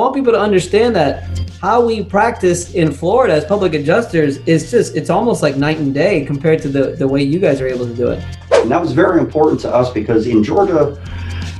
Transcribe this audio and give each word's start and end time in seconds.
want 0.00 0.14
people 0.14 0.32
to 0.32 0.40
understand 0.40 0.96
that 0.96 1.28
how 1.60 1.84
we 1.84 2.02
practice 2.02 2.72
in 2.74 2.90
Florida 2.90 3.34
as 3.34 3.44
public 3.44 3.74
adjusters 3.74 4.38
is 4.38 4.70
just 4.70 4.96
it's 4.96 5.10
almost 5.10 5.42
like 5.42 5.56
night 5.56 5.76
and 5.76 5.92
day 5.92 6.24
compared 6.24 6.62
to 6.62 6.68
the, 6.68 6.96
the 6.96 7.06
way 7.06 7.22
you 7.22 7.38
guys 7.38 7.60
are 7.60 7.68
able 7.68 7.86
to 7.86 7.94
do 7.94 8.08
it. 8.08 8.24
And 8.52 8.70
that 8.70 8.80
was 8.80 8.92
very 8.92 9.20
important 9.20 9.60
to 9.60 9.74
us 9.74 9.92
because 9.92 10.26
in 10.26 10.42
Georgia, 10.42 10.98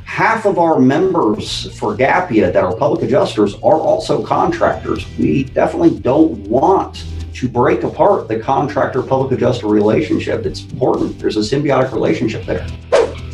half 0.05 0.45
of 0.45 0.57
our 0.57 0.79
members 0.79 1.77
for 1.77 1.95
GAPIA 1.95 2.51
that 2.51 2.63
are 2.63 2.75
public 2.75 3.03
adjusters 3.03 3.53
are 3.55 3.79
also 3.79 4.23
contractors. 4.23 5.05
We 5.19 5.43
definitely 5.43 5.99
don't 5.99 6.31
want 6.47 7.05
to 7.35 7.47
break 7.47 7.83
apart 7.83 8.27
the 8.27 8.39
contractor 8.39 9.03
public 9.03 9.33
adjuster 9.33 9.67
relationship. 9.67 10.47
It's 10.47 10.63
important. 10.63 11.19
There's 11.19 11.37
a 11.37 11.41
symbiotic 11.41 11.91
relationship 11.91 12.45
there. 12.45 12.67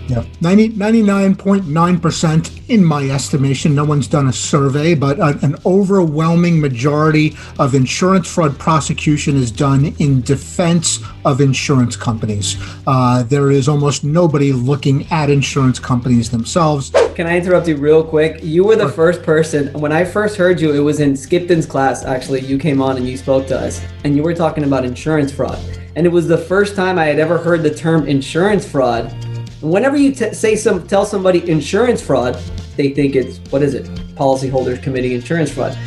Yeah, 0.08 0.24
90, 0.40 0.70
99.9% 0.70 2.70
in 2.70 2.84
my 2.84 3.10
estimation. 3.10 3.76
No 3.76 3.84
one's 3.84 4.08
done 4.08 4.28
a 4.28 4.34
survey, 4.34 4.96
but 4.96 5.20
an 5.20 5.58
overwhelming 5.66 6.62
majority 6.62 7.36
of 7.60 7.76
insurance 7.76 8.34
fraud 8.34 8.58
prosecution 8.58 9.36
is 9.36 9.52
done 9.52 9.94
in 10.00 10.22
defense 10.22 11.00
of 11.26 11.42
insurance 11.42 11.98
companies. 11.98 12.56
Uh, 12.86 13.24
there 13.24 13.52
is 13.52 13.68
almost 13.68 14.06
nobody 14.06 14.54
looking 14.54 15.06
at 15.12 15.30
insurance 15.30 15.78
companies 15.78 16.30
themselves. 16.30 16.92
Can 17.16 17.28
I 17.28 17.38
interrupt 17.38 17.68
you 17.68 17.76
real 17.76 18.04
quick? 18.04 18.40
You 18.44 18.64
were 18.64 18.76
the 18.76 18.90
first 18.90 19.24
person, 19.24 19.74
when 19.74 19.92
I 19.92 20.06
first 20.06 20.38
heard 20.38 20.62
you, 20.62 20.74
it 20.74 20.80
was 20.80 21.00
in 21.00 21.18
Skipton's 21.18 21.66
class, 21.66 22.06
actually. 22.06 22.42
You 22.42 22.58
came 22.58 22.82
on 22.82 22.96
and 22.96 23.08
you 23.08 23.18
spoke 23.18 23.48
to 23.48 23.60
us, 23.60 23.82
and 24.06 24.16
you 24.16 24.24
were 24.24 24.36
talking 24.36 24.64
about 24.64 24.86
insurance 24.86 25.32
fraud. 25.32 25.60
And 25.96 26.06
it 26.06 26.10
was 26.10 26.28
the 26.28 26.38
first 26.38 26.76
time 26.76 27.00
I 27.00 27.06
had 27.06 27.18
ever 27.18 27.40
heard 27.40 27.64
the 27.64 27.74
term 27.74 28.08
insurance 28.08 28.68
fraud 28.68 29.12
Whenever 29.62 29.98
you 29.98 30.14
t- 30.14 30.34
say 30.34 30.56
some, 30.56 30.88
tell 30.88 31.06
somebody 31.06 31.50
insurance 31.50 32.02
fraud, 32.02 32.36
they 32.76 32.90
think 32.92 33.16
it's 33.16 33.40
what 33.52 33.64
is 33.64 33.74
it? 33.74 33.86
Policyholders 34.16 34.82
committing 34.84 35.14
insurance 35.14 35.52
fraud. 35.52 35.78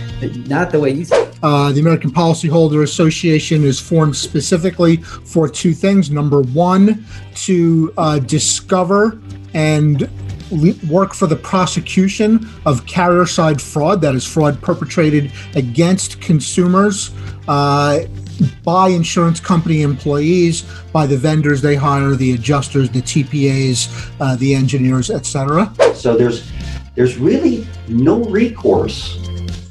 Not 0.49 0.71
the 0.71 0.81
way 0.81 0.91
you 0.91 1.05
say. 1.05 1.31
Uh, 1.43 1.73
the 1.73 1.81
American 1.81 2.11
Policyholder 2.11 2.83
Association 2.83 3.65
is 3.65 3.81
formed 3.81 4.17
specifically 4.17 4.97
for 4.97 5.49
two 5.49 5.73
things. 5.73 6.11
Number 6.11 6.43
one, 6.43 7.07
to 7.37 7.95
uh, 7.97 8.19
discover 8.19 9.21
and 9.55 10.09
work 10.89 11.15
for 11.15 11.27
the 11.27 11.37
prosecution 11.37 12.49
of 12.67 12.85
carrier 12.87 13.25
side 13.25 13.63
fraud, 13.63 14.01
that 14.01 14.15
is, 14.15 14.27
fraud 14.27 14.61
perpetrated 14.61 15.33
against 15.55 16.21
consumers. 16.21 17.13
Uh, 17.49 18.01
by 18.65 18.89
insurance 18.89 19.41
company 19.41 19.83
employees, 19.83 20.63
by 20.93 21.07
the 21.07 21.17
vendors 21.17 21.61
they 21.63 21.75
hire, 21.75 22.15
the 22.15 22.33
adjusters, 22.33 22.91
the 22.91 23.03
TPAs, 23.03 24.13
uh, 24.21 24.37
the 24.37 24.55
engineers, 24.55 25.11
etc. 25.11 25.73
So 25.95 26.17
there's 26.17 26.51
there's 26.95 27.19
really 27.19 27.67
no 27.89 28.25
recourse 28.25 29.19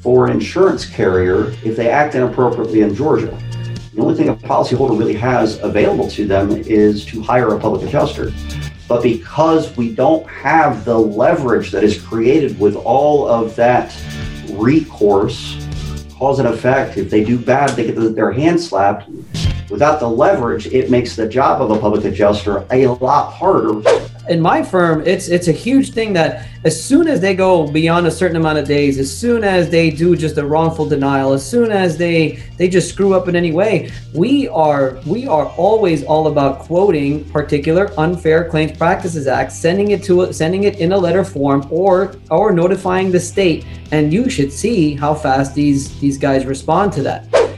for 0.02 0.26
an 0.26 0.32
insurance 0.32 0.86
carrier 0.86 1.50
if 1.64 1.76
they 1.76 1.90
act 1.90 2.14
inappropriately 2.14 2.80
in 2.80 2.94
Georgia. 2.94 3.36
The 3.94 4.00
only 4.00 4.14
thing 4.14 4.28
a 4.28 4.36
policyholder 4.36 4.98
really 4.98 5.14
has 5.14 5.60
available 5.62 6.08
to 6.10 6.26
them 6.26 6.50
is 6.52 7.04
to 7.06 7.20
hire 7.20 7.54
a 7.54 7.60
public 7.60 7.86
adjuster. 7.86 8.32
But 8.88 9.02
because 9.02 9.76
we 9.76 9.94
don't 9.94 10.28
have 10.28 10.84
the 10.84 10.98
leverage 10.98 11.70
that 11.70 11.84
is 11.84 12.00
created 12.00 12.58
with 12.58 12.76
all 12.76 13.28
of 13.28 13.54
that 13.56 13.94
recourse 14.52 15.54
cause 16.20 16.38
and 16.38 16.48
effect. 16.48 16.98
If 16.98 17.08
they 17.08 17.24
do 17.24 17.38
bad, 17.38 17.70
they 17.70 17.86
get 17.86 18.14
their 18.14 18.30
hand 18.30 18.60
slapped. 18.60 19.08
Without 19.70 20.00
the 20.00 20.08
leverage, 20.08 20.66
it 20.66 20.90
makes 20.90 21.16
the 21.16 21.26
job 21.26 21.62
of 21.62 21.70
a 21.70 21.80
public 21.80 22.04
adjuster 22.04 22.66
a 22.70 22.88
lot 22.88 23.32
harder. 23.32 23.80
In 24.28 24.40
my 24.40 24.62
firm, 24.62 25.02
it's 25.06 25.28
it's 25.28 25.48
a 25.48 25.52
huge 25.52 25.92
thing 25.92 26.12
that 26.12 26.46
as 26.64 26.82
soon 26.82 27.08
as 27.08 27.20
they 27.20 27.34
go 27.34 27.66
beyond 27.66 28.06
a 28.06 28.10
certain 28.10 28.36
amount 28.36 28.58
of 28.58 28.68
days, 28.68 28.98
as 28.98 29.10
soon 29.10 29.42
as 29.42 29.70
they 29.70 29.90
do 29.90 30.14
just 30.14 30.36
a 30.36 30.44
wrongful 30.44 30.86
denial, 30.86 31.32
as 31.32 31.44
soon 31.44 31.72
as 31.72 31.96
they 31.96 32.42
they 32.58 32.68
just 32.68 32.90
screw 32.90 33.14
up 33.14 33.28
in 33.28 33.34
any 33.34 33.50
way, 33.50 33.90
we 34.14 34.46
are 34.48 34.98
we 35.06 35.26
are 35.26 35.46
always 35.56 36.04
all 36.04 36.26
about 36.26 36.60
quoting 36.60 37.24
particular 37.30 37.90
unfair 37.98 38.48
claims 38.48 38.76
practices 38.76 39.26
act, 39.26 39.52
sending 39.52 39.92
it 39.92 40.02
to 40.04 40.32
sending 40.32 40.64
it 40.64 40.78
in 40.78 40.92
a 40.92 40.98
letter 40.98 41.24
form 41.24 41.66
or 41.70 42.14
or 42.30 42.52
notifying 42.52 43.10
the 43.10 43.20
state, 43.20 43.64
and 43.90 44.12
you 44.12 44.28
should 44.28 44.52
see 44.52 44.94
how 44.94 45.14
fast 45.14 45.54
these 45.54 45.98
these 45.98 46.18
guys 46.18 46.44
respond 46.44 46.92
to 46.92 47.02
that. 47.02 47.49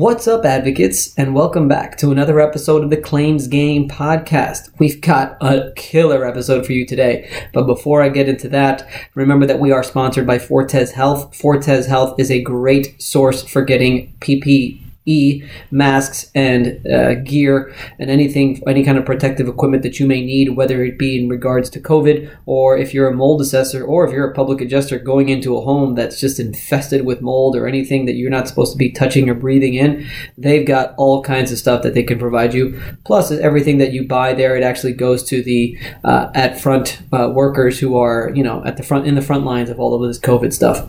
What's 0.00 0.26
up, 0.26 0.46
advocates, 0.46 1.14
and 1.18 1.34
welcome 1.34 1.68
back 1.68 1.98
to 1.98 2.10
another 2.10 2.40
episode 2.40 2.82
of 2.82 2.88
the 2.88 2.96
Claims 2.96 3.46
Game 3.46 3.86
podcast. 3.86 4.70
We've 4.78 4.98
got 4.98 5.36
a 5.42 5.74
killer 5.76 6.24
episode 6.24 6.64
for 6.64 6.72
you 6.72 6.86
today, 6.86 7.30
but 7.52 7.66
before 7.66 8.00
I 8.00 8.08
get 8.08 8.26
into 8.26 8.48
that, 8.48 8.88
remember 9.14 9.44
that 9.44 9.60
we 9.60 9.72
are 9.72 9.82
sponsored 9.82 10.26
by 10.26 10.38
Fortes 10.38 10.92
Health. 10.92 11.36
Fortes 11.36 11.84
Health 11.84 12.18
is 12.18 12.30
a 12.30 12.40
great 12.40 12.94
source 12.98 13.46
for 13.46 13.60
getting 13.60 14.14
PP 14.20 14.80
E 15.10 15.42
masks 15.70 16.30
and 16.34 16.86
uh, 16.86 17.14
gear 17.14 17.74
and 17.98 18.10
anything, 18.10 18.62
any 18.66 18.84
kind 18.84 18.98
of 18.98 19.04
protective 19.04 19.48
equipment 19.48 19.82
that 19.82 19.98
you 19.98 20.06
may 20.06 20.24
need, 20.24 20.56
whether 20.56 20.84
it 20.84 20.98
be 20.98 21.18
in 21.20 21.28
regards 21.28 21.68
to 21.70 21.80
COVID 21.80 22.30
or 22.46 22.76
if 22.76 22.94
you're 22.94 23.08
a 23.08 23.14
mold 23.14 23.40
assessor 23.40 23.84
or 23.84 24.06
if 24.06 24.12
you're 24.12 24.30
a 24.30 24.34
public 24.34 24.60
adjuster 24.60 24.98
going 24.98 25.28
into 25.28 25.56
a 25.56 25.60
home 25.62 25.94
that's 25.94 26.20
just 26.20 26.38
infested 26.38 27.04
with 27.04 27.20
mold 27.20 27.56
or 27.56 27.66
anything 27.66 28.06
that 28.06 28.14
you're 28.14 28.30
not 28.30 28.48
supposed 28.48 28.72
to 28.72 28.78
be 28.78 28.90
touching 28.90 29.28
or 29.28 29.34
breathing 29.34 29.74
in. 29.74 30.06
They've 30.38 30.66
got 30.66 30.94
all 30.96 31.22
kinds 31.22 31.52
of 31.52 31.58
stuff 31.58 31.82
that 31.82 31.94
they 31.94 32.02
can 32.02 32.18
provide 32.18 32.54
you. 32.54 32.80
Plus, 33.04 33.30
everything 33.30 33.78
that 33.78 33.92
you 33.92 34.06
buy 34.06 34.32
there, 34.34 34.56
it 34.56 34.62
actually 34.62 34.92
goes 34.92 35.24
to 35.24 35.42
the 35.42 35.78
uh, 36.04 36.30
at 36.34 36.60
front 36.60 37.00
uh, 37.12 37.30
workers 37.32 37.78
who 37.78 37.98
are, 37.98 38.30
you 38.34 38.42
know, 38.42 38.64
at 38.64 38.76
the 38.76 38.82
front 38.82 39.06
in 39.06 39.14
the 39.14 39.22
front 39.22 39.44
lines 39.44 39.70
of 39.70 39.80
all 39.80 39.94
of 39.94 40.06
this 40.06 40.18
COVID 40.18 40.52
stuff. 40.52 40.88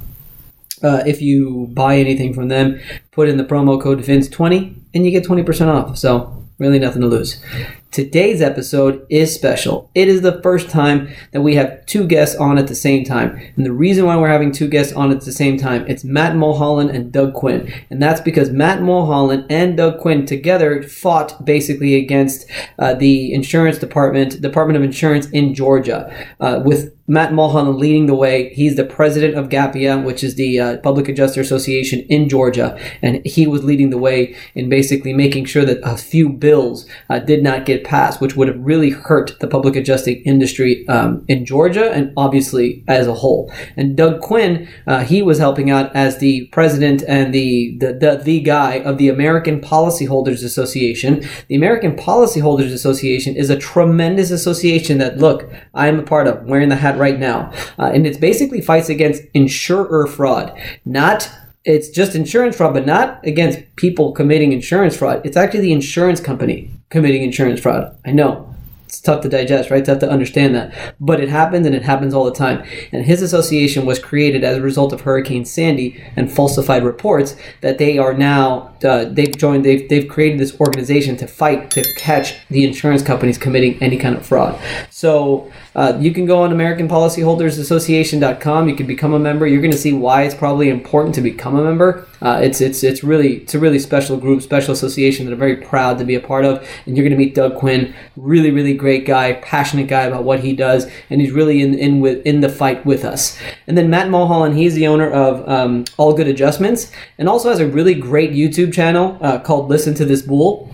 Uh, 0.84 1.03
if 1.06 1.22
you 1.22 1.68
buy 1.74 1.97
anything 1.97 2.34
from 2.34 2.47
them, 2.47 2.80
put 3.12 3.30
in 3.30 3.38
the 3.38 3.44
promo 3.44 3.81
code 3.81 4.00
VINCE20 4.00 4.75
and 4.94 5.06
you 5.06 5.12
get 5.12 5.24
20% 5.24 5.68
off. 5.68 5.97
So, 5.97 6.46
really 6.58 6.80
nothing 6.80 7.02
to 7.02 7.08
lose. 7.08 7.44
Today's 7.91 8.41
episode 8.41 9.06
is 9.09 9.35
special. 9.35 9.91
It 9.94 10.07
is 10.07 10.22
the 10.22 10.41
first 10.41 10.69
time 10.69 11.13
that 11.34 11.41
we 11.41 11.56
have 11.56 11.85
two 11.88 12.07
guests 12.07 12.38
on 12.38 12.57
at 12.57 12.68
the 12.68 12.75
same 12.75 13.03
time. 13.03 13.38
And 13.57 13.66
the 13.66 13.74
reason 13.74 14.06
why 14.06 14.16
we're 14.16 14.29
having 14.29 14.53
two 14.53 14.69
guests 14.69 14.94
on 14.94 15.12
at 15.12 15.19
the 15.19 15.31
same 15.34 15.57
time, 15.57 15.85
it's 15.90 16.06
Matt 16.06 16.38
Mulholland 16.38 16.91
and 16.91 17.12
Doug 17.12 17.34
Quinn. 17.34 17.69
And 17.90 18.02
that's 18.02 18.22
because 18.22 18.50
Matt 18.50 18.81
Mulholland 18.81 19.46
and 19.50 19.75
Doug 19.75 20.00
Quinn 20.00 20.25
together 20.25 20.81
fought 20.84 21.44
basically 21.44 21.96
against 21.96 22.50
uh, 22.79 22.94
the 22.94 23.34
insurance 23.34 23.78
department, 23.78 24.40
Department 24.40 24.78
of 24.78 24.84
Insurance 24.84 25.29
in 25.31 25.53
Georgia, 25.53 26.09
uh, 26.40 26.62
with 26.63 26.96
Matt 27.12 27.34
Mulholland 27.34 27.78
leading 27.78 28.06
the 28.06 28.16
way. 28.16 28.53
He's 28.53 28.78
the 28.78 28.85
president 28.85 29.35
of 29.35 29.50
GAPIA, 29.50 30.02
which 30.02 30.23
is 30.23 30.35
the 30.35 30.58
uh, 30.58 30.78
Public 30.78 31.09
Adjuster 31.09 31.41
Association 31.41 32.06
in 32.08 32.29
Georgia. 32.29 32.79
And 33.02 33.25
he 33.25 33.47
was 33.47 33.66
leading 33.66 33.90
the 33.90 33.97
way 33.97 34.34
in 34.56 34.69
basically 34.69 35.13
making 35.13 35.44
sure 35.44 35.66
that 35.66 35.81
a 35.84 35.97
few 35.97 36.29
bills 36.29 36.85
uh, 37.09 37.19
did 37.19 37.44
not 37.44 37.66
get 37.66 37.81
passed, 37.84 38.22
which 38.22 38.36
would 38.36 38.47
have 38.47 38.59
really 38.59 38.90
hurt 38.90 39.38
the 39.40 39.47
public 39.47 39.75
adjusting 39.75 40.22
industry 40.24 40.88
um, 40.88 41.25
in 41.28 41.46
Georgia 41.46 41.92
and 41.92 42.14
obviously 42.18 42.84
as 42.88 43.08
a 43.08 43.14
whole. 43.14 43.52
And 43.75 43.96
Doug 43.96 44.22
Quinn, 44.22 44.68
uh, 44.88 45.03
he 45.03 45.22
was 45.22 45.38
helping 45.38 45.69
out 45.69 45.96
as 45.96 46.20
the 46.20 46.47
president 46.47 47.03
and 47.08 47.34
the, 47.34 47.78
the, 47.80 47.94
the, 47.94 48.22
the 48.24 48.40
guy 48.41 48.80
of 48.80 48.97
the 48.97 49.09
American 49.09 49.59
Policyholders 49.62 50.44
Association. 50.44 51.24
The 51.47 51.56
American 51.56 51.96
Policyholders 51.96 52.74
Association 52.74 53.36
is 53.36 53.50
a 53.50 53.58
tremendous 53.58 54.31
association 54.31 54.97
that, 55.00 55.18
look, 55.18 55.50
I 55.74 55.88
am 55.88 56.00
a 56.00 56.03
part 56.03 56.28
of, 56.28 56.46
wearing 56.46 56.70
the 56.70 56.75
hat 56.75 56.97
right 56.97 57.20
now. 57.20 57.52
Uh, 57.78 57.91
and 57.94 58.06
it 58.08 58.20
basically 58.20 58.62
fights 58.62 58.90
against 58.90 59.24
insurer 59.34 60.08
fraud, 60.08 60.58
not 60.86 61.30
it's 61.64 61.90
just 61.90 62.16
insurance 62.16 62.56
fraud, 62.56 62.74
but 62.74 62.86
not 62.86 63.25
against 63.25 63.59
people 63.75 64.14
committing 64.14 64.52
insurance 64.52 64.97
fraud. 64.97 65.22
It's 65.24 65.38
actually 65.38 65.62
the 65.62 65.74
insurance 65.74 66.20
company 66.20 66.72
committing 66.91 67.24
insurance 67.24 67.59
fraud. 67.59 67.97
I 68.06 68.12
know. 68.12 68.51
It's 68.91 69.00
tough 69.00 69.22
to 69.22 69.29
digest, 69.29 69.72
right? 69.72 69.85
Tough 69.85 70.00
to 70.00 70.12
understand 70.12 70.53
that. 70.53 70.74
But 71.00 71.22
it 71.22 71.29
happens 71.29 71.66
and 71.66 71.74
it 71.74 71.84
happens 71.84 72.13
all 72.13 72.25
the 72.25 72.34
time. 72.34 72.62
And 72.91 73.06
his 73.06 73.22
association 73.22 73.85
was 73.85 73.99
created 73.99 74.43
as 74.43 74.58
a 74.58 74.61
result 74.61 74.91
of 74.91 74.99
Hurricane 74.99 75.46
Sandy 75.46 76.03
and 76.17 76.29
falsified 76.29 76.84
reports 76.84 77.38
that 77.61 77.78
they 77.78 77.97
are 77.97 78.14
now, 78.14 78.73
uh, 78.84 79.05
they've 79.05 79.38
joined, 79.38 79.64
they've, 79.64 79.88
they've 79.88 80.09
created 80.09 80.41
this 80.41 80.59
organization 80.59 81.16
to 81.16 81.26
fight 81.26 81.72
to 81.72 81.82
catch 81.96 82.35
the 82.49 82.66
insurance 82.66 83.02
companies 83.02 83.38
committing 83.38 83.82
any 83.82 83.96
kind 83.96 84.17
of 84.17 84.26
fraud. 84.26 84.59
So 84.90 85.49
uh, 85.73 85.97
you 86.02 86.11
can 86.11 86.26
go 86.26 86.44
on 86.44 86.49
AmericanPolicyholdersAssociation.com. 86.49 88.67
You 88.67 88.76
can 88.76 88.87
become 88.87 89.14
a 89.14 89.20
member. 89.20 89.47
You're 89.47 89.61
going 89.61 89.72
to 89.72 89.78
see 89.78 89.94
why 89.94 90.23
it's 90.23 90.35
probably 90.35 90.67
important 90.67 91.16
to 91.16 91.22
become 91.22 91.55
a 91.55 91.64
member. 91.64 92.09
Uh, 92.22 92.40
it's 92.44 92.61
it's 92.61 92.84
it's 92.84 93.03
really 93.03 93.37
it's 93.37 93.55
a 93.55 93.59
really 93.59 93.79
special 93.79 94.17
group, 94.17 94.44
special 94.44 94.73
association 94.73 95.26
that 95.26 95.32
I'm 95.32 95.40
very 95.40 95.55
proud 95.55 95.97
to 95.97 96.05
be 96.05 96.16
a 96.16 96.20
part 96.20 96.46
of. 96.46 96.67
And 96.85 96.96
you're 96.96 97.03
going 97.03 97.17
to 97.17 97.20
meet 97.26 97.34
Doug 97.34 97.55
Quinn, 97.55 97.96
really 98.16 98.52
really 98.52 98.76
great 98.82 99.06
guy, 99.06 99.34
passionate 99.34 99.88
guy 99.88 100.04
about 100.04 100.24
what 100.24 100.40
he 100.42 100.54
does, 100.54 100.90
and 101.10 101.22
he's 101.22 101.32
really 101.32 101.62
in 101.62 101.74
in 101.76 102.02
with 102.02 102.26
in 102.26 102.42
the 102.42 102.50
fight 102.50 102.86
with 102.86 103.06
us. 103.06 103.38
And 103.68 103.78
then 103.78 103.90
Matt 103.90 104.10
Mulholland, 104.10 104.58
he's 104.58 104.74
the 104.74 104.88
owner 104.88 105.10
of 105.10 105.48
um, 105.48 105.86
All 105.98 106.14
Good 106.14 106.28
Adjustments, 106.28 106.92
and 107.18 107.30
also 107.30 107.50
has 107.50 107.60
a 107.60 107.68
really 107.68 107.94
great 107.94 108.32
YouTube 108.32 108.74
channel 108.74 109.18
uh, 109.22 109.40
called 109.40 109.70
Listen 109.70 109.94
to 109.96 110.06
This 110.06 110.24
Bull 110.24 110.70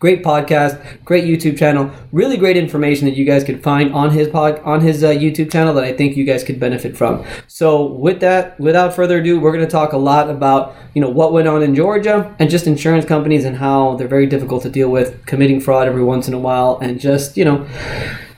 Great 0.00 0.22
podcast, 0.22 0.80
great 1.04 1.24
YouTube 1.24 1.58
channel, 1.58 1.90
really 2.12 2.36
great 2.36 2.56
information 2.56 3.04
that 3.06 3.16
you 3.16 3.24
guys 3.24 3.42
could 3.42 3.60
find 3.64 3.92
on 3.92 4.10
his 4.10 4.28
pod 4.28 4.60
on 4.60 4.80
his 4.80 5.02
uh, 5.02 5.08
YouTube 5.08 5.50
channel 5.50 5.74
that 5.74 5.82
I 5.82 5.92
think 5.92 6.16
you 6.16 6.22
guys 6.24 6.44
could 6.44 6.60
benefit 6.60 6.96
from. 6.96 7.24
So 7.48 7.84
with 7.84 8.20
that, 8.20 8.60
without 8.60 8.94
further 8.94 9.18
ado, 9.18 9.40
we're 9.40 9.50
going 9.50 9.64
to 9.64 9.70
talk 9.70 9.92
a 9.94 9.98
lot 9.98 10.30
about 10.30 10.76
you 10.94 11.02
know 11.02 11.10
what 11.10 11.32
went 11.32 11.48
on 11.48 11.64
in 11.64 11.74
Georgia 11.74 12.32
and 12.38 12.48
just 12.48 12.68
insurance 12.68 13.06
companies 13.06 13.44
and 13.44 13.56
how 13.56 13.96
they're 13.96 14.06
very 14.06 14.26
difficult 14.26 14.62
to 14.62 14.70
deal 14.70 14.88
with, 14.88 15.26
committing 15.26 15.60
fraud 15.60 15.88
every 15.88 16.04
once 16.04 16.28
in 16.28 16.34
a 16.34 16.38
while, 16.38 16.78
and 16.80 17.00
just 17.00 17.36
you 17.36 17.44
know 17.44 17.66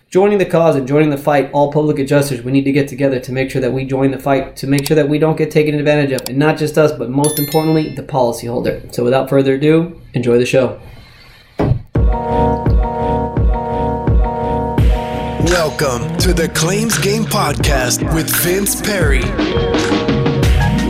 joining 0.09 0.39
the 0.39 0.47
cause 0.47 0.77
and 0.77 0.89
joining 0.89 1.11
the 1.11 1.19
fight, 1.19 1.51
all 1.53 1.71
public 1.71 1.99
adjusters, 1.99 2.43
we 2.43 2.53
need 2.53 2.65
to 2.65 2.73
get 2.73 2.89
together 2.89 3.21
to 3.21 3.33
make 3.33 3.51
sure 3.51 3.61
that 3.61 3.71
we 3.71 3.85
join 3.85 4.13
the 4.13 4.19
fight, 4.19 4.57
to 4.57 4.67
make 4.67 4.87
sure 4.87 4.95
that 4.95 5.11
we 5.11 5.19
don't 5.19 5.37
get 5.37 5.51
taken 5.51 5.75
advantage 5.75 6.11
of. 6.13 6.27
And 6.27 6.39
not 6.39 6.57
just 6.57 6.79
us, 6.79 6.91
but 6.91 7.11
most 7.11 7.39
importantly, 7.39 7.95
the 7.95 8.03
policyholder. 8.03 8.95
So 8.95 9.05
without 9.05 9.29
further 9.29 9.57
ado, 9.57 10.01
enjoy 10.15 10.39
the 10.39 10.47
show. 10.47 10.81
Welcome 15.63 16.17
to 16.21 16.33
the 16.33 16.49
Claims 16.49 16.97
Game 16.97 17.25
Podcast 17.25 18.03
with 18.15 18.35
Vince 18.37 18.81
Perry. 18.81 19.21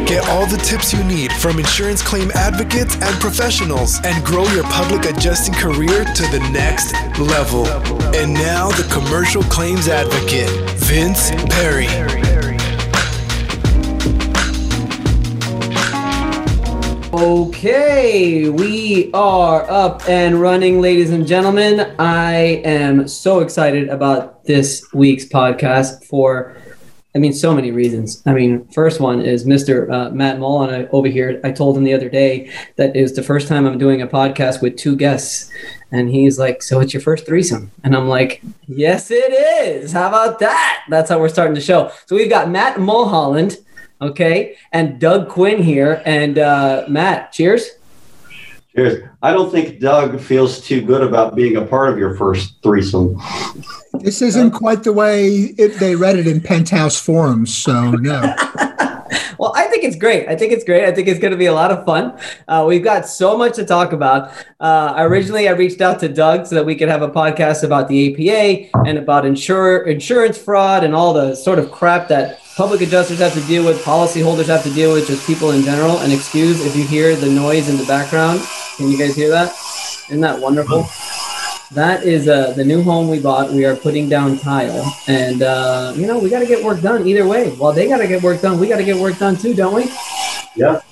Get 0.07 0.25
all 0.29 0.47
the 0.47 0.63
tips 0.65 0.93
you 0.93 1.03
need 1.03 1.33
from 1.33 1.59
insurance 1.59 2.03
claim 2.03 2.31
advocates 2.37 2.95
and 2.95 3.21
professionals 3.21 3.99
and 4.05 4.25
grow 4.25 4.45
your 4.53 4.63
public 4.63 5.07
adjusting 5.07 5.55
career 5.55 6.05
to 6.05 6.23
the 6.31 6.39
next 6.53 6.93
level. 7.19 7.67
And 8.15 8.33
now, 8.33 8.69
the 8.69 8.89
commercial 8.93 9.43
claims 9.43 9.89
advocate, 9.89 10.49
Vince 10.79 11.33
Perry. 11.53 12.20
Okay, 17.13 18.49
we 18.51 19.11
are 19.15 19.69
up 19.69 20.09
and 20.09 20.41
running, 20.41 20.81
ladies 20.81 21.11
and 21.11 21.27
gentlemen. 21.27 21.93
I 21.99 22.63
am 22.65 23.09
so 23.09 23.41
excited 23.41 23.89
about 23.89 24.45
this 24.45 24.87
week's 24.93 25.25
podcast 25.25 26.05
for, 26.05 26.57
I 27.17 27.19
mean, 27.19 27.33
so 27.33 27.53
many 27.53 27.73
reasons. 27.73 28.23
I 28.27 28.33
mean, 28.33 28.65
first 28.69 29.01
one 29.01 29.23
is 29.23 29.45
Mr. 29.45 29.91
Uh, 29.91 30.11
Matt 30.11 30.39
Mullen 30.39 30.89
over 30.93 31.09
here. 31.09 31.41
I 31.43 31.51
told 31.51 31.77
him 31.77 31.83
the 31.83 31.95
other 31.95 32.09
day 32.09 32.49
that 32.77 32.95
was 32.95 33.15
the 33.17 33.25
first 33.25 33.49
time 33.49 33.67
I'm 33.67 33.77
doing 33.77 34.01
a 34.03 34.07
podcast 34.07 34.63
with 34.63 34.77
two 34.77 34.95
guests. 34.95 35.51
And 35.91 36.11
he's 36.11 36.39
like, 36.39 36.63
So 36.63 36.79
it's 36.79 36.95
your 36.95 37.01
first 37.03 37.27
threesome? 37.27 37.73
And 37.83 37.97
I'm 37.97 38.07
like, 38.09 38.41
Yes, 38.69 39.11
it 39.11 39.33
is. 39.33 39.91
How 39.91 40.07
about 40.07 40.39
that? 40.39 40.85
That's 40.89 41.11
how 41.11 41.19
we're 41.19 41.29
starting 41.29 41.55
the 41.55 41.61
show. 41.61 41.91
So 42.07 42.15
we've 42.15 42.31
got 42.31 42.51
Matt 42.51 42.79
Mulholland 42.79 43.59
okay? 44.01 44.57
And 44.73 45.01
Doug 45.01 45.29
Quinn 45.29 45.63
here. 45.63 46.03
And 46.05 46.39
uh, 46.39 46.85
Matt, 46.89 47.33
cheers. 47.33 47.71
Cheers. 48.75 49.09
I 49.23 49.33
don't 49.33 49.51
think 49.51 49.81
Doug 49.81 50.21
feels 50.21 50.61
too 50.61 50.81
good 50.81 51.03
about 51.03 51.35
being 51.35 51.57
a 51.57 51.63
part 51.63 51.93
of 51.93 51.99
your 51.99 52.15
first 52.15 52.63
threesome. 52.63 53.21
This 53.95 54.23
isn't 54.23 54.53
quite 54.53 54.85
the 54.85 54.93
way 54.93 55.55
it, 55.59 55.81
they 55.81 55.97
read 55.97 56.17
it 56.17 56.27
in 56.27 56.41
Penthouse 56.41 56.99
forums, 56.99 57.55
so 57.55 57.91
no. 57.91 58.21
well, 59.39 59.53
I 59.57 59.67
think 59.67 59.83
it's 59.83 59.97
great. 59.97 60.29
I 60.29 60.37
think 60.37 60.53
it's 60.53 60.65
great. 60.65 60.85
I 60.85 60.93
think 60.93 61.09
it's 61.09 61.19
going 61.19 61.33
to 61.33 61.37
be 61.37 61.47
a 61.47 61.53
lot 61.53 61.73
of 61.73 61.85
fun. 61.85 62.17
Uh, 62.47 62.65
we've 62.67 62.85
got 62.85 63.07
so 63.09 63.37
much 63.37 63.57
to 63.57 63.65
talk 63.65 63.93
about. 63.93 64.33
Uh, 64.61 64.95
originally, 64.99 65.49
I 65.49 65.53
reached 65.53 65.81
out 65.81 65.99
to 66.01 66.09
Doug 66.09 66.47
so 66.47 66.55
that 66.55 66.65
we 66.65 66.77
could 66.77 66.89
have 66.89 67.03
a 67.03 67.11
podcast 67.11 67.65
about 67.65 67.89
the 67.89 68.31
APA 68.31 68.79
and 68.87 68.99
about 68.99 69.27
insure, 69.27 69.83
insurance 69.89 70.39
fraud 70.39 70.85
and 70.85 70.95
all 70.95 71.13
the 71.13 71.35
sort 71.35 71.59
of 71.59 71.73
crap 71.73 72.09
that 72.09 72.41
public 72.61 72.83
adjusters 72.83 73.19
have 73.21 73.33
to 73.33 73.41
deal 73.47 73.65
with, 73.65 73.83
policyholders 73.83 74.45
have 74.45 74.63
to 74.63 74.71
deal 74.75 74.93
with, 74.93 75.07
just 75.07 75.27
people 75.27 75.53
in 75.53 75.63
general. 75.63 75.97
And 76.01 76.13
excuse 76.13 76.63
if 76.63 76.77
you 76.77 76.87
hear 76.87 77.17
the 77.17 77.27
noise 77.27 77.71
in 77.71 77.79
the 77.79 77.87
background. 77.87 78.43
Can 78.77 78.91
you 78.91 78.99
guys 78.99 79.17
hear 79.17 79.31
that? 79.31 79.57
Isn't 80.11 80.21
that 80.21 80.39
wonderful? 80.39 80.87
That 81.71 82.05
is 82.05 82.29
uh, 82.29 82.53
the 82.53 82.63
new 82.63 82.83
home 82.83 83.09
we 83.09 83.19
bought. 83.19 83.51
We 83.51 83.65
are 83.65 83.75
putting 83.75 84.11
down 84.11 84.37
tile, 84.37 84.95
and 85.07 85.41
uh, 85.41 85.95
you 85.97 86.07
know 86.07 86.19
we 86.19 86.29
got 86.29 86.41
to 86.41 86.47
get 86.47 86.63
work 86.63 86.83
done 86.83 87.07
either 87.09 87.27
way. 87.27 87.49
While 87.53 87.73
they 87.73 87.89
got 87.89 87.99
to 87.99 88.07
get 88.07 88.23
work 88.23 88.43
done, 88.43 88.61
we 88.61 88.69
got 88.69 88.77
to 88.77 88.85
get 88.85 88.97
work 89.01 89.17
done 89.17 89.37
too, 89.37 89.55
don't 89.55 89.73
we? 89.73 89.85
Yeah. 90.55 90.83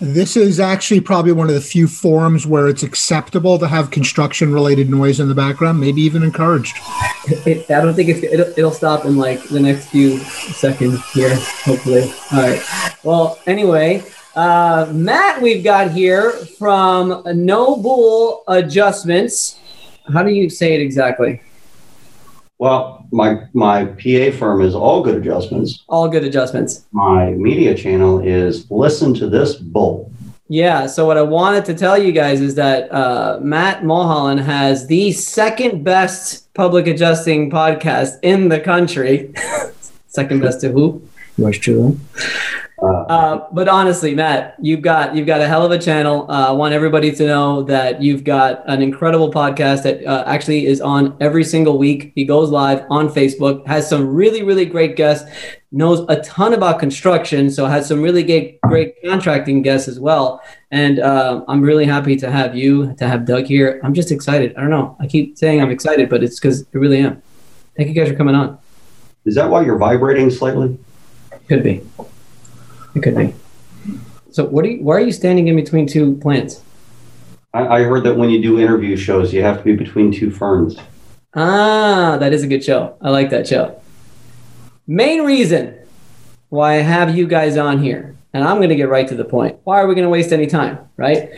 This 0.00 0.36
is 0.36 0.60
actually 0.60 1.00
probably 1.00 1.32
one 1.32 1.48
of 1.48 1.54
the 1.54 1.60
few 1.60 1.88
forums 1.88 2.46
where 2.46 2.68
it's 2.68 2.82
acceptable 2.82 3.58
to 3.58 3.66
have 3.66 3.90
construction 3.90 4.52
related 4.52 4.90
noise 4.90 5.18
in 5.18 5.28
the 5.28 5.34
background, 5.34 5.80
maybe 5.80 6.02
even 6.02 6.22
encouraged. 6.22 6.76
It, 7.46 7.70
I 7.70 7.80
don't 7.80 7.94
think 7.94 8.08
it's 8.08 8.22
it'll, 8.22 8.50
it'll 8.58 8.70
stop 8.70 9.04
in 9.04 9.16
like 9.16 9.42
the 9.44 9.60
next 9.60 9.88
few 9.88 10.18
seconds 10.18 11.00
here, 11.12 11.34
hopefully. 11.64 12.12
All 12.32 12.42
right. 12.42 12.62
Well, 13.02 13.38
anyway, 13.46 14.04
uh, 14.36 14.90
Matt, 14.92 15.42
we've 15.42 15.64
got 15.64 15.90
here 15.90 16.32
from 16.58 17.22
Noble 17.26 18.44
Adjustments. 18.48 19.58
How 20.12 20.22
do 20.22 20.30
you 20.30 20.50
say 20.50 20.74
it 20.74 20.80
exactly? 20.80 21.40
Well, 22.62 23.04
my 23.10 23.48
my 23.54 23.86
PA 23.86 24.30
firm 24.38 24.60
is 24.60 24.72
All 24.72 25.02
Good 25.02 25.16
Adjustments. 25.16 25.82
All 25.88 26.08
Good 26.08 26.22
Adjustments. 26.22 26.86
My 26.92 27.32
media 27.32 27.74
channel 27.74 28.20
is 28.20 28.70
Listen 28.70 29.12
to 29.14 29.28
This 29.28 29.56
Bull. 29.56 30.12
Yeah. 30.46 30.86
So 30.86 31.04
what 31.04 31.18
I 31.18 31.22
wanted 31.22 31.64
to 31.64 31.74
tell 31.74 32.00
you 32.00 32.12
guys 32.12 32.40
is 32.40 32.54
that 32.54 32.88
uh, 32.92 33.40
Matt 33.42 33.84
Mulholland 33.84 34.42
has 34.42 34.86
the 34.86 35.10
second 35.10 35.82
best 35.82 36.54
public 36.54 36.86
adjusting 36.86 37.50
podcast 37.50 38.20
in 38.22 38.48
the 38.48 38.60
country. 38.60 39.34
second 40.06 40.38
best 40.38 40.60
to 40.60 40.70
who? 40.70 41.02
Yours 41.36 41.58
truly. 41.58 41.98
Uh, 42.82 43.46
but 43.52 43.68
honestly, 43.68 44.14
Matt, 44.14 44.56
you've 44.60 44.82
got 44.82 45.14
you've 45.14 45.26
got 45.26 45.40
a 45.40 45.46
hell 45.46 45.64
of 45.64 45.70
a 45.70 45.78
channel. 45.78 46.28
Uh, 46.28 46.48
I 46.48 46.50
want 46.50 46.74
everybody 46.74 47.12
to 47.12 47.26
know 47.26 47.62
that 47.64 48.02
you've 48.02 48.24
got 48.24 48.62
an 48.68 48.82
incredible 48.82 49.32
podcast 49.32 49.84
that 49.84 50.04
uh, 50.04 50.24
actually 50.26 50.66
is 50.66 50.80
on 50.80 51.16
every 51.20 51.44
single 51.44 51.78
week. 51.78 52.12
He 52.16 52.24
goes 52.24 52.50
live 52.50 52.84
on 52.90 53.08
Facebook, 53.08 53.64
has 53.66 53.88
some 53.88 54.08
really 54.08 54.42
really 54.42 54.64
great 54.64 54.96
guests, 54.96 55.30
knows 55.70 56.04
a 56.08 56.20
ton 56.22 56.54
about 56.54 56.80
construction, 56.80 57.50
so 57.50 57.66
has 57.66 57.86
some 57.86 58.02
really 58.02 58.24
great 58.24 58.60
great 58.62 58.96
contracting 59.04 59.62
guests 59.62 59.86
as 59.86 60.00
well. 60.00 60.42
And 60.72 60.98
uh, 60.98 61.44
I'm 61.46 61.62
really 61.62 61.84
happy 61.84 62.16
to 62.16 62.30
have 62.32 62.56
you 62.56 62.94
to 62.94 63.06
have 63.06 63.26
Doug 63.26 63.44
here. 63.44 63.80
I'm 63.84 63.94
just 63.94 64.10
excited. 64.10 64.56
I 64.56 64.60
don't 64.60 64.70
know. 64.70 64.96
I 64.98 65.06
keep 65.06 65.38
saying 65.38 65.62
I'm 65.62 65.70
excited, 65.70 66.08
but 66.08 66.24
it's 66.24 66.40
because 66.40 66.62
I 66.62 66.78
really 66.78 66.98
am. 66.98 67.22
Thank 67.76 67.88
you 67.88 67.94
guys 67.94 68.08
for 68.08 68.16
coming 68.16 68.34
on. 68.34 68.58
Is 69.24 69.36
that 69.36 69.48
why 69.48 69.64
you're 69.64 69.78
vibrating 69.78 70.30
slightly? 70.30 70.78
Could 71.48 71.62
be. 71.62 71.82
It 72.94 73.02
could 73.02 73.16
be. 73.16 73.34
So, 74.30 74.44
what 74.44 74.64
are 74.64 74.68
you, 74.68 74.82
why 74.82 74.96
are 74.96 75.00
you 75.00 75.12
standing 75.12 75.48
in 75.48 75.56
between 75.56 75.86
two 75.86 76.16
plants? 76.16 76.62
I, 77.54 77.66
I 77.66 77.82
heard 77.82 78.04
that 78.04 78.16
when 78.16 78.30
you 78.30 78.40
do 78.40 78.58
interview 78.58 78.96
shows, 78.96 79.32
you 79.32 79.42
have 79.42 79.58
to 79.58 79.64
be 79.64 79.76
between 79.76 80.10
two 80.12 80.30
ferns. 80.30 80.76
Ah, 81.34 82.16
that 82.18 82.32
is 82.32 82.42
a 82.42 82.46
good 82.46 82.64
show. 82.64 82.96
I 83.00 83.10
like 83.10 83.30
that 83.30 83.46
show. 83.46 83.80
Main 84.86 85.22
reason 85.22 85.78
why 86.48 86.74
I 86.74 86.82
have 86.82 87.16
you 87.16 87.26
guys 87.26 87.56
on 87.56 87.82
here, 87.82 88.16
and 88.32 88.44
I'm 88.44 88.56
going 88.56 88.68
to 88.68 88.76
get 88.76 88.88
right 88.88 89.08
to 89.08 89.14
the 89.14 89.24
point. 89.24 89.58
Why 89.64 89.80
are 89.80 89.86
we 89.86 89.94
going 89.94 90.04
to 90.04 90.10
waste 90.10 90.32
any 90.32 90.46
time, 90.46 90.78
right? 90.96 91.30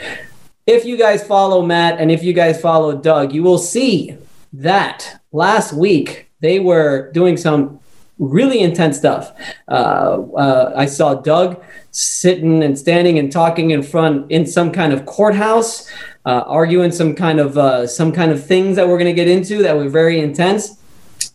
If 0.67 0.85
you 0.85 0.97
guys 0.97 1.25
follow 1.25 1.65
Matt 1.65 2.01
and 2.01 2.11
if 2.11 2.23
you 2.23 2.33
guys 2.33 2.61
follow 2.61 2.97
Doug, 2.97 3.33
you 3.33 3.43
will 3.43 3.59
see 3.59 4.17
that 4.55 5.21
last 5.31 5.73
week 5.73 6.31
they 6.41 6.59
were 6.59 7.11
doing 7.13 7.37
some 7.37 7.81
really 8.25 8.61
intense 8.61 8.97
stuff. 8.97 9.33
Uh, 9.69 10.23
uh, 10.37 10.73
I 10.77 10.87
saw 10.87 11.15
Doug 11.15 11.63
sitting 11.91 12.63
and 12.63 12.79
standing 12.79 13.19
and 13.19 13.31
talking 13.31 13.71
in 13.71 13.83
front 13.83 14.31
in 14.31 14.47
some 14.47 14.73
kind 14.73 14.93
of 14.93 15.07
courthouse, 15.07 15.89
uh, 16.27 16.43
arguing 16.47 16.91
some 16.91 17.15
kind 17.15 17.39
of 17.39 17.57
uh, 17.57 17.87
some 17.87 18.13
kind 18.13 18.33
of 18.33 18.45
things 18.45 18.77
that 18.77 18.89
we're 18.89 18.99
going 18.99 19.07
to 19.07 19.13
get 19.13 19.29
into 19.29 19.63
that 19.63 19.77
were 19.77 19.89
very 19.89 20.21
intense. 20.21 20.81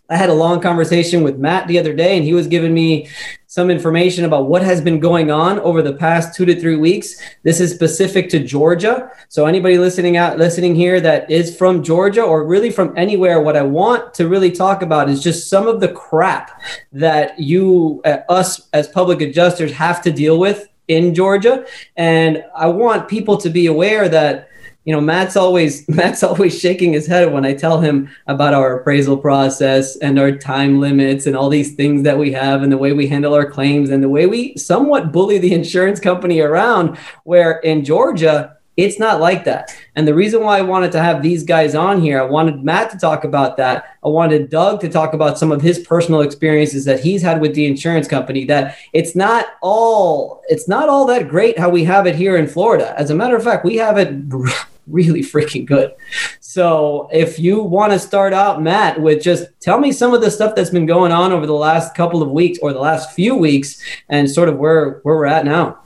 I 0.09 0.17
had 0.17 0.29
a 0.29 0.33
long 0.33 0.59
conversation 0.59 1.23
with 1.23 1.37
Matt 1.37 1.67
the 1.67 1.77
other 1.77 1.93
day, 1.93 2.17
and 2.17 2.25
he 2.25 2.33
was 2.33 2.47
giving 2.47 2.73
me 2.73 3.07
some 3.49 3.71
information 3.71 4.25
about 4.25 4.47
what 4.47 4.61
has 4.61 4.79
been 4.79 4.99
going 4.99 5.31
on 5.31 5.59
over 5.61 5.81
the 5.81 5.93
past 5.93 6.35
two 6.35 6.45
to 6.45 6.61
three 6.61 6.75
weeks. 6.75 7.19
This 7.41 7.59
is 7.59 7.73
specific 7.73 8.29
to 8.29 8.43
Georgia. 8.43 9.09
So 9.27 9.47
anybody 9.47 9.79
listening 9.79 10.17
out, 10.17 10.37
listening 10.37 10.75
here 10.75 11.01
that 11.01 11.31
is 11.31 11.57
from 11.57 11.81
Georgia 11.81 12.21
or 12.21 12.45
really 12.45 12.69
from 12.69 12.95
anywhere, 12.95 13.41
what 13.41 13.57
I 13.57 13.63
want 13.63 14.13
to 14.13 14.27
really 14.27 14.51
talk 14.51 14.83
about 14.83 15.09
is 15.09 15.23
just 15.23 15.49
some 15.49 15.65
of 15.67 15.79
the 15.79 15.87
crap 15.87 16.61
that 16.91 17.39
you, 17.39 18.03
uh, 18.05 18.19
us 18.29 18.69
as 18.73 18.87
public 18.87 19.19
adjusters, 19.19 19.71
have 19.71 20.03
to 20.03 20.11
deal 20.11 20.39
with 20.39 20.69
in 20.87 21.15
Georgia. 21.15 21.65
And 21.97 22.43
I 22.55 22.67
want 22.67 23.07
people 23.07 23.35
to 23.37 23.49
be 23.49 23.65
aware 23.65 24.07
that 24.09 24.48
you 24.89 24.95
know 24.95 25.01
matt's 25.01 25.35
always 25.35 25.87
matt's 26.01 26.23
always 26.23 26.59
shaking 26.59 26.93
his 26.93 27.05
head 27.05 27.31
when 27.31 27.45
i 27.45 27.53
tell 27.53 27.79
him 27.79 28.09
about 28.25 28.55
our 28.55 28.79
appraisal 28.79 29.15
process 29.15 29.95
and 29.97 30.17
our 30.17 30.31
time 30.31 30.79
limits 30.79 31.27
and 31.27 31.37
all 31.37 31.47
these 31.47 31.75
things 31.75 32.01
that 32.01 32.17
we 32.17 32.31
have 32.31 32.63
and 32.63 32.71
the 32.71 32.77
way 32.77 32.91
we 32.91 33.05
handle 33.05 33.35
our 33.35 33.47
claims 33.47 33.91
and 33.91 34.01
the 34.01 34.09
way 34.09 34.25
we 34.25 34.57
somewhat 34.57 35.11
bully 35.11 35.37
the 35.37 35.53
insurance 35.53 35.99
company 35.99 36.39
around 36.39 36.97
where 37.23 37.59
in 37.59 37.85
georgia 37.85 38.57
It's 38.83 38.97
not 38.97 39.19
like 39.19 39.43
that. 39.43 39.75
And 39.95 40.07
the 40.07 40.13
reason 40.13 40.41
why 40.41 40.57
I 40.57 40.61
wanted 40.61 40.93
to 40.93 41.01
have 41.01 41.21
these 41.21 41.43
guys 41.43 41.75
on 41.75 41.99
here, 42.01 42.21
I 42.21 42.25
wanted 42.25 42.63
Matt 42.63 42.89
to 42.91 42.97
talk 42.97 43.25
about 43.25 43.57
that. 43.57 43.97
I 44.05 44.07
wanted 44.07 44.49
Doug 44.49 44.79
to 44.81 44.89
talk 44.89 45.13
about 45.13 45.37
some 45.37 45.51
of 45.51 45.61
his 45.61 45.79
personal 45.79 46.21
experiences 46.21 46.85
that 46.85 47.01
he's 47.01 47.21
had 47.21 47.41
with 47.41 47.55
the 47.55 47.65
insurance 47.65 48.07
company. 48.07 48.45
That 48.45 48.77
it's 48.93 49.17
not 49.17 49.47
all 49.61 50.41
it's 50.47 50.69
not 50.69 50.87
all 50.87 51.05
that 51.07 51.27
great 51.27 51.59
how 51.59 51.69
we 51.69 51.83
have 51.83 52.07
it 52.07 52.15
here 52.15 52.37
in 52.37 52.47
Florida. 52.47 52.97
As 52.97 53.09
a 53.09 53.15
matter 53.15 53.35
of 53.35 53.43
fact, 53.43 53.65
we 53.65 53.75
have 53.75 53.97
it 53.97 54.13
really 54.87 55.21
freaking 55.21 55.65
good. 55.65 55.93
So 56.39 57.09
if 57.11 57.37
you 57.37 57.61
want 57.61 57.91
to 57.91 57.99
start 57.99 58.31
out, 58.31 58.61
Matt, 58.61 59.01
with 59.01 59.21
just 59.21 59.45
tell 59.59 59.79
me 59.79 59.91
some 59.91 60.13
of 60.13 60.21
the 60.21 60.31
stuff 60.31 60.55
that's 60.55 60.69
been 60.69 60.85
going 60.85 61.11
on 61.11 61.33
over 61.33 61.45
the 61.45 61.53
last 61.53 61.95
couple 61.95 62.23
of 62.23 62.31
weeks 62.31 62.59
or 62.61 62.71
the 62.71 62.79
last 62.79 63.11
few 63.11 63.35
weeks, 63.35 63.83
and 64.07 64.31
sort 64.31 64.47
of 64.47 64.57
where 64.57 64.99
where 65.03 65.15
we're 65.15 65.25
at 65.25 65.43
now. 65.43 65.79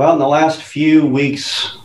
Well, 0.00 0.14
in 0.14 0.18
the 0.18 0.26
last 0.26 0.62
few 0.62 1.04
weeks, 1.04 1.76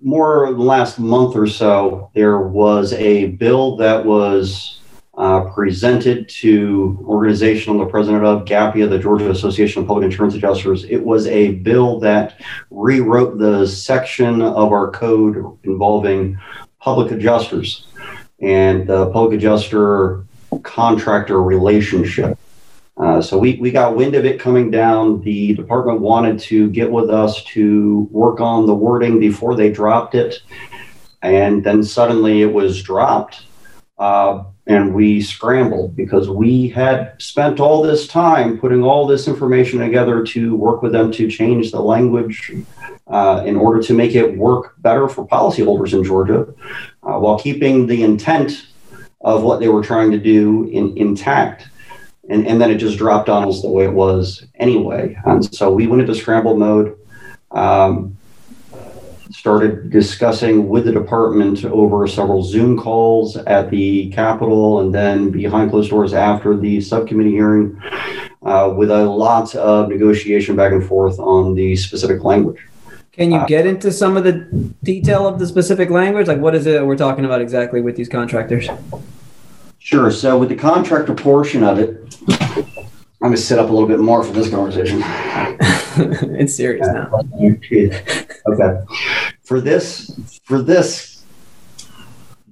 more 0.00 0.50
the 0.50 0.62
last 0.62 0.98
month 0.98 1.36
or 1.36 1.46
so, 1.46 2.10
there 2.14 2.38
was 2.38 2.94
a 2.94 3.26
bill 3.26 3.76
that 3.76 4.06
was 4.06 4.80
uh, 5.18 5.42
presented 5.50 6.30
to 6.30 6.98
organization 7.04 7.72
I'm 7.72 7.78
the 7.78 7.84
president 7.84 8.24
of 8.24 8.46
GAPIA, 8.46 8.88
the 8.88 8.98
Georgia 8.98 9.28
Association 9.28 9.82
of 9.82 9.86
Public 9.86 10.06
Insurance 10.06 10.34
Adjusters. 10.34 10.84
It 10.84 11.04
was 11.04 11.26
a 11.26 11.56
bill 11.56 12.00
that 12.00 12.40
rewrote 12.70 13.36
the 13.36 13.66
section 13.66 14.40
of 14.40 14.72
our 14.72 14.90
code 14.90 15.36
involving 15.64 16.38
public 16.80 17.12
adjusters 17.12 17.86
and 18.40 18.88
the 18.88 19.10
public 19.10 19.38
adjuster 19.38 20.24
contractor 20.62 21.42
relationship. 21.42 22.38
Uh, 23.02 23.20
so 23.20 23.36
we, 23.36 23.56
we 23.56 23.72
got 23.72 23.96
wind 23.96 24.14
of 24.14 24.24
it 24.24 24.38
coming 24.38 24.70
down. 24.70 25.20
The 25.22 25.54
department 25.54 26.00
wanted 26.00 26.38
to 26.40 26.70
get 26.70 26.88
with 26.88 27.10
us 27.10 27.42
to 27.44 28.06
work 28.12 28.40
on 28.40 28.66
the 28.66 28.74
wording 28.74 29.18
before 29.18 29.56
they 29.56 29.72
dropped 29.72 30.14
it. 30.14 30.40
And 31.20 31.64
then 31.64 31.82
suddenly 31.82 32.42
it 32.42 32.52
was 32.52 32.80
dropped. 32.80 33.46
Uh, 33.98 34.44
and 34.68 34.94
we 34.94 35.20
scrambled 35.20 35.96
because 35.96 36.30
we 36.30 36.68
had 36.68 37.20
spent 37.20 37.58
all 37.58 37.82
this 37.82 38.06
time 38.06 38.58
putting 38.58 38.84
all 38.84 39.04
this 39.04 39.26
information 39.26 39.80
together 39.80 40.24
to 40.26 40.54
work 40.54 40.80
with 40.80 40.92
them 40.92 41.10
to 41.12 41.28
change 41.28 41.72
the 41.72 41.80
language 41.80 42.52
uh, 43.08 43.42
in 43.44 43.56
order 43.56 43.82
to 43.82 43.94
make 43.94 44.14
it 44.14 44.36
work 44.36 44.80
better 44.80 45.08
for 45.08 45.26
policyholders 45.26 45.92
in 45.92 46.04
Georgia 46.04 46.42
uh, 47.02 47.18
while 47.18 47.36
keeping 47.36 47.88
the 47.88 48.04
intent 48.04 48.68
of 49.22 49.42
what 49.42 49.58
they 49.58 49.68
were 49.68 49.82
trying 49.82 50.12
to 50.12 50.18
do 50.18 50.68
in, 50.68 50.96
intact. 50.96 51.68
And, 52.32 52.46
and 52.46 52.60
then 52.60 52.70
it 52.70 52.76
just 52.76 52.96
dropped 52.96 53.28
on 53.28 53.46
us 53.46 53.60
the 53.60 53.68
way 53.68 53.84
it 53.84 53.92
was 53.92 54.46
anyway. 54.54 55.18
And 55.26 55.54
so 55.54 55.70
we 55.72 55.86
went 55.86 56.00
into 56.00 56.14
scramble 56.14 56.56
mode. 56.56 56.98
Um, 57.50 58.16
started 59.32 59.90
discussing 59.90 60.68
with 60.68 60.84
the 60.84 60.92
department 60.92 61.64
over 61.64 62.06
several 62.06 62.42
Zoom 62.42 62.78
calls 62.78 63.36
at 63.36 63.70
the 63.70 64.10
Capitol 64.10 64.80
and 64.80 64.94
then 64.94 65.30
behind 65.30 65.70
closed 65.70 65.90
doors 65.90 66.14
after 66.14 66.56
the 66.56 66.80
subcommittee 66.80 67.32
hearing, 67.32 67.80
uh, 68.42 68.72
with 68.76 68.90
a 68.90 69.04
lot 69.04 69.54
of 69.54 69.88
negotiation 69.88 70.54
back 70.54 70.72
and 70.72 70.86
forth 70.86 71.18
on 71.18 71.54
the 71.54 71.76
specific 71.76 72.22
language. 72.24 72.60
Can 73.12 73.30
you 73.30 73.38
uh, 73.38 73.46
get 73.46 73.66
into 73.66 73.90
some 73.90 74.16
of 74.16 74.24
the 74.24 74.32
detail 74.82 75.26
of 75.26 75.38
the 75.38 75.46
specific 75.46 75.90
language? 75.90 76.28
Like, 76.28 76.38
what 76.38 76.54
is 76.54 76.66
it 76.66 76.84
we're 76.86 76.96
talking 76.96 77.24
about 77.24 77.42
exactly 77.42 77.80
with 77.82 77.96
these 77.96 78.08
contractors? 78.08 78.68
Sure. 79.84 80.12
So, 80.12 80.38
with 80.38 80.48
the 80.48 80.54
contractor 80.54 81.12
portion 81.12 81.64
of 81.64 81.78
it, 81.80 82.16
I'm 82.28 83.28
going 83.28 83.32
to 83.32 83.36
sit 83.36 83.58
up 83.58 83.68
a 83.68 83.72
little 83.72 83.88
bit 83.88 83.98
more 83.98 84.22
for 84.22 84.32
this 84.32 84.48
conversation. 84.48 85.00
it's 86.38 86.54
serious 86.54 86.86
now. 86.86 87.10
okay. 88.46 88.84
For 89.42 89.60
this, 89.60 90.40
for 90.44 90.62
this 90.62 91.24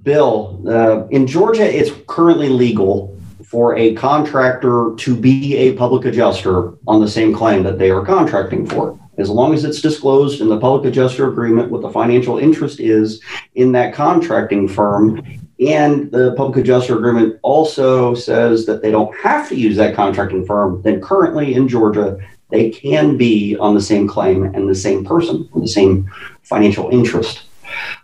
bill 0.03 0.61
uh, 0.67 1.07
in 1.07 1.25
Georgia, 1.25 1.63
it's 1.63 1.91
currently 2.05 2.49
legal 2.49 3.17
for 3.45 3.77
a 3.77 3.95
contractor 3.95 4.91
to 4.97 5.15
be 5.15 5.55
a 5.55 5.73
public 5.73 6.05
adjuster 6.05 6.73
on 6.85 6.99
the 6.99 7.07
same 7.07 7.33
claim 7.33 7.63
that 7.63 7.79
they 7.79 7.91
are 7.91 8.05
contracting 8.05 8.67
for. 8.67 8.99
As 9.17 9.29
long 9.29 9.53
as 9.53 9.63
it's 9.63 9.81
disclosed 9.81 10.41
in 10.41 10.49
the 10.49 10.59
public 10.59 10.85
adjuster 10.85 11.29
agreement 11.29 11.71
what 11.71 11.81
the 11.81 11.89
financial 11.89 12.37
interest 12.37 12.81
is 12.81 13.21
in 13.55 13.71
that 13.71 13.93
contracting 13.93 14.67
firm, 14.67 15.40
and 15.61 16.11
the 16.11 16.33
public 16.33 16.57
adjuster 16.57 16.97
agreement 16.97 17.39
also 17.43 18.15
says 18.15 18.65
that 18.65 18.81
they 18.81 18.89
don't 18.89 19.15
have 19.17 19.47
to 19.49 19.55
use 19.55 19.77
that 19.77 19.95
contracting 19.95 20.43
firm, 20.43 20.81
then 20.81 20.99
currently 20.99 21.53
in 21.53 21.67
Georgia, 21.67 22.17
they 22.49 22.71
can 22.71 23.15
be 23.15 23.55
on 23.57 23.75
the 23.75 23.81
same 23.81 24.07
claim 24.07 24.43
and 24.43 24.67
the 24.67 24.75
same 24.75 25.05
person 25.05 25.47
the 25.55 25.67
same 25.67 26.11
financial 26.43 26.89
interest. 26.89 27.43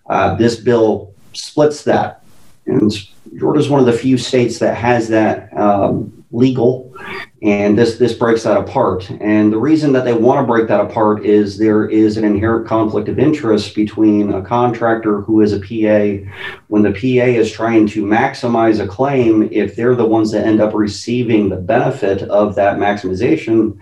Uh, 0.07 0.35
this 0.35 0.57
bill 0.57 1.13
splits 1.33 1.83
that. 1.83 2.23
And 2.67 2.91
Georgia 3.37 3.59
is 3.59 3.69
one 3.69 3.79
of 3.79 3.85
the 3.85 3.93
few 3.93 4.17
states 4.17 4.59
that 4.59 4.75
has 4.75 5.07
that 5.09 5.55
um, 5.57 6.16
legal, 6.31 6.93
and 7.41 7.77
this 7.77 7.97
this 7.97 8.13
breaks 8.13 8.43
that 8.43 8.57
apart. 8.57 9.09
And 9.21 9.51
the 9.51 9.57
reason 9.57 9.93
that 9.93 10.03
they 10.03 10.13
want 10.13 10.43
to 10.43 10.51
break 10.51 10.67
that 10.67 10.81
apart 10.81 11.25
is 11.25 11.57
there 11.57 11.87
is 11.87 12.17
an 12.17 12.25
inherent 12.25 12.67
conflict 12.67 13.07
of 13.07 13.19
interest 13.19 13.75
between 13.75 14.33
a 14.33 14.41
contractor 14.41 15.21
who 15.21 15.41
is 15.41 15.53
a 15.53 15.59
PA 15.59 16.29
when 16.67 16.81
the 16.81 16.91
PA 16.91 17.27
is 17.27 17.51
trying 17.51 17.87
to 17.87 18.03
maximize 18.03 18.83
a 18.83 18.87
claim. 18.87 19.47
If 19.51 19.75
they're 19.75 19.95
the 19.95 20.05
ones 20.05 20.31
that 20.31 20.45
end 20.45 20.59
up 20.59 20.73
receiving 20.73 21.49
the 21.49 21.55
benefit 21.55 22.23
of 22.23 22.55
that 22.55 22.77
maximization, 22.77 23.77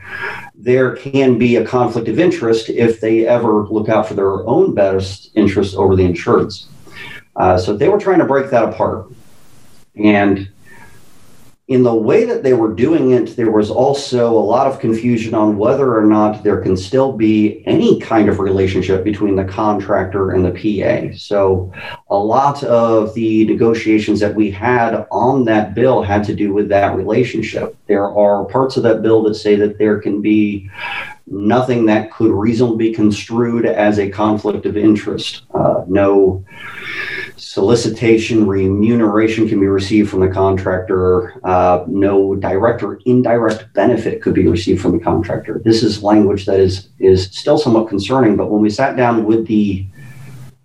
there 0.53 0.95
can 0.95 1.37
be 1.37 1.55
a 1.55 1.65
conflict 1.65 2.07
of 2.07 2.19
interest 2.19 2.69
if 2.69 3.01
they 3.01 3.27
ever 3.27 3.65
look 3.67 3.89
out 3.89 4.07
for 4.07 4.13
their 4.13 4.45
own 4.47 4.75
best 4.75 5.31
interest 5.35 5.75
over 5.75 5.95
the 5.95 6.03
insurance. 6.03 6.67
Uh, 7.35 7.57
so 7.57 7.75
they 7.75 7.89
were 7.89 7.99
trying 7.99 8.19
to 8.19 8.25
break 8.25 8.49
that 8.49 8.63
apart. 8.63 9.07
And 9.95 10.49
in 11.67 11.81
the 11.81 11.95
way 11.95 12.25
that 12.25 12.43
they 12.43 12.53
were 12.53 12.73
doing 12.73 13.11
it, 13.11 13.35
there 13.35 13.49
was 13.49 13.71
also 13.71 14.29
a 14.29 14.39
lot 14.39 14.67
of 14.67 14.79
confusion 14.79 15.33
on 15.33 15.57
whether 15.57 15.97
or 15.97 16.05
not 16.05 16.43
there 16.43 16.61
can 16.61 16.77
still 16.77 17.11
be 17.11 17.65
any 17.65 17.99
kind 17.99 18.29
of 18.29 18.39
relationship 18.39 19.03
between 19.03 19.35
the 19.35 19.43
contractor 19.43 20.31
and 20.31 20.45
the 20.45 20.51
PA. 20.51 21.17
So, 21.17 21.73
a 22.09 22.17
lot 22.17 22.63
of 22.63 23.15
the 23.15 23.45
negotiations 23.45 24.19
that 24.19 24.35
we 24.35 24.51
had 24.51 25.07
on 25.09 25.45
that 25.45 25.73
bill 25.73 26.03
had 26.03 26.23
to 26.25 26.35
do 26.35 26.53
with 26.53 26.69
that 26.69 26.95
relationship. 26.95 27.75
There 27.87 28.11
are 28.11 28.45
parts 28.45 28.77
of 28.77 28.83
that 28.83 29.01
bill 29.01 29.23
that 29.23 29.33
say 29.33 29.55
that 29.55 29.79
there 29.79 29.99
can 29.99 30.21
be 30.21 30.69
nothing 31.25 31.87
that 31.87 32.11
could 32.11 32.31
reasonably 32.31 32.89
be 32.89 32.93
construed 32.93 33.65
as 33.65 33.97
a 33.97 34.11
conflict 34.11 34.67
of 34.67 34.77
interest. 34.77 35.41
Uh, 35.55 35.83
no 35.87 36.45
solicitation 37.37 38.47
remuneration 38.47 39.47
can 39.47 39.59
be 39.59 39.67
received 39.67 40.09
from 40.09 40.21
the 40.21 40.29
contractor. 40.29 41.45
Uh, 41.45 41.83
no 41.87 42.35
direct 42.35 42.83
or 42.83 42.99
indirect 43.05 43.73
benefit 43.73 44.21
could 44.21 44.33
be 44.33 44.47
received 44.47 44.81
from 44.81 44.97
the 44.97 45.03
contractor. 45.03 45.61
This 45.63 45.83
is 45.83 46.03
language 46.03 46.45
that 46.45 46.59
is 46.59 46.89
is 46.99 47.25
still 47.25 47.57
somewhat 47.57 47.89
concerning. 47.89 48.35
But 48.35 48.49
when 48.49 48.61
we 48.61 48.69
sat 48.69 48.95
down 48.95 49.25
with 49.25 49.47
the 49.47 49.85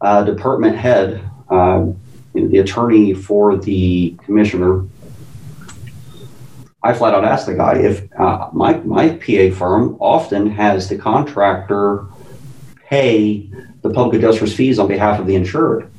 uh, 0.01 0.25
department 0.25 0.77
head, 0.77 1.29
uh, 1.49 1.87
the 2.35 2.59
attorney 2.59 3.15
for 3.15 3.57
the 3.57 4.17
commissioner, 4.25 4.85
I 6.83 6.95
flat 6.95 7.15
out 7.15 7.25
asked 7.25 7.47
the 7.47 7.55
guy 7.55 7.79
if 7.79 8.09
uh, 8.19 8.49
my 8.53 8.75
my 8.79 9.11
PA 9.11 9.55
firm 9.57 9.97
often 10.01 10.51
has 10.51 10.89
the 10.89 10.97
contractor 10.97 12.07
pay 12.89 13.51
the 13.83 13.91
public 13.91 14.19
adjuster's 14.19 14.55
fees 14.55 14.79
on 14.79 14.89
behalf 14.89 15.21
of 15.21 15.27
the 15.27 15.35
insured 15.35 15.90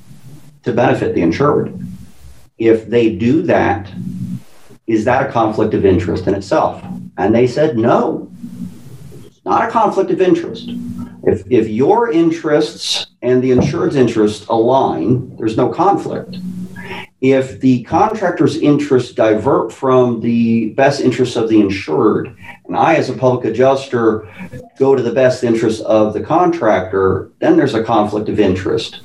to 0.64 0.74
benefit 0.74 1.16
the 1.16 1.22
insured. 1.22 1.78
If 2.58 2.88
they 2.88 3.16
do 3.16 3.42
that, 3.44 3.92
is 4.88 5.06
that 5.06 5.28
a 5.28 5.32
conflict 5.32 5.74
of 5.74 5.86
interest 5.86 6.28
in 6.28 6.36
itself? 6.36 6.84
And 7.18 7.34
they 7.34 7.48
said, 7.48 7.78
no, 7.78 8.32
it's 9.26 9.44
not 9.46 9.68
a 9.68 9.72
conflict 9.72 10.12
of 10.12 10.22
interest. 10.22 10.70
If, 11.24 11.44
if 11.52 11.68
your 11.68 12.12
interests 12.12 13.08
and 13.22 13.44
the 13.44 13.52
insured's 13.52 13.96
interests 13.96 14.46
align, 14.48 15.36
there's 15.38 15.58
no 15.58 15.70
conflict. 15.70 16.38
If 17.22 17.62
the 17.62 17.84
contractor's 17.84 18.58
interests 18.58 19.14
divert 19.14 19.72
from 19.72 20.22
the 20.22 20.70
best 20.72 21.02
interests 21.02 21.36
of 21.36 21.50
the 21.50 21.60
insured, 21.60 22.36
and 22.66 22.76
I, 22.76 22.96
as 22.96 23.10
a 23.10 23.14
public 23.14 23.46
adjuster, 23.46 24.28
go 24.80 24.96
to 24.96 25.04
the 25.04 25.14
best 25.14 25.44
interests 25.44 25.82
of 25.82 26.14
the 26.14 26.22
contractor, 26.22 27.32
then 27.40 27.58
there's 27.58 27.76
a 27.76 27.84
conflict 27.84 28.28
of 28.28 28.40
interest. 28.40 29.02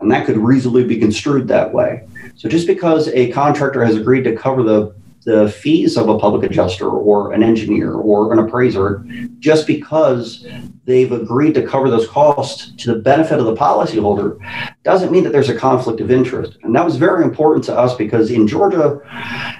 And 0.00 0.10
that 0.10 0.26
could 0.26 0.38
reasonably 0.38 0.84
be 0.84 0.98
construed 0.98 1.48
that 1.48 1.72
way. 1.72 2.06
So 2.36 2.48
just 2.48 2.66
because 2.66 3.08
a 3.08 3.32
contractor 3.32 3.84
has 3.84 3.96
agreed 3.96 4.24
to 4.24 4.36
cover 4.36 4.62
the 4.62 4.94
the 5.28 5.50
fees 5.50 5.98
of 5.98 6.08
a 6.08 6.18
public 6.18 6.48
adjuster 6.48 6.88
or 6.88 7.32
an 7.32 7.42
engineer 7.42 7.92
or 7.92 8.32
an 8.32 8.38
appraiser 8.38 9.04
just 9.40 9.66
because 9.66 10.46
they've 10.86 11.12
agreed 11.12 11.52
to 11.52 11.66
cover 11.66 11.90
those 11.90 12.08
costs 12.08 12.72
to 12.78 12.94
the 12.94 12.98
benefit 13.00 13.38
of 13.38 13.44
the 13.44 13.54
policyholder 13.54 14.38
doesn't 14.84 15.12
mean 15.12 15.24
that 15.24 15.30
there's 15.30 15.50
a 15.50 15.54
conflict 15.54 16.00
of 16.00 16.10
interest. 16.10 16.56
And 16.62 16.74
that 16.74 16.82
was 16.82 16.96
very 16.96 17.24
important 17.24 17.62
to 17.66 17.76
us 17.76 17.94
because 17.94 18.30
in 18.30 18.48
Georgia, 18.48 19.00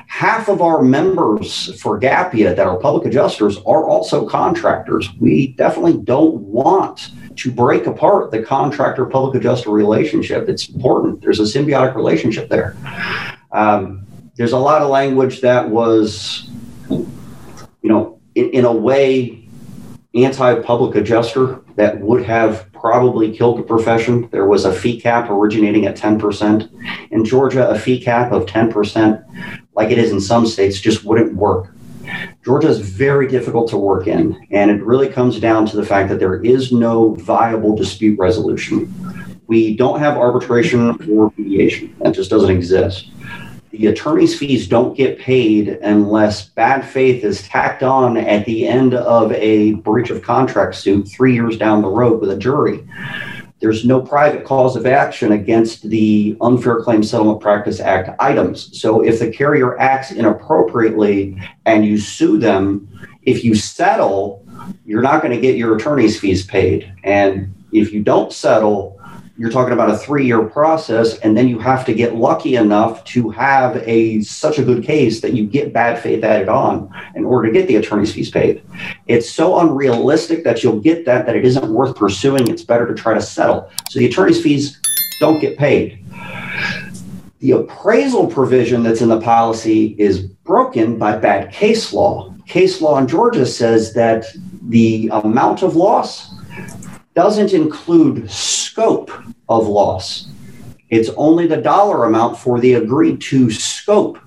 half 0.06 0.48
of 0.48 0.62
our 0.62 0.82
members 0.82 1.78
for 1.82 2.00
GAPIA 2.00 2.54
that 2.56 2.66
are 2.66 2.78
public 2.78 3.04
adjusters 3.04 3.58
are 3.66 3.86
also 3.86 4.26
contractors. 4.26 5.10
We 5.20 5.48
definitely 5.48 5.98
don't 5.98 6.36
want 6.36 7.10
to 7.38 7.52
break 7.52 7.86
apart 7.86 8.30
the 8.30 8.42
contractor 8.42 9.06
public 9.06 9.34
adjuster 9.36 9.70
relationship. 9.70 10.48
It's 10.48 10.68
important. 10.68 11.20
There's 11.20 11.40
a 11.40 11.44
symbiotic 11.44 11.94
relationship 11.94 12.48
there. 12.48 12.76
Um, 13.52 14.06
there's 14.36 14.52
a 14.52 14.58
lot 14.58 14.82
of 14.82 14.90
language 14.90 15.40
that 15.40 15.68
was, 15.68 16.48
you 16.90 17.08
know, 17.82 18.20
in, 18.34 18.50
in 18.50 18.64
a 18.64 18.72
way 18.72 19.48
anti-public 20.14 20.96
adjuster 20.96 21.60
that 21.76 22.00
would 22.00 22.24
have 22.24 22.70
probably 22.72 23.36
killed 23.36 23.58
the 23.58 23.62
profession. 23.62 24.28
There 24.30 24.46
was 24.46 24.64
a 24.64 24.72
fee 24.72 25.00
cap 25.00 25.30
originating 25.30 25.86
at 25.86 25.96
10%. 25.96 27.10
In 27.10 27.24
Georgia, 27.24 27.68
a 27.68 27.78
fee 27.78 28.00
cap 28.00 28.32
of 28.32 28.46
10%, 28.46 29.24
like 29.74 29.90
it 29.90 29.98
is 29.98 30.10
in 30.10 30.20
some 30.20 30.46
states, 30.46 30.80
just 30.80 31.04
wouldn't 31.04 31.34
work. 31.34 31.72
Georgia 32.44 32.68
is 32.68 32.78
very 32.78 33.28
difficult 33.28 33.68
to 33.70 33.76
work 33.76 34.06
in, 34.06 34.46
and 34.50 34.70
it 34.70 34.82
really 34.82 35.08
comes 35.08 35.40
down 35.40 35.66
to 35.66 35.76
the 35.76 35.84
fact 35.84 36.08
that 36.08 36.18
there 36.18 36.42
is 36.42 36.72
no 36.72 37.14
viable 37.14 37.76
dispute 37.76 38.18
resolution. 38.18 38.92
We 39.46 39.76
don't 39.76 39.98
have 39.98 40.16
arbitration 40.16 40.90
or 41.10 41.32
mediation, 41.36 41.94
that 42.00 42.14
just 42.14 42.30
doesn't 42.30 42.50
exist 42.50 43.10
the 43.78 43.86
attorney's 43.86 44.36
fees 44.36 44.66
don't 44.66 44.96
get 44.96 45.20
paid 45.20 45.68
unless 45.68 46.48
bad 46.48 46.84
faith 46.84 47.22
is 47.22 47.46
tacked 47.46 47.82
on 47.82 48.16
at 48.16 48.44
the 48.44 48.66
end 48.66 48.94
of 48.94 49.30
a 49.32 49.74
breach 49.74 50.10
of 50.10 50.20
contract 50.22 50.74
suit 50.74 51.08
three 51.08 51.32
years 51.34 51.56
down 51.56 51.82
the 51.82 51.88
road 51.88 52.20
with 52.20 52.30
a 52.30 52.36
jury. 52.36 52.84
There's 53.60 53.84
no 53.84 54.00
private 54.00 54.44
cause 54.44 54.76
of 54.76 54.86
action 54.86 55.32
against 55.32 55.88
the 55.88 56.36
Unfair 56.40 56.80
Claims 56.80 57.10
Settlement 57.10 57.40
Practice 57.40 57.80
Act 57.80 58.10
items. 58.20 58.80
So 58.80 59.02
if 59.02 59.18
the 59.18 59.30
carrier 59.30 59.78
acts 59.80 60.12
inappropriately 60.12 61.36
and 61.66 61.84
you 61.84 61.98
sue 61.98 62.38
them, 62.38 62.88
if 63.22 63.44
you 63.44 63.54
settle, 63.54 64.46
you're 64.84 65.02
not 65.02 65.22
going 65.22 65.34
to 65.34 65.40
get 65.40 65.56
your 65.56 65.76
attorney's 65.76 66.18
fees 66.18 66.46
paid. 66.46 66.92
And 67.02 67.52
if 67.72 67.92
you 67.92 68.02
don't 68.02 68.32
settle, 68.32 68.97
you're 69.38 69.50
talking 69.50 69.72
about 69.72 69.88
a 69.88 69.96
three-year 69.96 70.44
process 70.46 71.16
and 71.20 71.36
then 71.36 71.46
you 71.46 71.60
have 71.60 71.86
to 71.86 71.94
get 71.94 72.16
lucky 72.16 72.56
enough 72.56 73.04
to 73.04 73.30
have 73.30 73.76
a 73.76 74.20
such 74.22 74.58
a 74.58 74.64
good 74.64 74.82
case 74.82 75.20
that 75.20 75.32
you 75.32 75.46
get 75.46 75.72
bad 75.72 76.02
faith 76.02 76.24
added 76.24 76.48
on 76.48 76.92
in 77.14 77.24
order 77.24 77.46
to 77.46 77.52
get 77.52 77.68
the 77.68 77.76
attorney's 77.76 78.12
fees 78.12 78.32
paid. 78.32 78.62
It's 79.06 79.30
so 79.30 79.60
unrealistic 79.60 80.42
that 80.42 80.64
you'll 80.64 80.80
get 80.80 81.04
that 81.04 81.24
that 81.26 81.36
it 81.36 81.44
isn't 81.44 81.72
worth 81.72 81.94
pursuing. 81.94 82.48
It's 82.48 82.64
better 82.64 82.86
to 82.88 82.94
try 82.94 83.14
to 83.14 83.22
settle. 83.22 83.70
So 83.90 84.00
the 84.00 84.06
attorney's 84.06 84.42
fees 84.42 84.80
don't 85.20 85.40
get 85.40 85.56
paid. 85.56 86.04
The 87.38 87.52
appraisal 87.52 88.26
provision 88.26 88.82
that's 88.82 89.02
in 89.02 89.08
the 89.08 89.20
policy 89.20 89.94
is 89.98 90.18
broken 90.20 90.98
by 90.98 91.16
bad 91.16 91.52
case 91.52 91.92
law. 91.92 92.34
Case 92.48 92.80
law 92.80 92.98
in 92.98 93.06
georgia 93.06 93.46
says 93.46 93.94
that 93.94 94.24
the 94.68 95.08
amount 95.12 95.62
of 95.62 95.76
loss 95.76 96.27
doesn't 97.18 97.52
include 97.52 98.30
scope 98.30 99.10
of 99.48 99.66
loss. 99.66 100.28
It's 100.88 101.10
only 101.16 101.48
the 101.48 101.56
dollar 101.56 102.04
amount 102.04 102.38
for 102.38 102.60
the 102.60 102.74
agreed 102.74 103.20
to 103.22 103.50
scope. 103.50 104.20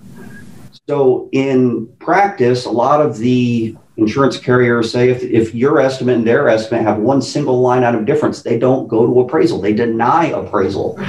So, 0.90 1.30
in 1.32 1.88
practice, 2.00 2.66
a 2.66 2.70
lot 2.70 3.00
of 3.00 3.18
the 3.18 3.78
insurance 3.96 4.38
carriers 4.38 4.92
say 4.92 5.10
if, 5.10 5.24
if 5.24 5.56
your 5.56 5.80
estimate 5.80 6.18
and 6.18 6.28
their 6.28 6.50
estimate 6.50 6.82
have 6.82 6.98
one 6.98 7.22
single 7.22 7.62
line 7.62 7.86
item 7.86 8.04
difference, 8.04 8.42
they 8.42 8.60
don't 8.60 8.90
go 8.90 9.06
to 9.06 9.22
appraisal. 9.22 9.62
They 9.62 9.72
deny 9.72 10.26
appraisal. 10.26 11.00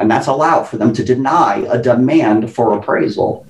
And 0.00 0.10
that's 0.10 0.28
allowed 0.28 0.64
for 0.64 0.78
them 0.78 0.94
to 0.94 1.04
deny 1.04 1.66
a 1.68 1.76
demand 1.76 2.50
for 2.50 2.78
appraisal. 2.78 3.46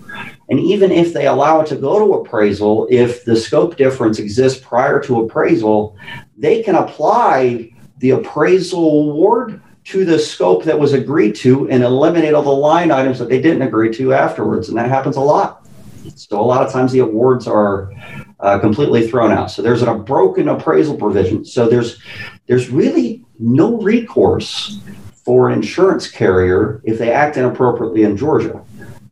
And 0.49 0.59
even 0.59 0.91
if 0.91 1.13
they 1.13 1.29
allow 1.29 1.61
it 1.61 1.69
to 1.69 1.77
go 1.77 2.01
to 2.01 2.15
appraisal, 2.15 2.89
if 2.91 3.25
the 3.25 3.37
scope 3.37 3.77
difference 3.77 4.19
exists 4.19 4.61
prior 4.61 5.01
to 5.03 5.21
appraisal, 5.21 5.97
they 6.37 6.65
can 6.65 6.75
apply 6.75 7.75
the 7.99 8.11
appraisal 8.11 9.11
award 9.11 9.61
to 9.85 10.05
the 10.05 10.19
scope 10.19 10.65
that 10.65 10.79
was 10.79 10.93
agreed 10.93 11.35
to 11.37 11.69
and 11.71 11.83
eliminate 11.85 12.35
all 12.35 12.43
the 12.43 12.51
line 12.51 12.91
items 12.91 13.19
that 13.19 13.29
they 13.29 13.41
didn't 13.41 13.63
agree 13.63 13.93
to 13.95 14.13
afterwards. 14.13 14.69
And 14.69 14.77
that 14.77 14.89
happens 14.89 15.17
a 15.17 15.21
lot. 15.21 15.67
So 16.15 16.41
a 16.41 16.43
lot 16.43 16.65
of 16.65 16.73
times 16.73 16.93
the 16.93 17.01
awards 17.01 17.47
are 17.47 17.93
uh, 18.41 18.59
completely 18.59 19.09
thrown 19.09 19.33
out. 19.33 19.51
So 19.51 19.63
there's 19.63 19.83
a 19.83 19.95
broken 19.95 20.49
appraisal 20.49 20.97
provision. 20.97 21.45
So 21.45 21.69
there's 21.69 22.01
there's 22.47 22.71
really 22.71 23.25
no 23.39 23.81
recourse 23.81 24.81
for 25.25 25.49
an 25.49 25.55
insurance 25.55 26.09
carrier 26.09 26.81
if 26.85 26.99
they 26.99 27.13
act 27.13 27.37
inappropriately 27.37 28.03
in 28.03 28.17
Georgia. 28.17 28.63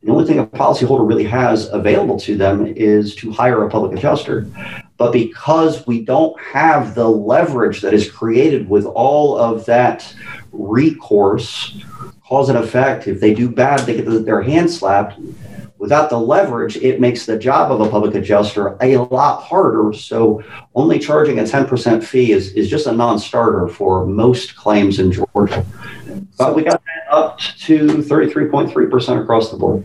The 0.03 0.11
only 0.11 0.27
thing 0.27 0.39
a 0.39 0.47
policyholder 0.47 1.09
really 1.09 1.25
has 1.25 1.69
available 1.71 2.19
to 2.21 2.37
them 2.37 2.67
is 2.67 3.15
to 3.17 3.33
hire 3.33 3.65
a 3.65 3.71
public 3.71 3.97
adjuster. 3.97 4.47
But 4.97 5.13
because 5.13 5.87
we 5.87 6.05
don't 6.05 6.41
have 6.41 6.95
the 6.95 7.09
leverage 7.09 7.81
that 7.81 7.95
is 7.95 8.11
created 8.11 8.69
with 8.69 8.85
all 8.87 9.37
of 9.37 9.67
that 9.67 10.15
recourse, 10.53 11.83
cause 12.27 12.49
and 12.49 12.59
effect, 12.59 13.09
if 13.09 13.21
they 13.21 13.35
do 13.35 13.49
bad, 13.49 13.81
they 13.81 13.97
get 13.97 14.25
their 14.25 14.43
hand 14.43 14.71
slapped. 14.71 15.19
Without 15.79 16.09
the 16.09 16.19
leverage, 16.19 16.77
it 16.77 17.01
makes 17.01 17.27
the 17.27 17.37
job 17.37 17.71
of 17.73 17.81
a 17.81 17.91
public 17.91 18.15
adjuster 18.15 18.77
a 18.81 18.97
lot 18.97 19.43
harder. 19.43 19.93
So, 19.93 20.43
only 20.75 20.99
charging 20.99 21.41
a 21.41 21.43
10% 21.43 22.03
fee 22.03 22.33
is, 22.33 22.53
is 22.53 22.71
just 22.71 22.87
a 22.87 22.93
non 22.93 23.19
starter 23.19 23.69
for 23.69 24.07
most 24.07 24.55
claims 24.57 25.01
in 25.01 25.13
Georgia. 25.13 25.67
But 26.39 26.55
we 26.55 26.63
got 26.63 26.81
that 26.85 27.13
up 27.13 27.39
to 27.39 27.87
33.3% 27.87 29.23
across 29.23 29.51
the 29.51 29.57
board. 29.57 29.85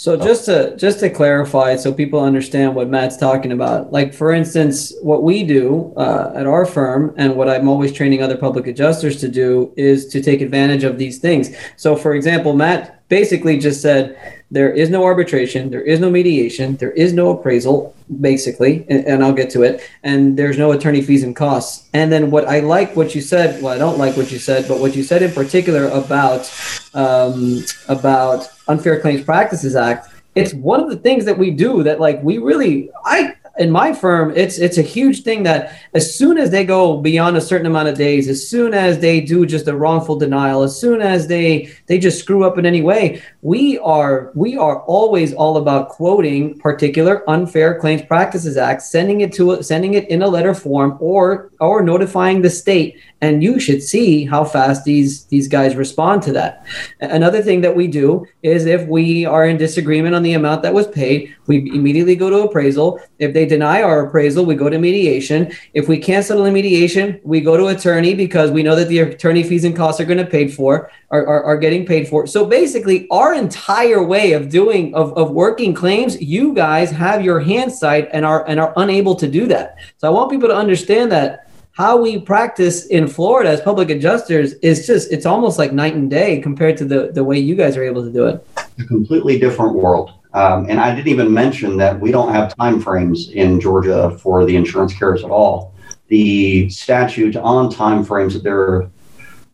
So 0.00 0.16
just 0.16 0.46
to 0.46 0.74
just 0.78 1.00
to 1.00 1.10
clarify, 1.10 1.76
so 1.76 1.92
people 1.92 2.20
understand 2.20 2.74
what 2.74 2.88
Matt's 2.88 3.18
talking 3.18 3.52
about. 3.52 3.92
Like 3.92 4.14
for 4.14 4.32
instance, 4.32 4.94
what 5.02 5.22
we 5.22 5.44
do 5.44 5.92
uh, 5.94 6.32
at 6.34 6.46
our 6.46 6.64
firm, 6.64 7.12
and 7.18 7.36
what 7.36 7.50
I'm 7.50 7.68
always 7.68 7.92
training 7.92 8.22
other 8.22 8.38
public 8.38 8.66
adjusters 8.66 9.20
to 9.20 9.28
do, 9.28 9.74
is 9.76 10.06
to 10.06 10.22
take 10.22 10.40
advantage 10.40 10.84
of 10.84 10.96
these 10.96 11.18
things. 11.18 11.54
So, 11.76 11.96
for 11.96 12.14
example, 12.14 12.54
Matt 12.54 13.06
basically 13.10 13.58
just 13.58 13.82
said 13.82 14.39
there 14.50 14.72
is 14.72 14.90
no 14.90 15.04
arbitration, 15.04 15.70
there 15.70 15.82
is 15.82 16.00
no 16.00 16.10
mediation, 16.10 16.76
there 16.76 16.90
is 16.90 17.12
no 17.12 17.30
appraisal, 17.30 17.94
basically, 18.20 18.84
and, 18.88 19.06
and, 19.06 19.24
I'll 19.24 19.32
get 19.32 19.48
to 19.50 19.62
it, 19.62 19.88
and 20.02 20.36
there's 20.36 20.58
no 20.58 20.72
attorney 20.72 21.02
fees 21.02 21.22
and 21.22 21.36
costs. 21.36 21.88
And 21.94 22.10
then 22.10 22.32
what 22.32 22.48
I 22.48 22.58
like 22.60 22.96
what 22.96 23.14
you 23.14 23.20
said, 23.20 23.62
well, 23.62 23.72
I 23.72 23.78
don't 23.78 23.98
like 23.98 24.16
what 24.16 24.32
you 24.32 24.38
said, 24.38 24.66
but 24.66 24.80
what 24.80 24.96
you 24.96 25.04
said 25.04 25.22
in 25.22 25.30
particular 25.30 25.86
about 25.88 26.50
um, 26.94 27.64
about 27.88 28.48
Unfair 28.66 29.00
Claims 29.00 29.24
Practices 29.24 29.76
Act, 29.76 30.08
it's 30.34 30.52
one 30.54 30.80
of 30.80 30.90
the 30.90 30.96
things 30.96 31.24
that 31.26 31.38
we 31.38 31.52
do 31.52 31.84
that 31.84 32.00
like 32.00 32.20
we 32.22 32.38
really 32.38 32.90
I 33.04 33.36
in 33.60 33.70
my 33.70 33.92
firm, 33.92 34.32
it's 34.34 34.58
it's 34.58 34.78
a 34.78 34.82
huge 34.82 35.22
thing 35.22 35.42
that 35.42 35.78
as 35.92 36.16
soon 36.16 36.38
as 36.38 36.50
they 36.50 36.64
go 36.64 36.96
beyond 36.96 37.36
a 37.36 37.42
certain 37.42 37.66
amount 37.66 37.88
of 37.88 37.96
days, 37.96 38.26
as 38.26 38.48
soon 38.48 38.72
as 38.72 38.98
they 38.98 39.20
do 39.20 39.44
just 39.44 39.68
a 39.68 39.76
wrongful 39.76 40.16
denial, 40.16 40.62
as 40.62 40.80
soon 40.80 41.02
as 41.02 41.28
they 41.28 41.70
they 41.86 41.98
just 41.98 42.18
screw 42.18 42.42
up 42.42 42.56
in 42.56 42.64
any 42.64 42.80
way, 42.80 43.20
we 43.42 43.78
are 43.80 44.32
we 44.34 44.56
are 44.56 44.80
always 44.84 45.34
all 45.34 45.58
about 45.58 45.90
quoting 45.90 46.58
particular 46.58 47.28
unfair 47.28 47.78
claims 47.78 48.00
practices 48.00 48.56
act, 48.56 48.80
sending 48.80 49.20
it 49.20 49.30
to 49.34 49.62
sending 49.62 49.92
it 49.92 50.08
in 50.08 50.22
a 50.22 50.28
letter 50.28 50.54
form 50.54 50.96
or 50.98 51.50
or 51.60 51.82
notifying 51.82 52.40
the 52.40 52.50
state. 52.50 52.98
And 53.20 53.42
you 53.42 53.60
should 53.60 53.82
see 53.82 54.24
how 54.24 54.44
fast 54.44 54.84
these 54.84 55.24
these 55.26 55.48
guys 55.48 55.76
respond 55.76 56.22
to 56.22 56.32
that. 56.32 56.64
Another 57.00 57.42
thing 57.42 57.60
that 57.60 57.76
we 57.76 57.88
do 57.88 58.24
is 58.42 58.64
if 58.64 58.88
we 58.88 59.26
are 59.26 59.44
in 59.44 59.58
disagreement 59.58 60.14
on 60.14 60.22
the 60.22 60.32
amount 60.32 60.62
that 60.62 60.72
was 60.72 60.86
paid 60.86 61.36
we 61.50 61.56
immediately 61.74 62.14
go 62.14 62.30
to 62.30 62.42
appraisal 62.42 63.00
if 63.18 63.34
they 63.34 63.44
deny 63.44 63.82
our 63.82 64.06
appraisal 64.06 64.46
we 64.46 64.54
go 64.54 64.70
to 64.70 64.78
mediation 64.78 65.50
if 65.74 65.88
we 65.88 65.98
can't 65.98 66.24
settle 66.24 66.48
mediation 66.50 67.20
we 67.24 67.40
go 67.40 67.56
to 67.56 67.66
attorney 67.74 68.14
because 68.14 68.52
we 68.52 68.62
know 68.62 68.76
that 68.76 68.88
the 68.88 69.00
attorney 69.00 69.42
fees 69.42 69.64
and 69.64 69.76
costs 69.76 70.00
are 70.00 70.04
going 70.04 70.24
to 70.24 70.32
pay 70.36 70.46
for 70.46 70.92
are, 71.10 71.26
are, 71.26 71.42
are 71.42 71.58
getting 71.58 71.84
paid 71.84 72.06
for 72.06 72.24
so 72.24 72.46
basically 72.46 73.08
our 73.10 73.34
entire 73.34 74.02
way 74.14 74.32
of 74.32 74.48
doing 74.48 74.94
of, 74.94 75.12
of 75.18 75.32
working 75.32 75.74
claims 75.74 76.20
you 76.22 76.54
guys 76.54 76.88
have 76.90 77.24
your 77.24 77.40
hands 77.40 77.80
tied 77.80 78.06
and 78.12 78.24
are 78.24 78.46
and 78.48 78.60
are 78.60 78.72
unable 78.76 79.16
to 79.16 79.26
do 79.26 79.48
that 79.48 79.76
so 79.98 80.06
i 80.06 80.10
want 80.10 80.30
people 80.30 80.48
to 80.48 80.56
understand 80.56 81.10
that 81.10 81.50
how 81.72 81.96
we 81.96 82.20
practice 82.20 82.86
in 82.86 83.08
Florida 83.08 83.48
as 83.48 83.60
public 83.60 83.90
adjusters 83.90 84.52
is 84.70 84.86
just 84.86 85.10
it's 85.10 85.26
almost 85.26 85.58
like 85.58 85.72
night 85.72 85.94
and 85.94 86.10
day 86.10 86.40
compared 86.40 86.76
to 86.76 86.84
the 86.84 87.10
the 87.12 87.24
way 87.24 87.38
you 87.38 87.54
guys 87.54 87.76
are 87.76 87.82
able 87.82 88.04
to 88.04 88.12
do 88.12 88.26
it. 88.26 88.46
A 88.78 88.84
completely 88.84 89.38
different 89.38 89.74
world. 89.74 90.19
Um, 90.32 90.66
and 90.68 90.78
I 90.78 90.94
didn't 90.94 91.08
even 91.08 91.32
mention 91.32 91.76
that 91.78 91.98
we 91.98 92.12
don't 92.12 92.32
have 92.32 92.56
time 92.56 92.80
frames 92.80 93.30
in 93.30 93.60
Georgia 93.60 94.16
for 94.18 94.44
the 94.44 94.56
insurance 94.56 94.94
carriers 94.94 95.24
at 95.24 95.30
all. 95.30 95.74
The 96.08 96.68
statute 96.70 97.36
on 97.36 97.70
time 97.70 98.04
frames 98.04 98.34
that 98.34 98.42
there 98.42 98.90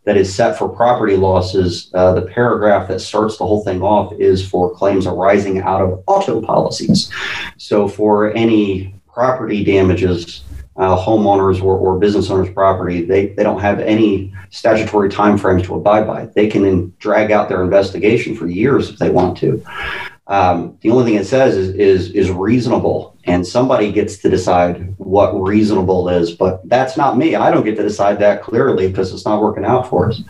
that 0.04 0.16
is 0.16 0.32
set 0.32 0.56
for 0.56 0.68
property 0.68 1.16
losses, 1.16 1.90
uh, 1.92 2.12
the 2.12 2.22
paragraph 2.22 2.86
that 2.86 3.00
starts 3.00 3.38
the 3.38 3.44
whole 3.44 3.64
thing 3.64 3.82
off 3.82 4.12
is 4.20 4.48
for 4.48 4.72
claims 4.72 5.04
arising 5.04 5.60
out 5.60 5.82
of 5.82 6.02
auto 6.06 6.40
policies. 6.40 7.10
So 7.56 7.88
for 7.88 8.32
any 8.34 8.94
property 9.12 9.64
damages 9.64 10.44
uh, 10.76 10.96
homeowners 10.96 11.60
or, 11.60 11.76
or 11.76 11.98
business 11.98 12.30
owners' 12.30 12.52
property, 12.52 13.04
they, 13.04 13.28
they 13.28 13.42
don't 13.42 13.60
have 13.60 13.80
any 13.80 14.32
statutory 14.50 15.08
timeframes 15.08 15.64
to 15.64 15.74
abide 15.74 16.06
by. 16.06 16.26
They 16.26 16.46
can 16.46 16.94
drag 16.98 17.32
out 17.32 17.48
their 17.48 17.64
investigation 17.64 18.36
for 18.36 18.46
years 18.46 18.90
if 18.90 18.98
they 18.98 19.10
want 19.10 19.36
to. 19.38 19.64
Um, 20.28 20.76
the 20.80 20.90
only 20.90 21.04
thing 21.04 21.14
it 21.14 21.26
says 21.26 21.56
is, 21.56 21.74
is, 21.74 22.10
is 22.10 22.30
reasonable. 22.30 23.16
and 23.26 23.46
somebody 23.46 23.92
gets 23.92 24.18
to 24.18 24.28
decide 24.28 24.94
what 24.98 25.32
reasonable 25.32 26.08
is. 26.08 26.30
But 26.32 26.66
that's 26.68 26.96
not 26.96 27.18
me. 27.18 27.34
I 27.34 27.50
don't 27.50 27.64
get 27.64 27.76
to 27.76 27.82
decide 27.82 28.18
that 28.20 28.42
clearly 28.42 28.88
because 28.88 29.12
it's 29.12 29.24
not 29.24 29.42
working 29.42 29.64
out 29.64 29.88
for 29.88 30.08
us. 30.08 30.22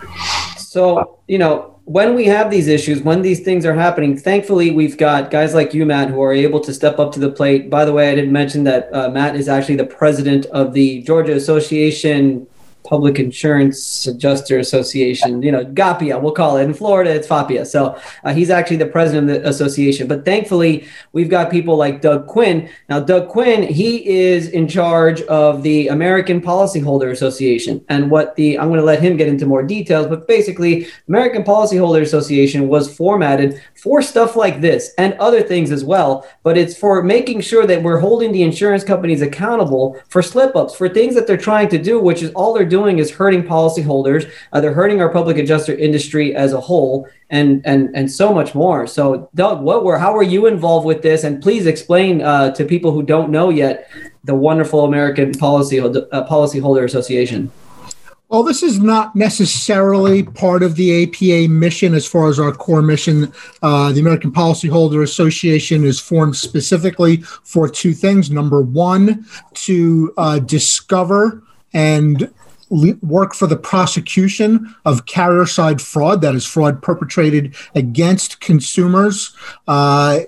So, 0.57 1.19
you 1.29 1.39
know, 1.39 1.79
when 1.85 2.15
we 2.15 2.25
have 2.25 2.51
these 2.51 2.69
issues, 2.69 3.03
when 3.03 3.23
these 3.23 3.41
things 3.41 3.65
are 3.65 3.75
happening, 3.75 4.17
thankfully 4.17 4.71
we've 4.71 4.97
got 4.97 5.31
guys 5.31 5.55
like 5.55 5.73
you, 5.73 5.87
Matt, 5.87 6.11
who 6.11 6.21
are 6.23 6.33
able 6.33 6.61
to 6.61 6.75
step 6.75 6.99
up 6.99 7.13
to 7.13 7.21
the 7.21 7.31
plate. 7.31 7.71
By 7.71 7.85
the 7.85 7.93
way, 7.93 8.11
I 8.11 8.15
didn't 8.15 8.33
mention 8.33 8.65
that 8.65 8.93
uh, 8.93 9.09
Matt 9.11 9.37
is 9.37 9.49
actually 9.49 9.77
the 9.77 9.87
president 9.87 10.47
of 10.47 10.73
the 10.73 11.03
Georgia 11.03 11.35
Association 11.35 12.47
Public 12.87 13.19
Insurance 13.19 14.07
Adjuster 14.07 14.59
Association, 14.59 15.43
you 15.43 15.53
know, 15.53 15.65
GAPIA, 15.65 16.19
we'll 16.19 16.33
call 16.33 16.57
it. 16.57 16.65
In 16.65 16.75
Florida, 16.75 17.15
it's 17.15 17.27
FAPIA. 17.27 17.67
So 17.67 17.99
uh, 18.25 18.33
he's 18.33 18.51
actually 18.51 18.77
the 18.77 18.87
president 18.87 19.31
of 19.31 19.43
the 19.43 19.49
association. 19.49 20.07
But 20.07 20.25
thankfully, 20.25 20.87
we've 21.13 21.29
got 21.29 21.51
people 21.51 21.77
like 21.77 22.01
Doug 22.01 22.27
Quinn. 22.27 22.69
Now, 22.89 23.01
Doug 23.01 23.29
Quinn, 23.29 23.63
he 23.63 24.07
is 24.07 24.49
in 24.49 24.69
charge 24.69 25.23
of 25.23 25.63
the 25.63 25.89
American 25.89 26.41
Policyholder 26.41 27.11
Association. 27.11 27.85
And 27.89 28.11
what 28.11 28.37
the, 28.37 28.59
I'm 28.59 28.69
going 28.69 28.81
to 28.81 28.87
let 28.87 29.03
him 29.03 29.17
get 29.17 29.29
into 29.29 29.47
more 29.47 29.63
details, 29.63 30.07
but 30.07 30.29
basically, 30.29 30.87
American 31.09 31.43
Policyholder 31.43 32.03
Association 32.03 32.69
was 32.69 32.95
formatted 32.95 33.61
for 33.75 34.01
stuff 34.03 34.37
like 34.37 34.61
this 34.61 34.93
and 34.99 35.15
other 35.15 35.43
things 35.43 35.71
as 35.71 35.85
well. 35.85 36.27
But 36.43 36.57
it's 36.57 36.77
for 36.77 37.03
making 37.03 37.41
sure 37.41 37.67
that 37.67 37.83
we're 37.83 37.99
holding 37.99 38.33
the 38.33 38.43
insurance 38.43 38.85
companies 38.85 39.23
accountable 39.23 40.01
for 40.09 40.23
slip 40.23 40.55
ups, 40.55 40.75
for 40.75 40.89
things 40.89 41.15
that 41.15 41.27
they're 41.27 41.37
trying 41.37 41.69
to 41.71 41.79
do, 41.79 42.01
which 42.01 42.23
is 42.23 42.31
all 42.33 42.53
they're 42.53 42.65
doing 42.65 42.76
doing 42.77 42.99
is 42.99 43.11
hurting 43.11 43.43
policyholders. 43.43 44.31
Uh, 44.53 44.61
they're 44.61 44.79
hurting 44.83 45.01
our 45.01 45.11
public 45.19 45.37
adjuster 45.39 45.75
industry 45.75 46.35
as 46.35 46.53
a 46.53 46.61
whole, 46.61 47.09
and 47.31 47.49
and 47.65 47.81
and 47.95 48.11
so 48.11 48.33
much 48.39 48.55
more. 48.55 48.87
So, 48.87 49.29
Doug, 49.35 49.63
what 49.63 49.85
were 49.85 49.99
how 49.99 50.13
were 50.13 50.29
you 50.35 50.47
involved 50.47 50.87
with 50.87 51.01
this? 51.03 51.25
And 51.25 51.43
please 51.43 51.67
explain 51.67 52.23
uh, 52.23 52.51
to 52.57 52.65
people 52.65 52.91
who 52.93 53.03
don't 53.03 53.31
know 53.31 53.49
yet 53.51 53.89
the 54.25 54.35
wonderful 54.35 54.85
American 54.85 55.33
Policy 55.33 55.81
uh, 55.81 55.91
Policyholder 56.35 56.85
Association. 56.85 57.51
Well, 58.29 58.43
this 58.43 58.65
is 58.65 58.81
not 58.81 59.15
necessarily 59.15 60.25
part 60.25 60.65
of 60.65 60.75
the 60.75 61.05
APA 61.05 61.49
mission 61.49 61.95
as 61.95 62.07
far 62.07 62.29
as 62.29 62.41
our 62.41 62.53
core 62.53 62.83
mission. 62.83 63.33
Uh, 63.63 63.93
the 63.93 64.01
American 64.01 64.33
Policyholder 64.33 65.05
Association 65.05 65.85
is 65.85 66.01
formed 66.01 66.37
specifically 66.37 67.19
for 67.53 67.69
two 67.69 67.95
things. 67.95 68.29
Number 68.29 68.63
one, 68.63 69.25
to 69.67 70.13
uh, 70.17 70.41
discover 70.41 71.45
and 71.73 72.33
work 72.71 73.35
for 73.35 73.47
the 73.47 73.57
prosecution 73.57 74.75
of 74.85 75.07
carrier 75.07 75.47
side 75.47 75.81
fraud, 75.81 76.21
that 76.23 76.35
is, 76.35 76.47
fraud 76.47 76.83
perpetrated 76.83 77.55
against 77.75 78.41
consumers. 78.41 79.35
Uh, 79.67 80.21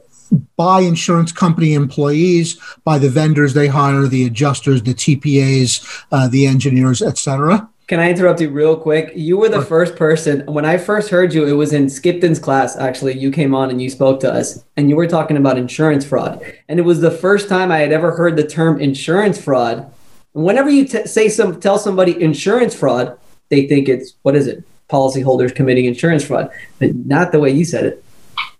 by 0.56 0.80
insurance 0.80 1.32
company 1.32 1.72
employees, 1.72 2.60
by 2.84 2.98
the 2.98 3.08
vendors 3.08 3.54
they 3.54 3.66
hire, 3.66 4.06
the 4.06 4.26
adjusters, 4.26 4.82
the 4.82 4.92
TPAs, 4.92 6.04
uh, 6.12 6.28
the 6.28 6.46
engineers, 6.46 7.00
etc. 7.00 7.66
Can 7.86 8.00
I 8.00 8.10
interrupt 8.10 8.42
you 8.42 8.50
real 8.50 8.76
quick? 8.76 9.12
You 9.16 9.38
were 9.38 9.48
the 9.48 9.62
first 9.62 9.96
person 9.96 10.44
when 10.44 10.66
I 10.66 10.76
first 10.76 11.08
heard 11.08 11.32
you. 11.32 11.46
It 11.46 11.52
was 11.52 11.72
in 11.72 11.88
Skipton's 11.88 12.38
class. 12.38 12.76
Actually, 12.76 13.18
you 13.18 13.30
came 13.30 13.54
on 13.54 13.70
and 13.70 13.80
you 13.80 13.88
spoke 13.88 14.20
to 14.20 14.30
us, 14.30 14.62
and 14.76 14.90
you 14.90 14.96
were 14.96 15.06
talking 15.06 15.38
about 15.38 15.56
insurance 15.56 16.04
fraud. 16.04 16.44
And 16.68 16.78
it 16.78 16.82
was 16.82 17.00
the 17.00 17.10
first 17.10 17.48
time 17.48 17.72
I 17.72 17.78
had 17.78 17.90
ever 17.90 18.10
heard 18.10 18.36
the 18.36 18.46
term 18.46 18.78
insurance 18.78 19.42
fraud 19.42 19.90
whenever 20.38 20.70
you 20.70 20.86
t- 20.86 21.06
say 21.06 21.28
some 21.28 21.60
tell 21.60 21.78
somebody 21.78 22.20
insurance 22.22 22.74
fraud, 22.74 23.18
they 23.48 23.66
think 23.66 23.88
it's 23.88 24.14
what 24.22 24.36
is 24.36 24.46
it? 24.46 24.64
Policyholders 24.88 25.54
committing 25.54 25.84
insurance 25.84 26.24
fraud, 26.24 26.50
but 26.78 26.94
not 26.94 27.32
the 27.32 27.40
way 27.40 27.50
you 27.50 27.64
said 27.64 27.84
it. 27.84 28.04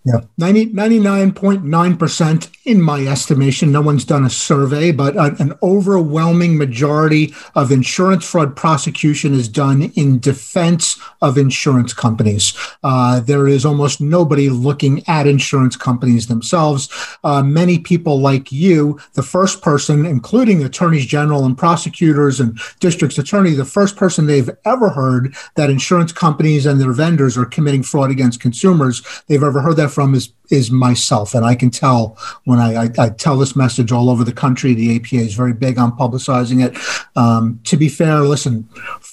Yeah, 0.04 0.20
90, 0.38 0.66
99.9% 0.68 2.50
in 2.64 2.80
my 2.80 3.04
estimation. 3.06 3.72
No 3.72 3.80
one's 3.82 4.04
done 4.04 4.24
a 4.24 4.30
survey, 4.30 4.92
but 4.92 5.16
an 5.40 5.52
overwhelming 5.62 6.56
majority 6.56 7.34
of 7.54 7.72
insurance 7.72 8.24
fraud 8.24 8.54
prosecution 8.54 9.34
is 9.34 9.48
done 9.48 9.82
in 9.96 10.20
defense 10.20 10.98
of 11.20 11.36
insurance 11.36 11.92
companies. 11.92 12.54
Uh, 12.84 13.20
there 13.20 13.48
is 13.48 13.66
almost 13.66 14.00
nobody 14.00 14.48
looking 14.48 15.02
at 15.08 15.26
insurance 15.26 15.76
companies 15.76 16.28
themselves. 16.28 16.88
Uh, 17.24 17.42
many 17.42 17.78
people 17.78 18.20
like 18.20 18.52
you, 18.52 18.98
the 19.14 19.22
first 19.22 19.60
person, 19.62 20.06
including 20.06 20.62
attorneys 20.62 21.06
general 21.06 21.44
and 21.44 21.58
prosecutors 21.58 22.38
and 22.38 22.58
district's 22.80 23.18
attorney, 23.18 23.50
the 23.50 23.64
first 23.64 23.96
person 23.96 24.26
they've 24.26 24.50
ever 24.64 24.90
heard 24.90 25.34
that 25.56 25.70
insurance 25.70 26.12
companies 26.12 26.66
and 26.66 26.80
their 26.80 26.92
vendors 26.92 27.36
are 27.36 27.44
committing 27.44 27.82
fraud 27.82 28.10
against 28.10 28.40
consumers, 28.40 29.02
they've 29.26 29.42
ever 29.42 29.60
heard 29.60 29.76
that 29.76 29.90
from 29.98 30.14
is 30.14 30.32
is 30.48 30.70
myself, 30.70 31.34
and 31.34 31.44
I 31.44 31.56
can 31.56 31.70
tell 31.70 32.16
when 32.44 32.60
I, 32.60 32.84
I, 32.84 32.90
I, 33.00 33.08
tell 33.08 33.36
this 33.36 33.56
message 33.56 33.90
all 33.90 34.08
over 34.08 34.22
the 34.22 34.32
country. 34.32 34.72
The 34.72 34.94
APA 34.94 35.16
is 35.16 35.34
very 35.34 35.52
big 35.52 35.76
on 35.76 35.90
publicizing 35.90 36.64
it. 36.64 36.78
Um, 37.16 37.58
to 37.64 37.76
be 37.76 37.88
fair, 37.88 38.20
listen, 38.20 38.68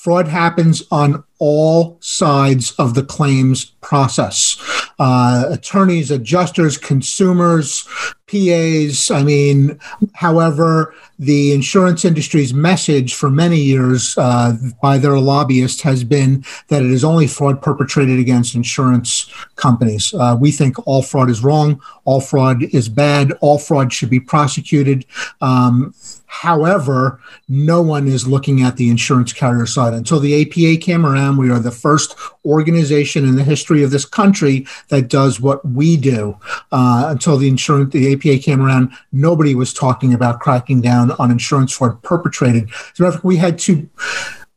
fraud 0.05 0.27
happens 0.27 0.83
on 0.91 1.23
all 1.39 1.97
sides 1.99 2.73
of 2.77 2.93
the 2.93 3.03
claims 3.03 3.65
process. 3.81 4.55
Uh, 4.99 5.45
attorneys, 5.49 6.11
adjusters, 6.11 6.77
consumers, 6.77 7.87
PAs. 8.27 9.09
I 9.09 9.23
mean, 9.23 9.79
however, 10.13 10.93
the 11.17 11.55
insurance 11.55 12.05
industry's 12.05 12.53
message 12.53 13.15
for 13.15 13.31
many 13.31 13.59
years 13.59 14.15
uh, 14.19 14.55
by 14.79 14.99
their 14.99 15.17
lobbyists 15.17 15.81
has 15.81 16.03
been 16.03 16.45
that 16.67 16.83
it 16.83 16.91
is 16.91 17.03
only 17.03 17.25
fraud 17.25 17.59
perpetrated 17.63 18.19
against 18.19 18.53
insurance 18.53 19.27
companies. 19.55 20.13
Uh, 20.13 20.37
we 20.39 20.51
think 20.51 20.77
all 20.87 21.01
fraud 21.01 21.31
is 21.31 21.43
wrong, 21.43 21.81
all 22.03 22.21
fraud 22.21 22.61
is 22.75 22.89
bad, 22.89 23.31
all 23.41 23.57
fraud 23.57 23.91
should 23.91 24.11
be 24.11 24.19
prosecuted. 24.19 25.03
Um, 25.41 25.95
However, 26.41 27.21
no 27.47 27.81
one 27.81 28.09
is 28.09 28.27
looking 28.27 28.61
at 28.61 28.75
the 28.75 28.89
insurance 28.89 29.31
carrier 29.31 29.65
side. 29.65 29.93
Until 29.93 30.19
the 30.19 30.41
APA 30.41 30.81
came 30.81 31.05
around, 31.05 31.37
we 31.37 31.49
are 31.49 31.59
the 31.59 31.71
first 31.71 32.13
organization 32.43 33.23
in 33.23 33.37
the 33.37 33.43
history 33.43 33.83
of 33.83 33.91
this 33.91 34.03
country 34.03 34.67
that 34.89 35.07
does 35.07 35.39
what 35.39 35.65
we 35.65 35.95
do. 35.95 36.37
Uh, 36.73 37.05
until 37.07 37.37
the 37.37 37.47
insurance, 37.47 37.93
the 37.93 38.13
APA 38.13 38.43
came 38.43 38.61
around, 38.61 38.91
nobody 39.13 39.55
was 39.55 39.73
talking 39.73 40.13
about 40.13 40.41
cracking 40.41 40.81
down 40.81 41.11
on 41.11 41.31
insurance 41.31 41.71
fraud 41.71 42.01
perpetrated. 42.03 42.69
So 42.95 43.17
we 43.23 43.37
had 43.37 43.57
to 43.59 43.89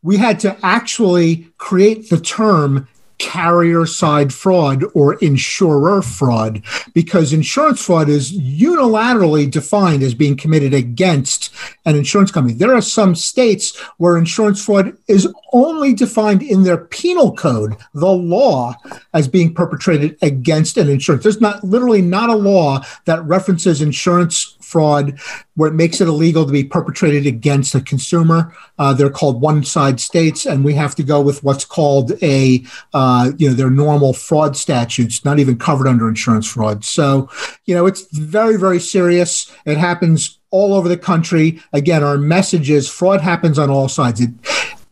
we 0.02 0.16
had 0.16 0.40
to 0.40 0.56
actually 0.64 1.48
create 1.58 2.10
the 2.10 2.20
term 2.20 2.88
carrier 3.18 3.84
side 3.84 4.32
fraud 4.32 4.84
or 4.94 5.14
insurer 5.14 6.02
fraud 6.02 6.62
because 6.94 7.32
insurance 7.32 7.84
fraud 7.84 8.08
is 8.08 8.32
unilaterally 8.38 9.50
defined 9.50 10.02
as 10.02 10.14
being 10.14 10.36
committed 10.36 10.72
against 10.72 11.52
an 11.84 11.96
insurance 11.96 12.30
company. 12.30 12.54
There 12.54 12.74
are 12.74 12.80
some 12.80 13.14
states 13.14 13.76
where 13.98 14.16
insurance 14.16 14.64
fraud 14.64 14.96
is 15.08 15.32
only 15.52 15.94
defined 15.94 16.42
in 16.42 16.62
their 16.62 16.78
penal 16.78 17.34
code, 17.34 17.76
the 17.94 18.06
law, 18.06 18.74
as 19.14 19.28
being 19.28 19.52
perpetrated 19.52 20.16
against 20.22 20.76
an 20.76 20.88
insurance. 20.88 21.22
There's 21.22 21.40
not 21.40 21.64
literally 21.64 22.02
not 22.02 22.30
a 22.30 22.36
law 22.36 22.84
that 23.06 23.24
references 23.24 23.82
insurance 23.82 24.56
fraud 24.60 25.18
where 25.54 25.70
it 25.70 25.74
makes 25.74 26.00
it 26.00 26.08
illegal 26.08 26.46
to 26.46 26.52
be 26.52 26.62
perpetrated 26.62 27.26
against 27.26 27.74
a 27.74 27.80
consumer. 27.80 28.54
Uh, 28.78 28.92
they're 28.92 29.10
called 29.10 29.40
one 29.40 29.64
side 29.64 30.00
states, 30.00 30.46
and 30.46 30.64
we 30.64 30.74
have 30.74 30.94
to 30.94 31.02
go 31.02 31.20
with 31.20 31.42
what's 31.42 31.64
called 31.64 32.12
a, 32.22 32.64
uh, 32.94 33.32
you 33.36 33.48
know, 33.48 33.54
their 33.54 33.70
normal 33.70 34.12
fraud 34.12 34.56
statutes, 34.56 35.24
not 35.24 35.38
even 35.38 35.58
covered 35.58 35.86
under 35.86 36.08
insurance 36.08 36.46
fraud. 36.46 36.84
So, 36.84 37.28
you 37.64 37.74
know, 37.74 37.86
it's 37.86 38.06
very, 38.16 38.56
very 38.56 38.80
serious. 38.80 39.52
It 39.66 39.76
happens 39.76 40.38
all 40.50 40.74
over 40.74 40.88
the 40.88 40.96
country. 40.96 41.60
Again, 41.72 42.02
our 42.02 42.18
message 42.18 42.70
is 42.70 42.88
fraud 42.88 43.20
happens 43.20 43.58
on 43.58 43.70
all 43.70 43.88
sides. 43.88 44.20
It, 44.20 44.30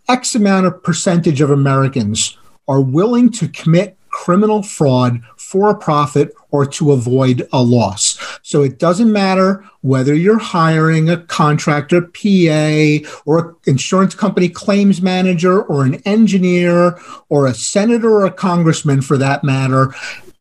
X 0.09 0.35
amount 0.35 0.66
of 0.66 0.83
percentage 0.83 1.40
of 1.40 1.51
Americans 1.51 2.37
are 2.68 2.81
willing 2.81 3.31
to 3.31 3.49
commit 3.49 3.96
criminal 4.11 4.62
fraud 4.62 5.20
for 5.46 5.70
a 5.70 5.78
profit 5.78 6.35
or 6.50 6.66
to 6.66 6.90
avoid 6.90 7.48
a 7.52 7.62
loss. 7.62 8.18
So 8.42 8.62
it 8.62 8.80
doesn't 8.80 9.12
matter 9.12 9.64
whether 9.82 10.12
you're 10.12 10.40
hiring 10.40 11.09
a 11.09 11.18
contractor, 11.18 12.02
PA, 12.02 13.09
or 13.26 13.38
an 13.38 13.54
insurance 13.66 14.16
company 14.16 14.48
claims 14.48 15.00
manager, 15.00 15.62
or 15.62 15.85
an 15.85 16.02
engineer, 16.04 16.98
or 17.28 17.46
a 17.46 17.54
senator 17.54 18.11
or 18.11 18.26
a 18.26 18.32
congressman 18.32 19.02
for 19.02 19.16
that 19.18 19.44
matter 19.44 19.94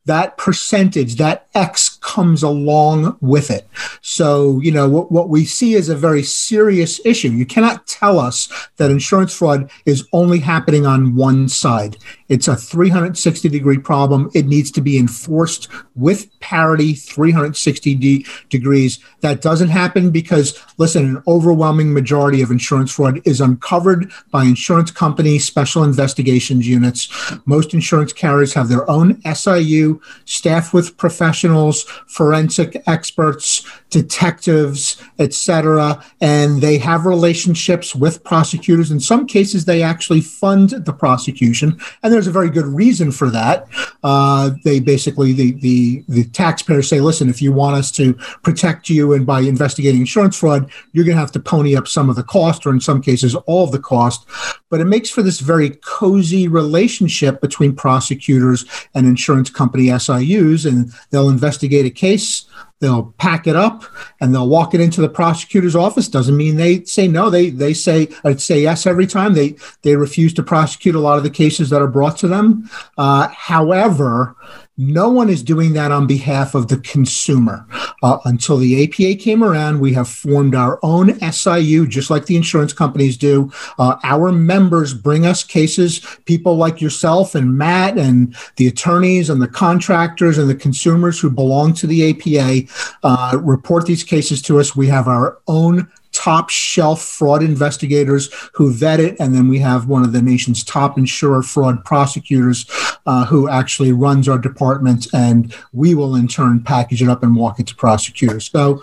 that 0.05 0.37
percentage, 0.37 1.15
that 1.15 1.47
X 1.55 1.94
comes 2.05 2.43
along 2.43 3.17
with 3.19 3.49
it. 3.49 3.67
So, 4.01 4.59
you 4.61 4.71
know, 4.71 4.87
what, 4.87 5.11
what 5.11 5.27
we 5.27 5.43
see 5.43 5.73
is 5.73 5.89
a 5.89 5.95
very 5.95 6.21
serious 6.21 7.03
issue. 7.03 7.29
You 7.29 7.47
cannot 7.47 7.87
tell 7.87 8.19
us 8.19 8.47
that 8.77 8.91
insurance 8.91 9.33
fraud 9.33 9.71
is 9.87 10.07
only 10.13 10.37
happening 10.37 10.85
on 10.85 11.15
one 11.15 11.49
side. 11.49 11.97
It's 12.29 12.47
a 12.47 12.55
360 12.55 13.49
degree 13.49 13.79
problem. 13.79 14.29
It 14.35 14.45
needs 14.45 14.69
to 14.71 14.81
be 14.81 14.99
enforced 14.99 15.67
with 15.95 16.27
parity 16.41 16.93
360 16.93 17.95
de- 17.95 18.25
degrees. 18.49 18.99
That 19.21 19.41
doesn't 19.41 19.69
happen 19.69 20.11
because, 20.11 20.59
listen, 20.77 21.05
an 21.05 21.23
overwhelming 21.27 21.91
majority 21.91 22.43
of 22.43 22.51
insurance 22.51 22.91
fraud 22.91 23.19
is 23.25 23.41
uncovered 23.41 24.11
by 24.31 24.43
insurance 24.43 24.91
companies, 24.91 25.45
special 25.45 25.83
investigations 25.83 26.67
units. 26.67 27.09
Most 27.45 27.73
insurance 27.73 28.13
carriers 28.13 28.53
have 28.53 28.69
their 28.69 28.87
own 28.89 29.19
SIU, 29.23 29.99
staffed 30.25 30.71
with 30.71 30.97
professionals, 30.97 31.85
forensic 32.07 32.81
experts 32.87 33.65
detectives, 33.95 35.01
etc., 35.19 36.03
and 36.19 36.59
they 36.59 36.77
have 36.77 37.05
relationships 37.05 37.95
with 37.95 38.21
prosecutors. 38.25 38.91
In 38.91 38.99
some 38.99 39.25
cases, 39.25 39.63
they 39.63 39.81
actually 39.81 40.19
fund 40.19 40.71
the 40.71 40.91
prosecution, 40.91 41.79
and 42.03 42.11
there's 42.11 42.27
a 42.27 42.31
very 42.31 42.49
good 42.49 42.65
reason 42.65 43.09
for 43.09 43.29
that. 43.29 43.67
Uh, 44.03 44.51
they 44.65 44.81
basically 44.81 45.31
the, 45.31 45.53
the 45.53 46.03
the 46.09 46.25
taxpayers 46.25 46.89
say, 46.89 46.99
listen, 46.99 47.29
if 47.29 47.41
you 47.41 47.53
want 47.53 47.77
us 47.77 47.89
to 47.93 48.13
protect 48.43 48.89
you 48.89 49.13
and 49.13 49.25
by 49.25 49.39
investigating 49.39 50.01
insurance 50.01 50.37
fraud, 50.37 50.69
you're 50.91 51.05
going 51.05 51.15
to 51.15 51.21
have 51.21 51.31
to 51.31 51.39
pony 51.39 51.77
up 51.77 51.87
some 51.87 52.09
of 52.09 52.17
the 52.17 52.23
cost, 52.23 52.65
or 52.65 52.71
in 52.71 52.81
some 52.81 53.01
cases, 53.01 53.33
all 53.47 53.63
of 53.63 53.71
the 53.71 53.79
cost. 53.79 54.27
But 54.69 54.81
it 54.81 54.85
makes 54.85 55.09
for 55.09 55.23
this 55.23 55.39
very 55.39 55.69
cozy 55.85 56.49
relationship 56.49 57.39
between 57.39 57.73
prosecutors 57.73 58.65
and 58.93 59.07
insurance 59.07 59.49
company 59.49 59.85
SIUs, 59.85 60.65
and 60.67 60.91
they'll 61.11 61.29
investigate 61.29 61.85
a 61.85 61.89
case 61.89 62.43
they'll 62.79 63.13
pack 63.17 63.47
it 63.47 63.55
up 63.55 63.83
and 64.19 64.33
they'll 64.33 64.49
walk 64.49 64.73
it 64.73 64.81
into 64.81 65.01
the 65.01 65.09
prosecutor's 65.09 65.75
office. 65.75 66.07
Doesn't 66.07 66.37
mean 66.37 66.55
they 66.55 66.83
say 66.83 67.07
no. 67.07 67.29
They 67.29 67.49
they 67.49 67.73
say 67.73 68.09
I'd 68.23 68.41
say 68.41 68.61
yes 68.61 68.85
every 68.85 69.07
time. 69.07 69.33
They 69.33 69.55
they 69.81 69.95
refuse 69.95 70.33
to 70.35 70.43
prosecute 70.43 70.95
a 70.95 70.99
lot 70.99 71.17
of 71.17 71.23
the 71.23 71.29
cases 71.29 71.69
that 71.69 71.81
are 71.81 71.87
brought 71.87 72.17
to 72.17 72.27
them. 72.27 72.69
Uh, 72.97 73.27
however 73.29 74.35
no 74.77 75.09
one 75.09 75.29
is 75.29 75.41
doing 75.41 75.73
that 75.73 75.91
on 75.91 76.05
behalf 76.05 76.53
of 76.53 76.67
the 76.67 76.77
consumer. 76.79 77.65
Uh, 78.03 78.17
until 78.25 78.57
the 78.57 78.83
APA 78.83 79.21
came 79.21 79.43
around, 79.43 79.79
we 79.79 79.93
have 79.93 80.07
formed 80.07 80.53
our 80.53 80.79
own 80.83 81.17
SIU, 81.31 81.87
just 81.87 82.09
like 82.09 82.25
the 82.25 82.35
insurance 82.35 82.73
companies 82.73 83.15
do. 83.15 83.51
Uh, 83.79 83.95
our 84.03 84.31
members 84.31 84.93
bring 84.93 85.25
us 85.25 85.43
cases, 85.43 85.99
people 86.25 86.57
like 86.57 86.81
yourself 86.81 87.35
and 87.35 87.57
Matt, 87.57 87.97
and 87.97 88.35
the 88.57 88.67
attorneys 88.67 89.29
and 89.29 89.41
the 89.41 89.47
contractors 89.47 90.37
and 90.37 90.49
the 90.49 90.55
consumers 90.55 91.19
who 91.19 91.29
belong 91.29 91.73
to 91.73 91.87
the 91.87 92.09
APA 92.09 92.67
uh, 93.03 93.37
report 93.37 93.85
these 93.85 94.03
cases 94.03 94.41
to 94.41 94.59
us. 94.59 94.75
We 94.75 94.87
have 94.87 95.07
our 95.07 95.39
own 95.47 95.89
top 96.15 96.49
shelf 96.49 97.01
fraud 97.01 97.43
investigators 97.43 98.29
who 98.53 98.71
vet 98.71 98.99
it. 98.99 99.15
And 99.19 99.35
then 99.35 99.47
we 99.49 99.59
have 99.59 99.87
one 99.87 100.03
of 100.03 100.11
the 100.11 100.21
nation's 100.21 100.63
top 100.63 100.97
insurer 100.97 101.43
fraud 101.43 101.83
prosecutors 101.83 102.65
uh, 103.05 103.25
who 103.25 103.49
actually 103.49 103.91
runs 103.91 104.27
our 104.29 104.39
department. 104.39 105.07
And 105.13 105.53
we 105.73 105.93
will 105.93 106.15
in 106.15 106.27
turn 106.27 106.63
package 106.63 107.01
it 107.01 107.09
up 107.09 107.23
and 107.23 107.35
walk 107.35 107.59
it 107.59 107.67
to 107.67 107.75
prosecutors. 107.75 108.49
So 108.49 108.81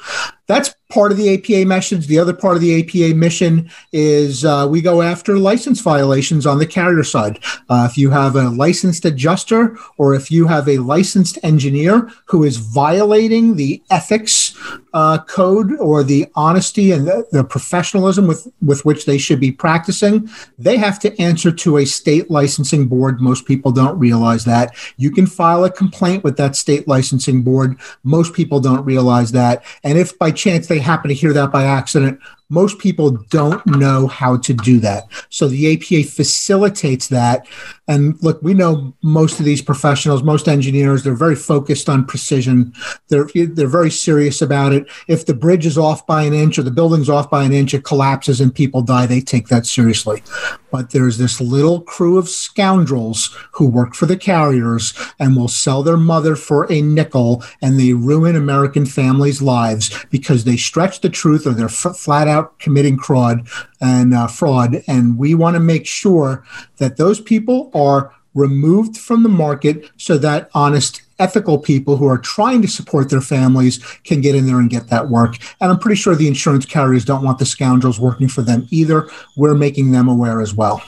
that's 0.53 0.75
part 0.93 1.11
of 1.11 1.17
the 1.17 1.35
APA 1.35 1.67
message. 1.67 2.07
The 2.07 2.19
other 2.19 2.35
part 2.35 2.55
of 2.55 2.61
the 2.61 2.83
APA 2.83 3.17
mission 3.17 3.71
is 3.93 4.45
uh, 4.45 4.67
we 4.71 4.83
go 4.83 5.01
after 5.01 5.39
license 5.39 5.81
violations 5.81 6.45
on 6.45 6.59
the 6.59 6.67
carrier 6.67 7.03
side. 7.03 7.39
Uh, 7.71 7.89
if 7.91 7.97
you 7.97 8.11
have 8.11 8.37
a 8.37 8.51
licensed 8.51 9.07
adjuster 9.07 9.77
or 9.97 10.15
if 10.15 10.31
you 10.31 10.47
have 10.47 10.69
a 10.69 10.79
licensed 10.79 11.39
engineer 11.43 12.11
who 12.27 12.45
is 12.45 12.59
violating 12.59 13.57
the 13.57 13.83
ethics 13.91 14.55
uh, 14.93 15.19
code 15.25 15.73
or 15.79 16.05
the 16.05 16.27
honesty 16.35 16.93
and 16.93 17.07
the, 17.07 17.27
the 17.33 17.43
professionalism 17.43 18.27
with, 18.27 18.47
with 18.61 18.85
which 18.85 19.07
they 19.07 19.17
should 19.17 19.41
be 19.41 19.51
practicing, 19.51 20.29
they 20.59 20.77
have 20.77 20.99
to 21.01 21.19
answer 21.19 21.51
to 21.51 21.79
a 21.79 21.87
state 21.87 22.31
licensing 22.31 22.87
board. 22.87 23.19
Most 23.19 23.47
people 23.47 23.73
don't 23.73 23.99
realize 23.99 24.45
that. 24.45 24.75
You 24.99 25.11
can 25.11 25.27
file 25.27 25.65
a 25.65 25.71
complaint 25.71 26.23
with 26.23 26.37
that 26.37 26.55
state 26.55 26.87
licensing 26.87 27.41
board. 27.41 27.79
Most 28.05 28.35
people 28.35 28.61
don't 28.61 28.85
realize 28.85 29.33
that. 29.33 29.65
And 29.83 29.97
if 29.97 30.19
by 30.19 30.33
chance 30.43 30.67
they 30.67 30.79
happen 30.79 31.09
to 31.09 31.15
hear 31.15 31.33
that 31.33 31.53
by 31.53 31.65
accident, 31.65 32.21
most 32.53 32.79
people 32.79 33.13
don't 33.31 33.65
know 33.67 34.07
how 34.07 34.37
to 34.37 34.53
do 34.53 34.79
that. 34.79 35.05
So 35.31 35.49
the 35.49 35.73
APA 35.73 36.07
facilitates 36.07 37.09
that. 37.09 37.47
And 37.89 38.23
look, 38.23 38.43
we 38.43 38.53
know 38.53 38.95
most 39.03 39.39
of 39.41 39.47
these 39.47 39.63
professionals, 39.63 40.23
most 40.23 40.49
engineers, 40.49 41.03
they're 41.03 41.15
very 41.15 41.35
focused 41.35 41.89
on 41.89 42.05
precision. 42.05 42.75
They're 43.09 43.27
they're 43.35 43.67
very 43.67 43.91
serious 43.91 44.43
about 44.43 44.75
it. 44.75 44.87
If 45.09 45.25
the 45.25 45.35
bridge 45.35 45.65
is 45.65 45.79
off 45.79 46.07
by 46.07 46.25
an 46.25 46.35
inch 46.35 46.59
or 46.59 46.63
the 46.63 46.71
building's 46.71 47.09
off 47.09 47.31
by 47.31 47.45
an 47.45 47.53
inch, 47.53 47.73
it 47.73 47.85
collapses 47.85 48.39
and 48.41 48.55
people 48.55 48.83
die. 48.83 49.07
They 49.07 49.23
take 49.23 49.49
that 49.49 49.65
seriously. 49.65 50.23
But 50.71 50.91
there's 50.91 51.19
this 51.19 51.41
little 51.41 51.81
crew 51.83 52.19
of 52.19 52.29
scoundrels 52.29 53.37
who 53.53 53.69
work 53.69 53.95
for 53.95 54.07
the 54.07 54.17
carriers 54.17 54.95
and 55.19 55.37
will 55.37 55.49
sell 55.49 55.83
their 55.83 55.99
mother 55.99 56.35
for 56.35 56.71
a 56.73 56.81
nickel, 56.81 57.45
and 57.61 57.79
they 57.79 57.93
ruin 57.93 58.37
American 58.37 58.87
families' 58.87 59.43
lives 59.43 60.05
because 60.11 60.45
they 60.45 60.57
stretch 60.57 61.01
the 61.01 61.11
truth 61.11 61.47
or 61.47 61.51
they're 61.51 61.67
f- 61.67 61.97
flat 61.97 62.27
out 62.27 62.42
committing 62.59 62.99
fraud 62.99 63.47
and 63.81 64.15
uh, 64.15 64.27
fraud, 64.27 64.83
and 64.87 65.19
we 65.19 65.35
want 65.35 65.55
to 65.55 65.61
make 65.61 65.87
sure 65.87 66.45
that 66.79 66.97
those 66.97 67.21
people 67.21 67.71
are 67.75 68.15
removed 68.35 68.97
from 68.97 69.23
the 69.23 69.29
market 69.29 69.91
so 69.97 70.17
that 70.19 70.51
honest 70.55 71.03
ethical 71.19 71.59
people 71.59 71.97
who 71.97 72.07
are 72.07 72.19
trying 72.19 72.63
to 72.63 72.69
support 72.69 73.11
their 73.11 73.21
families 73.21 73.79
can 74.05 74.21
get 74.21 74.35
in 74.35 74.47
there 74.47 74.59
and 74.59 74.71
get 74.71 74.89
that 74.89 75.09
work. 75.09 75.37
And 75.61 75.71
I'm 75.71 75.79
pretty 75.79 75.97
sure 75.97 76.15
the 76.15 76.29
insurance 76.29 76.67
carriers 76.67 77.05
don't 77.05 77.23
want 77.23 77.39
the 77.39 77.47
scoundrels 77.47 78.01
working 78.01 78.29
for 78.29 78.43
them 78.43 78.67
either. 78.71 79.09
We're 79.37 79.55
making 79.55 79.93
them 79.93 80.09
aware 80.09 80.41
as 80.41 80.55
well. 80.55 80.83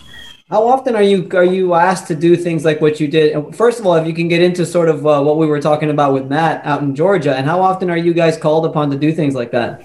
How 0.50 0.66
often 0.68 0.94
are 0.94 1.02
you 1.02 1.28
are 1.32 1.44
you 1.44 1.74
asked 1.74 2.06
to 2.08 2.14
do 2.14 2.36
things 2.36 2.64
like 2.64 2.80
what 2.80 3.00
you 3.00 3.08
did? 3.08 3.56
First 3.56 3.80
of 3.80 3.86
all, 3.86 3.94
if 3.94 4.06
you 4.06 4.12
can 4.12 4.28
get 4.28 4.42
into 4.42 4.66
sort 4.66 4.88
of 4.88 5.06
uh, 5.06 5.22
what 5.22 5.38
we 5.38 5.46
were 5.46 5.60
talking 5.60 5.90
about 5.90 6.12
with 6.12 6.26
Matt 6.26 6.64
out 6.66 6.82
in 6.82 6.94
Georgia, 6.94 7.34
and 7.34 7.46
how 7.46 7.60
often 7.62 7.88
are 7.88 7.96
you 7.96 8.12
guys 8.12 8.36
called 8.36 8.66
upon 8.66 8.90
to 8.90 8.98
do 8.98 9.12
things 9.12 9.34
like 9.34 9.52
that? 9.52 9.82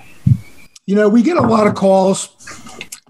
You 0.89 0.95
know, 0.95 1.07
we 1.07 1.21
get 1.21 1.37
a 1.37 1.41
lot 1.41 1.67
of 1.67 1.75
calls. 1.75 2.29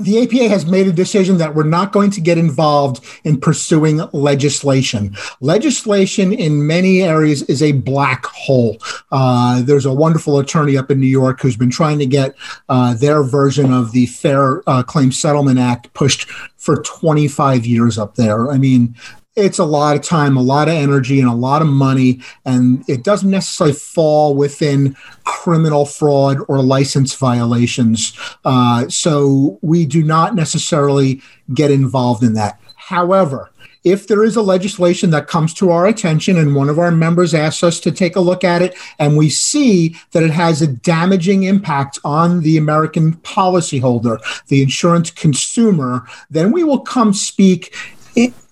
The 0.02 0.22
APA 0.22 0.50
has 0.50 0.66
made 0.66 0.88
a 0.88 0.92
decision 0.92 1.38
that 1.38 1.56
we're 1.56 1.64
not 1.64 1.94
going 1.94 2.12
to 2.12 2.20
get 2.20 2.38
involved 2.38 3.02
in 3.24 3.40
pursuing 3.40 4.02
legislation. 4.12 5.16
Legislation 5.40 6.34
in 6.34 6.68
many 6.68 7.02
areas 7.02 7.44
is 7.44 7.64
a 7.64 7.72
black 7.72 8.26
hole. 8.26 8.80
Uh, 9.14 9.62
there's 9.62 9.86
a 9.86 9.94
wonderful 9.94 10.40
attorney 10.40 10.76
up 10.76 10.92
in 10.92 11.00
New 11.00 11.08
York 11.08 11.40
who's 11.40 11.56
been 11.56 11.70
trying 11.70 12.00
to 12.00 12.06
get 12.06 12.36
uh, 12.68 12.96
their 12.96 13.24
version 13.24 13.72
of 13.72 13.94
the 13.94 14.08
Fair 14.08 14.62
uh, 14.68 14.84
Claim 14.84 15.14
Settlement 15.14 15.58
Act 15.58 15.94
pushed 15.94 16.30
for 16.58 16.84
25 16.84 17.66
years 17.66 17.98
up 17.98 18.16
there. 18.16 18.52
I 18.52 18.58
mean, 18.58 18.94
it's 19.40 19.60
a 19.60 19.66
lot 19.66 19.96
of 19.96 20.02
time, 20.02 20.38
a 20.38 20.42
lot 20.42 20.68
of 20.68 20.74
energy, 20.74 21.20
and 21.20 21.30
a 21.30 21.34
lot 21.34 21.62
of 21.62 21.68
money. 21.68 22.22
And 22.46 22.84
it 22.88 23.04
doesn't 23.04 23.30
necessarily 23.30 23.76
fall 23.76 24.36
within 24.36 24.96
criminal 25.24 25.86
fraud 25.86 26.40
or 26.48 26.62
license 26.62 27.16
violations. 27.16 28.18
Uh, 28.46 28.88
so 28.90 29.58
we 29.62 29.86
do 29.86 30.04
not 30.04 30.36
necessarily 30.36 31.22
get 31.54 31.72
involved 31.72 32.24
in 32.24 32.34
that. 32.34 32.60
However, 32.76 33.52
if 33.84 34.08
there 34.08 34.24
is 34.24 34.36
a 34.36 34.42
legislation 34.42 35.10
that 35.12 35.28
comes 35.28 35.54
to 35.54 35.72
our 35.72 35.88
attention 35.88 36.38
and 36.38 36.54
one 36.54 36.70
of 36.70 36.80
our 36.80 36.92
members 36.92 37.34
asks 37.34 37.64
us 37.64 37.80
to 37.80 37.92
take 37.92 38.16
a 38.16 38.22
look 38.22 38.44
at 38.44 38.62
it 38.62 38.76
and 38.98 39.16
we 39.16 39.30
see 39.30 39.96
that 40.12 40.24
it 40.24 40.32
has 40.32 40.62
a 40.62 40.68
damaging 40.68 41.44
impact 41.44 41.98
on 42.04 42.42
the 42.42 42.58
American 42.58 43.14
policyholder, 43.18 44.20
the 44.48 44.62
insurance 44.62 45.12
consumer, 45.12 46.06
then 46.30 46.52
we 46.52 46.64
will 46.64 46.82
come 46.82 47.14
speak 47.14 47.74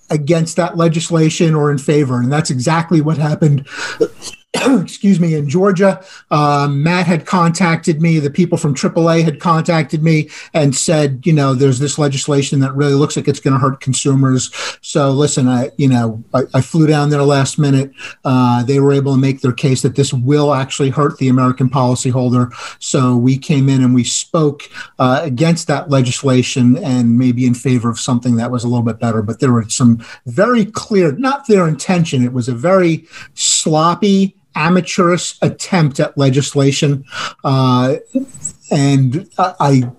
against 0.10 0.56
that 0.56 0.78
legislation 0.78 1.56
or 1.56 1.72
in 1.72 1.78
favor. 1.78 2.20
And 2.20 2.32
that's 2.32 2.50
exactly 2.50 3.02
what 3.02 3.18
happened 3.18 3.68
excuse 4.82 5.20
me, 5.20 5.36
in 5.36 5.50
Georgia. 5.50 6.04
Um, 6.32 6.84
Matt 6.84 7.08
had 7.08 7.26
contacted 7.26 8.02
me. 8.02 8.20
The 8.20 8.30
people 8.30 8.58
from 8.58 8.74
AAA 8.74 9.24
had 9.24 9.40
contacted 9.40 10.04
me 10.04 10.30
and 10.54 10.76
said, 10.76 11.26
you 11.26 11.34
know, 11.34 11.54
there's 11.54 11.80
this 11.80 11.98
legislation 11.98 12.60
that 12.62 12.74
really 12.74 12.94
looks 12.94 13.16
like 13.16 13.28
it's 13.28 13.40
going 13.40 13.54
to 13.54 13.60
hurt 13.60 13.82
consumers. 13.82 14.52
So 14.82 15.12
listen, 15.12 15.48
I, 15.48 15.72
you 15.78 15.88
know, 15.88 16.24
I, 16.34 16.44
I 16.54 16.62
flew 16.62 16.88
down 16.88 17.10
there 17.10 17.24
last 17.24 17.60
minute. 17.60 17.92
Uh, 18.24 18.64
they 18.64 18.80
were 18.80 18.94
able 18.94 19.14
to 19.14 19.20
make 19.20 19.42
their 19.42 19.54
case 19.54 19.82
that 19.82 19.96
this 19.96 20.14
will 20.14 20.54
actually 20.54 20.90
hurt 20.90 21.18
the 21.18 21.30
American 21.30 21.70
policyholder. 21.70 22.52
So 22.80 23.16
we 23.16 23.38
came 23.38 23.70
in 23.70 23.84
and 23.84 23.94
we 23.94 24.04
spoke 24.04 24.64
uh, 25.00 25.22
against 25.24 25.68
that 25.68 25.90
legislation 25.90 26.78
and 26.78 27.18
maybe 27.18 27.46
in 27.46 27.54
favor 27.54 27.90
of 27.90 28.00
something 28.00 28.36
that 28.38 28.52
was 28.52 28.64
a 28.64 28.68
little 28.68 28.86
bit 28.86 29.00
better. 29.00 29.22
But 29.22 29.40
there 29.40 29.52
were 29.52 29.68
some 29.70 30.04
very 30.26 30.66
clear, 30.66 31.12
not 31.14 31.48
their 31.48 31.68
intention. 31.68 32.24
It 32.24 32.34
was 32.34 32.48
a 32.48 32.56
very 32.56 33.06
sloppy 33.34 34.36
amateurish 34.58 35.38
attempt 35.42 36.00
at 36.00 36.18
legislation. 36.18 37.06
Uh, 37.44 37.96
and 38.72 39.30
I, 39.38 39.90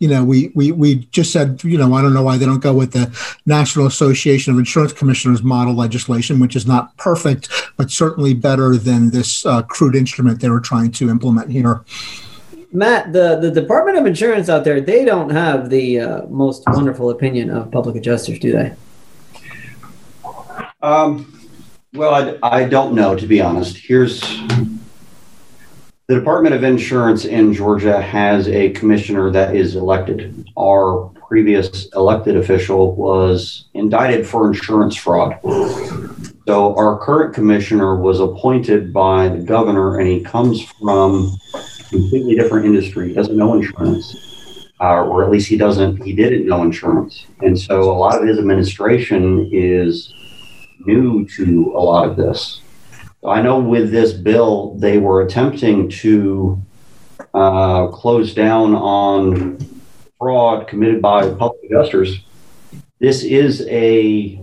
you 0.00 0.08
know, 0.08 0.24
we, 0.24 0.52
we, 0.54 0.72
we 0.72 0.96
just 1.06 1.32
said, 1.32 1.62
you 1.64 1.78
know, 1.78 1.94
I 1.94 2.02
don't 2.02 2.12
know 2.12 2.22
why 2.22 2.36
they 2.36 2.44
don't 2.44 2.62
go 2.62 2.74
with 2.74 2.92
the 2.92 3.10
National 3.46 3.86
Association 3.86 4.52
of 4.52 4.58
Insurance 4.58 4.92
Commissioners 4.92 5.42
model 5.42 5.74
legislation, 5.74 6.38
which 6.40 6.56
is 6.56 6.66
not 6.66 6.96
perfect, 6.96 7.48
but 7.76 7.90
certainly 7.90 8.34
better 8.34 8.76
than 8.76 9.10
this 9.10 9.46
uh, 9.46 9.62
crude 9.62 9.96
instrument 9.96 10.40
they 10.40 10.50
were 10.50 10.60
trying 10.60 10.90
to 10.92 11.10
implement 11.10 11.50
here. 11.50 11.84
Matt, 12.72 13.12
the, 13.12 13.38
the 13.40 13.50
Department 13.50 13.96
of 13.96 14.04
Insurance 14.04 14.48
out 14.48 14.62
there, 14.64 14.80
they 14.80 15.04
don't 15.04 15.30
have 15.30 15.70
the 15.70 16.00
uh, 16.00 16.26
most 16.26 16.64
wonderful 16.66 17.10
opinion 17.10 17.50
of 17.50 17.70
public 17.70 17.96
adjusters, 17.96 18.38
do 18.38 18.52
they? 18.52 18.74
Um, 20.82 21.37
well, 21.94 22.38
I, 22.42 22.60
I 22.60 22.64
don't 22.64 22.94
know, 22.94 23.14
to 23.14 23.26
be 23.26 23.40
honest. 23.40 23.76
Here's 23.76 24.20
the 24.20 26.14
Department 26.14 26.54
of 26.54 26.64
Insurance 26.64 27.24
in 27.24 27.52
Georgia 27.52 28.00
has 28.00 28.48
a 28.48 28.70
commissioner 28.70 29.30
that 29.30 29.54
is 29.54 29.76
elected. 29.76 30.48
Our 30.58 31.10
previous 31.28 31.88
elected 31.94 32.36
official 32.36 32.94
was 32.94 33.66
indicted 33.74 34.26
for 34.26 34.48
insurance 34.48 34.96
fraud. 34.96 35.38
So 36.46 36.74
our 36.76 36.98
current 36.98 37.34
commissioner 37.34 37.96
was 37.96 38.20
appointed 38.20 38.92
by 38.92 39.28
the 39.28 39.38
governor, 39.38 39.98
and 39.98 40.08
he 40.08 40.20
comes 40.20 40.62
from 40.62 41.36
a 41.54 41.84
completely 41.90 42.34
different 42.34 42.64
industry. 42.64 43.08
He 43.08 43.14
doesn't 43.14 43.36
know 43.36 43.54
insurance, 43.54 44.70
uh, 44.80 45.04
or 45.04 45.24
at 45.24 45.30
least 45.30 45.48
he 45.48 45.58
doesn't. 45.58 46.02
He 46.02 46.14
didn't 46.14 46.46
know 46.46 46.62
insurance, 46.62 47.26
and 47.40 47.58
so 47.58 47.82
a 47.82 47.92
lot 47.92 48.18
of 48.18 48.26
his 48.26 48.38
administration 48.38 49.50
is 49.52 50.14
new 50.86 51.26
to 51.36 51.72
a 51.76 51.80
lot 51.80 52.08
of 52.08 52.16
this. 52.16 52.60
I 53.26 53.42
know 53.42 53.58
with 53.58 53.90
this 53.90 54.12
bill, 54.12 54.74
they 54.78 54.98
were 54.98 55.22
attempting 55.22 55.88
to 55.90 56.60
uh, 57.34 57.88
close 57.88 58.34
down 58.34 58.74
on 58.74 59.58
fraud 60.18 60.68
committed 60.68 61.02
by 61.02 61.28
public 61.34 61.64
adjusters. 61.64 62.20
This 63.00 63.22
is 63.22 63.66
a 63.68 64.40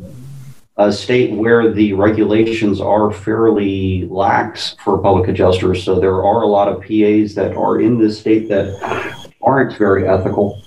a 0.78 0.92
state 0.92 1.32
where 1.32 1.72
the 1.72 1.94
regulations 1.94 2.82
are 2.82 3.10
fairly 3.10 4.06
lax 4.10 4.76
for 4.84 4.98
public 4.98 5.30
adjusters. 5.30 5.82
So 5.84 6.00
there 6.02 6.24
are 6.26 6.42
a 6.42 6.48
lot 6.48 6.68
of 6.68 6.82
PAs 6.82 7.34
that 7.36 7.56
are 7.56 7.80
in 7.80 7.98
this 7.98 8.20
state 8.20 8.50
that 8.50 9.24
aren't 9.42 9.78
very 9.78 10.06
ethical. 10.06 10.62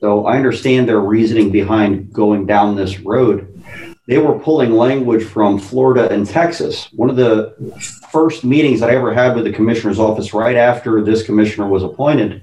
So 0.00 0.26
I 0.26 0.36
understand 0.36 0.88
their 0.88 1.00
reasoning 1.00 1.50
behind 1.50 2.12
going 2.12 2.46
down 2.46 2.76
this 2.76 3.00
road. 3.00 3.57
They 4.08 4.16
were 4.16 4.38
pulling 4.38 4.72
language 4.72 5.22
from 5.22 5.58
Florida 5.58 6.10
and 6.10 6.26
Texas. 6.26 6.88
One 6.94 7.10
of 7.10 7.16
the 7.16 7.54
first 8.10 8.42
meetings 8.42 8.80
I 8.80 8.94
ever 8.94 9.12
had 9.12 9.36
with 9.36 9.44
the 9.44 9.52
commissioner's 9.52 9.98
office 9.98 10.32
right 10.32 10.56
after 10.56 11.04
this 11.04 11.26
commissioner 11.26 11.68
was 11.68 11.82
appointed, 11.82 12.42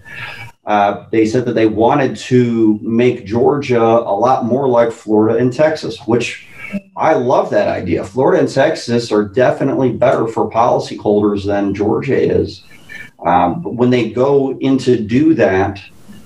uh, 0.67 1.05
they 1.11 1.25
said 1.25 1.43
that 1.45 1.55
they 1.55 1.65
wanted 1.65 2.17
to 2.17 2.77
make 2.83 3.25
Georgia 3.25 3.81
a 3.81 4.15
lot 4.15 4.45
more 4.45 4.67
like 4.67 4.91
Florida 4.91 5.39
and 5.39 5.51
Texas, 5.51 5.97
which 6.05 6.47
I 6.95 7.15
love 7.15 7.49
that 7.49 7.67
idea. 7.67 8.03
Florida 8.03 8.43
and 8.43 8.51
Texas 8.51 9.11
are 9.11 9.27
definitely 9.27 9.91
better 9.91 10.27
for 10.27 10.51
policyholders 10.51 11.45
than 11.47 11.73
Georgia 11.73 12.15
is. 12.15 12.63
Um, 13.25 13.63
but 13.63 13.73
when 13.73 13.89
they 13.89 14.11
go 14.11 14.55
into 14.59 15.03
do 15.03 15.33
that, 15.33 15.81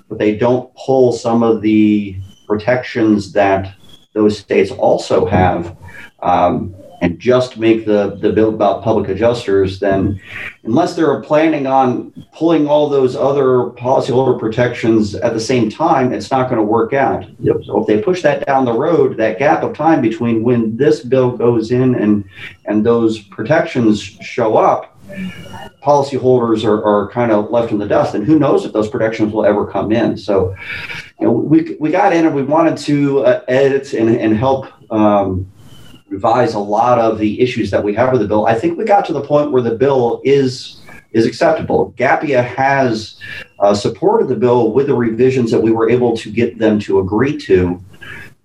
but 0.09 0.17
they 0.17 0.35
don't 0.35 0.69
pull 0.75 1.13
some 1.13 1.43
of 1.43 1.61
the 1.61 2.17
protections 2.45 3.31
that 3.31 3.78
those 4.13 4.37
states 4.37 4.71
also 4.71 5.25
have, 5.25 5.77
um, 6.21 6.75
and 7.01 7.17
just 7.17 7.57
make 7.57 7.85
the, 7.85 8.17
the 8.21 8.29
bill 8.29 8.49
about 8.49 8.83
public 8.83 9.09
adjusters, 9.09 9.79
then 9.79 10.19
unless 10.63 10.95
they're 10.97 11.21
planning 11.21 11.65
on 11.65 12.11
pulling 12.33 12.67
all 12.67 12.89
those 12.89 13.15
other 13.15 13.69
policyholder 13.77 14.37
protections 14.37 15.15
at 15.15 15.33
the 15.33 15.39
same 15.39 15.69
time, 15.69 16.11
it's 16.11 16.29
not 16.29 16.49
going 16.49 16.57
to 16.57 16.63
work 16.63 16.91
out. 16.91 17.23
So 17.63 17.79
if 17.79 17.87
they 17.87 18.01
push 18.01 18.21
that 18.23 18.45
down 18.45 18.65
the 18.65 18.73
road, 18.73 19.15
that 19.15 19.39
gap 19.39 19.63
of 19.63 19.73
time 19.73 20.01
between 20.01 20.43
when 20.43 20.75
this 20.75 20.99
bill 20.99 21.37
goes 21.37 21.71
in 21.71 21.95
and 21.95 22.25
and 22.65 22.85
those 22.85 23.19
protections 23.19 24.01
show 24.01 24.57
up, 24.57 24.88
policyholders 25.81 26.63
are, 26.63 26.83
are 26.83 27.09
kind 27.09 27.31
of 27.31 27.49
left 27.51 27.71
in 27.71 27.77
the 27.77 27.87
dust. 27.87 28.15
And 28.15 28.25
who 28.25 28.37
knows 28.37 28.65
if 28.65 28.73
those 28.73 28.89
protections 28.89 29.33
will 29.33 29.45
ever 29.45 29.65
come 29.65 29.91
in. 29.91 30.17
So 30.17 30.55
you 31.19 31.25
know, 31.25 31.31
we, 31.31 31.77
we 31.79 31.91
got 31.91 32.13
in 32.13 32.25
and 32.25 32.35
we 32.35 32.43
wanted 32.43 32.77
to 32.79 33.25
uh, 33.25 33.43
edit 33.47 33.93
and, 33.93 34.09
and 34.09 34.35
help 34.35 34.67
um, 34.91 35.49
revise 36.09 36.53
a 36.53 36.59
lot 36.59 36.99
of 36.99 37.19
the 37.19 37.39
issues 37.39 37.71
that 37.71 37.83
we 37.83 37.93
have 37.95 38.11
with 38.11 38.21
the 38.21 38.27
bill. 38.27 38.45
I 38.45 38.55
think 38.55 38.77
we 38.77 38.85
got 38.85 39.05
to 39.05 39.13
the 39.13 39.21
point 39.21 39.51
where 39.51 39.61
the 39.61 39.75
bill 39.75 40.21
is 40.23 40.75
is 41.11 41.25
acceptable. 41.25 41.91
GAPIA 41.97 42.43
has 42.43 43.19
uh, 43.59 43.73
supported 43.73 44.27
the 44.27 44.35
bill 44.35 44.71
with 44.73 44.85
the 44.85 44.93
revisions 44.93 45.49
that 45.49 45.59
we 45.59 45.71
were 45.71 45.89
able 45.89 46.15
to 46.17 46.31
get 46.31 46.59
them 46.59 46.79
to 46.81 46.99
agree 46.99 47.35
to. 47.37 47.83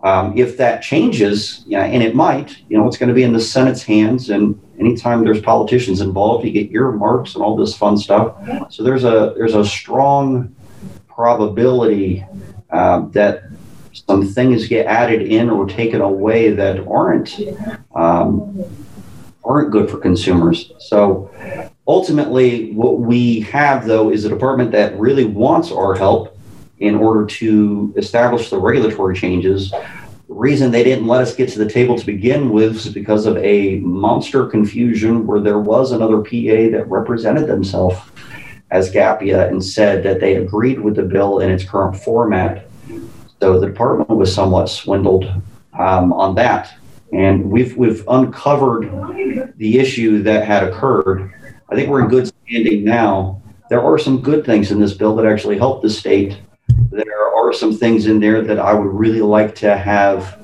Um, 0.05 0.37
if 0.37 0.59
that 0.59 0.83
changes, 0.83 1.65
yeah, 1.67 1.85
and 1.85 2.03
it 2.03 2.15
might, 2.15 2.59
you 2.69 2.77
know, 2.77 2.87
it's 2.87 2.99
going 2.99 3.09
to 3.09 3.15
be 3.15 3.23
in 3.23 3.33
the 3.33 3.41
Senate's 3.41 3.83
hands. 3.83 4.29
And 4.29 4.61
anytime 4.79 5.25
there's 5.25 5.41
politicians 5.41 6.03
involved, 6.03 6.45
you 6.45 6.53
get 6.53 6.71
earmarks 6.73 7.35
and 7.35 7.43
all 7.43 7.57
this 7.57 7.75
fun 7.75 7.97
stuff. 7.97 8.37
So 8.71 8.83
there's 8.83 9.05
a 9.05 9.33
there's 9.35 9.55
a 9.55 9.65
strong 9.65 10.55
probability 11.09 12.23
um, 12.69 13.11
that 13.13 13.45
some 13.95 14.27
things 14.27 14.69
get 14.69 14.85
added 14.85 15.23
in 15.23 15.49
or 15.49 15.67
taken 15.67 16.03
away 16.03 16.51
that 16.51 16.87
aren't 16.87 17.41
um, 17.95 18.63
aren't 19.43 19.71
good 19.71 19.89
for 19.91 19.97
consumers. 19.97 20.71
So 20.81 21.31
ultimately, 21.87 22.73
what 22.73 22.99
we 22.99 23.41
have 23.41 23.87
though 23.87 24.11
is 24.11 24.27
a 24.27 24.29
department 24.29 24.71
that 24.73 24.99
really 24.99 25.25
wants 25.25 25.73
our 25.73 25.95
help 25.95 26.34
in 26.79 26.95
order 26.95 27.25
to 27.27 27.95
establish 27.97 28.51
the 28.51 28.59
regulatory 28.59 29.15
changes. 29.17 29.71
The 29.71 29.81
reason 30.29 30.71
they 30.71 30.85
didn't 30.85 31.07
let 31.07 31.21
us 31.21 31.35
get 31.35 31.49
to 31.51 31.59
the 31.59 31.71
table 31.71 31.99
to 31.99 32.07
begin 32.07 32.51
with 32.51 32.77
is 32.77 32.89
because 32.89 33.27
of 33.27 33.37
a 33.39 33.79
monster 33.81 34.47
confusion 34.47 35.27
where 35.27 35.41
there 35.41 35.61
was 35.61 35.93
another 35.93 36.19
PA 36.19 36.71
that 36.77 36.87
represented 36.89 37.47
themselves 37.47 37.99
as 38.71 38.91
GAPIA 38.91 39.49
and 39.49 39.65
said 39.65 40.03
that 40.03 40.21
they 40.21 40.37
agreed 40.37 40.81
with 40.81 40.97
the 40.97 41.03
bill 41.03 41.41
in 41.41 41.51
its 41.51 41.65
current 41.65 41.97
format 41.97 42.67
so 43.45 43.61
the 43.61 43.67
department 43.67 44.09
was 44.09 44.35
somewhat 44.35 44.71
swindled 44.71 45.27
um, 45.79 46.15
on 46.15 46.35
that. 46.37 46.75
And 47.13 47.51
we've, 47.51 47.77
we've 47.77 48.03
uncovered 48.09 49.53
the 49.59 49.79
issue 49.79 50.23
that 50.23 50.47
had 50.47 50.65
occurred. 50.65 51.31
I 51.69 51.75
think 51.75 51.91
we're 51.91 52.03
in 52.03 52.09
good 52.09 52.33
standing 52.47 52.85
now. 52.85 53.43
There 53.69 53.83
are 53.83 53.99
some 53.99 54.23
good 54.23 54.47
things 54.47 54.71
in 54.71 54.81
this 54.81 54.95
bill 54.95 55.15
that 55.17 55.27
actually 55.27 55.59
help 55.59 55.83
the 55.83 55.91
state. 55.91 56.39
There 56.95 57.35
are 57.35 57.53
some 57.53 57.77
things 57.77 58.07
in 58.07 58.21
there 58.21 58.43
that 58.43 58.59
I 58.59 58.73
would 58.73 58.93
really 58.93 59.21
like 59.21 59.55
to 59.57 59.77
have 59.77 60.39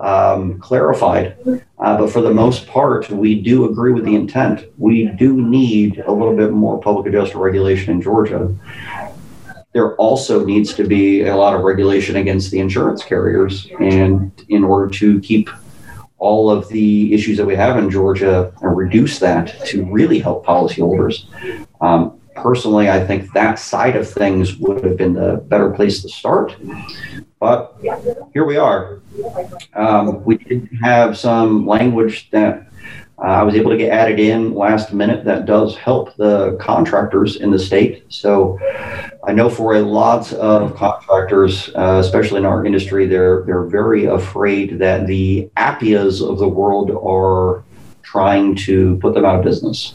um, 0.00 0.58
clarified. 0.60 1.36
Uh, 1.78 1.98
but 1.98 2.10
for 2.10 2.20
the 2.20 2.32
most 2.32 2.66
part, 2.66 3.10
we 3.10 3.40
do 3.40 3.68
agree 3.70 3.92
with 3.92 4.04
the 4.04 4.14
intent. 4.14 4.66
We 4.78 5.06
do 5.06 5.40
need 5.40 5.98
a 5.98 6.12
little 6.12 6.36
bit 6.36 6.52
more 6.52 6.80
public 6.80 7.06
adjuster 7.06 7.38
regulation 7.38 7.92
in 7.92 8.02
Georgia 8.02 8.54
there 9.76 9.94
also 9.96 10.42
needs 10.42 10.72
to 10.72 10.84
be 10.84 11.26
a 11.26 11.36
lot 11.36 11.54
of 11.54 11.60
regulation 11.60 12.16
against 12.16 12.50
the 12.50 12.58
insurance 12.60 13.04
carriers. 13.04 13.68
And 13.78 14.32
in 14.48 14.64
order 14.64 14.88
to 15.00 15.20
keep 15.20 15.50
all 16.16 16.50
of 16.50 16.66
the 16.68 17.12
issues 17.12 17.36
that 17.36 17.44
we 17.44 17.54
have 17.54 17.76
in 17.76 17.90
Georgia 17.90 18.54
and 18.62 18.74
reduce 18.74 19.18
that 19.18 19.66
to 19.66 19.84
really 19.84 20.18
help 20.18 20.46
policyholders. 20.46 21.26
Um, 21.82 22.18
personally, 22.36 22.88
I 22.90 23.04
think 23.04 23.32
that 23.32 23.58
side 23.58 23.96
of 23.96 24.08
things 24.08 24.56
would 24.56 24.84
have 24.84 24.96
been 24.96 25.14
the 25.14 25.36
better 25.48 25.70
place 25.70 26.02
to 26.02 26.08
start. 26.08 26.56
But 27.38 27.76
here 28.32 28.44
we 28.44 28.56
are. 28.56 29.00
Um, 29.74 30.24
we 30.24 30.38
did 30.38 30.68
have 30.82 31.18
some 31.18 31.66
language 31.66 32.30
that 32.30 32.68
uh, 33.18 33.28
I 33.28 33.42
was 33.42 33.54
able 33.54 33.70
to 33.70 33.78
get 33.78 33.92
added 33.92 34.20
in 34.20 34.54
last 34.54 34.92
minute 34.92 35.24
that 35.24 35.46
does 35.46 35.74
help 35.76 36.14
the 36.16 36.56
contractors 36.60 37.36
in 37.36 37.50
the 37.50 37.58
state. 37.58 38.04
So 38.08 38.58
I 39.26 39.32
know 39.32 39.48
for 39.48 39.76
a 39.76 39.80
lot 39.80 40.32
of 40.34 40.76
contractors, 40.76 41.70
uh, 41.74 42.00
especially 42.04 42.38
in 42.38 42.46
our 42.46 42.66
industry, 42.66 43.06
they're 43.06 43.42
they're 43.44 43.64
very 43.64 44.04
afraid 44.04 44.78
that 44.80 45.06
the 45.06 45.50
Appias 45.56 46.20
of 46.20 46.38
the 46.38 46.48
world 46.48 46.90
are 46.90 47.64
trying 48.02 48.54
to 48.54 48.96
put 48.98 49.14
them 49.14 49.24
out 49.24 49.38
of 49.38 49.44
business. 49.44 49.94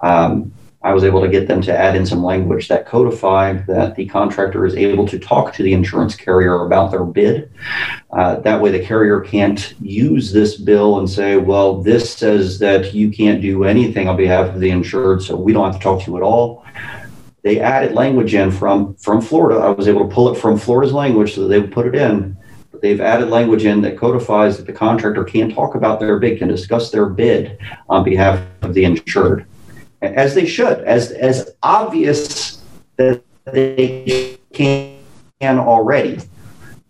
Um, 0.00 0.52
I 0.84 0.92
was 0.92 1.02
able 1.02 1.22
to 1.22 1.28
get 1.28 1.48
them 1.48 1.62
to 1.62 1.76
add 1.76 1.96
in 1.96 2.04
some 2.04 2.22
language 2.22 2.68
that 2.68 2.86
codified 2.86 3.66
that 3.68 3.96
the 3.96 4.04
contractor 4.04 4.66
is 4.66 4.76
able 4.76 5.08
to 5.08 5.18
talk 5.18 5.54
to 5.54 5.62
the 5.62 5.72
insurance 5.72 6.14
carrier 6.14 6.66
about 6.66 6.90
their 6.90 7.04
bid. 7.04 7.50
Uh, 8.10 8.36
that 8.40 8.60
way, 8.60 8.70
the 8.70 8.84
carrier 8.84 9.20
can't 9.20 9.74
use 9.80 10.30
this 10.30 10.56
bill 10.56 10.98
and 10.98 11.08
say, 11.08 11.38
well, 11.38 11.82
this 11.82 12.12
says 12.12 12.58
that 12.58 12.92
you 12.92 13.10
can't 13.10 13.40
do 13.40 13.64
anything 13.64 14.10
on 14.10 14.18
behalf 14.18 14.54
of 14.54 14.60
the 14.60 14.68
insured, 14.68 15.22
so 15.22 15.34
we 15.34 15.54
don't 15.54 15.64
have 15.64 15.80
to 15.80 15.82
talk 15.82 16.02
to 16.02 16.10
you 16.10 16.18
at 16.18 16.22
all. 16.22 16.66
They 17.40 17.60
added 17.60 17.92
language 17.92 18.34
in 18.34 18.50
from, 18.50 18.94
from 18.96 19.22
Florida. 19.22 19.60
I 19.60 19.70
was 19.70 19.88
able 19.88 20.06
to 20.06 20.14
pull 20.14 20.34
it 20.34 20.38
from 20.38 20.58
Florida's 20.58 20.92
language 20.92 21.34
so 21.34 21.42
that 21.42 21.48
they 21.48 21.60
would 21.60 21.72
put 21.72 21.86
it 21.86 21.94
in. 21.94 22.36
But 22.70 22.82
they've 22.82 23.00
added 23.00 23.30
language 23.30 23.64
in 23.64 23.80
that 23.82 23.96
codifies 23.96 24.58
that 24.58 24.66
the 24.66 24.72
contractor 24.72 25.24
can 25.24 25.50
talk 25.50 25.76
about 25.76 25.98
their 25.98 26.18
bid, 26.18 26.38
can 26.38 26.48
discuss 26.48 26.90
their 26.90 27.06
bid 27.06 27.58
on 27.88 28.04
behalf 28.04 28.42
of 28.60 28.74
the 28.74 28.84
insured 28.84 29.46
as 30.04 30.34
they 30.34 30.46
should, 30.46 30.80
as 30.80 31.10
as 31.12 31.54
obvious 31.62 32.62
that 32.96 33.22
they 33.44 34.38
can 34.52 34.98
already. 35.42 36.20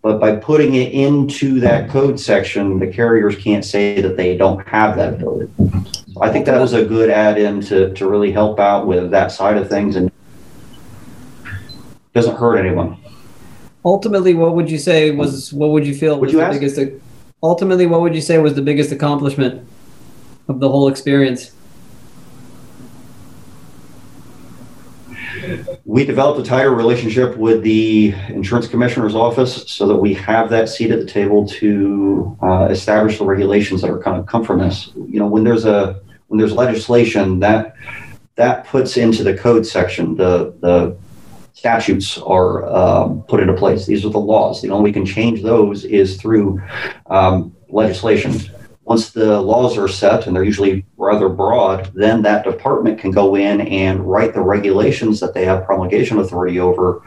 But 0.01 0.19
by 0.19 0.35
putting 0.35 0.75
it 0.75 0.93
into 0.93 1.59
that 1.61 1.89
code 1.89 2.19
section, 2.19 2.77
the 2.77 2.85
carriers 2.85 3.35
can't 3.35 3.65
say 3.65 4.01
that 4.01 4.15
they 4.15 4.37
don't 4.37 4.65
have 4.67 4.95
that 4.97 5.15
ability. 5.15 5.51
So 6.13 6.21
I 6.21 6.31
think 6.31 6.45
that 6.45 6.61
was 6.61 6.73
a 6.73 6.85
good 6.85 7.09
add-in 7.09 7.59
to, 7.61 7.91
to 7.91 8.07
really 8.07 8.31
help 8.31 8.59
out 8.59 8.85
with 8.85 9.09
that 9.09 9.31
side 9.31 9.57
of 9.57 9.67
things 9.67 9.95
and 9.95 10.11
doesn't 12.13 12.37
hurt 12.37 12.57
anyone. 12.57 12.97
Ultimately, 13.83 14.35
what 14.35 14.55
would 14.55 14.69
you 14.69 14.77
say 14.77 15.09
was 15.09 15.51
what 15.51 15.71
would 15.71 15.87
you 15.87 15.95
feel 15.95 16.19
was 16.19 16.31
you 16.31 16.37
the 16.37 16.45
ask? 16.45 16.59
biggest 16.59 17.01
ultimately 17.41 17.87
what 17.87 18.01
would 18.01 18.13
you 18.13 18.21
say 18.21 18.37
was 18.37 18.53
the 18.53 18.61
biggest 18.61 18.91
accomplishment 18.91 19.67
of 20.47 20.59
the 20.59 20.69
whole 20.69 20.87
experience? 20.87 21.51
We 25.95 26.03
developed 26.03 26.41
a 26.41 26.43
tighter 26.43 26.75
relationship 26.75 27.37
with 27.37 27.63
the 27.63 28.13
insurance 28.27 28.67
commissioner's 28.67 29.15
office 29.15 29.63
so 29.71 29.87
that 29.87 29.95
we 29.95 30.13
have 30.15 30.49
that 30.49 30.67
seat 30.67 30.91
at 30.91 30.99
the 30.99 31.05
table 31.05 31.47
to 31.47 32.37
uh, 32.41 32.67
establish 32.69 33.17
the 33.17 33.23
regulations 33.23 33.81
that 33.81 33.89
are 33.89 33.99
kind 33.99 34.19
of 34.19 34.25
come 34.25 34.43
from 34.43 34.59
this. 34.59 34.91
You 34.93 35.19
know, 35.19 35.27
when 35.27 35.45
there's 35.45 35.63
a 35.63 36.01
when 36.27 36.37
there's 36.37 36.51
legislation 36.51 37.39
that 37.39 37.77
that 38.35 38.65
puts 38.65 38.97
into 38.97 39.23
the 39.23 39.37
code 39.37 39.65
section 39.65 40.17
the 40.17 40.53
the 40.59 40.97
statutes 41.53 42.17
are 42.17 42.67
um, 42.67 43.23
put 43.29 43.39
into 43.39 43.53
place. 43.53 43.85
These 43.85 44.03
are 44.03 44.09
the 44.09 44.17
laws. 44.19 44.61
The 44.61 44.71
only 44.71 44.83
way 44.83 44.89
we 44.89 44.93
can 44.93 45.05
change 45.05 45.43
those 45.43 45.85
is 45.85 46.19
through 46.19 46.61
um, 47.05 47.55
legislation. 47.69 48.33
Once 48.85 49.09
the 49.09 49.41
laws 49.41 49.77
are 49.79 49.87
set, 49.87 50.27
and 50.27 50.35
they're 50.35 50.43
usually 50.43 50.85
rather 50.97 51.27
broad, 51.27 51.91
then 51.95 52.21
that 52.21 52.45
department 52.45 52.99
can 52.99 53.09
go 53.09 53.35
in 53.35 53.61
and 53.61 53.99
write 53.99 54.33
the 54.33 54.41
regulations 54.41 55.19
that 55.19 55.33
they 55.33 55.43
have 55.43 55.65
promulgation 55.65 56.19
authority 56.19 56.59
over 56.59 57.01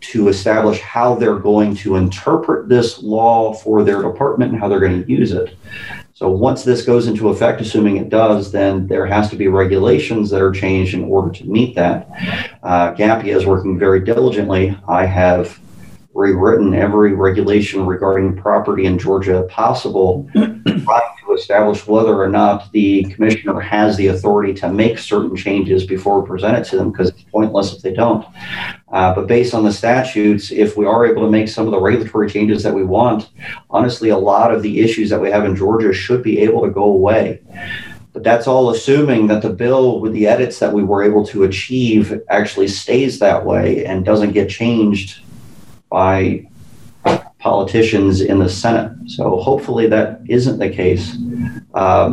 to 0.00 0.26
establish 0.28 0.80
how 0.80 1.14
they're 1.14 1.38
going 1.38 1.74
to 1.74 1.94
interpret 1.94 2.68
this 2.68 3.00
law 3.00 3.54
for 3.54 3.84
their 3.84 4.02
department 4.02 4.50
and 4.52 4.60
how 4.60 4.68
they're 4.68 4.80
going 4.80 5.04
to 5.04 5.10
use 5.10 5.30
it. 5.30 5.56
So 6.14 6.28
once 6.28 6.62
this 6.64 6.84
goes 6.84 7.06
into 7.06 7.28
effect, 7.28 7.60
assuming 7.60 7.96
it 7.96 8.08
does, 8.08 8.52
then 8.52 8.86
there 8.86 9.06
has 9.06 9.30
to 9.30 9.36
be 9.36 9.48
regulations 9.48 10.30
that 10.30 10.40
are 10.40 10.52
changed 10.52 10.94
in 10.94 11.04
order 11.04 11.30
to 11.32 11.44
meet 11.44 11.74
that. 11.74 12.08
Uh, 12.62 12.92
GAPIA 12.94 13.36
is 13.36 13.46
working 13.46 13.78
very 13.78 14.00
diligently. 14.00 14.76
I 14.88 15.06
have 15.06 15.58
rewritten 16.14 16.74
every 16.74 17.12
regulation 17.12 17.84
regarding 17.84 18.36
property 18.36 18.86
in 18.86 18.98
Georgia 18.98 19.42
possible, 19.50 20.28
trying 20.32 20.54
to 20.64 21.32
establish 21.34 21.86
whether 21.88 22.14
or 22.14 22.28
not 22.28 22.70
the 22.70 23.02
commissioner 23.04 23.58
has 23.58 23.96
the 23.96 24.06
authority 24.06 24.54
to 24.54 24.72
make 24.72 24.96
certain 24.96 25.36
changes 25.36 25.84
before 25.84 26.20
we 26.20 26.26
present 26.26 26.56
it 26.56 26.64
to 26.64 26.76
them, 26.76 26.92
because 26.92 27.08
it's 27.08 27.24
pointless 27.24 27.74
if 27.74 27.82
they 27.82 27.92
don't. 27.92 28.24
Uh, 28.92 29.12
but 29.12 29.26
based 29.26 29.54
on 29.54 29.64
the 29.64 29.72
statutes, 29.72 30.52
if 30.52 30.76
we 30.76 30.86
are 30.86 31.04
able 31.04 31.22
to 31.22 31.30
make 31.30 31.48
some 31.48 31.66
of 31.66 31.72
the 31.72 31.80
regulatory 31.80 32.30
changes 32.30 32.62
that 32.62 32.72
we 32.74 32.84
want, 32.84 33.30
honestly, 33.68 34.10
a 34.10 34.16
lot 34.16 34.54
of 34.54 34.62
the 34.62 34.80
issues 34.80 35.10
that 35.10 35.20
we 35.20 35.30
have 35.30 35.44
in 35.44 35.56
Georgia 35.56 35.92
should 35.92 36.22
be 36.22 36.38
able 36.38 36.62
to 36.62 36.70
go 36.70 36.84
away. 36.84 37.42
But 38.12 38.22
that's 38.22 38.46
all 38.46 38.70
assuming 38.70 39.26
that 39.26 39.42
the 39.42 39.50
bill 39.50 39.98
with 39.98 40.12
the 40.12 40.28
edits 40.28 40.60
that 40.60 40.72
we 40.72 40.84
were 40.84 41.02
able 41.02 41.26
to 41.26 41.42
achieve 41.42 42.22
actually 42.30 42.68
stays 42.68 43.18
that 43.18 43.44
way 43.44 43.84
and 43.84 44.04
doesn't 44.04 44.30
get 44.30 44.48
changed 44.48 45.24
by 45.94 46.44
politicians 47.38 48.20
in 48.20 48.40
the 48.40 48.48
Senate. 48.48 48.90
So 49.06 49.36
hopefully 49.36 49.86
that 49.86 50.22
isn't 50.28 50.58
the 50.58 50.68
case. 50.68 51.16
Um, 51.74 52.10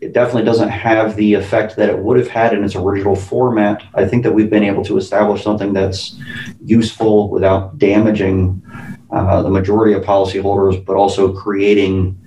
it 0.00 0.14
definitely 0.14 0.44
doesn't 0.44 0.70
have 0.70 1.14
the 1.14 1.34
effect 1.34 1.76
that 1.76 1.90
it 1.90 1.98
would 1.98 2.16
have 2.16 2.28
had 2.28 2.54
in 2.54 2.64
its 2.64 2.74
original 2.74 3.14
format. 3.14 3.82
I 3.92 4.06
think 4.06 4.22
that 4.22 4.32
we've 4.32 4.48
been 4.48 4.62
able 4.62 4.82
to 4.84 4.96
establish 4.96 5.42
something 5.44 5.74
that's 5.74 6.18
useful 6.64 7.28
without 7.28 7.76
damaging 7.76 8.62
uh, 9.10 9.42
the 9.42 9.50
majority 9.50 9.92
of 9.92 10.04
policyholders, 10.04 10.82
but 10.86 10.96
also 10.96 11.34
creating 11.34 12.18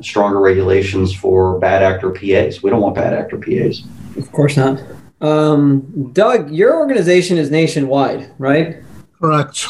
stronger 0.00 0.40
regulations 0.40 1.14
for 1.14 1.60
bad 1.60 1.84
actor 1.84 2.10
PAs. 2.10 2.64
We 2.64 2.70
don't 2.70 2.80
want 2.80 2.96
bad 2.96 3.14
actor 3.14 3.38
PAs. 3.38 3.84
Of 4.16 4.32
course 4.32 4.56
not. 4.56 4.82
Um, 5.20 6.10
Doug, 6.12 6.50
your 6.50 6.76
organization 6.78 7.38
is 7.38 7.48
nationwide, 7.48 8.32
right? 8.38 8.82
Correct. 9.20 9.66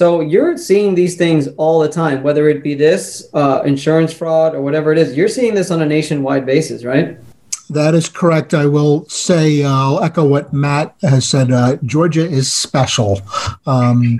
So 0.00 0.22
you're 0.22 0.56
seeing 0.56 0.94
these 0.94 1.14
things 1.14 1.46
all 1.58 1.78
the 1.78 1.88
time, 1.90 2.22
whether 2.22 2.48
it 2.48 2.62
be 2.62 2.72
this 2.72 3.28
uh, 3.34 3.60
insurance 3.66 4.14
fraud 4.14 4.54
or 4.54 4.62
whatever 4.62 4.92
it 4.92 4.96
is. 4.96 5.14
You're 5.14 5.28
seeing 5.28 5.52
this 5.52 5.70
on 5.70 5.82
a 5.82 5.84
nationwide 5.84 6.46
basis, 6.46 6.84
right? 6.84 7.18
That 7.68 7.94
is 7.94 8.08
correct. 8.08 8.54
I 8.54 8.64
will 8.64 9.06
say, 9.10 9.62
uh, 9.62 9.68
I'll 9.68 10.02
echo 10.02 10.24
what 10.24 10.54
Matt 10.54 10.94
has 11.02 11.28
said. 11.28 11.52
Uh, 11.52 11.76
Georgia 11.84 12.24
is 12.24 12.50
special. 12.50 13.20
Um, 13.66 14.18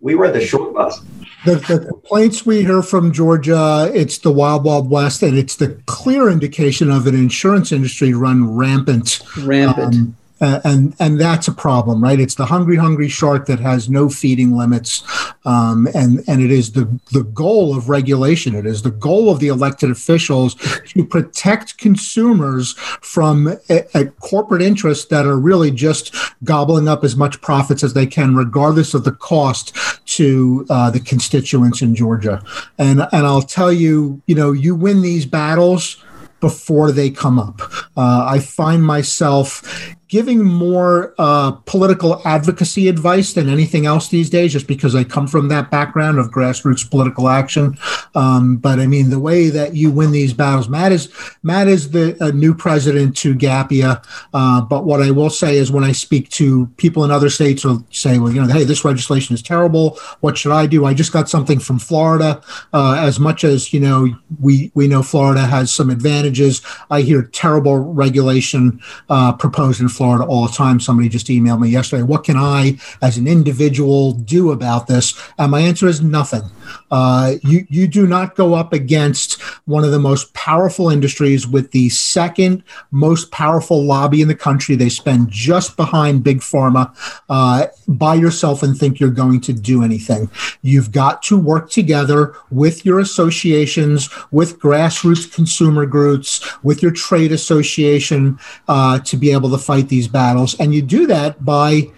we 0.00 0.14
were 0.14 0.30
the 0.30 0.40
short 0.40 0.72
bus. 0.72 1.00
The, 1.44 1.56
the, 1.56 1.86
complaints 1.88 2.46
we 2.46 2.62
hear 2.62 2.82
from 2.82 3.10
Georgia, 3.10 3.90
it's 3.92 4.18
the 4.18 4.30
wild, 4.30 4.62
wild 4.62 4.88
west, 4.88 5.24
and 5.24 5.36
it's 5.36 5.56
the 5.56 5.82
clear 5.86 6.30
indication 6.30 6.92
of 6.92 7.08
an 7.08 7.16
insurance 7.16 7.72
industry 7.72 8.14
run 8.14 8.54
rampant. 8.54 9.20
Rampant. 9.38 9.94
Um, 9.96 10.16
uh, 10.40 10.60
and 10.64 10.94
and 10.98 11.20
that's 11.20 11.48
a 11.48 11.52
problem, 11.52 12.02
right? 12.02 12.20
It's 12.20 12.34
the 12.34 12.46
hungry, 12.46 12.76
hungry 12.76 13.08
shark 13.08 13.46
that 13.46 13.60
has 13.60 13.88
no 13.88 14.08
feeding 14.08 14.54
limits, 14.54 15.02
um, 15.44 15.88
and 15.94 16.22
and 16.28 16.42
it 16.42 16.50
is 16.50 16.72
the 16.72 16.84
the 17.12 17.24
goal 17.24 17.76
of 17.76 17.88
regulation. 17.88 18.54
It 18.54 18.66
is 18.66 18.82
the 18.82 18.90
goal 18.90 19.30
of 19.30 19.40
the 19.40 19.48
elected 19.48 19.90
officials 19.90 20.54
to 20.88 21.04
protect 21.04 21.78
consumers 21.78 22.74
from 23.00 23.56
a, 23.70 23.84
a 23.94 24.06
corporate 24.20 24.62
interests 24.62 25.06
that 25.06 25.24
are 25.24 25.38
really 25.38 25.70
just 25.70 26.14
gobbling 26.44 26.86
up 26.86 27.02
as 27.02 27.16
much 27.16 27.40
profits 27.40 27.82
as 27.82 27.94
they 27.94 28.06
can, 28.06 28.36
regardless 28.36 28.92
of 28.92 29.04
the 29.04 29.12
cost 29.12 29.74
to 30.06 30.66
uh, 30.68 30.90
the 30.90 31.00
constituents 31.00 31.80
in 31.80 31.94
Georgia. 31.94 32.42
And 32.76 33.00
and 33.12 33.26
I'll 33.26 33.42
tell 33.42 33.72
you, 33.72 34.20
you 34.26 34.34
know, 34.34 34.52
you 34.52 34.74
win 34.74 35.00
these 35.00 35.24
battles 35.24 36.02
before 36.40 36.92
they 36.92 37.10
come 37.10 37.38
up. 37.38 37.60
Uh, 37.96 38.26
I 38.28 38.40
find 38.40 38.82
myself 38.82 39.96
giving 40.08 40.44
more 40.44 41.14
uh, 41.18 41.50
political 41.50 42.22
advocacy 42.24 42.88
advice 42.88 43.32
than 43.32 43.48
anything 43.48 43.86
else 43.86 44.08
these 44.08 44.30
days, 44.30 44.52
just 44.52 44.68
because 44.68 44.94
I 44.94 45.02
come 45.02 45.26
from 45.26 45.48
that 45.48 45.70
background 45.70 46.18
of 46.18 46.30
grassroots 46.30 46.88
political 46.88 47.28
action. 47.28 47.76
Um, 48.14 48.56
but 48.56 48.78
I 48.78 48.86
mean, 48.86 49.10
the 49.10 49.18
way 49.18 49.50
that 49.50 49.74
you 49.74 49.90
win 49.90 50.12
these 50.12 50.32
battles, 50.32 50.68
Matt 50.68 50.92
is 50.92 51.12
Matt 51.42 51.66
is 51.66 51.90
the 51.90 52.32
new 52.34 52.54
president 52.54 53.16
to 53.18 53.34
GAPIA. 53.34 54.02
Uh, 54.32 54.60
but 54.60 54.84
what 54.84 55.02
I 55.02 55.10
will 55.10 55.30
say 55.30 55.56
is, 55.56 55.72
when 55.72 55.84
I 55.84 55.92
speak 55.92 56.28
to 56.30 56.66
people 56.76 57.04
in 57.04 57.10
other 57.10 57.30
states, 57.30 57.64
will 57.64 57.84
say, 57.90 58.18
well, 58.18 58.32
you 58.32 58.40
know, 58.40 58.52
hey, 58.52 58.64
this 58.64 58.84
legislation 58.84 59.34
is 59.34 59.42
terrible. 59.42 59.98
What 60.20 60.38
should 60.38 60.52
I 60.52 60.66
do? 60.66 60.84
I 60.86 60.94
just 60.94 61.12
got 61.12 61.28
something 61.28 61.58
from 61.58 61.78
Florida. 61.78 62.40
Uh, 62.72 62.94
as 62.94 63.18
much 63.18 63.42
as 63.42 63.72
you 63.72 63.80
know, 63.80 64.08
we 64.40 64.70
we 64.74 64.86
know 64.86 65.02
Florida 65.02 65.40
has 65.46 65.72
some 65.72 65.90
advantages. 65.90 66.62
I 66.90 67.02
hear 67.02 67.22
terrible 67.22 67.78
regulation 67.78 68.80
uh, 69.08 69.32
proposed 69.32 69.80
in 69.80 69.88
Florida 69.96 70.24
all 70.24 70.46
the 70.46 70.52
time. 70.52 70.80
Somebody 70.80 71.08
just 71.08 71.26
emailed 71.28 71.60
me 71.60 71.68
yesterday, 71.68 72.02
what 72.02 72.24
can 72.24 72.36
I, 72.36 72.78
as 73.02 73.16
an 73.16 73.26
individual, 73.26 74.12
do 74.12 74.52
about 74.52 74.86
this? 74.86 75.14
And 75.38 75.50
my 75.50 75.60
answer 75.60 75.86
is 75.86 76.02
nothing. 76.02 76.42
Uh, 76.90 77.34
you, 77.42 77.66
you 77.68 77.86
do 77.86 78.06
not 78.06 78.34
go 78.34 78.54
up 78.54 78.72
against 78.72 79.40
one 79.66 79.84
of 79.84 79.90
the 79.90 79.98
most 79.98 80.32
powerful 80.34 80.90
industries 80.90 81.46
with 81.46 81.70
the 81.72 81.88
second 81.88 82.62
most 82.90 83.30
powerful 83.30 83.84
lobby 83.84 84.20
in 84.22 84.28
the 84.28 84.34
country. 84.34 84.76
They 84.76 84.88
spend 84.88 85.30
just 85.30 85.76
behind 85.76 86.24
big 86.24 86.40
pharma 86.40 86.94
uh, 87.28 87.66
by 87.88 88.14
yourself 88.14 88.62
and 88.62 88.76
think 88.76 89.00
you're 89.00 89.10
going 89.10 89.40
to 89.42 89.52
do 89.52 89.82
anything. 89.82 90.30
You've 90.62 90.92
got 90.92 91.22
to 91.24 91.38
work 91.38 91.70
together 91.70 92.34
with 92.50 92.84
your 92.84 92.98
associations, 92.98 94.08
with 94.30 94.58
grassroots 94.58 95.32
consumer 95.32 95.86
groups, 95.86 96.46
with 96.62 96.82
your 96.82 96.92
trade 96.92 97.32
association 97.32 98.38
uh, 98.68 98.98
to 99.00 99.16
be 99.16 99.32
able 99.32 99.50
to 99.50 99.58
fight 99.58 99.85
these 99.88 100.08
battles. 100.08 100.58
And 100.58 100.74
you 100.74 100.82
do 100.82 101.06
that 101.06 101.44
by 101.44 101.90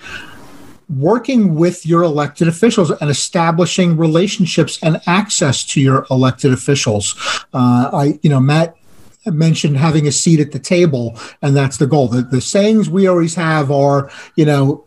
working 0.88 1.54
with 1.54 1.84
your 1.84 2.02
elected 2.02 2.48
officials 2.48 2.90
and 2.90 3.10
establishing 3.10 3.96
relationships 3.96 4.78
and 4.82 5.00
access 5.06 5.64
to 5.64 5.80
your 5.80 6.06
elected 6.10 6.52
officials. 6.52 7.14
Uh, 7.52 7.90
I, 7.92 8.18
you 8.22 8.30
know, 8.30 8.40
Matt 8.40 8.74
mentioned 9.26 9.76
having 9.76 10.06
a 10.06 10.12
seat 10.12 10.40
at 10.40 10.52
the 10.52 10.58
table, 10.58 11.18
and 11.42 11.56
that's 11.56 11.76
the 11.76 11.86
goal. 11.86 12.08
The, 12.08 12.22
the 12.22 12.40
sayings 12.40 12.88
we 12.88 13.06
always 13.06 13.34
have 13.34 13.70
are, 13.70 14.10
you 14.36 14.46
know, 14.46 14.86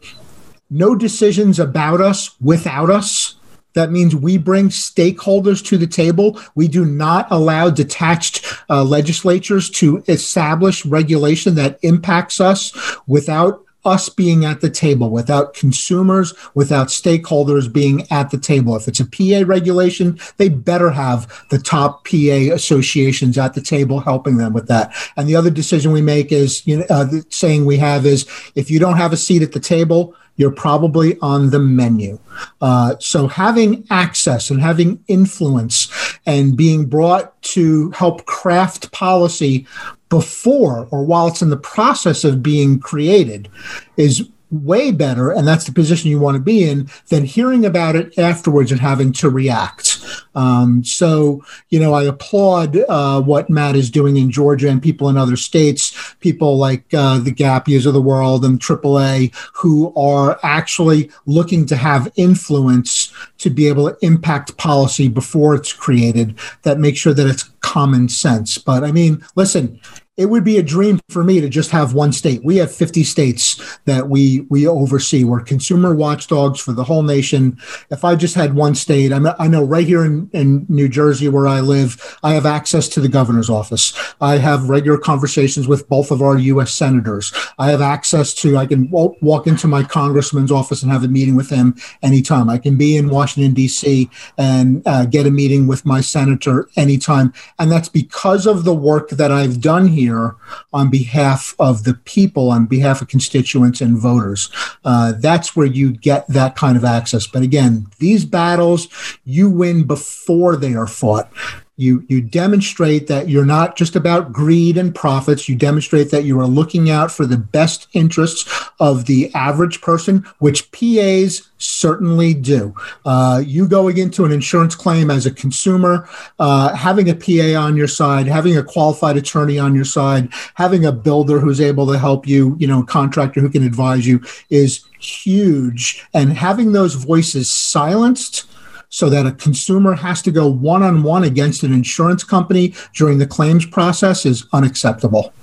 no 0.70 0.96
decisions 0.96 1.60
about 1.60 2.02
us 2.02 2.40
without 2.40 2.90
us. 2.90 3.36
That 3.74 3.92
means 3.92 4.16
we 4.16 4.38
bring 4.38 4.70
stakeholders 4.70 5.64
to 5.66 5.78
the 5.78 5.88
table. 5.88 6.40
We 6.56 6.68
do 6.68 6.86
not 6.86 7.28
allow 7.32 7.70
detached 7.70 8.46
uh, 8.70 8.84
legislatures 8.84 9.70
to 9.72 10.04
establish 10.08 10.86
regulation 10.86 11.56
that 11.56 11.80
impacts 11.82 12.42
us 12.42 12.74
without 13.08 13.64
us 13.86 14.10
being 14.10 14.46
at 14.46 14.62
the 14.62 14.70
table, 14.70 15.10
without 15.10 15.54
consumers, 15.54 16.34
without 16.54 16.88
stakeholders 16.88 17.72
being 17.72 18.06
at 18.12 18.30
the 18.30 18.38
table. 18.38 18.76
If 18.76 18.88
it's 18.88 19.00
a 19.00 19.06
PA 19.06 19.48
regulation, 19.48 20.20
they 20.38 20.50
better 20.50 20.92
have 20.92 21.32
the 21.50 21.60
top 21.60 22.06
PA 22.06 22.54
associations 22.54 23.38
at 23.38 23.54
the 23.54 23.62
table 23.62 24.00
helping 24.00 24.38
them 24.38 24.54
with 24.54 24.68
that. 24.68 24.94
And 25.18 25.28
the 25.28 25.36
other 25.36 25.50
decision 25.50 25.92
we 25.92 26.02
make 26.02 26.32
is, 26.32 26.66
you 26.68 26.78
know, 26.78 26.86
uh, 26.90 27.06
the 27.06 27.26
saying 27.30 27.66
we 27.66 27.78
have 27.78 28.06
is 28.06 28.28
if 28.56 28.70
you 28.70 28.80
don't 28.80 28.98
have 28.98 29.14
a 29.14 29.18
seat 29.18 29.42
at 29.42 29.52
the 29.52 29.60
table, 29.60 30.16
you're 30.38 30.52
probably 30.52 31.20
on 31.20 31.50
the 31.50 31.60
menu. 31.60 32.18
Uh, 32.62 32.96
so 33.00 33.28
having 33.28 33.86
access 33.90 34.50
and 34.50 34.62
having 34.62 35.04
influence 35.08 35.92
and 36.26 36.58
being 36.58 36.86
brought 36.86 37.40
to 37.42 37.92
help 37.92 38.26
craft 38.26 38.92
policy 38.92 39.68
before 40.12 40.88
or 40.92 41.04
while 41.04 41.28
it's 41.28 41.42
in 41.42 41.50
the 41.50 41.58
process 41.58 42.24
of 42.24 42.44
being 42.44 42.80
created 42.80 43.50
is 43.98 44.30
way 44.52 44.92
better, 44.92 45.32
and 45.32 45.48
that's 45.48 45.66
the 45.66 45.72
position 45.72 46.10
you 46.10 46.20
want 46.20 46.36
to 46.36 46.42
be 46.42 46.70
in, 46.70 46.90
than 47.08 47.24
hearing 47.24 47.66
about 47.66 47.96
it 47.96 48.20
afterwards 48.20 48.70
and 48.70 48.82
having 48.82 49.14
to 49.14 49.30
react. 49.30 50.04
Um, 50.36 50.84
so, 50.84 51.44
you 51.70 51.80
know, 51.80 51.94
I 51.94 52.04
applaud 52.04 52.78
uh, 52.90 53.22
what 53.22 53.50
Matt 53.50 53.78
is 53.78 53.90
doing 53.90 54.18
in 54.18 54.30
Georgia 54.30 54.70
and 54.70 54.84
people 54.84 55.08
in 55.08 55.18
other 55.18 55.38
states, 55.38 56.16
people 56.20 56.58
like 56.58 56.94
uh, 56.94 57.20
the 57.20 57.32
GAPIAs 57.32 57.86
of 57.86 57.94
the 57.94 58.02
world 58.02 58.44
and 58.44 58.60
AAA, 58.60 59.34
who 59.54 59.94
are 59.96 60.38
actually 60.44 61.10
looking 61.26 61.66
to 61.68 61.78
have 61.78 62.12
influence 62.18 63.14
to 63.38 63.50
be 63.50 63.68
able 63.68 63.90
to 63.90 64.06
impact 64.06 64.58
policy 64.58 65.08
before 65.08 65.56
it's 65.56 65.72
created 65.72 66.38
that 66.64 66.78
makes 66.78 67.00
sure 67.00 67.14
that 67.14 67.28
it's 67.28 67.51
common 67.62 68.10
sense. 68.10 68.58
But 68.58 68.84
I 68.84 68.92
mean, 68.92 69.24
listen, 69.36 69.80
it 70.18 70.30
would 70.30 70.44
be 70.44 70.58
a 70.58 70.64
dream 70.64 71.00
for 71.10 71.24
me 71.24 71.40
to 71.40 71.50
just 71.50 71.72
have 71.72 71.94
one 71.94 72.12
state. 72.12 72.44
We 72.44 72.58
have 72.58 72.72
50 72.72 73.04
states 73.06 73.80
that 73.86 74.10
we 74.10 74.42
we 74.50 74.68
oversee. 74.68 75.24
We're 75.24 75.42
consumer 75.42 75.96
watchdogs 75.96 76.60
for 76.60 76.74
the 76.74 76.84
whole 76.84 77.02
nation. 77.02 77.58
If 77.90 78.04
I 78.04 78.16
just 78.16 78.36
had 78.36 78.54
one 78.54 78.76
state, 78.76 79.14
I'm, 79.14 79.26
I 79.40 79.48
know 79.48 79.64
right 79.64 79.88
here 79.88 80.06
in, 80.06 80.30
in 80.34 80.66
New 80.68 80.90
Jersey 80.90 81.30
where 81.30 81.48
I 81.48 81.62
live, 81.62 82.20
I 82.24 82.34
have 82.34 82.46
access 82.46 82.88
to 82.90 83.00
the 83.00 83.08
governor's 83.08 83.50
office. 83.50 83.94
I 84.20 84.38
have 84.38 84.70
regular 84.70 84.98
conversations 84.98 85.68
with 85.68 85.88
both 85.88 86.12
of 86.12 86.22
our 86.22 86.38
U.S. 86.38 86.74
senators. 86.74 87.34
I 87.58 87.72
have 87.72 87.82
access 87.82 88.34
to, 88.36 88.58
I 88.58 88.68
can 88.68 88.90
walk 88.92 89.48
into 89.48 89.68
my 89.68 89.84
congressman's 89.84 90.52
office 90.52 90.84
and 90.84 90.92
have 90.92 91.04
a 91.04 91.08
meeting 91.08 91.36
with 91.36 91.50
him 91.50 91.76
anytime. 92.04 92.50
I 92.50 92.58
can 92.58 92.78
be 92.78 92.98
in 92.98 93.10
Washington, 93.10 93.54
D.C. 93.54 94.10
and 94.38 94.86
uh, 94.86 95.06
get 95.06 95.26
a 95.26 95.32
meeting 95.32 95.68
with 95.68 95.86
my 95.86 96.02
senator 96.02 96.70
anytime. 96.76 97.34
And 97.62 97.72
that's 97.72 97.90
because 97.90 98.48
of 98.48 98.64
the 98.64 98.74
work 98.74 99.10
that 99.12 99.32
I've 99.32 99.62
done 99.62 99.88
here 99.88 100.36
on 100.74 100.90
behalf 100.90 101.54
of 101.60 101.84
the 101.84 101.94
people, 101.94 102.50
on 102.50 102.66
behalf 102.66 103.04
of 103.04 103.08
constituents 103.08 103.82
and 103.82 104.00
voters. 104.00 104.50
Uh, 104.84 105.14
that's 105.20 105.56
where 105.56 105.68
you 105.68 105.92
get 105.92 106.28
that 106.28 106.56
kind 106.56 106.76
of 106.76 106.84
access. 106.84 107.28
But 107.28 107.44
again, 107.44 107.86
these 108.00 108.26
battles 108.26 108.88
you 109.26 109.48
win 109.48 109.84
before 109.84 110.56
they 110.56 110.74
are 110.74 110.88
fought. 110.88 111.32
You, 111.78 112.06
you 112.10 112.22
demonstrate 112.22 113.08
that 113.08 113.30
you're 113.30 113.46
not 113.46 113.76
just 113.76 113.96
about 113.96 114.32
greed 114.32 114.78
and 114.78 114.94
profits. 114.94 115.50
You 115.50 115.56
demonstrate 115.56 116.12
that 116.12 116.26
you 116.26 116.40
are 116.40 116.46
looking 116.46 116.90
out 116.90 117.12
for 117.12 117.26
the 117.26 117.38
best 117.38 117.88
interests 117.94 118.70
of 118.80 119.06
the 119.06 119.34
average 119.34 119.82
person, 119.82 120.26
which 120.40 120.72
PAs 120.72 121.50
certainly 121.58 122.34
do. 122.34 122.76
Uh, 123.06 123.42
you 123.46 123.68
going 123.68 123.98
into 123.98 124.26
an 124.26 124.32
insurance 124.32 124.76
claim 124.76 125.10
as 125.10 125.26
a 125.26 125.32
consumer, 125.32 126.08
uh, 126.40 126.76
having 126.76 127.10
a 127.10 127.16
PA 127.16 127.60
on 127.60 127.78
your 127.78 127.88
side, 127.88 128.28
having 128.28 128.58
a 128.58 128.64
qualified 128.64 129.18
attorney 129.18 129.58
on 129.58 129.74
your 129.74 129.86
side, 129.86 130.30
having 130.56 130.86
a 130.86 130.92
builder 130.92 131.40
who's 131.40 131.62
able 131.62 131.88
to 131.88 131.98
help 131.98 132.28
you, 132.28 132.56
you 132.60 132.68
know, 132.68 132.84
contractor 132.84 133.40
who 133.40 133.50
can 133.50 133.64
advise 133.64 134.06
you 134.06 134.22
is 134.50 134.86
huge. 135.00 136.06
And 136.14 136.34
having 136.34 136.74
those 136.74 136.96
voices 136.96 137.50
silenced 137.50 138.46
so 138.92 139.10
that 139.10 139.26
a 139.26 139.32
consumer 139.32 139.96
has 139.96 140.22
to 140.22 140.32
go 140.32 140.48
one 140.48 140.84
on 140.84 141.02
one 141.02 141.24
against 141.24 141.64
an 141.64 141.74
insurance 141.74 142.24
company 142.24 142.76
during 142.94 143.18
the 143.18 143.26
claims 143.26 143.66
process 143.66 144.26
is 144.26 144.46
unacceptable. 144.54 145.34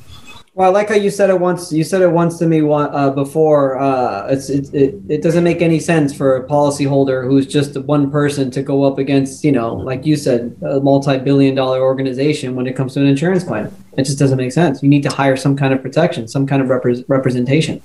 Well, 0.55 0.71
I 0.71 0.73
like 0.73 0.89
how 0.89 0.97
you 0.97 1.11
said 1.11 1.31
it 1.31 1.39
once. 1.39 1.73
You 1.73 1.85
said 1.85 2.03
it 2.03 2.11
once 2.11 2.37
to 2.41 2.47
me 2.47 2.61
uh, 2.69 3.11
before. 3.11 3.79
Uh, 3.79 4.27
it's, 4.27 4.51
it, 4.51 4.75
it, 4.75 4.95
it 5.09 5.23
doesn't 5.23 5.45
make 5.45 5.63
any 5.63 5.79
sense 5.79 6.13
for 6.13 6.37
a 6.37 6.49
policyholder 6.49 7.25
who's 7.25 7.47
just 7.47 7.77
one 7.83 8.11
person 8.11 8.51
to 8.51 8.63
go 8.63 8.83
up 8.83 8.99
against, 8.99 9.45
you 9.45 9.53
know, 9.53 9.73
like 9.73 10.05
you 10.05 10.17
said, 10.17 10.57
a 10.63 10.81
multi-billion-dollar 10.81 11.81
organization 11.81 12.57
when 12.57 12.67
it 12.67 12.75
comes 12.75 12.95
to 12.95 13.01
an 13.01 13.07
insurance 13.07 13.45
claim. 13.45 13.71
It 13.97 14.03
just 14.03 14.19
doesn't 14.19 14.37
make 14.37 14.51
sense. 14.51 14.83
You 14.83 14.89
need 14.89 15.05
to 15.05 15.11
hire 15.11 15.37
some 15.37 15.57
kind 15.57 15.73
of 15.73 15.81
protection, 15.81 16.27
some 16.27 16.45
kind 16.45 16.61
of 16.61 16.67
repre- 16.69 17.05
representation. 17.07 17.81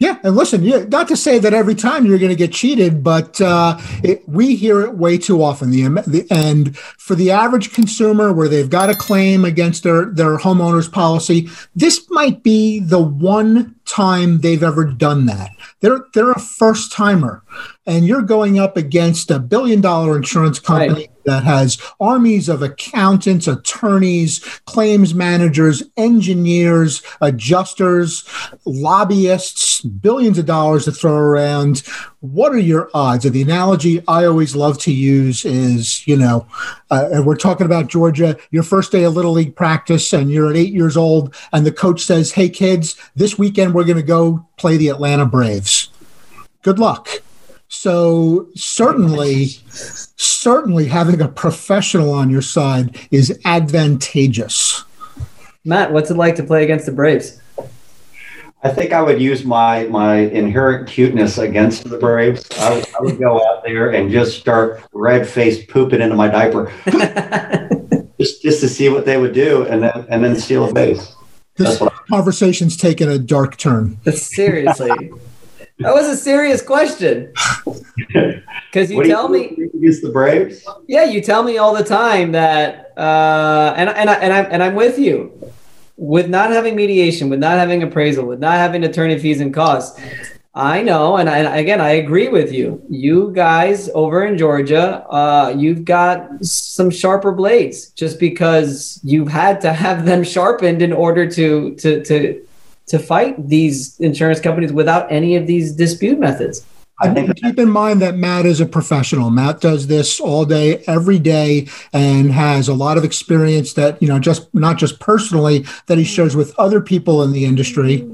Yeah, 0.00 0.18
and 0.24 0.34
listen, 0.34 0.88
not 0.88 1.06
to 1.08 1.16
say 1.16 1.38
that 1.38 1.54
every 1.54 1.76
time 1.76 2.04
you're 2.04 2.18
going 2.18 2.30
to 2.30 2.36
get 2.36 2.52
cheated, 2.52 3.04
but 3.04 3.40
uh, 3.40 3.78
it, 4.02 4.28
we 4.28 4.56
hear 4.56 4.80
it 4.80 4.94
way 4.96 5.16
too 5.18 5.40
often. 5.40 5.70
The, 5.70 5.84
the, 6.04 6.26
and 6.32 6.76
for 6.76 7.14
the 7.14 7.30
average 7.30 7.72
consumer, 7.72 8.32
where 8.32 8.48
they've 8.48 8.68
got 8.68 8.90
a 8.90 8.96
claim 8.96 9.44
against 9.44 9.84
their 9.84 10.06
their 10.06 10.36
homeowner's 10.36 10.88
policy, 10.88 11.48
this 11.76 12.10
might 12.10 12.42
be 12.42 12.80
the 12.80 13.00
one 13.00 13.76
time 13.86 14.40
they've 14.40 14.62
ever 14.62 14.84
done 14.84 15.26
that. 15.26 15.50
They're 15.80 16.04
they're 16.14 16.32
a 16.32 16.40
first 16.40 16.92
timer, 16.92 17.42
and 17.86 18.06
you're 18.06 18.22
going 18.22 18.58
up 18.58 18.76
against 18.76 19.30
a 19.30 19.38
billion 19.38 19.80
dollar 19.80 20.16
insurance 20.16 20.58
company 20.58 20.92
right. 20.92 21.24
that 21.24 21.44
has 21.44 21.78
armies 22.00 22.48
of 22.48 22.62
accountants, 22.62 23.46
attorneys, 23.46 24.38
claims 24.66 25.14
managers, 25.14 25.82
engineers, 25.96 27.02
adjusters, 27.20 28.24
lobbyists, 28.64 29.82
billions 29.82 30.38
of 30.38 30.46
dollars 30.46 30.84
to 30.84 30.92
throw 30.92 31.14
around. 31.14 31.82
What 32.24 32.52
are 32.52 32.58
your 32.58 32.90
odds? 32.94 33.26
And 33.26 33.34
the 33.34 33.42
analogy 33.42 34.02
I 34.08 34.24
always 34.24 34.56
love 34.56 34.78
to 34.78 34.92
use 34.92 35.44
is, 35.44 36.06
you 36.06 36.16
know, 36.16 36.46
uh, 36.90 37.08
and 37.12 37.26
we're 37.26 37.36
talking 37.36 37.66
about 37.66 37.88
Georgia, 37.88 38.36
your 38.50 38.62
first 38.62 38.92
day 38.92 39.04
of 39.04 39.14
little 39.14 39.32
league 39.32 39.54
practice, 39.54 40.12
and 40.12 40.30
you're 40.30 40.48
at 40.48 40.56
eight 40.56 40.72
years 40.72 40.96
old, 40.96 41.34
and 41.52 41.66
the 41.66 41.72
coach 41.72 42.00
says, 42.00 42.32
"Hey 42.32 42.48
kids, 42.48 42.96
this 43.14 43.36
weekend 43.38 43.74
we're 43.74 43.84
going 43.84 43.96
to 43.96 44.02
go 44.02 44.46
play 44.56 44.78
the 44.78 44.88
Atlanta 44.88 45.26
Braves." 45.26 45.90
Good 46.62 46.78
luck 46.78 47.08
so 47.74 48.48
certainly, 48.54 49.46
certainly 50.16 50.86
having 50.86 51.20
a 51.20 51.28
professional 51.28 52.12
on 52.12 52.30
your 52.30 52.40
side 52.40 52.96
is 53.10 53.38
advantageous. 53.44 54.84
Matt, 55.64 55.92
what's 55.92 56.10
it 56.10 56.16
like 56.16 56.36
to 56.36 56.44
play 56.44 56.62
against 56.62 56.86
the 56.86 56.92
Braves? 56.92 57.40
I 58.64 58.70
think 58.70 58.94
I 58.94 59.02
would 59.02 59.20
use 59.20 59.44
my 59.44 59.84
my 59.84 60.16
inherent 60.16 60.88
cuteness 60.88 61.36
against 61.36 61.84
the 61.84 61.98
Braves. 61.98 62.48
I, 62.58 62.82
I 62.98 63.02
would 63.02 63.18
go 63.18 63.46
out 63.46 63.62
there 63.62 63.90
and 63.90 64.10
just 64.10 64.40
start 64.40 64.82
red 64.94 65.28
faced 65.28 65.68
pooping 65.68 66.00
into 66.00 66.16
my 66.16 66.28
diaper, 66.28 66.72
just 68.18 68.40
just 68.40 68.60
to 68.60 68.68
see 68.68 68.88
what 68.88 69.04
they 69.04 69.18
would 69.18 69.34
do, 69.34 69.66
and 69.66 69.82
then 69.82 70.06
and 70.08 70.24
then 70.24 70.34
steal 70.36 70.68
a 70.68 70.72
base. 70.72 71.14
This 71.56 71.80
conversation's 72.08 72.76
taken 72.76 73.08
a 73.08 73.18
dark 73.18 73.58
turn. 73.58 73.98
Seriously. 74.10 75.12
That 75.78 75.92
was 75.92 76.08
a 76.08 76.16
serious 76.16 76.62
question. 76.62 77.32
Because 78.72 78.90
you 78.90 79.04
tell 79.04 79.32
you 79.32 79.56
me 79.56 79.70
against 79.72 80.02
the 80.02 80.10
Braves. 80.10 80.66
Yeah, 80.88 81.04
you 81.04 81.20
tell 81.20 81.44
me 81.44 81.58
all 81.58 81.72
the 81.72 81.84
time 81.84 82.32
that, 82.32 82.92
uh, 82.96 83.72
and 83.76 83.88
and 83.88 84.10
I, 84.10 84.14
and 84.14 84.32
I'm 84.32 84.46
and 84.50 84.62
I'm 84.64 84.74
with 84.74 84.98
you. 84.98 85.52
With 85.96 86.28
not 86.28 86.50
having 86.50 86.74
mediation, 86.74 87.28
with 87.28 87.38
not 87.38 87.56
having 87.56 87.82
appraisal, 87.82 88.26
with 88.26 88.40
not 88.40 88.54
having 88.54 88.82
attorney 88.84 89.18
fees 89.18 89.40
and 89.40 89.54
costs, 89.54 90.00
I 90.56 90.82
know, 90.82 91.16
and, 91.16 91.28
I, 91.28 91.38
and 91.38 91.58
again, 91.58 91.80
I 91.80 91.90
agree 91.90 92.28
with 92.28 92.52
you. 92.52 92.80
You 92.88 93.32
guys 93.32 93.90
over 93.92 94.24
in 94.24 94.38
Georgia, 94.38 95.04
uh, 95.08 95.52
you've 95.56 95.84
got 95.84 96.44
some 96.44 96.90
sharper 96.90 97.32
blades, 97.32 97.90
just 97.90 98.20
because 98.20 99.00
you've 99.02 99.28
had 99.28 99.60
to 99.62 99.72
have 99.72 100.04
them 100.04 100.22
sharpened 100.22 100.80
in 100.80 100.92
order 100.92 101.28
to 101.32 101.74
to 101.76 102.04
to 102.04 102.46
to 102.86 102.98
fight 103.00 103.48
these 103.48 103.98
insurance 103.98 104.40
companies 104.40 104.72
without 104.72 105.10
any 105.10 105.34
of 105.34 105.48
these 105.48 105.72
dispute 105.72 106.20
methods. 106.20 106.64
I 107.04 107.14
think 107.14 107.36
keep 107.36 107.58
in 107.58 107.70
mind 107.70 108.00
that 108.02 108.16
Matt 108.16 108.46
is 108.46 108.60
a 108.60 108.66
professional. 108.66 109.30
Matt 109.30 109.60
does 109.60 109.86
this 109.86 110.20
all 110.20 110.44
day, 110.44 110.82
every 110.86 111.18
day, 111.18 111.68
and 111.92 112.32
has 112.32 112.68
a 112.68 112.74
lot 112.74 112.96
of 112.96 113.04
experience 113.04 113.74
that, 113.74 114.00
you 114.00 114.08
know, 114.08 114.18
just 114.18 114.52
not 114.54 114.78
just 114.78 115.00
personally, 115.00 115.66
that 115.86 115.98
he 115.98 116.04
shares 116.04 116.34
with 116.34 116.58
other 116.58 116.80
people 116.80 117.22
in 117.22 117.32
the 117.32 117.44
industry. 117.44 118.08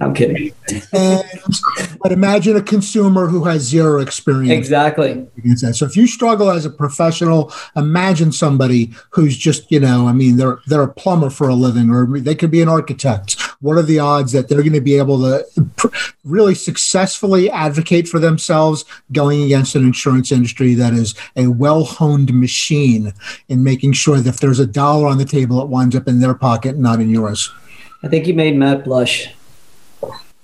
I'm 0.00 0.12
kidding. 0.12 0.52
and, 0.92 1.22
but 2.02 2.10
imagine 2.10 2.56
a 2.56 2.62
consumer 2.62 3.28
who 3.28 3.44
has 3.44 3.62
zero 3.62 4.00
experience. 4.00 4.50
Exactly. 4.50 5.28
So 5.72 5.86
if 5.86 5.96
you 5.96 6.08
struggle 6.08 6.50
as 6.50 6.66
a 6.66 6.70
professional, 6.70 7.52
imagine 7.76 8.32
somebody 8.32 8.92
who's 9.10 9.36
just, 9.36 9.70
you 9.70 9.78
know, 9.78 10.08
I 10.08 10.12
mean, 10.12 10.36
they're 10.36 10.58
they're 10.66 10.82
a 10.82 10.92
plumber 10.92 11.30
for 11.30 11.48
a 11.48 11.54
living, 11.54 11.90
or 11.90 12.18
they 12.18 12.34
could 12.34 12.50
be 12.50 12.60
an 12.60 12.68
architect. 12.68 13.40
What 13.60 13.76
are 13.76 13.82
the 13.82 13.98
odds 13.98 14.32
that 14.32 14.48
they're 14.48 14.62
going 14.62 14.72
to 14.74 14.80
be 14.80 14.98
able 14.98 15.18
to 15.18 15.44
really 16.24 16.54
successfully 16.54 17.50
advocate 17.50 18.06
for 18.06 18.20
themselves 18.20 18.84
going 19.10 19.42
against 19.42 19.74
an 19.74 19.82
insurance 19.82 20.30
industry 20.30 20.74
that 20.74 20.92
is 20.92 21.14
a 21.34 21.48
well-honed 21.48 22.32
machine 22.32 23.12
in 23.48 23.64
making 23.64 23.94
sure 23.94 24.18
that 24.18 24.28
if 24.28 24.40
there's 24.40 24.60
a 24.60 24.66
dollar 24.66 25.08
on 25.08 25.18
the 25.18 25.24
table, 25.24 25.60
it 25.60 25.68
winds 25.68 25.96
up 25.96 26.06
in 26.06 26.20
their 26.20 26.34
pocket, 26.34 26.76
not 26.76 27.00
in 27.00 27.10
yours. 27.10 27.52
I 28.04 28.08
think 28.08 28.28
you 28.28 28.34
made 28.34 28.56
Matt 28.56 28.84
blush. 28.84 29.34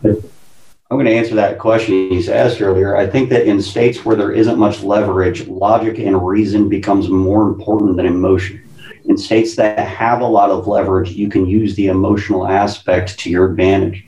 I'm 0.02 0.98
going 0.98 1.06
to 1.06 1.14
answer 1.14 1.36
that 1.36 1.58
question 1.58 2.10
he's 2.10 2.28
asked 2.28 2.60
earlier. 2.60 2.96
I 2.96 3.06
think 3.06 3.30
that 3.30 3.46
in 3.46 3.62
states 3.62 4.04
where 4.04 4.16
there 4.16 4.32
isn't 4.32 4.58
much 4.58 4.82
leverage, 4.82 5.46
logic 5.46 5.98
and 5.98 6.26
reason 6.26 6.68
becomes 6.68 7.08
more 7.08 7.42
important 7.48 7.96
than 7.96 8.06
emotion. 8.06 8.60
In 9.06 9.18
states 9.18 9.56
that 9.56 9.78
have 9.78 10.20
a 10.20 10.26
lot 10.26 10.50
of 10.50 10.66
leverage, 10.66 11.10
you 11.10 11.28
can 11.28 11.46
use 11.46 11.74
the 11.74 11.88
emotional 11.88 12.46
aspect 12.46 13.18
to 13.20 13.30
your 13.30 13.50
advantage. 13.50 14.04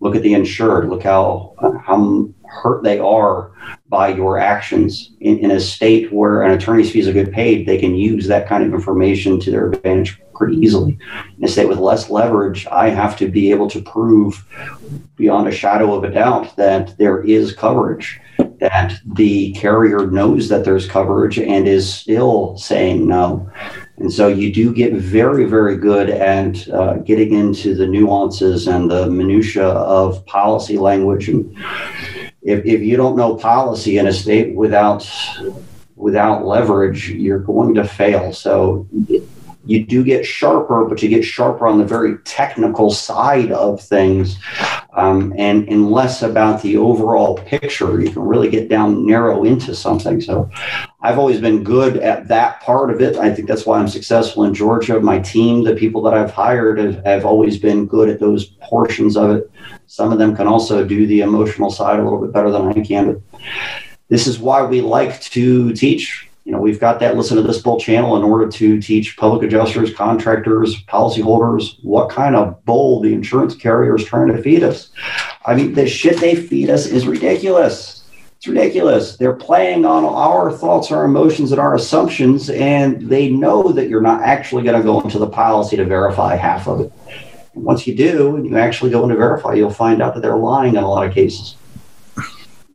Look 0.00 0.16
at 0.16 0.22
the 0.22 0.34
insured. 0.34 0.88
Look 0.88 1.02
how 1.02 1.54
how 1.84 2.28
hurt 2.50 2.82
they 2.82 2.98
are 2.98 3.52
by 3.88 4.08
your 4.08 4.38
actions. 4.38 5.12
In, 5.20 5.38
in 5.38 5.50
a 5.50 5.60
state 5.60 6.12
where 6.12 6.42
an 6.42 6.52
attorney's 6.52 6.90
fees 6.90 7.06
are 7.06 7.12
good 7.12 7.32
paid, 7.32 7.66
they 7.66 7.78
can 7.78 7.94
use 7.94 8.26
that 8.26 8.48
kind 8.48 8.64
of 8.64 8.74
information 8.74 9.38
to 9.40 9.50
their 9.50 9.70
advantage 9.70 10.20
pretty 10.34 10.56
easily. 10.56 10.98
In 11.36 11.44
a 11.44 11.48
state 11.48 11.68
with 11.68 11.78
less 11.78 12.08
leverage, 12.08 12.66
I 12.66 12.88
have 12.88 13.16
to 13.18 13.28
be 13.28 13.50
able 13.50 13.68
to 13.70 13.82
prove 13.82 14.42
beyond 15.16 15.48
a 15.48 15.52
shadow 15.52 15.94
of 15.94 16.04
a 16.04 16.10
doubt 16.10 16.56
that 16.56 16.96
there 16.96 17.22
is 17.22 17.52
coverage, 17.52 18.18
that 18.58 18.94
the 19.04 19.52
carrier 19.52 20.06
knows 20.06 20.48
that 20.48 20.64
there's 20.64 20.88
coverage 20.88 21.38
and 21.38 21.68
is 21.68 21.92
still 21.92 22.56
saying 22.56 23.06
no. 23.06 23.50
And 24.00 24.10
so 24.10 24.28
you 24.28 24.50
do 24.50 24.72
get 24.72 24.94
very, 24.94 25.44
very 25.44 25.76
good 25.76 26.08
at 26.08 26.66
uh, 26.70 26.94
getting 26.94 27.34
into 27.34 27.74
the 27.74 27.86
nuances 27.86 28.66
and 28.66 28.90
the 28.90 29.10
minutia 29.10 29.66
of 29.66 30.24
policy 30.24 30.78
language. 30.78 31.28
And 31.28 31.54
if, 32.40 32.64
if 32.64 32.80
you 32.80 32.96
don't 32.96 33.14
know 33.14 33.36
policy 33.36 33.98
in 33.98 34.06
a 34.06 34.12
state 34.12 34.54
without 34.54 35.08
without 35.96 36.46
leverage, 36.46 37.10
you're 37.10 37.40
going 37.40 37.74
to 37.74 37.84
fail. 37.84 38.32
So 38.32 38.88
you 39.64 39.84
do 39.84 40.02
get 40.02 40.24
sharper, 40.24 40.84
but 40.86 41.02
you 41.02 41.08
get 41.08 41.24
sharper 41.24 41.66
on 41.66 41.78
the 41.78 41.84
very 41.84 42.16
technical 42.18 42.90
side 42.90 43.52
of 43.52 43.80
things, 43.80 44.38
um, 44.94 45.34
and 45.36 45.68
and 45.68 45.90
less 45.90 46.22
about 46.22 46.62
the 46.62 46.76
overall 46.76 47.36
picture. 47.36 48.00
You 48.00 48.10
can 48.10 48.22
really 48.22 48.48
get 48.48 48.68
down 48.68 49.06
narrow 49.06 49.44
into 49.44 49.74
something. 49.74 50.20
So, 50.20 50.50
I've 51.02 51.18
always 51.18 51.40
been 51.40 51.62
good 51.62 51.98
at 51.98 52.28
that 52.28 52.60
part 52.60 52.90
of 52.90 53.00
it. 53.00 53.16
I 53.16 53.34
think 53.34 53.48
that's 53.48 53.66
why 53.66 53.78
I'm 53.78 53.88
successful 53.88 54.44
in 54.44 54.54
Georgia. 54.54 54.98
My 54.98 55.18
team, 55.18 55.64
the 55.64 55.74
people 55.74 56.02
that 56.02 56.14
I've 56.14 56.30
hired, 56.30 56.78
have, 56.78 57.04
have 57.04 57.24
always 57.26 57.58
been 57.58 57.86
good 57.86 58.08
at 58.08 58.20
those 58.20 58.46
portions 58.62 59.16
of 59.16 59.30
it. 59.30 59.50
Some 59.86 60.12
of 60.12 60.18
them 60.18 60.34
can 60.34 60.46
also 60.46 60.84
do 60.84 61.06
the 61.06 61.20
emotional 61.20 61.70
side 61.70 61.98
a 61.98 62.02
little 62.02 62.20
bit 62.20 62.32
better 62.32 62.50
than 62.50 62.68
I 62.68 62.80
can. 62.80 63.12
But 63.12 63.42
this 64.08 64.26
is 64.26 64.38
why 64.38 64.62
we 64.62 64.80
like 64.80 65.20
to 65.20 65.72
teach 65.72 66.29
you 66.50 66.56
know, 66.56 66.62
we've 66.62 66.80
got 66.80 66.98
that 66.98 67.16
listen 67.16 67.36
to 67.36 67.44
this 67.44 67.62
bull 67.62 67.78
channel 67.78 68.16
in 68.16 68.24
order 68.24 68.48
to 68.48 68.82
teach 68.82 69.16
public 69.16 69.44
adjusters, 69.44 69.94
contractors, 69.94 70.82
policyholders 70.86 71.76
what 71.84 72.10
kind 72.10 72.34
of 72.34 72.64
bull 72.64 73.00
the 73.00 73.14
insurance 73.14 73.54
carrier 73.54 73.94
is 73.94 74.04
trying 74.04 74.26
to 74.26 74.42
feed 74.42 74.64
us. 74.64 74.90
I 75.46 75.54
mean, 75.54 75.74
the 75.74 75.86
shit 75.86 76.18
they 76.18 76.34
feed 76.34 76.68
us 76.68 76.86
is 76.86 77.06
ridiculous. 77.06 78.02
It's 78.36 78.48
ridiculous. 78.48 79.16
They're 79.16 79.36
playing 79.36 79.84
on 79.84 80.04
our 80.04 80.50
thoughts, 80.50 80.90
our 80.90 81.04
emotions, 81.04 81.52
and 81.52 81.60
our 81.60 81.76
assumptions, 81.76 82.50
and 82.50 83.00
they 83.02 83.28
know 83.30 83.70
that 83.70 83.88
you're 83.88 84.00
not 84.00 84.22
actually 84.22 84.64
going 84.64 84.76
to 84.76 84.82
go 84.82 85.00
into 85.02 85.20
the 85.20 85.28
policy 85.28 85.76
to 85.76 85.84
verify 85.84 86.34
half 86.34 86.66
of 86.66 86.80
it. 86.80 86.92
Once 87.54 87.86
you 87.86 87.94
do, 87.94 88.34
and 88.34 88.44
you 88.44 88.58
actually 88.58 88.90
go 88.90 89.04
in 89.04 89.10
to 89.10 89.14
verify, 89.14 89.54
you'll 89.54 89.70
find 89.70 90.02
out 90.02 90.14
that 90.14 90.20
they're 90.20 90.36
lying 90.36 90.74
in 90.74 90.82
a 90.82 90.90
lot 90.90 91.06
of 91.06 91.14
cases. 91.14 91.54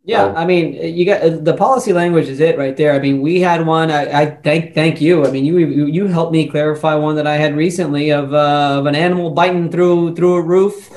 Yeah, 0.07 0.33
I 0.35 0.45
mean, 0.45 0.95
you 0.95 1.03
got 1.03 1.43
the 1.43 1.55
policy 1.55 1.91
language 1.91 2.27
is 2.27 2.39
it 2.39 2.59
right 2.59 2.77
there. 2.77 2.93
I 2.93 2.99
mean, 2.99 3.21
we 3.21 3.41
had 3.41 3.65
one. 3.65 3.89
I, 3.89 4.21
I 4.21 4.25
thank 4.35 4.75
thank 4.75 5.01
you. 5.01 5.25
I 5.25 5.31
mean, 5.31 5.45
you 5.45 5.57
you 5.57 6.05
helped 6.05 6.31
me 6.31 6.47
clarify 6.47 6.93
one 6.93 7.15
that 7.15 7.25
I 7.25 7.37
had 7.37 7.55
recently 7.55 8.11
of 8.11 8.31
uh, 8.31 8.75
of 8.77 8.85
an 8.85 8.93
animal 8.93 9.31
biting 9.31 9.71
through 9.71 10.15
through 10.15 10.35
a 10.35 10.41
roof, 10.43 10.91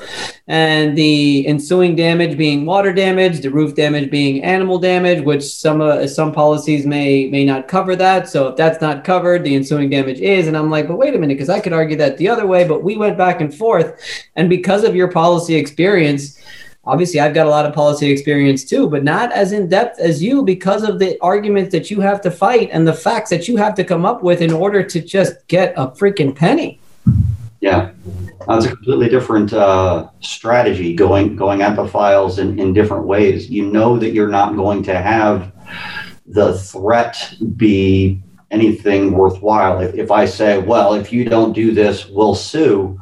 and 0.47 0.95
the 0.95 1.47
ensuing 1.47 1.95
damage 1.95 2.37
being 2.37 2.67
water 2.67 2.93
damage, 2.93 3.41
the 3.41 3.49
roof 3.49 3.73
damage 3.73 4.11
being 4.11 4.43
animal 4.43 4.77
damage, 4.77 5.23
which 5.23 5.43
some 5.43 5.81
uh, 5.81 6.05
some 6.05 6.31
policies 6.31 6.85
may 6.85 7.31
may 7.31 7.43
not 7.43 7.67
cover 7.67 7.95
that. 7.95 8.29
So 8.29 8.49
if 8.49 8.57
that's 8.57 8.79
not 8.79 9.03
covered, 9.03 9.43
the 9.43 9.55
ensuing 9.55 9.89
damage 9.89 10.19
is. 10.19 10.47
And 10.47 10.55
I'm 10.55 10.69
like, 10.69 10.87
but 10.87 10.97
wait 10.97 11.15
a 11.15 11.17
minute, 11.17 11.33
because 11.33 11.49
I 11.49 11.61
could 11.61 11.73
argue 11.73 11.97
that 11.97 12.17
the 12.17 12.29
other 12.29 12.45
way. 12.45 12.67
But 12.67 12.83
we 12.83 12.95
went 12.95 13.17
back 13.17 13.41
and 13.41 13.51
forth, 13.51 13.99
and 14.35 14.51
because 14.51 14.83
of 14.83 14.95
your 14.95 15.07
policy 15.07 15.55
experience 15.55 16.39
obviously 16.89 17.19
I've 17.19 17.33
got 17.33 17.45
a 17.45 17.49
lot 17.49 17.65
of 17.65 17.73
policy 17.73 18.11
experience 18.11 18.63
too, 18.63 18.89
but 18.89 19.03
not 19.03 19.31
as 19.31 19.51
in 19.51 19.69
depth 19.69 19.99
as 19.99 20.23
you 20.23 20.43
because 20.43 20.83
of 20.83 20.97
the 20.97 21.17
arguments 21.21 21.71
that 21.71 21.91
you 21.91 22.01
have 22.01 22.19
to 22.21 22.31
fight 22.31 22.69
and 22.71 22.87
the 22.87 22.93
facts 22.93 23.29
that 23.29 23.47
you 23.47 23.57
have 23.57 23.75
to 23.75 23.83
come 23.83 24.05
up 24.05 24.23
with 24.23 24.41
in 24.41 24.51
order 24.51 24.81
to 24.83 24.99
just 24.99 25.47
get 25.47 25.73
a 25.77 25.87
freaking 25.87 26.35
penny. 26.35 26.79
Yeah, 27.61 27.91
that's 28.47 28.65
a 28.65 28.69
completely 28.69 29.09
different 29.09 29.53
uh, 29.53 30.09
strategy 30.21 30.95
going 30.95 31.35
going 31.35 31.61
at 31.61 31.75
the 31.75 31.87
files 31.87 32.39
in, 32.39 32.57
in 32.57 32.73
different 32.73 33.05
ways. 33.05 33.49
You 33.49 33.65
know 33.65 33.99
that 33.99 34.11
you're 34.11 34.29
not 34.29 34.55
going 34.55 34.81
to 34.83 34.99
have 34.99 35.51
the 36.25 36.57
threat 36.57 37.35
be 37.57 38.21
anything 38.49 39.11
worthwhile. 39.11 39.81
If, 39.81 39.93
if 39.93 40.09
I 40.09 40.25
say, 40.25 40.57
well, 40.57 40.93
if 40.93 41.11
you 41.11 41.25
don't 41.25 41.53
do 41.53 41.73
this, 41.73 42.07
we'll 42.07 42.35
sue, 42.35 42.99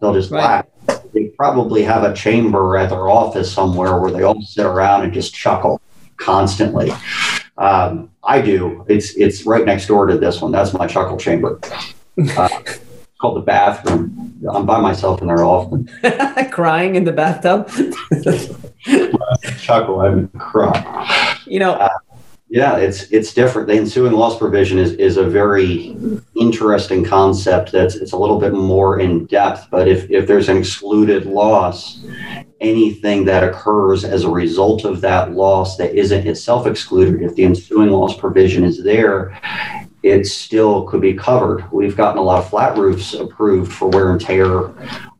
they'll 0.00 0.12
just 0.12 0.30
right. 0.30 0.42
laugh 0.42 0.66
they 1.12 1.26
probably 1.36 1.82
have 1.82 2.04
a 2.04 2.14
chamber 2.14 2.76
at 2.76 2.90
their 2.90 3.08
office 3.08 3.52
somewhere 3.52 3.98
where 3.98 4.10
they 4.10 4.22
all 4.22 4.40
sit 4.42 4.66
around 4.66 5.02
and 5.04 5.12
just 5.12 5.34
chuckle 5.34 5.80
constantly. 6.16 6.92
Um, 7.58 8.10
I 8.22 8.40
do. 8.40 8.84
It's 8.88 9.14
it's 9.16 9.46
right 9.46 9.64
next 9.64 9.86
door 9.86 10.06
to 10.06 10.18
this 10.18 10.40
one. 10.40 10.52
That's 10.52 10.72
my 10.72 10.86
chuckle 10.86 11.16
chamber. 11.16 11.58
Uh, 11.62 12.48
it's 12.62 12.80
called 13.20 13.36
the 13.36 13.42
bathroom. 13.42 14.38
I'm 14.50 14.66
by 14.66 14.80
myself 14.80 15.20
in 15.20 15.28
there 15.28 15.44
often. 15.44 15.88
Crying 16.50 16.96
in 16.96 17.04
the 17.04 17.12
bathtub. 17.12 17.68
chuckle. 19.58 20.00
I 20.00 20.10
mean, 20.10 20.28
cry. 20.28 21.36
You 21.46 21.60
know. 21.60 21.72
Uh, 21.72 21.88
yeah, 22.50 22.78
it's 22.78 23.04
it's 23.12 23.32
different. 23.32 23.68
The 23.68 23.74
ensuing 23.74 24.12
loss 24.12 24.36
provision 24.36 24.76
is, 24.76 24.92
is 24.94 25.16
a 25.16 25.22
very 25.22 25.96
interesting 26.34 27.04
concept. 27.04 27.70
That's 27.70 27.94
it's 27.94 28.10
a 28.10 28.16
little 28.16 28.40
bit 28.40 28.52
more 28.52 28.98
in 28.98 29.26
depth. 29.26 29.68
But 29.70 29.86
if, 29.86 30.10
if 30.10 30.26
there's 30.26 30.48
an 30.48 30.56
excluded 30.56 31.26
loss, 31.26 32.04
anything 32.60 33.24
that 33.26 33.44
occurs 33.44 34.04
as 34.04 34.24
a 34.24 34.28
result 34.28 34.84
of 34.84 35.00
that 35.02 35.30
loss 35.30 35.76
that 35.76 35.94
isn't 35.94 36.26
itself 36.26 36.66
excluded, 36.66 37.22
if 37.22 37.36
the 37.36 37.44
ensuing 37.44 37.90
loss 37.90 38.16
provision 38.16 38.64
is 38.64 38.82
there, 38.82 39.38
it 40.02 40.26
still 40.26 40.82
could 40.88 41.00
be 41.00 41.14
covered. 41.14 41.70
We've 41.70 41.96
gotten 41.96 42.18
a 42.18 42.22
lot 42.22 42.40
of 42.40 42.50
flat 42.50 42.76
roofs 42.76 43.14
approved 43.14 43.72
for 43.72 43.88
wear 43.90 44.10
and 44.10 44.20
tear 44.20 44.72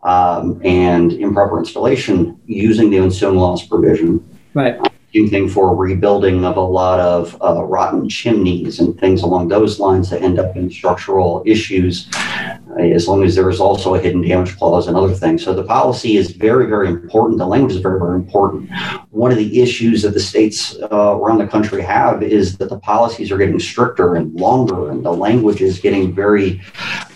um, 0.02 0.60
and 0.64 1.12
improper 1.12 1.60
installation 1.60 2.40
using 2.46 2.90
the 2.90 2.98
ensuing 2.98 3.36
loss 3.36 3.64
provision. 3.64 4.26
Right 4.52 4.80
thing 5.12 5.48
for 5.48 5.74
rebuilding 5.74 6.44
of 6.44 6.56
a 6.56 6.60
lot 6.60 7.00
of 7.00 7.36
uh, 7.42 7.62
rotten 7.64 8.08
chimneys 8.08 8.78
and 8.78 8.98
things 8.98 9.22
along 9.22 9.48
those 9.48 9.80
lines 9.80 10.08
that 10.10 10.22
end 10.22 10.38
up 10.38 10.56
in 10.56 10.70
structural 10.70 11.42
issues, 11.44 12.08
uh, 12.14 12.82
as 12.82 13.08
long 13.08 13.24
as 13.24 13.34
there 13.34 13.50
is 13.50 13.60
also 13.60 13.94
a 13.94 14.00
hidden 14.00 14.22
damage 14.22 14.56
clause 14.56 14.86
and 14.86 14.96
other 14.96 15.12
things. 15.12 15.42
So 15.44 15.52
the 15.52 15.64
policy 15.64 16.16
is 16.16 16.30
very, 16.30 16.66
very 16.66 16.88
important. 16.88 17.38
The 17.38 17.46
language 17.46 17.74
is 17.74 17.80
very, 17.80 17.98
very 17.98 18.14
important. 18.14 18.70
One 19.10 19.32
of 19.32 19.36
the 19.36 19.60
issues 19.60 20.02
that 20.02 20.14
the 20.14 20.20
states 20.20 20.76
uh, 20.92 21.16
around 21.18 21.38
the 21.38 21.46
country 21.48 21.82
have 21.82 22.22
is 22.22 22.56
that 22.58 22.68
the 22.68 22.78
policies 22.78 23.32
are 23.32 23.38
getting 23.38 23.58
stricter 23.58 24.14
and 24.14 24.32
longer, 24.34 24.90
and 24.90 25.04
the 25.04 25.12
language 25.12 25.60
is 25.60 25.80
getting 25.80 26.14
very 26.14 26.58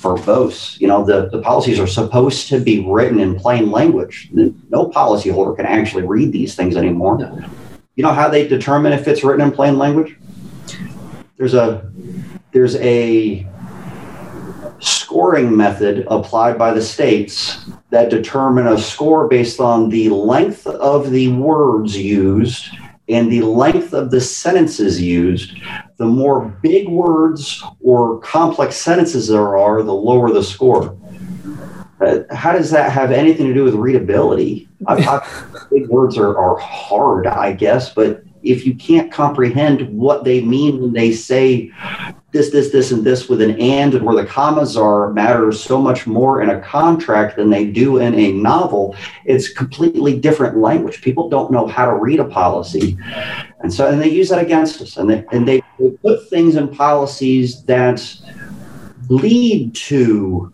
verbose. 0.03 0.81
You 0.81 0.89
know, 0.89 1.05
the, 1.05 1.29
the 1.31 1.41
policies 1.41 1.79
are 1.79 1.87
supposed 1.87 2.49
to 2.49 2.59
be 2.59 2.85
written 2.87 3.21
in 3.21 3.37
plain 3.37 3.71
language. 3.71 4.31
No 4.33 4.91
policyholder 4.91 5.57
can 5.57 5.67
actually 5.67 6.03
read 6.03 6.33
these 6.33 6.55
things 6.55 6.77
anymore. 6.77 7.19
You 7.97 8.03
know 8.03 8.13
how 8.13 8.29
they 8.29 8.47
determine 8.47 8.93
if 8.93 9.07
it's 9.07 9.23
written 9.23 9.47
in 9.47 9.53
plain 9.53 9.79
language? 9.79 10.17
There's 11.37 11.55
a 11.55 11.91
there's 12.53 12.77
a 12.77 13.47
scoring 14.81 15.57
method 15.57 16.05
applied 16.09 16.59
by 16.59 16.73
the 16.73 16.83
states 16.83 17.65
that 17.91 18.11
determine 18.11 18.67
a 18.67 18.79
score 18.79 19.29
based 19.29 19.61
on 19.61 19.89
the 19.89 20.09
length 20.09 20.67
of 20.67 21.11
the 21.11 21.29
words 21.29 21.97
used 21.97 22.69
and 23.09 23.31
the 23.31 23.43
length 23.43 23.93
of 23.93 24.11
the 24.11 24.21
sentences 24.21 25.01
used. 25.01 25.57
The 25.97 26.07
more 26.07 26.47
big 26.63 26.89
words 26.89 27.63
or 27.81 28.19
complex 28.21 28.77
sentences 28.77 29.29
there 29.29 29.57
are, 29.57 29.83
the 29.83 29.95
lower 29.95 30.33
the 30.33 30.43
score. 30.43 30.97
Uh, 32.05 32.35
how 32.35 32.53
does 32.53 32.71
that 32.71 32.93
have 32.93 33.11
anything 33.11 33.47
to 33.47 33.55
do 33.55 33.65
with 33.65 33.75
readability? 33.75 34.69
I've, 34.87 35.07
I've, 35.07 35.67
big 35.71 35.89
words 35.89 36.17
are, 36.19 36.37
are 36.37 36.57
hard, 36.59 37.27
I 37.27 37.53
guess, 37.53 37.93
but 37.93 38.23
if 38.45 38.67
you 38.67 38.75
can't 38.75 39.11
comprehend 39.11 39.89
what 39.89 40.25
they 40.25 40.41
mean 40.43 40.81
when 40.81 40.93
they 40.93 41.13
say 41.13 41.73
this, 42.33 42.51
this, 42.51 42.71
this, 42.71 42.91
and 42.91 43.05
this 43.05 43.29
with 43.29 43.41
an 43.41 43.59
and 43.61 43.95
and 43.95 44.05
where 44.05 44.17
the 44.17 44.27
commas 44.27 44.77
are 44.77 45.13
matters 45.13 45.63
so 45.63 45.81
much 45.81 46.07
more 46.07 46.43
in 46.43 46.51
a 46.51 46.61
contract 46.61 47.37
than 47.37 47.49
they 47.49 47.65
do 47.65 47.99
in 47.99 48.15
a 48.15 48.33
novel, 48.33 48.95
it's 49.25 49.49
completely 49.53 50.19
different 50.19 50.59
language. 50.59 51.01
People 51.01 51.29
don't 51.29 51.51
know 51.51 51.67
how 51.67 51.87
to 51.87 51.97
read 51.97 52.21
a 52.21 52.25
policy. 52.25 52.99
And 53.61 53.73
so 53.73 53.89
and 53.89 54.01
they 54.01 54.11
use 54.11 54.29
that 54.29 54.43
against 54.43 54.83
us. 54.83 54.97
And 54.97 55.09
they 55.09 55.25
and 55.33 55.49
they, 55.49 55.63
they 55.79 55.91
put 56.03 56.29
things 56.29 56.57
in 56.57 56.69
policies 56.69 57.63
that 57.65 58.05
lead 59.09 59.75
to 59.75 60.53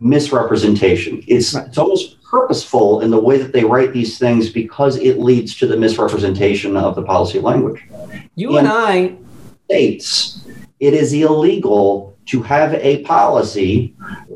misrepresentation. 0.00 1.22
It's, 1.26 1.54
right. 1.54 1.66
it's 1.66 1.78
almost 1.78 2.22
purposeful 2.22 3.00
in 3.00 3.10
the 3.10 3.20
way 3.20 3.38
that 3.38 3.52
they 3.52 3.64
write 3.64 3.92
these 3.92 4.18
things 4.18 4.48
because 4.48 4.96
it 4.96 5.18
leads 5.18 5.56
to 5.56 5.66
the 5.66 5.76
misrepresentation 5.76 6.76
of 6.76 6.94
the 6.94 7.02
policy 7.02 7.38
language. 7.40 7.82
You 8.34 8.56
in 8.56 8.66
and 8.66 8.68
I 8.68 9.16
states 9.66 10.46
it 10.80 10.94
is 10.94 11.12
illegal 11.12 12.16
to 12.26 12.42
have 12.42 12.74
a 12.74 13.02
policy 13.02 13.94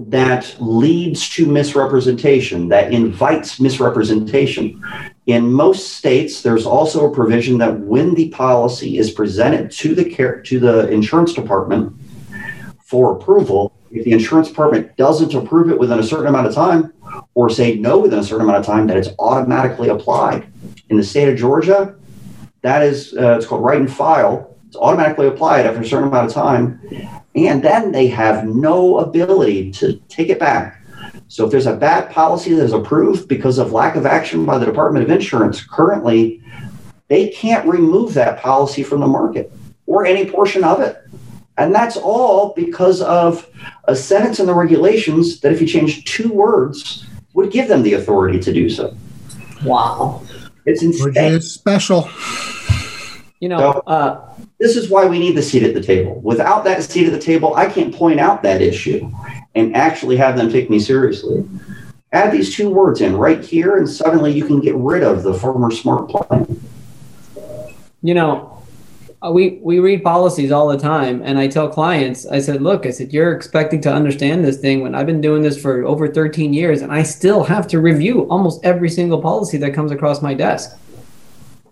that 0.09 0.55
leads 0.59 1.29
to 1.31 1.47
misrepresentation, 1.47 2.69
that 2.69 2.93
invites 2.93 3.61
misrepresentation. 3.61 4.83
In 5.27 5.51
most 5.51 5.95
states, 5.95 6.43
there's 6.43 6.67
also 6.67 7.11
a 7.11 7.15
provision 7.15 7.57
that 7.59 7.79
when 7.81 8.15
the 8.15 8.31
policy 8.31 8.99
is 8.99 9.11
presented 9.11 9.71
to 9.73 9.95
the 9.95 10.05
care, 10.05 10.43
to 10.43 10.59
the 10.59 10.89
insurance 10.91 11.35
department 11.35 11.95
for 12.81 13.17
approval, 13.17 13.73
if 13.95 14.05
the 14.05 14.11
insurance 14.11 14.49
department 14.49 14.97
doesn't 14.97 15.35
approve 15.35 15.71
it 15.71 15.79
within 15.79 16.01
a 16.01 16.03
certain 16.03 16.27
amount 16.27 16.49
of 16.49 16.55
time 16.55 16.93
or 17.35 17.49
say 17.49 17.77
no 17.77 17.99
within 17.99 18.19
a 18.19 18.25
certain 18.25 18.43
amount 18.43 18.59
of 18.59 18.67
time, 18.67 18.89
that 18.89 18.97
it's 18.97 19.11
automatically 19.21 19.89
applied. 19.89 20.53
In 20.91 20.97
the 20.97 21.05
state 21.05 21.29
of 21.29 21.39
Georgia, 21.39 21.95
that 22.63 22.83
is, 22.83 23.15
uh, 23.17 23.37
it's 23.37 23.47
called 23.47 23.63
write 23.63 23.79
and 23.79 23.93
file. 23.93 24.57
It's 24.67 24.77
automatically 24.77 25.29
applied 25.29 25.65
after 25.65 25.81
a 25.81 25.87
certain 25.87 26.09
amount 26.09 26.27
of 26.27 26.33
time. 26.33 26.81
And 27.37 27.63
then 27.63 27.93
they 27.93 28.09
have 28.09 28.47
no 28.47 28.99
ability 28.99 29.71
to 29.73 29.97
take 30.09 30.29
it 30.29 30.41
back. 30.41 30.83
So 31.29 31.45
if 31.45 31.53
there's 31.53 31.67
a 31.67 31.77
bad 31.77 32.11
policy 32.11 32.55
that 32.55 32.65
is 32.65 32.73
approved 32.73 33.29
because 33.29 33.59
of 33.59 33.73
lack 33.73 33.95
of 33.95 34.07
action 34.07 34.45
by 34.45 34.59
the 34.59 34.67
Department 34.67 35.05
of 35.05 35.11
Insurance 35.11 35.65
currently, 35.65 36.43
they 37.09 37.29
can't 37.29 37.67
remove 37.67 38.15
that 38.15 38.41
policy 38.41 38.83
from 38.83 39.01
the 39.01 39.07
market 39.07 39.53
or 39.87 40.05
any 40.05 40.29
portion 40.29 40.65
of 40.65 40.81
it 40.81 41.04
And 41.57 41.75
that's 41.75 41.97
all 41.97 42.53
because 42.55 43.01
of 43.03 43.49
a 43.85 43.95
sentence 43.95 44.41
in 44.41 44.47
the 44.47 44.55
regulations 44.55 45.41
that 45.41 45.53
if 45.53 45.61
you 45.61 45.67
change 45.67 46.05
two 46.05 46.33
words 46.33 47.07
would 47.35 47.53
give 47.53 47.69
them 47.69 47.83
the 47.83 47.95
authority 47.95 48.41
to 48.41 48.53
do 48.53 48.69
so. 48.69 48.97
Wow. 49.65 50.23
It's 50.67 50.83
insane. 50.83 51.15
is 51.17 51.53
special. 51.53 52.09
You 53.41 53.49
know, 53.51 53.59
So- 53.59 53.83
uh, 53.87 54.21
This 54.59 54.77
is 54.77 54.89
why 54.89 55.05
we 55.07 55.19
need 55.19 55.37
the 55.37 55.43
seat 55.43 55.63
at 55.63 55.75
the 55.75 55.83
table. 55.83 56.21
Without 56.23 56.65
that 56.65 56.83
seat 56.83 57.07
at 57.07 57.13
the 57.13 57.19
table, 57.19 57.55
I 57.55 57.67
can't 57.67 57.95
point 57.95 58.19
out 58.19 58.43
that 58.45 58.63
issue 58.63 59.11
and 59.55 59.77
actually 59.77 60.17
have 60.17 60.37
them 60.37 60.51
take 60.51 60.71
me 60.71 60.79
seriously. 60.79 61.45
Add 62.13 62.33
these 62.33 62.55
two 62.55 62.71
words 62.71 63.01
in 63.01 63.17
right 63.17 63.45
here, 63.45 63.77
and 63.77 63.89
suddenly 63.89 64.33
you 64.33 64.45
can 64.45 64.61
get 64.61 64.75
rid 64.77 65.03
of 65.03 65.23
the 65.25 65.35
Farmers 65.35 65.81
Smart 65.81 66.09
Plan. 66.09 66.61
you 68.03 68.15
know, 68.15 68.54
we 69.33 69.59
we 69.63 69.79
read 69.79 70.03
policies 70.03 70.53
all 70.53 70.69
the 70.69 70.79
time, 70.79 71.23
and 71.25 71.39
I 71.39 71.49
tell 71.49 71.69
clients, 71.69 72.27
I 72.27 72.41
said, 72.41 72.61
look, 72.61 72.85
I 72.87 72.91
said 72.91 73.13
you're 73.13 73.33
expecting 73.33 73.81
to 73.83 73.93
understand 73.93 74.45
this 74.45 74.59
thing 74.59 74.83
when 74.83 74.95
I've 74.95 75.07
been 75.07 75.21
doing 75.21 75.43
this 75.43 75.61
for 75.61 75.85
over 75.85 76.09
13 76.09 76.53
years, 76.53 76.83
and 76.83 76.93
I 76.93 77.03
still 77.03 77.45
have 77.45 77.67
to 77.69 77.81
review 77.81 78.29
almost 78.29 78.65
every 78.65 78.91
single 78.91 79.21
policy 79.21 79.57
that 79.59 79.73
comes 79.73 79.93
across 79.93 80.21
my 80.21 80.35
desk. 80.35 80.77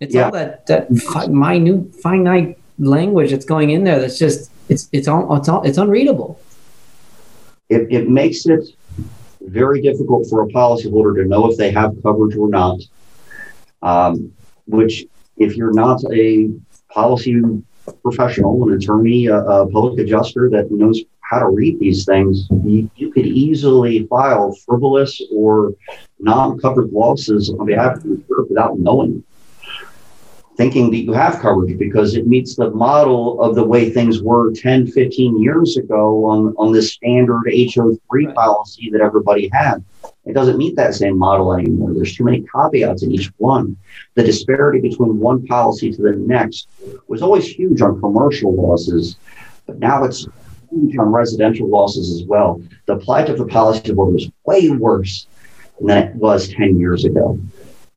It's 0.00 0.14
Yeah. 0.14 0.26
all 0.26 0.30
that 0.32 0.66
that 0.66 0.90
minute, 1.30 1.94
finite 1.96 2.58
language 2.78 3.30
that's 3.30 3.44
going 3.44 3.70
in 3.70 3.84
there. 3.84 4.00
That's 4.00 4.18
just 4.18 4.50
it's 4.68 4.88
it's 4.92 5.08
all 5.08 5.36
it's 5.36 5.48
all 5.48 5.62
it's 5.62 5.78
unreadable. 5.78 6.38
It, 7.68 7.92
it 7.92 8.08
makes 8.08 8.46
it 8.46 8.68
very 9.40 9.80
difficult 9.82 10.28
for 10.28 10.42
a 10.42 10.48
policyholder 10.48 11.16
to 11.16 11.24
know 11.24 11.50
if 11.50 11.56
they 11.56 11.70
have 11.70 11.94
coverage 12.02 12.36
or 12.36 12.48
not. 12.48 12.80
Um, 13.82 14.32
which, 14.66 15.06
if 15.38 15.56
you're 15.56 15.72
not 15.72 16.00
a 16.12 16.50
policy 16.92 17.40
professional, 18.02 18.68
an 18.68 18.74
attorney, 18.74 19.26
a, 19.26 19.38
a 19.38 19.70
public 19.70 19.98
adjuster 19.98 20.48
that 20.50 20.70
knows 20.70 21.00
how 21.20 21.40
to 21.40 21.48
read 21.48 21.80
these 21.80 22.04
things, 22.04 22.46
you, 22.64 22.90
you 22.96 23.10
could 23.10 23.26
easily 23.26 24.06
file 24.06 24.54
frivolous 24.66 25.20
or 25.34 25.72
non-covered 26.20 26.90
losses 26.90 27.50
on 27.58 27.66
behalf 27.66 27.96
of 27.96 28.02
the 28.02 28.14
insured 28.14 28.48
without 28.48 28.78
knowing 28.78 29.24
thinking 30.56 30.90
that 30.90 30.98
you 30.98 31.12
have 31.12 31.40
coverage 31.40 31.78
because 31.78 32.14
it 32.14 32.26
meets 32.26 32.56
the 32.56 32.70
model 32.70 33.40
of 33.40 33.54
the 33.54 33.64
way 33.64 33.90
things 33.90 34.22
were 34.22 34.52
10, 34.52 34.86
15 34.88 35.42
years 35.42 35.76
ago 35.76 36.24
on, 36.26 36.54
on 36.58 36.72
this 36.72 36.92
standard 36.92 37.44
HO3 37.46 38.34
policy 38.34 38.90
that 38.92 39.00
everybody 39.00 39.48
had. 39.52 39.82
It 40.24 40.34
doesn't 40.34 40.56
meet 40.56 40.76
that 40.76 40.94
same 40.94 41.18
model 41.18 41.52
anymore. 41.52 41.92
There's 41.94 42.14
too 42.14 42.24
many 42.24 42.44
caveats 42.54 43.02
in 43.02 43.10
each 43.12 43.30
one. 43.38 43.76
The 44.14 44.22
disparity 44.22 44.80
between 44.80 45.18
one 45.18 45.44
policy 45.46 45.92
to 45.92 46.02
the 46.02 46.12
next 46.12 46.68
was 47.08 47.22
always 47.22 47.46
huge 47.46 47.82
on 47.82 48.00
commercial 48.00 48.54
losses, 48.54 49.16
but 49.66 49.78
now 49.78 50.04
it's 50.04 50.28
huge 50.70 50.96
on 50.96 51.08
residential 51.12 51.68
losses 51.68 52.20
as 52.20 52.26
well. 52.26 52.62
The 52.86 52.96
plight 52.96 53.28
of 53.30 53.38
the 53.38 53.46
policyholder 53.46 54.16
is 54.16 54.30
way 54.46 54.70
worse 54.70 55.26
than 55.80 55.98
it 55.98 56.14
was 56.14 56.48
10 56.50 56.78
years 56.78 57.04
ago 57.04 57.38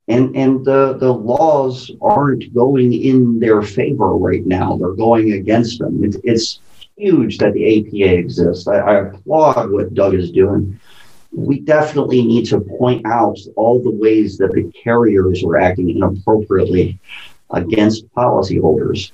and 0.08 0.36
and 0.36 0.64
the 0.66 0.98
the 1.00 1.12
laws 1.12 1.92
aren't 2.02 2.54
going 2.54 2.94
in 2.94 3.40
their 3.40 3.62
favor 3.62 4.16
right 4.16 4.46
now. 4.46 4.78
They're 4.78 4.94
going 4.94 5.34
against 5.34 5.80
them. 5.80 6.04
It's, 6.04 6.18
it's 6.24 6.60
huge 6.98 7.38
that 7.40 7.54
the 7.54 7.80
APA 7.80 8.14
exists. 8.18 8.68
I, 8.68 8.78
I 8.78 8.94
applaud 9.08 9.72
what 9.72 9.94
Doug 9.94 10.14
is 10.14 10.32
doing. 10.32 10.80
We 11.36 11.60
definitely 11.60 12.24
need 12.24 12.46
to 12.46 12.62
point 12.62 13.06
out 13.06 13.38
all 13.58 13.84
the 13.84 13.92
ways 13.92 14.38
that 14.38 14.54
the 14.54 14.72
carriers 14.72 15.44
are 15.44 15.58
acting 15.58 15.90
inappropriately 15.90 16.98
against 17.52 18.10
policyholders. 18.16 19.12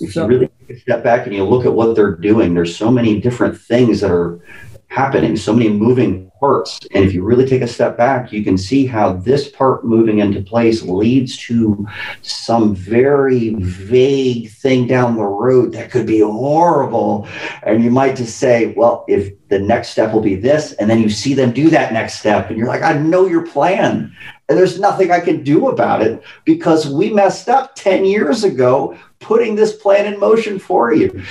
If 0.00 0.12
So- 0.12 0.22
you 0.22 0.28
really 0.28 0.48
take 0.66 0.76
a 0.76 0.80
step 0.80 1.04
back 1.04 1.26
and 1.26 1.36
you 1.36 1.44
look 1.44 1.64
at 1.64 1.72
what 1.72 1.94
they're 1.94 2.16
doing, 2.16 2.54
there's 2.54 2.74
so 2.74 2.90
many 2.90 3.20
different 3.20 3.56
things 3.56 4.00
that 4.00 4.10
are 4.10 4.40
happening, 4.88 5.36
so 5.36 5.52
many 5.52 5.70
moving 5.70 6.31
parts. 6.42 6.80
And 6.90 7.04
if 7.04 7.14
you 7.14 7.22
really 7.22 7.46
take 7.46 7.62
a 7.62 7.68
step 7.68 7.96
back, 7.96 8.32
you 8.32 8.42
can 8.42 8.58
see 8.58 8.84
how 8.84 9.12
this 9.12 9.48
part 9.48 9.84
moving 9.84 10.18
into 10.18 10.42
place 10.42 10.82
leads 10.82 11.36
to 11.46 11.86
some 12.22 12.74
very 12.74 13.54
vague 13.60 14.50
thing 14.50 14.88
down 14.88 15.14
the 15.14 15.22
road 15.22 15.72
that 15.74 15.92
could 15.92 16.04
be 16.04 16.18
horrible. 16.18 17.28
And 17.62 17.84
you 17.84 17.92
might 17.92 18.16
just 18.16 18.38
say, 18.38 18.74
well, 18.76 19.04
if 19.06 19.32
the 19.50 19.60
next 19.60 19.90
step 19.90 20.12
will 20.12 20.20
be 20.20 20.34
this, 20.34 20.72
and 20.72 20.90
then 20.90 21.00
you 21.00 21.08
see 21.08 21.32
them 21.32 21.52
do 21.52 21.70
that 21.70 21.92
next 21.92 22.18
step, 22.18 22.50
and 22.50 22.58
you're 22.58 22.66
like, 22.66 22.82
I 22.82 22.94
know 22.94 23.26
your 23.26 23.46
plan. 23.46 24.12
And 24.48 24.58
there's 24.58 24.80
nothing 24.80 25.12
I 25.12 25.20
can 25.20 25.44
do 25.44 25.68
about 25.68 26.02
it 26.02 26.24
because 26.44 26.92
we 26.92 27.12
messed 27.12 27.48
up 27.48 27.76
10 27.76 28.04
years 28.04 28.42
ago 28.42 28.98
putting 29.20 29.54
this 29.54 29.76
plan 29.76 30.12
in 30.12 30.18
motion 30.18 30.58
for 30.58 30.92
you. 30.92 31.22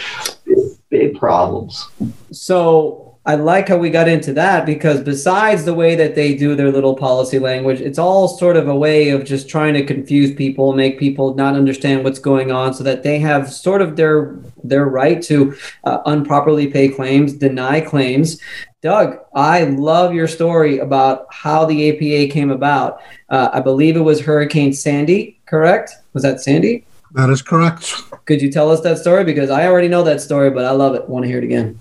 Big 0.90 1.20
problems. 1.20 1.90
So 2.32 3.11
I 3.24 3.36
like 3.36 3.68
how 3.68 3.78
we 3.78 3.92
got 3.92 4.08
into 4.08 4.34
that 4.34 4.66
because 4.66 5.02
besides 5.02 5.64
the 5.64 5.76
way 5.76 5.94
that 5.94 6.16
they 6.16 6.34
do 6.36 6.56
their 6.56 6.72
little 6.72 6.96
policy 6.96 7.38
language, 7.38 7.80
it's 7.80 8.00
all 8.00 8.28
sort 8.28 8.58
of 8.58 8.68
a 8.68 8.76
way 8.76 9.10
of 9.10 9.26
just 9.26 9.48
trying 9.48 9.76
to 9.76 9.86
confuse 9.86 10.34
people, 10.34 10.74
make 10.74 10.98
people 10.98 11.36
not 11.36 11.54
understand 11.54 12.04
what's 12.04 12.18
going 12.18 12.52
on, 12.52 12.74
so 12.74 12.84
that 12.84 13.04
they 13.04 13.20
have 13.20 13.54
sort 13.54 13.84
of 13.84 13.96
their 13.96 14.38
their 14.64 14.86
right 14.86 15.22
to 15.24 15.56
uh, 15.84 16.00
unproperly 16.08 16.66
pay 16.66 16.90
claims, 16.90 17.34
deny 17.34 17.80
claims. 17.80 18.40
Doug, 18.82 19.20
I 19.36 19.66
love 19.66 20.16
your 20.16 20.28
story 20.28 20.80
about 20.80 21.28
how 21.32 21.66
the 21.66 21.92
APA 21.92 22.34
came 22.34 22.50
about. 22.50 23.04
Uh, 23.30 23.50
I 23.54 23.60
believe 23.60 23.96
it 23.96 24.02
was 24.02 24.20
Hurricane 24.20 24.74
Sandy, 24.74 25.40
correct? 25.46 25.92
Was 26.14 26.24
that 26.24 26.42
Sandy? 26.42 26.86
That 27.12 27.30
is 27.30 27.44
correct. 27.44 27.94
Could 28.26 28.42
you 28.42 28.52
tell 28.52 28.72
us 28.72 28.82
that 28.82 28.98
story? 28.98 29.24
Because 29.24 29.52
I 29.52 29.68
already 29.68 29.90
know 29.90 30.02
that 30.04 30.22
story, 30.22 30.50
but 30.50 30.66
I 30.66 30.72
love 30.72 30.96
it. 30.96 31.08
Want 31.08 31.24
to 31.24 31.30
hear 31.30 31.38
it 31.38 31.44
again? 31.44 31.80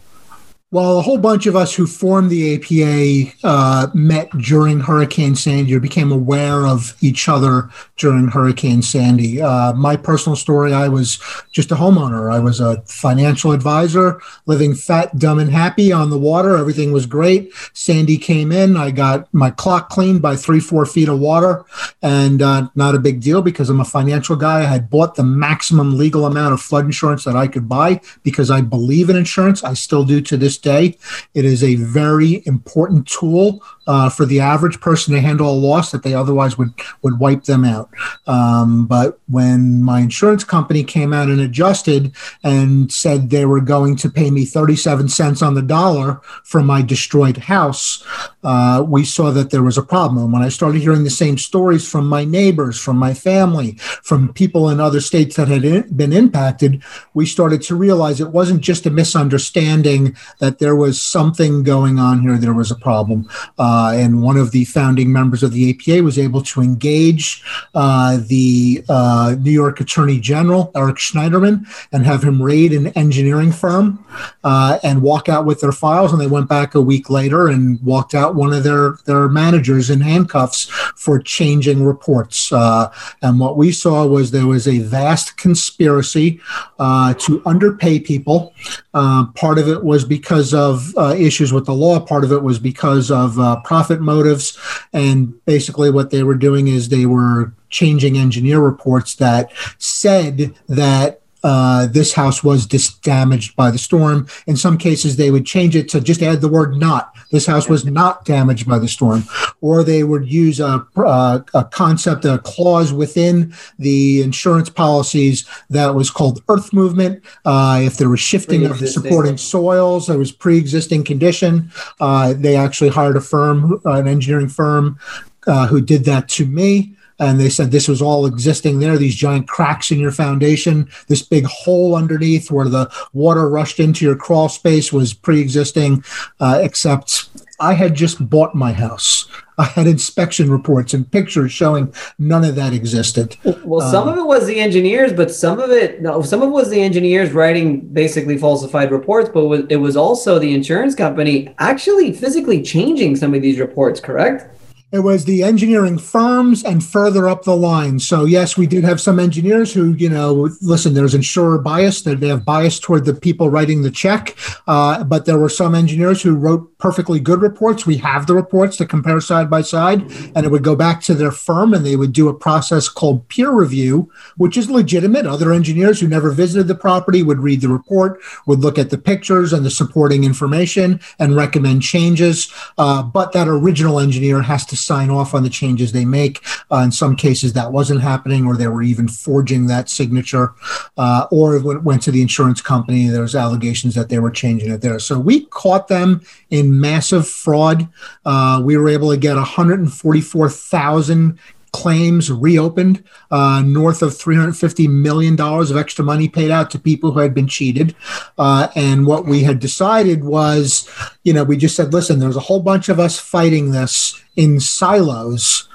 Well, 0.73 1.01
a 1.01 1.03
whole 1.03 1.19
bunch 1.19 1.47
of 1.47 1.57
us 1.57 1.75
who 1.75 1.85
formed 1.85 2.31
the 2.31 2.55
APA 2.55 3.37
uh, 3.43 3.89
met 3.93 4.31
during 4.39 4.79
Hurricane 4.79 5.35
Sandy 5.35 5.75
or 5.75 5.81
became 5.81 6.13
aware 6.13 6.65
of 6.65 6.97
each 7.01 7.29
other 7.29 7.69
during 7.97 8.29
Hurricane 8.29 8.81
Sandy. 8.81 9.43
Uh, 9.43 9.73
my 9.73 9.97
personal 9.97 10.37
story 10.37 10.73
I 10.73 10.87
was 10.87 11.19
just 11.51 11.73
a 11.73 11.75
homeowner. 11.75 12.33
I 12.33 12.39
was 12.39 12.61
a 12.61 12.83
financial 12.83 13.51
advisor, 13.51 14.21
living 14.47 14.77
fat, 14.77 15.19
dumb, 15.19 15.41
and 15.41 15.51
happy 15.51 15.91
on 15.91 16.09
the 16.09 16.19
water. 16.19 16.57
Everything 16.57 16.93
was 16.93 17.05
great. 17.05 17.53
Sandy 17.73 18.17
came 18.17 18.53
in. 18.53 18.77
I 18.77 18.93
got 18.93 19.27
my 19.35 19.51
clock 19.51 19.89
cleaned 19.89 20.23
by 20.23 20.37
three, 20.37 20.61
four 20.61 20.87
feet 20.87 21.09
of 21.09 21.19
water, 21.19 21.65
and 22.01 22.43
uh, 22.43 22.69
not 22.77 22.95
a 22.95 23.01
big 23.01 23.21
deal 23.21 23.43
because 23.43 23.71
I'm 23.71 23.81
a 23.81 23.85
financial 23.85 24.37
guy. 24.37 24.61
I 24.61 24.67
had 24.67 24.89
bought 24.89 25.17
the 25.17 25.25
maximum 25.25 25.99
legal 25.99 26.27
amount 26.27 26.55
of 26.55 26.63
flood 26.63 26.85
insurance 26.85 27.25
that 27.25 27.35
I 27.35 27.49
could 27.49 27.69
buy 27.69 28.01
because 28.23 28.53
I 28.53 28.61
believe 28.61 29.11
in 29.11 29.17
insurance. 29.17 29.65
I 29.65 29.75
still 29.75 30.05
do 30.05 30.21
to 30.21 30.37
this 30.37 30.60
day. 30.61 30.99
It 31.35 31.45
is 31.45 31.65
a 31.65 31.77
very 31.77 32.43
important 32.47 33.07
tool 33.07 33.63
uh, 33.87 34.09
for 34.09 34.25
the 34.25 34.39
average 34.39 34.81
person 34.81 35.15
to 35.15 35.21
handle 35.21 35.51
a 35.51 35.53
loss 35.53 35.91
that 35.91 36.03
they 36.05 36.15
otherwise 36.15 36.57
would 36.57 36.73
would 37.03 37.19
wipe 37.19 37.45
them 37.45 37.65
out. 37.65 37.91
Um, 38.27 38.87
but 38.87 39.19
when 39.29 39.83
my 39.83 40.01
insurance 40.01 40.45
company 40.45 40.85
came 40.85 41.13
out 41.13 41.29
and 41.29 41.41
adjusted 41.41 42.13
and 42.45 42.93
said 42.93 43.31
they 43.31 43.47
were 43.47 43.61
going 43.61 43.97
to 43.97 44.11
pay 44.11 44.31
me 44.31 44.45
37 44.45 45.09
cents 45.09 45.43
on 45.43 45.55
the 45.55 45.63
dollar 45.63 46.21
for 46.45 46.63
my 46.63 46.83
destroyed 46.83 47.37
house, 47.37 48.05
uh, 48.45 48.85
we 48.87 49.05
saw 49.05 49.31
that 49.31 49.51
there 49.51 49.63
was 49.63 49.79
a 49.79 49.83
problem. 49.83 50.23
And 50.23 50.33
when 50.33 50.43
I 50.43 50.49
started 50.49 50.81
hearing 50.81 51.05
the 51.05 51.11
same 51.11 51.39
stories 51.39 51.89
from 51.89 52.07
my 52.07 52.25
neighbors, 52.25 52.79
from 52.79 52.97
my 52.97 53.15
family, 53.15 53.73
from 54.03 54.33
people 54.33 54.69
in 54.69 54.81
other 54.81 55.01
states 55.01 55.37
that 55.37 55.49
had 55.49 55.65
in, 55.65 55.89
been 55.97 56.13
impacted, 56.13 56.83
we 57.15 57.27
started 57.27 57.63
to 57.63 57.75
realize 57.75 58.21
it 58.21 58.31
wasn't 58.31 58.61
just 58.61 58.87
a 58.87 58.91
misunderstanding 58.91 60.17
that 60.39 60.50
there 60.59 60.77
was 60.77 61.01
something 61.01 61.63
going 61.63 61.99
on 61.99 62.21
here, 62.21 62.37
there 62.37 62.55
was 62.55 62.71
a 62.71 62.77
problem. 62.77 63.29
Uh, 63.59 63.93
and 63.95 64.23
one 64.23 64.37
of 64.37 64.51
the 64.51 64.65
founding 64.65 65.13
members 65.13 65.43
of 65.43 65.53
the 65.53 65.71
APA 65.71 66.03
was 66.03 66.19
able 66.19 66.43
to 66.43 66.61
engage 66.61 67.43
uh, 67.75 68.19
the 68.27 68.85
uh, 68.89 69.37
New 69.39 69.51
York 69.51 69.81
Attorney 69.81 70.19
General, 70.19 70.71
Eric 70.75 70.97
Schneiderman, 70.97 71.65
and 71.93 72.05
have 72.05 72.23
him 72.23 72.43
raid 72.43 72.73
an 72.73 72.89
engineering 72.89 73.53
firm 73.53 74.05
uh, 74.45 74.79
and 74.83 75.03
walk 75.03 75.29
out 75.29 75.45
with 75.45 75.61
their 75.61 75.73
files. 75.73 76.13
And 76.13 76.21
they 76.21 76.27
went 76.27 76.49
back 76.49 76.75
a 76.75 76.81
week 76.81 77.11
later 77.11 77.49
and 77.49 77.81
walked 77.83 78.15
out 78.15 78.35
one 78.35 78.53
of 78.53 78.65
their, 78.65 78.97
their 79.07 79.29
managers 79.29 79.91
in 79.91 80.01
handcuffs 80.01 80.65
for 80.97 81.19
changing 81.19 81.85
reports. 81.85 82.53
Uh, 82.53 82.91
and 83.23 83.39
what 83.39 83.57
we 83.57 83.73
saw 83.73 84.07
was 84.07 84.31
there 84.31 84.47
was 84.47 84.67
a 84.67 84.79
vast 84.81 85.37
conspiracy 85.37 86.41
uh, 86.79 87.15
to 87.15 87.43
underpay 87.47 88.01
people. 88.01 88.55
Part 88.93 89.59
of 89.59 89.69
it 89.69 89.85
was 89.85 90.05
because 90.05 90.40
of 90.55 90.97
uh, 90.97 91.15
issues 91.17 91.53
with 91.53 91.67
the 91.67 91.75
law. 91.75 92.01
Part 92.01 92.25
of 92.25 92.33
it 92.33 92.43
was 92.43 92.59
because 92.59 93.11
of 93.11 93.39
uh, 93.39 93.61
profit 93.61 94.01
motives. 94.01 94.59
And 94.93 95.45
basically, 95.45 95.91
what 95.91 96.11
they 96.11 96.23
were 96.23 96.35
doing 96.35 96.69
is 96.69 96.89
they 96.89 97.07
were 97.07 97.53
changing 97.69 98.19
engineer 98.19 98.61
reports 98.61 99.15
that 99.17 99.53
said 99.79 100.55
that 100.69 101.20
uh, 101.43 101.87
this 101.87 102.13
house 102.13 102.45
was 102.45 102.67
dis- 102.67 102.95
damaged 102.95 103.57
by 103.57 103.71
the 103.71 103.79
storm. 103.79 104.27
In 104.47 104.57
some 104.57 104.77
cases, 104.77 105.17
they 105.17 105.31
would 105.31 105.47
change 105.47 105.75
it 105.77 105.89
to 105.91 106.01
just 106.01 106.23
add 106.23 106.41
the 106.41 106.49
word 106.49 106.77
not. 106.77 107.15
This 107.31 107.47
house 107.47 107.69
was 107.69 107.85
not 107.85 108.25
damaged 108.25 108.69
by 108.69 108.79
the 108.79 108.89
storm. 108.89 109.25
Or 109.61 109.85
they 109.85 110.05
would 110.05 110.31
use 110.31 110.61
a, 110.61 110.87
a, 110.97 111.45
a 111.55 111.65
concept, 111.65 112.25
a 112.25 112.39
clause 112.39 112.93
within 112.93 113.55
the 113.79 114.23
insurance 114.23 114.69
policies 114.69 115.47
that 115.71 115.95
was 115.95 116.11
called 116.11 116.43
earth 116.49 116.73
movement. 116.73 117.23
Uh, 117.45 117.81
if 117.83 117.97
there 117.97 118.09
was 118.09 118.21
shifting 118.21 118.67
of 118.67 118.79
the 118.79 118.87
supporting 118.87 119.37
soils, 119.37 120.07
there 120.07 120.19
was 120.19 120.33
pre 120.33 120.59
existing 120.59 121.05
condition. 121.05 121.71
Uh, 122.01 122.35
they 122.35 122.57
actually 122.57 122.91
hired 122.91 123.17
a 123.17 123.21
firm, 123.21 123.81
an 123.85 124.09
engineering 124.09 124.49
firm, 124.49 124.99
uh, 125.47 125.67
who 125.67 125.81
did 125.81 126.05
that 126.05 126.29
to 126.29 126.47
me 126.47 126.95
and 127.21 127.39
they 127.39 127.49
said 127.49 127.71
this 127.71 127.87
was 127.87 128.03
all 128.03 128.27
existing 128.27 128.81
there 128.81 128.99
these 128.99 129.15
giant 129.15 129.47
cracks 129.47 129.91
in 129.93 130.01
your 130.01 130.11
foundation 130.11 130.89
this 131.07 131.23
big 131.23 131.45
hole 131.45 131.95
underneath 131.95 132.51
where 132.51 132.69
the 132.69 132.91
water 133.13 133.49
rushed 133.49 133.79
into 133.79 134.05
your 134.05 134.17
crawl 134.17 134.49
space 134.49 134.93
was 134.93 135.13
pre-existing 135.15 136.03
uh, 136.41 136.59
except 136.63 137.29
i 137.61 137.75
had 137.75 137.95
just 137.95 138.29
bought 138.29 138.55
my 138.55 138.73
house. 138.73 139.29
I 139.59 139.65
had 139.65 139.87
inspection 139.87 140.51
reports 140.51 140.95
and 140.95 141.11
pictures 141.11 141.53
showing 141.53 141.93
none 142.19 142.45
of 142.45 142.55
that 142.55 142.73
existed. 142.73 143.37
Well 143.63 143.91
some 143.91 144.09
um, 144.09 144.15
of 144.15 144.19
it 144.19 144.27
was 144.27 144.47
the 144.47 144.59
engineers 144.59 145.13
but 145.13 145.31
some 145.31 145.61
of 145.61 145.71
it 145.71 146.01
no 146.01 146.23
some 146.23 146.41
of 146.41 146.49
it 146.49 146.53
was 146.53 146.71
the 146.71 146.81
engineers 146.81 147.33
writing 147.33 147.81
basically 147.93 148.39
falsified 148.39 148.91
reports 148.91 149.29
but 149.29 149.71
it 149.71 149.77
was 149.77 149.97
also 149.97 150.39
the 150.39 150.55
insurance 150.55 150.95
company 150.95 151.55
actually 151.59 152.13
physically 152.13 152.63
changing 152.63 153.17
some 153.17 153.35
of 153.35 153.43
these 153.43 153.59
reports 153.61 154.01
correct 154.01 154.49
it 154.93 155.01
was 155.01 155.25
the 155.25 155.43
engineering 155.43 155.99
firms 155.99 156.65
and 156.65 156.85
further 156.85 157.29
up 157.29 157.45
the 157.45 157.57
line. 157.57 157.99
So 157.99 158.25
yes, 158.25 158.57
we 158.57 158.67
did 158.67 158.83
have 158.85 159.01
some 159.01 159.21
engineers 159.21 159.73
who, 159.73 159.93
you 159.93 160.09
know, 160.09 160.49
listen, 160.61 160.95
there's 160.95 161.15
insurer 161.15 161.59
bias 161.59 162.03
that 162.03 162.21
they 162.21 162.29
have 162.29 162.45
bias 162.45 162.81
toward 162.81 163.05
the 163.05 163.15
people 163.15 163.51
writing 163.51 163.83
the 163.83 163.91
check. 163.91 164.37
Uh, 164.67 165.05
but 165.05 165.27
there 165.27 165.39
were 165.39 165.49
some 165.49 165.75
engineers 165.75 166.23
who 166.23 166.35
wrote 166.35 166.70
perfectly 166.81 167.21
good 167.21 167.41
reports. 167.41 167.87
We 167.87 167.99
have 167.99 168.27
the 168.27 168.35
reports 168.35 168.77
to 168.79 168.87
compare 168.87 169.21
side 169.21 169.49
by 169.51 169.63
side, 169.63 170.03
and 170.35 170.45
it 170.45 170.51
would 170.51 170.65
go 170.65 170.75
back 170.75 171.01
to 171.03 171.15
their 171.15 171.31
firm 171.31 171.75
and 171.75 171.85
they 171.85 171.97
would 171.97 172.13
do 172.13 172.29
a 172.29 172.35
process 172.35 172.89
called 172.89 173.29
peer 173.29 173.51
review, 173.51 174.11
which 174.37 174.57
is 174.57 174.71
legitimate. 174.71 175.27
Other 175.27 175.53
engineers 175.53 176.01
who 176.01 176.09
never 176.09 176.31
visited 176.31 176.67
the 176.67 176.75
property 176.75 177.23
would 177.23 177.41
read 177.41 177.61
the 177.61 177.69
report, 177.69 178.21
would 178.47 178.61
look 178.61 178.79
at 178.79 178.91
the 178.91 178.99
pictures 178.99 179.53
and 179.53 179.65
the 179.65 179.71
supporting 179.71 180.25
information 180.25 181.01
and 181.19 181.37
recommend 181.37 181.83
changes. 181.83 182.53
Uh, 182.79 183.03
but 183.03 183.33
that 183.33 183.49
original 183.49 184.01
engineer 184.01 184.43
has 184.43 184.65
to 184.67 184.77
sign 184.77 185.11
off 185.11 185.35
on 185.35 185.43
the 185.43 185.51
changes 185.51 185.93
they 185.93 186.05
make. 186.05 186.45
Uh, 186.71 186.79
in 186.79 186.93
some 186.93 187.15
cases, 187.15 187.53
that 187.53 187.73
wasn't 187.73 188.01
happening, 188.01 188.47
or 188.47 188.57
they 188.57 188.69
were 188.69 188.83
even 188.83 189.09
forging 189.09 189.67
that 189.67 189.89
signature, 189.89 190.55
uh, 190.97 191.27
or 191.31 191.57
it 191.57 191.83
went 191.83 192.03
to 192.03 192.11
the 192.11 192.23
insurance 192.23 192.61
company, 192.61 193.09
there 193.09 193.23
was 193.23 193.35
allegations 193.35 193.95
that 193.95 194.09
they 194.09 194.19
were 194.19 194.31
changing 194.31 194.71
it 194.71 194.81
there. 194.81 194.99
So 194.99 195.19
we 195.19 195.47
caught 195.47 195.89
them 195.89 196.23
in 196.51 196.70
massive 196.71 197.29
fraud. 197.29 197.89
Uh, 198.25 198.61
we 198.65 198.77
were 198.77 198.89
able 198.89 199.11
to 199.11 199.17
get 199.17 199.37
144,000 199.37 201.39
claims 201.73 202.31
reopened, 202.31 203.05
uh, 203.31 203.63
north 203.65 204.03
of 204.03 204.11
$350 204.11 204.89
million 204.89 205.41
of 205.41 205.77
extra 205.77 206.05
money 206.05 206.29
paid 206.29 206.51
out 206.51 206.71
to 206.71 206.79
people 206.79 207.13
who 207.13 207.21
had 207.21 207.35
been 207.35 207.47
cheated. 207.47 207.95
Uh, 208.39 208.69
and 208.75 209.07
what 209.07 209.27
we 209.27 209.43
had 209.43 209.61
decided 209.61 210.25
was, 210.25 210.89
you 211.23 211.33
know, 211.33 211.45
we 211.45 211.57
just 211.57 211.77
said, 211.77 211.93
listen, 211.93 212.19
there's 212.19 212.37
a 212.37 212.41
whole 212.41 212.61
bunch 212.61 212.89
of 212.89 212.99
us 212.99 213.19
fighting 213.19 213.71
this 213.71 214.21
in 214.37 214.61
silos. 214.61 215.69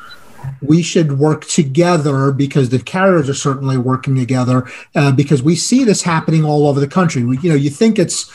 We 0.62 0.82
should 0.82 1.18
work 1.18 1.46
together 1.46 2.32
because 2.32 2.70
the 2.70 2.80
carriers 2.80 3.30
are 3.30 3.34
certainly 3.34 3.78
working 3.78 4.16
together 4.16 4.68
uh, 4.94 5.12
because 5.12 5.42
we 5.42 5.56
see 5.56 5.84
this 5.84 6.04
happening 6.04 6.44
all 6.44 6.68
over 6.68 6.80
the 6.80 6.88
country. 6.88 7.24
We, 7.24 7.40
you 7.40 7.50
know, 7.50 7.56
you 7.56 7.70
think 7.70 7.98
it's, 7.98 8.30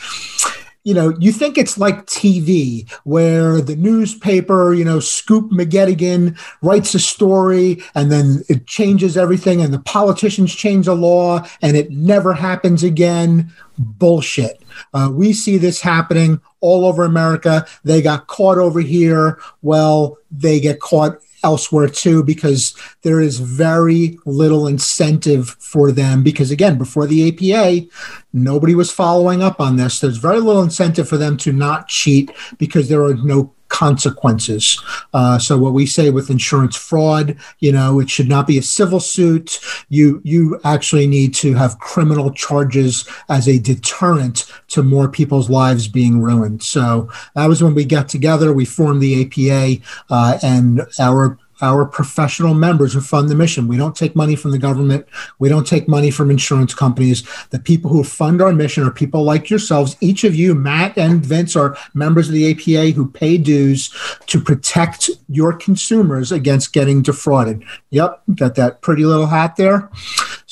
you 0.83 0.95
know, 0.95 1.13
you 1.19 1.31
think 1.31 1.57
it's 1.57 1.77
like 1.77 2.07
TV 2.07 2.89
where 3.03 3.61
the 3.61 3.75
newspaper, 3.75 4.73
you 4.73 4.83
know, 4.83 4.99
Scoop 4.99 5.51
McGettigan 5.51 6.37
writes 6.61 6.95
a 6.95 6.99
story 6.99 7.83
and 7.93 8.11
then 8.11 8.43
it 8.49 8.65
changes 8.65 9.15
everything 9.15 9.61
and 9.61 9.73
the 9.73 9.79
politicians 9.79 10.53
change 10.55 10.87
the 10.87 10.95
law 10.95 11.45
and 11.61 11.77
it 11.77 11.91
never 11.91 12.33
happens 12.33 12.83
again. 12.83 13.51
Bullshit. 13.77 14.61
Uh, 14.93 15.09
we 15.11 15.33
see 15.33 15.57
this 15.57 15.81
happening 15.81 16.41
all 16.61 16.85
over 16.85 17.03
America. 17.03 17.65
They 17.83 18.01
got 18.01 18.27
caught 18.27 18.57
over 18.57 18.79
here. 18.79 19.39
Well, 19.61 20.17
they 20.31 20.59
get 20.59 20.79
caught 20.79 21.19
elsewhere 21.43 21.87
too 21.87 22.23
because 22.23 22.75
there 23.01 23.19
is 23.19 23.39
very 23.39 24.17
little 24.25 24.67
incentive 24.67 25.49
for 25.59 25.91
them 25.91 26.23
because 26.23 26.51
again 26.51 26.77
before 26.77 27.07
the 27.07 27.29
APA 27.29 27.87
nobody 28.33 28.75
was 28.75 28.91
following 28.91 29.41
up 29.41 29.59
on 29.59 29.75
this. 29.75 29.99
There's 29.99 30.17
very 30.17 30.39
little 30.39 30.61
incentive 30.61 31.07
for 31.07 31.17
them 31.17 31.37
to 31.37 31.51
not 31.51 31.87
cheat 31.87 32.31
because 32.57 32.89
there 32.89 33.03
are 33.03 33.15
no 33.15 33.53
consequences. 33.71 34.79
Uh, 35.13 35.39
so 35.39 35.57
what 35.57 35.73
we 35.73 35.85
say 35.85 36.09
with 36.09 36.29
insurance 36.29 36.75
fraud, 36.75 37.35
you 37.59 37.71
know, 37.71 37.99
it 37.99 38.09
should 38.09 38.27
not 38.27 38.45
be 38.45 38.57
a 38.57 38.61
civil 38.61 38.99
suit. 38.99 39.59
You 39.89 40.21
you 40.23 40.59
actually 40.63 41.07
need 41.07 41.33
to 41.35 41.53
have 41.55 41.79
criminal 41.79 42.31
charges 42.31 43.07
as 43.29 43.47
a 43.47 43.59
deterrent 43.59 44.51
to 44.67 44.83
more 44.83 45.07
people's 45.09 45.49
lives 45.49 45.87
being 45.87 46.21
ruined. 46.21 46.61
So 46.61 47.09
that 47.33 47.47
was 47.47 47.63
when 47.63 47.73
we 47.73 47.85
got 47.85 48.09
together. 48.09 48.53
We 48.53 48.65
formed 48.65 49.01
the 49.01 49.21
APA, 49.23 49.81
uh, 50.09 50.37
and 50.43 50.85
our 50.99 51.39
our 51.61 51.85
professional 51.85 52.53
members 52.53 52.93
who 52.93 53.01
fund 53.01 53.29
the 53.29 53.35
mission. 53.35 53.67
We 53.67 53.77
don't 53.77 53.95
take 53.95 54.15
money 54.15 54.35
from 54.35 54.51
the 54.51 54.57
government. 54.57 55.05
We 55.39 55.49
don't 55.49 55.67
take 55.67 55.87
money 55.87 56.11
from 56.11 56.31
insurance 56.31 56.73
companies. 56.73 57.23
The 57.49 57.59
people 57.59 57.91
who 57.91 58.03
fund 58.03 58.41
our 58.41 58.53
mission 58.53 58.83
are 58.83 58.91
people 58.91 59.23
like 59.23 59.49
yourselves. 59.49 59.95
Each 60.01 60.23
of 60.23 60.35
you, 60.35 60.55
Matt 60.55 60.97
and 60.97 61.25
Vince, 61.25 61.55
are 61.55 61.77
members 61.93 62.27
of 62.27 62.33
the 62.33 62.51
APA 62.51 62.91
who 62.91 63.09
pay 63.09 63.37
dues 63.37 63.93
to 64.27 64.39
protect 64.39 65.09
your 65.27 65.53
consumers 65.53 66.31
against 66.31 66.73
getting 66.73 67.01
defrauded. 67.01 67.63
Yep, 67.89 68.21
got 68.35 68.55
that 68.55 68.81
pretty 68.81 69.05
little 69.05 69.27
hat 69.27 69.55
there. 69.55 69.89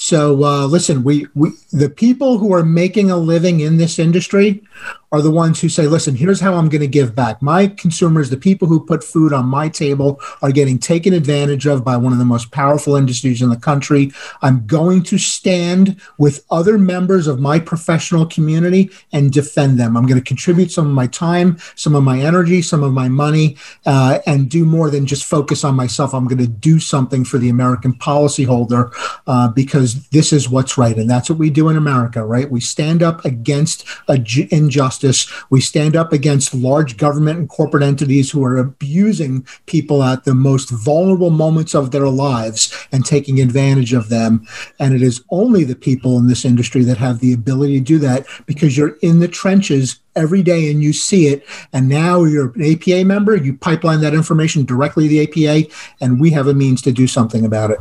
So 0.02 0.46
uh, 0.46 0.66
listen, 0.66 1.04
we, 1.04 1.28
we 1.36 1.52
the 1.74 1.90
people 1.90 2.38
who 2.38 2.54
are 2.54 2.64
making 2.64 3.12
a 3.12 3.18
living 3.18 3.60
in 3.60 3.76
this 3.76 4.00
industry 4.00 4.64
are 5.12 5.22
the 5.22 5.32
ones 5.32 5.60
who 5.60 5.70
say, 5.70 5.88
listen, 5.88 6.16
here's 6.16 6.40
how 6.40 6.54
I'm 6.54 6.70
going 6.70 6.82
to 6.82 6.88
give 6.88 7.16
back. 7.16 7.42
My 7.42 7.68
consumers, 7.68 8.30
the 8.30 8.38
people 8.38 8.68
who 8.68 8.86
put 8.86 9.04
food 9.04 9.34
on 9.34 9.46
my 9.46 9.68
table, 9.68 10.22
are 10.42 10.52
getting 10.52 10.78
taken 10.78 11.14
advantage 11.14 11.66
of 11.66 11.84
by 11.84 11.98
one 11.98 12.14
of 12.14 12.20
the 12.20 12.26
most 12.26 12.52
powerful 12.52 12.96
industries 12.96 13.42
in 13.42 13.50
the 13.50 13.58
country. 13.58 14.12
I'm 14.42 14.68
going 14.68 15.02
to 15.04 15.18
stand 15.18 16.00
with 16.20 16.46
other 16.52 16.78
members 16.78 17.26
of 17.26 17.40
my 17.40 17.60
professional 17.60 18.28
community 18.28 18.92
and 19.12 19.34
defend 19.34 19.80
them. 19.80 19.98
I'm 19.98 20.06
going 20.06 20.20
to 20.20 20.26
contribute 20.26 20.72
some 20.72 20.86
of 20.86 20.94
my 20.94 21.08
time, 21.08 21.58
some 21.76 21.96
of 21.96 22.04
my 22.04 22.20
energy, 22.20 22.62
some 22.62 22.84
of 22.84 22.94
my 22.94 23.10
money, 23.10 23.58
uh, 23.88 24.20
and 24.28 24.50
do 24.50 24.64
more 24.64 24.92
than 24.92 25.08
just 25.08 25.26
focus 25.26 25.64
on 25.64 25.76
myself. 25.76 26.14
I'm 26.14 26.28
going 26.28 26.38
to 26.38 26.48
do 26.48 26.80
something 26.80 27.26
for 27.26 27.40
the 27.40 27.50
American 27.50 27.94
policyholder 27.94 28.92
uh, 29.26 29.48
because 29.48 29.89
this 30.10 30.34
is 30.34 30.50
what's 30.50 30.78
right. 30.78 30.98
And 30.98 31.10
that's 31.10 31.30
what 31.30 31.40
we 31.40 31.50
do 31.50 31.70
in 31.70 31.78
America, 31.78 32.26
right? 32.26 32.50
We 32.50 32.60
stand 32.60 33.04
up 33.04 33.24
against 33.26 33.86
injustice. 34.08 35.32
We 35.50 35.62
stand 35.62 35.96
up 35.96 36.12
against 36.12 36.54
large 36.54 36.98
government 36.98 37.40
and 37.40 37.50
corporate 37.50 37.84
entities 37.84 38.32
who 38.32 38.44
are 38.44 38.58
abusing 38.58 39.46
people 39.66 40.04
at 40.04 40.24
the 40.26 40.36
most 40.36 40.70
vulnerable 40.70 41.30
moments 41.30 41.76
of 41.76 41.92
their 41.92 42.10
lives 42.10 42.88
and 42.92 43.06
taking 43.06 43.40
advantage 43.40 43.94
of 43.94 44.10
them. 44.10 44.46
And 44.80 44.94
it 44.94 45.02
is 45.02 45.24
only 45.30 45.64
the 45.64 45.76
people 45.76 46.18
in 46.18 46.28
this 46.28 46.46
industry 46.46 46.84
that 46.84 46.98
have 46.98 47.20
the 47.20 47.34
ability 47.34 47.80
to 47.80 47.86
do 47.86 48.00
that 48.00 48.26
because 48.46 48.78
you're 48.78 48.98
in 49.02 49.20
the 49.20 49.28
trenches 49.28 50.00
every 50.16 50.44
day 50.44 50.70
and 50.70 50.84
you 50.84 50.94
see 50.94 51.28
it. 51.28 51.46
And 51.74 51.88
now 51.88 52.24
you're 52.24 52.52
an 52.56 52.74
APA 52.74 53.06
member, 53.06 53.36
you 53.36 53.56
pipeline 53.58 54.02
that 54.02 54.14
information 54.14 54.66
directly 54.66 55.08
to 55.08 55.10
the 55.10 55.46
APA, 55.48 55.72
and 56.02 56.20
we 56.20 56.32
have 56.32 56.48
a 56.48 56.54
means 56.54 56.82
to 56.84 56.92
do 56.92 57.08
something 57.08 57.46
about 57.46 57.72
it. 57.72 57.80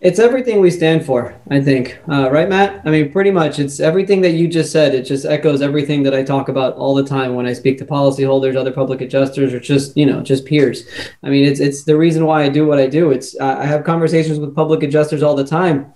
It's 0.00 0.18
everything 0.18 0.60
we 0.60 0.70
stand 0.70 1.04
for, 1.04 1.38
I 1.50 1.60
think. 1.60 1.98
Uh, 2.08 2.30
right, 2.30 2.48
Matt? 2.48 2.80
I 2.86 2.90
mean, 2.90 3.12
pretty 3.12 3.30
much. 3.30 3.58
It's 3.58 3.80
everything 3.80 4.22
that 4.22 4.30
you 4.30 4.48
just 4.48 4.72
said. 4.72 4.94
It 4.94 5.02
just 5.02 5.26
echoes 5.26 5.60
everything 5.60 6.04
that 6.04 6.14
I 6.14 6.22
talk 6.22 6.48
about 6.48 6.74
all 6.76 6.94
the 6.94 7.04
time 7.04 7.34
when 7.34 7.44
I 7.44 7.52
speak 7.52 7.76
to 7.78 7.84
policyholders, 7.84 8.56
other 8.56 8.72
public 8.72 9.02
adjusters, 9.02 9.52
or 9.52 9.60
just 9.60 9.94
you 9.98 10.06
know, 10.06 10.22
just 10.22 10.46
peers. 10.46 10.84
I 11.22 11.28
mean, 11.28 11.44
it's 11.46 11.60
it's 11.60 11.84
the 11.84 11.98
reason 11.98 12.24
why 12.24 12.44
I 12.44 12.48
do 12.48 12.66
what 12.66 12.78
I 12.78 12.86
do. 12.86 13.10
It's 13.10 13.38
I 13.40 13.66
have 13.66 13.84
conversations 13.84 14.38
with 14.38 14.54
public 14.54 14.82
adjusters 14.82 15.22
all 15.22 15.36
the 15.36 15.44
time 15.44 15.92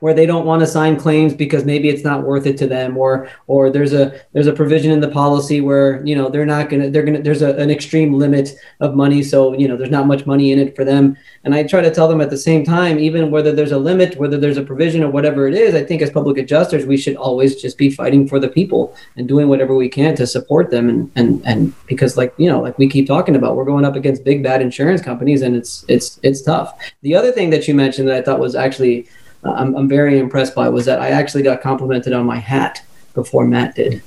where 0.00 0.14
they 0.14 0.26
don't 0.26 0.46
want 0.46 0.60
to 0.60 0.66
sign 0.66 0.96
claims 0.96 1.34
because 1.34 1.64
maybe 1.64 1.88
it's 1.88 2.04
not 2.04 2.24
worth 2.24 2.46
it 2.46 2.56
to 2.58 2.66
them 2.66 2.96
or 2.96 3.28
or 3.46 3.70
there's 3.70 3.92
a 3.92 4.20
there's 4.32 4.46
a 4.46 4.52
provision 4.52 4.90
in 4.90 5.00
the 5.00 5.08
policy 5.08 5.60
where 5.60 6.04
you 6.06 6.14
know 6.14 6.28
they're 6.28 6.46
not 6.46 6.68
gonna 6.68 6.90
they're 6.90 7.02
gonna 7.02 7.22
there's 7.22 7.42
a, 7.42 7.54
an 7.56 7.70
extreme 7.70 8.14
limit 8.14 8.50
of 8.80 8.94
money 8.94 9.22
so 9.22 9.56
you 9.58 9.68
know 9.68 9.76
there's 9.76 9.90
not 9.90 10.06
much 10.06 10.26
money 10.26 10.52
in 10.52 10.58
it 10.58 10.74
for 10.76 10.84
them. 10.84 11.16
And 11.44 11.54
i 11.54 11.62
try 11.62 11.80
to 11.82 11.90
tell 11.90 12.08
them 12.08 12.20
at 12.20 12.30
the 12.30 12.38
same 12.38 12.64
time 12.64 12.98
even 12.98 13.30
whether 13.30 13.52
there's 13.52 13.72
a 13.72 13.78
limit 13.78 14.16
whether 14.16 14.38
there's 14.38 14.56
a 14.56 14.62
provision 14.62 15.02
or 15.02 15.10
whatever 15.10 15.46
it 15.46 15.54
is 15.54 15.74
i 15.74 15.84
think 15.84 16.00
as 16.00 16.10
public 16.10 16.38
adjusters 16.38 16.86
we 16.86 16.96
should 16.96 17.16
always 17.16 17.60
just 17.60 17.76
be 17.76 17.90
fighting 17.90 18.26
for 18.26 18.38
the 18.38 18.48
people 18.48 18.96
and 19.16 19.28
doing 19.28 19.48
whatever 19.48 19.74
we 19.74 19.88
can 19.88 20.16
to 20.16 20.26
support 20.26 20.70
them 20.70 20.88
and 20.88 21.10
and 21.16 21.42
and 21.44 21.74
because 21.86 22.16
like 22.16 22.32
you 22.38 22.48
know 22.48 22.60
like 22.60 22.78
we 22.78 22.88
keep 22.88 23.06
talking 23.06 23.36
about 23.36 23.56
we're 23.56 23.64
going 23.64 23.84
up 23.84 23.96
against 23.96 24.24
big 24.24 24.42
bad 24.42 24.62
insurance 24.62 25.02
companies 25.02 25.42
and 25.42 25.54
it's 25.56 25.84
it's 25.88 26.18
it's 26.22 26.42
tough. 26.42 26.74
The 27.02 27.14
other 27.14 27.32
thing 27.32 27.50
that 27.50 27.68
you 27.68 27.74
mentioned 27.74 28.08
that 28.08 28.16
i 28.16 28.22
thought 28.22 28.40
was 28.40 28.54
actually 28.54 29.06
I'm, 29.44 29.74
I'm 29.76 29.88
very 29.88 30.18
impressed 30.18 30.54
by 30.54 30.68
was 30.68 30.84
that 30.86 31.00
I 31.00 31.10
actually 31.10 31.42
got 31.42 31.60
complimented 31.60 32.12
on 32.12 32.26
my 32.26 32.38
hat 32.38 32.82
before 33.14 33.46
Matt 33.46 33.74
did. 33.74 34.02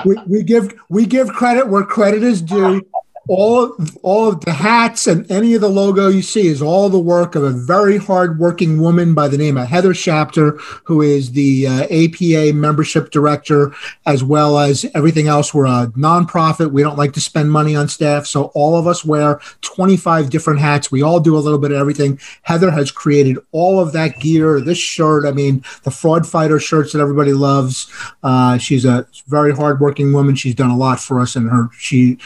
we, 0.06 0.18
we 0.28 0.44
give 0.44 0.74
we 0.90 1.06
give 1.06 1.30
credit 1.30 1.68
where 1.68 1.84
credit 1.84 2.24
is 2.24 2.42
due 2.42 2.82
all 3.28 3.76
all 4.04 4.30
of 4.30 4.42
the 4.42 4.54
hats 4.54 5.08
and 5.08 5.30
any 5.32 5.56
of 5.56 5.62
the 5.62 5.70
logo 5.70 6.08
you 6.08 6.22
see 6.22 6.48
is 6.48 6.62
all 6.62 6.90
the 6.90 7.00
work 7.00 7.36
of 7.36 7.44
a 7.44 7.50
very 7.50 7.98
hardworking 7.98 8.80
woman 8.80 9.14
by 9.14 9.28
the 9.28 9.38
name 9.38 9.58
of 9.58 9.68
Heather 9.68 9.94
Shapter, 9.94 10.52
who 10.84 11.02
is 11.02 11.32
the 11.32 11.68
uh, 11.68 11.84
APA 11.90 12.54
membership 12.54 13.10
director, 13.12 13.74
as 14.06 14.24
well 14.24 14.60
as 14.60 14.86
everything 14.94 15.28
else. 15.28 15.54
We're 15.54 15.66
a 15.66 15.92
nonprofit. 15.96 16.72
We 16.72 16.84
don't 16.84 16.98
like 16.98 17.14
to 17.14 17.22
spend 17.22 17.52
money 17.52 17.76
on 17.76 17.88
staff, 17.88 18.28
so 18.28 18.46
all 18.54 18.78
of 18.78 18.86
us 18.86 19.04
wear 19.04 19.40
25 19.62 20.30
different 20.30 20.60
hats. 20.60 20.92
We 20.92 21.02
all 21.02 21.20
do 21.20 21.36
a 21.36 21.40
little 21.40 21.60
bit 21.60 21.72
of 21.72 21.78
everything. 21.78 22.20
Heather 22.44 22.70
has 22.70 22.92
created 22.92 23.38
all 23.52 23.80
of 23.80 23.92
that 23.94 24.20
gear. 24.20 24.62
This 24.62 24.78
shirt, 24.78 25.26
I 25.26 25.32
mean, 25.32 25.64
the 25.84 25.92
fraud 25.92 26.28
fighter 26.28 26.60
shirts 26.60 26.94
that 26.94 27.00
everybody 27.00 27.34
loves. 27.34 27.92
Uh, 28.22 28.58
she's 28.58 28.86
a 28.86 29.08
very 29.28 29.54
hardworking 29.54 30.14
woman. 30.14 30.36
She's 30.36 30.56
done 30.56 30.70
a 30.70 30.78
lot 30.78 31.00
for 31.00 31.20
us, 31.20 31.36
and 31.36 31.50
her 31.50 31.70
she 31.78 32.20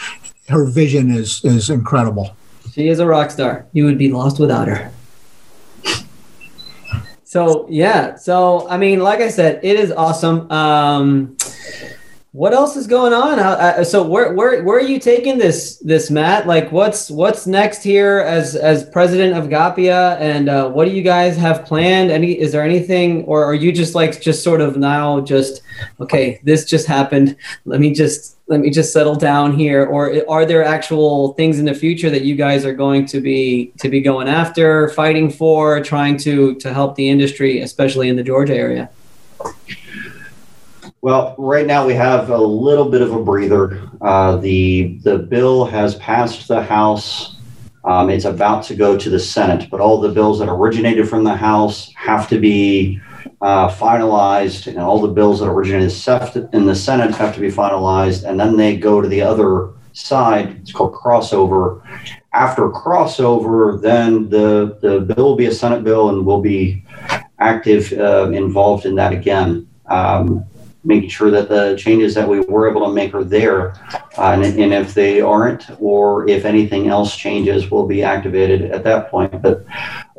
her 0.49 0.65
vision 0.65 1.11
is 1.11 1.43
is 1.45 1.69
incredible. 1.69 2.35
She 2.73 2.87
is 2.87 2.99
a 2.99 3.05
rock 3.05 3.31
star. 3.31 3.65
You 3.73 3.85
would 3.85 3.97
be 3.97 4.11
lost 4.11 4.39
without 4.39 4.67
her. 4.67 4.91
So 7.23 7.67
yeah, 7.69 8.15
so 8.15 8.67
I 8.69 8.77
mean, 8.77 8.99
like 8.99 9.19
I 9.19 9.29
said, 9.29 9.59
it 9.63 9.79
is 9.79 9.91
awesome. 9.91 10.51
Um, 10.51 11.37
what 12.31 12.53
else 12.53 12.75
is 12.75 12.85
going 12.85 13.11
on? 13.11 13.39
Uh, 13.39 13.83
so 13.83 14.03
where 14.03 14.33
where 14.33 14.63
where 14.63 14.77
are 14.77 14.81
you 14.81 14.99
taking 14.99 15.39
this 15.39 15.79
this 15.79 16.11
Matt? 16.11 16.45
Like 16.45 16.71
what's 16.71 17.09
what's 17.09 17.47
next 17.47 17.81
here 17.81 18.19
as 18.19 18.55
as 18.55 18.87
president 18.89 19.35
of 19.35 19.49
Gapia, 19.49 20.15
and 20.19 20.47
uh, 20.47 20.69
what 20.69 20.85
do 20.85 20.91
you 20.91 21.01
guys 21.01 21.35
have 21.37 21.65
planned? 21.65 22.11
Any 22.11 22.39
is 22.39 22.51
there 22.51 22.63
anything, 22.63 23.23
or 23.23 23.43
are 23.43 23.55
you 23.55 23.71
just 23.71 23.95
like 23.95 24.21
just 24.21 24.43
sort 24.43 24.61
of 24.61 24.77
now 24.77 25.21
just 25.21 25.63
okay? 25.99 26.39
This 26.43 26.65
just 26.65 26.85
happened. 26.85 27.35
Let 27.65 27.79
me 27.79 27.93
just 27.93 28.37
let 28.47 28.59
me 28.59 28.69
just 28.69 28.91
settle 28.93 29.15
down 29.15 29.53
here 29.53 29.85
or 29.85 30.27
are 30.27 30.43
there 30.43 30.63
actual 30.63 31.33
things 31.33 31.59
in 31.59 31.65
the 31.65 31.73
future 31.73 32.09
that 32.09 32.23
you 32.23 32.35
guys 32.35 32.65
are 32.65 32.73
going 32.73 33.05
to 33.05 33.21
be 33.21 33.71
to 33.79 33.89
be 33.89 34.01
going 34.01 34.27
after 34.27 34.89
fighting 34.89 35.29
for 35.29 35.79
trying 35.81 36.17
to 36.17 36.55
to 36.55 36.73
help 36.73 36.95
the 36.95 37.07
industry 37.07 37.61
especially 37.61 38.09
in 38.09 38.15
the 38.15 38.23
georgia 38.23 38.55
area 38.55 38.89
well 41.01 41.35
right 41.37 41.65
now 41.65 41.85
we 41.85 41.93
have 41.93 42.29
a 42.29 42.37
little 42.37 42.89
bit 42.89 43.01
of 43.01 43.13
a 43.13 43.23
breather 43.23 43.89
uh, 44.01 44.37
the 44.37 44.99
the 45.03 45.17
bill 45.17 45.65
has 45.65 45.95
passed 45.95 46.47
the 46.47 46.61
house 46.61 47.35
um, 47.85 48.09
it's 48.09 48.25
about 48.25 48.63
to 48.63 48.75
go 48.75 48.97
to 48.97 49.09
the 49.09 49.19
senate 49.19 49.69
but 49.69 49.79
all 49.79 49.99
the 49.99 50.09
bills 50.09 50.39
that 50.39 50.49
originated 50.49 51.07
from 51.07 51.23
the 51.23 51.35
house 51.35 51.91
have 51.95 52.27
to 52.27 52.39
be 52.39 52.99
uh, 53.41 53.69
finalized, 53.69 54.67
and 54.67 54.77
all 54.77 54.99
the 54.99 55.07
bills 55.07 55.39
that 55.39 55.47
originated 55.47 55.91
in 56.53 56.65
the 56.65 56.75
Senate 56.75 57.15
have 57.15 57.33
to 57.33 57.39
be 57.39 57.49
finalized, 57.49 58.27
and 58.27 58.39
then 58.39 58.57
they 58.57 58.75
go 58.75 59.01
to 59.01 59.07
the 59.07 59.21
other 59.21 59.69
side. 59.93 60.57
It's 60.61 60.71
called 60.71 60.93
crossover. 60.93 61.81
After 62.33 62.69
crossover, 62.69 63.81
then 63.81 64.29
the, 64.29 64.77
the 64.81 65.01
bill 65.01 65.29
will 65.29 65.35
be 65.35 65.47
a 65.47 65.51
Senate 65.51 65.83
bill 65.83 66.09
and 66.09 66.25
will 66.25 66.41
be 66.41 66.83
active 67.39 67.91
uh, 67.93 68.29
involved 68.31 68.85
in 68.85 68.95
that 68.95 69.13
again. 69.13 69.67
Um, 69.87 70.45
making 70.83 71.09
sure 71.09 71.29
that 71.29 71.49
the 71.49 71.75
changes 71.77 72.15
that 72.15 72.27
we 72.27 72.39
were 72.41 72.69
able 72.69 72.85
to 72.85 72.93
make 72.93 73.13
are 73.13 73.23
there. 73.23 73.71
Uh, 74.17 74.31
and, 74.31 74.43
and, 74.43 74.73
if 74.73 74.93
they 74.93 75.19
aren't, 75.19 75.69
or 75.79 76.27
if 76.29 76.45
anything 76.45 76.87
else 76.87 77.15
changes, 77.15 77.69
will 77.69 77.85
be 77.85 78.01
activated 78.03 78.71
at 78.71 78.83
that 78.83 79.09
point. 79.09 79.41
But 79.41 79.65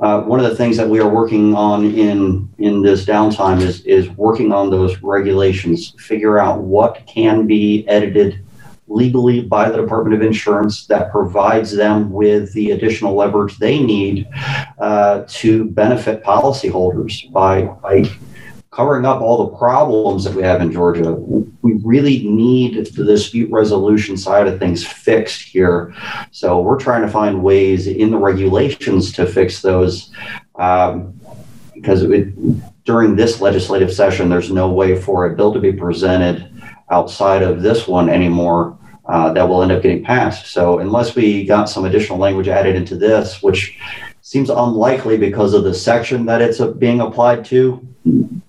uh, 0.01 0.23
one 0.23 0.39
of 0.39 0.49
the 0.49 0.57
things 0.57 0.77
that 0.77 0.89
we 0.89 1.01
are 1.01 1.09
working 1.09 1.55
on 1.55 1.87
in 1.87 2.49
in 2.59 2.83
this 2.83 3.05
downtime 3.05 3.61
is 3.61 3.81
is 3.83 4.09
working 4.11 4.53
on 4.53 4.71
those 4.71 5.03
regulations, 5.03 5.95
figure 5.99 6.39
out 6.39 6.61
what 6.61 7.07
can 7.07 7.47
be 7.47 7.87
edited 7.89 8.45
legally 8.87 9.41
by 9.41 9.71
the 9.71 9.77
Department 9.77 10.15
of 10.15 10.23
Insurance 10.23 10.87
that 10.87 11.13
provides 11.13 11.75
them 11.75 12.11
with 12.11 12.53
the 12.53 12.73
additional 12.73 13.15
leverage 13.15 13.57
they 13.59 13.81
need 13.81 14.29
uh, 14.79 15.25
to 15.29 15.65
benefit 15.67 16.23
policyholders 16.25 17.31
by 17.33 17.63
by 17.63 18.05
covering 18.71 19.05
up 19.05 19.21
all 19.21 19.47
the 19.47 19.57
problems 19.57 20.25
that 20.25 20.35
we 20.35 20.43
have 20.43 20.61
in 20.61 20.71
Georgia. 20.71 21.13
We 21.13 21.81
really 21.85 22.29
need 22.29 22.87
the 22.95 23.05
dispute 23.05 23.51
resolution 23.51 24.17
side 24.17 24.47
of 24.47 24.59
things 24.59 24.87
fixed 24.87 25.43
here. 25.43 25.93
So 26.31 26.61
we're 26.61 26.79
trying 26.79 27.03
to 27.03 27.09
find 27.09 27.43
ways 27.43 27.89
in 27.89 28.11
the 28.11 28.19
regulations 28.19 29.13
to 29.15 29.27
fix 29.27 29.61
those. 29.61 30.13
Um, 30.55 31.21
because 31.75 32.03
it, 32.03 32.85
during 32.85 33.17
this 33.17 33.41
legislative 33.41 33.93
session, 33.93 34.29
there's 34.29 34.51
no 34.51 34.71
way 34.71 35.01
for 35.01 35.27
a 35.27 35.35
bill 35.35 35.53
to 35.53 35.61
be 35.61 35.73
presented 35.73 36.63
outside 36.91 37.43
of 37.43 37.63
this 37.63 37.89
one 37.89 38.09
anymore 38.09 38.79
uh, 39.07 39.33
that 39.33 39.49
will 39.49 39.63
end 39.63 39.73
up 39.73 39.83
getting 39.83 40.05
passed. 40.05 40.47
So 40.47 40.81
unless 40.81 41.15
we 41.17 41.45
got 41.45 41.69
some 41.69 41.87
additional 41.87 42.19
language 42.19 42.49
added 42.49 42.77
into 42.77 42.97
this, 42.97 43.43
which 43.43 43.79
seems 44.31 44.49
unlikely 44.49 45.17
because 45.17 45.55
of 45.55 45.65
the 45.65 45.75
section 45.75 46.25
that 46.25 46.41
it's 46.41 46.61
being 46.79 47.01
applied 47.01 47.45
to, 47.45 47.85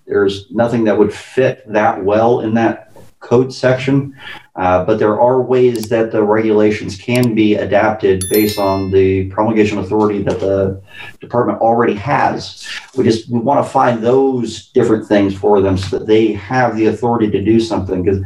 there's 0.06 0.46
nothing 0.52 0.84
that 0.84 0.96
would 0.96 1.12
fit 1.12 1.64
that 1.66 2.04
well 2.04 2.42
in 2.42 2.54
that 2.54 2.94
code 3.20 3.52
section. 3.52 4.16
Uh, 4.56 4.86
but 4.86 5.00
there 5.00 5.20
are 5.20 5.42
ways 5.42 5.90
that 5.90 6.12
the 6.12 6.22
regulations 6.22 6.96
can 6.98 7.34
be 7.34 7.56
adapted 7.56 8.24
based 8.30 8.60
on 8.60 8.92
the 8.92 9.28
promulgation 9.30 9.80
authority 9.80 10.22
that 10.22 10.40
the 10.40 10.80
department 11.20 11.60
already 11.60 11.96
has. 11.96 12.70
We 12.96 13.04
just 13.04 13.28
we 13.28 13.40
want 13.40 13.66
to 13.66 13.72
find 13.72 14.04
those 14.04 14.68
different 14.74 15.08
things 15.08 15.34
for 15.34 15.62
them 15.62 15.80
so 15.80 15.98
that 15.98 16.06
they 16.06 16.34
have 16.34 16.76
the 16.76 16.88
authority 16.88 17.32
to 17.32 17.44
do 17.44 17.60
something. 17.60 18.04
Because 18.04 18.24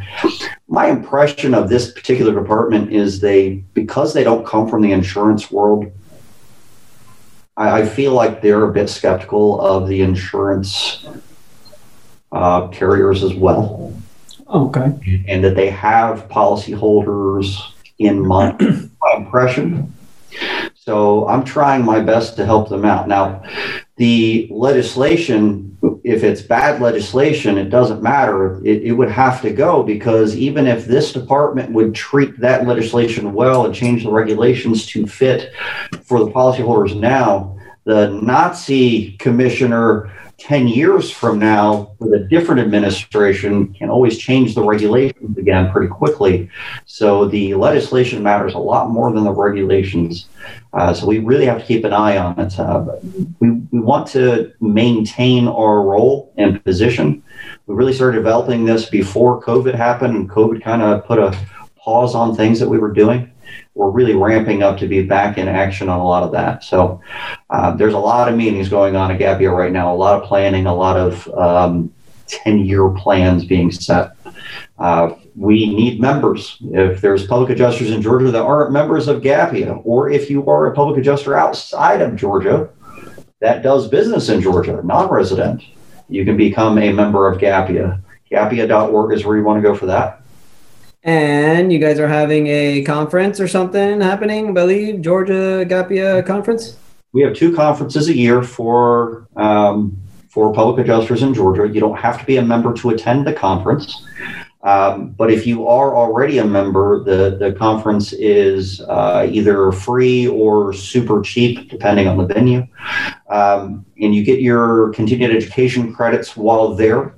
my 0.67 0.87
impression 0.87 1.53
of 1.53 1.69
this 1.69 1.93
particular 1.93 2.33
department 2.33 2.91
is 2.91 3.21
they 3.21 3.63
because 3.73 4.13
they 4.13 4.25
don't 4.25 4.45
come 4.45 4.67
from 4.67 4.81
the 4.81 4.91
insurance 4.91 5.49
world. 5.49 5.89
I, 7.57 7.81
I 7.81 7.85
feel 7.85 8.13
like 8.13 8.41
they're 8.41 8.63
a 8.63 8.73
bit 8.73 8.89
skeptical 8.89 9.61
of 9.61 9.87
the 9.87 10.01
insurance 10.01 11.05
uh, 12.31 12.67
carriers 12.67 13.23
as 13.23 13.33
well. 13.33 13.93
Okay. 14.47 15.23
And 15.27 15.43
that 15.43 15.55
they 15.55 15.69
have 15.69 16.27
policyholders 16.27 17.57
in 17.97 18.25
mind, 18.25 18.59
my 19.01 19.13
impression. 19.17 19.93
So 20.75 21.27
I'm 21.27 21.43
trying 21.43 21.83
my 21.83 21.99
best 21.99 22.35
to 22.35 22.45
help 22.45 22.69
them 22.69 22.85
out. 22.85 23.07
Now, 23.07 23.43
the 23.97 24.47
legislation, 24.51 25.74
if 26.03 26.23
it's 26.23 26.41
bad 26.41 26.81
legislation, 26.81 27.57
it 27.57 27.69
doesn't 27.69 28.01
matter. 28.01 28.63
It, 28.65 28.83
it, 28.83 28.91
would 28.91 29.09
have 29.09 29.41
to 29.41 29.51
go 29.51 29.83
because 29.83 30.35
even 30.35 30.67
if 30.67 30.85
this 30.85 31.11
department 31.11 31.71
would 31.71 31.93
treat 31.93 32.39
that 32.39 32.67
legislation 32.67 33.33
well 33.33 33.65
and 33.65 33.73
change 33.73 34.03
the 34.03 34.11
regulations 34.11 34.85
to 34.87 35.05
fit 35.05 35.51
for 36.03 36.19
the 36.19 36.31
policyholders 36.31 36.97
now, 36.99 37.57
the 37.85 38.09
Nazi 38.09 39.17
commissioner 39.17 40.11
10 40.37 40.67
years 40.67 41.09
from 41.09 41.39
now, 41.39 41.93
with 41.99 42.13
a 42.13 42.19
different 42.19 42.59
administration, 42.61 43.73
can 43.73 43.89
always 43.89 44.17
change 44.17 44.53
the 44.53 44.61
regulations 44.61 45.37
again 45.37 45.71
pretty 45.71 45.87
quickly. 45.87 46.49
So 46.85 47.25
the 47.25 47.53
legislation 47.55 48.21
matters 48.21 48.53
a 48.53 48.59
lot 48.59 48.89
more 48.89 49.11
than 49.11 49.23
the 49.23 49.31
regulations. 49.31 50.27
Uh, 50.73 50.93
so 50.93 51.05
we 51.05 51.19
really 51.19 51.45
have 51.45 51.59
to 51.59 51.65
keep 51.65 51.85
an 51.85 51.93
eye 51.93 52.17
on 52.17 52.37
it. 52.39 52.59
Uh, 52.59 52.85
we, 53.39 53.51
we 53.51 53.79
want 53.79 54.07
to 54.09 54.53
maintain 54.59 55.47
our 55.47 55.81
role 55.81 56.33
and 56.37 56.63
position. 56.63 57.23
We 57.67 57.75
really 57.75 57.93
started 57.93 58.17
developing 58.17 58.65
this 58.65 58.89
before 58.89 59.41
COVID 59.41 59.73
happened, 59.73 60.15
and 60.15 60.29
COVID 60.29 60.61
kind 60.61 60.81
of 60.81 61.05
put 61.05 61.17
a 61.17 61.37
pause 61.77 62.13
on 62.13 62.35
things 62.35 62.59
that 62.59 62.67
we 62.67 62.77
were 62.77 62.91
doing 62.91 63.31
we're 63.75 63.91
really 63.91 64.15
ramping 64.15 64.63
up 64.63 64.77
to 64.79 64.87
be 64.87 65.03
back 65.03 65.37
in 65.37 65.47
action 65.47 65.89
on 65.89 65.99
a 65.99 66.03
lot 66.03 66.23
of 66.23 66.31
that. 66.31 66.63
So 66.63 67.01
uh, 67.49 67.75
there's 67.75 67.93
a 67.93 67.99
lot 67.99 68.29
of 68.29 68.35
meetings 68.35 68.69
going 68.69 68.95
on 68.95 69.11
at 69.11 69.19
Gapia 69.19 69.55
right 69.55 69.71
now, 69.71 69.93
a 69.93 69.95
lot 69.95 70.19
of 70.19 70.27
planning, 70.27 70.65
a 70.65 70.73
lot 70.73 70.97
of 70.97 71.27
um, 71.35 71.93
10 72.27 72.59
year 72.59 72.89
plans 72.89 73.45
being 73.45 73.71
set. 73.71 74.11
Uh, 74.79 75.15
we 75.35 75.75
need 75.75 75.99
members. 75.99 76.57
If 76.71 77.01
there's 77.01 77.27
public 77.27 77.49
adjusters 77.49 77.91
in 77.91 78.01
Georgia 78.01 78.31
that 78.31 78.41
aren't 78.41 78.71
members 78.71 79.09
of 79.09 79.21
Gapia, 79.21 79.81
or 79.83 80.09
if 80.09 80.29
you 80.29 80.47
are 80.47 80.67
a 80.67 80.73
public 80.73 80.97
adjuster 80.97 81.37
outside 81.37 82.01
of 82.01 82.15
Georgia 82.15 82.69
that 83.41 83.61
does 83.61 83.89
business 83.89 84.29
in 84.29 84.41
Georgia, 84.41 84.81
non 84.83 85.09
resident, 85.09 85.63
you 86.07 86.23
can 86.23 86.37
become 86.37 86.77
a 86.77 86.93
member 86.93 87.29
of 87.29 87.39
Gapia. 87.39 88.01
Gapia.org 88.31 89.13
is 89.13 89.25
where 89.25 89.37
you 89.37 89.43
want 89.43 89.61
to 89.61 89.67
go 89.67 89.75
for 89.75 89.85
that. 89.87 90.24
And 91.05 91.71
you 91.71 91.77
guys 91.77 91.99
are 91.99 92.07
having 92.07 92.47
a 92.47 92.81
conference 92.81 93.39
or 93.39 93.47
something 93.47 94.01
happening, 94.01 94.49
I 94.49 94.51
believe, 94.51 95.01
Georgia 95.01 95.63
Gapia 95.67 96.25
conference? 96.25 96.77
We 97.13 97.21
have 97.21 97.35
two 97.35 97.55
conferences 97.55 98.09
a 98.09 98.15
year 98.15 98.41
for 98.41 99.27
um, 99.35 99.95
for 100.29 100.51
public 100.51 100.83
adjusters 100.83 101.21
in 101.21 101.35
Georgia. 101.35 101.67
You 101.67 101.79
don't 101.79 101.97
have 101.97 102.19
to 102.19 102.25
be 102.25 102.37
a 102.37 102.41
member 102.41 102.73
to 102.73 102.89
attend 102.89 103.27
the 103.27 103.33
conference. 103.33 104.03
Um, 104.65 105.09
but 105.11 105.31
if 105.31 105.45
you 105.45 105.67
are 105.67 105.95
already 105.95 106.39
a 106.39 106.43
member, 106.43 107.03
the, 107.03 107.37
the 107.37 107.53
conference 107.53 108.13
is 108.13 108.81
uh, 108.81 109.27
either 109.29 109.71
free 109.71 110.27
or 110.27 110.73
super 110.73 111.21
cheap, 111.21 111.69
depending 111.69 112.07
on 112.07 112.17
the 112.17 112.25
venue. 112.25 112.65
Um, 113.29 113.85
and 114.01 114.15
you 114.15 114.23
get 114.23 114.41
your 114.41 114.89
continued 114.89 115.35
education 115.35 115.93
credits 115.93 116.35
while 116.35 116.73
there. 116.73 117.13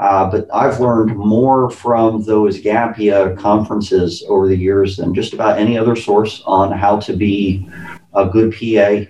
Uh, 0.00 0.28
but 0.28 0.48
I've 0.52 0.80
learned 0.80 1.16
more 1.16 1.70
from 1.70 2.24
those 2.24 2.60
GAPIA 2.60 3.36
conferences 3.38 4.24
over 4.28 4.48
the 4.48 4.56
years 4.56 4.96
than 4.96 5.14
just 5.14 5.32
about 5.32 5.60
any 5.60 5.78
other 5.78 5.94
source 5.94 6.42
on 6.44 6.72
how 6.72 6.98
to 7.00 7.12
be 7.16 7.68
a 8.14 8.26
good 8.26 8.52
PA. 8.52 9.06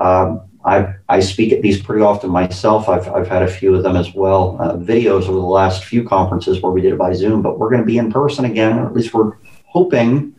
Um, 0.00 0.47
I, 0.64 0.94
I 1.08 1.20
speak 1.20 1.52
at 1.52 1.62
these 1.62 1.80
pretty 1.80 2.02
often 2.02 2.30
myself. 2.30 2.88
I've, 2.88 3.08
I've 3.08 3.28
had 3.28 3.42
a 3.42 3.48
few 3.48 3.74
of 3.74 3.82
them 3.82 3.96
as 3.96 4.12
well, 4.14 4.56
uh, 4.60 4.76
videos 4.76 5.24
over 5.24 5.32
the 5.32 5.46
last 5.46 5.84
few 5.84 6.04
conferences 6.04 6.60
where 6.60 6.72
we 6.72 6.80
did 6.80 6.92
it 6.92 6.98
by 6.98 7.12
Zoom, 7.12 7.42
but 7.42 7.58
we're 7.58 7.70
going 7.70 7.82
to 7.82 7.86
be 7.86 7.98
in 7.98 8.10
person 8.10 8.44
again, 8.44 8.78
or 8.78 8.86
at 8.86 8.92
least 8.92 9.14
we're 9.14 9.32
hoping 9.66 10.34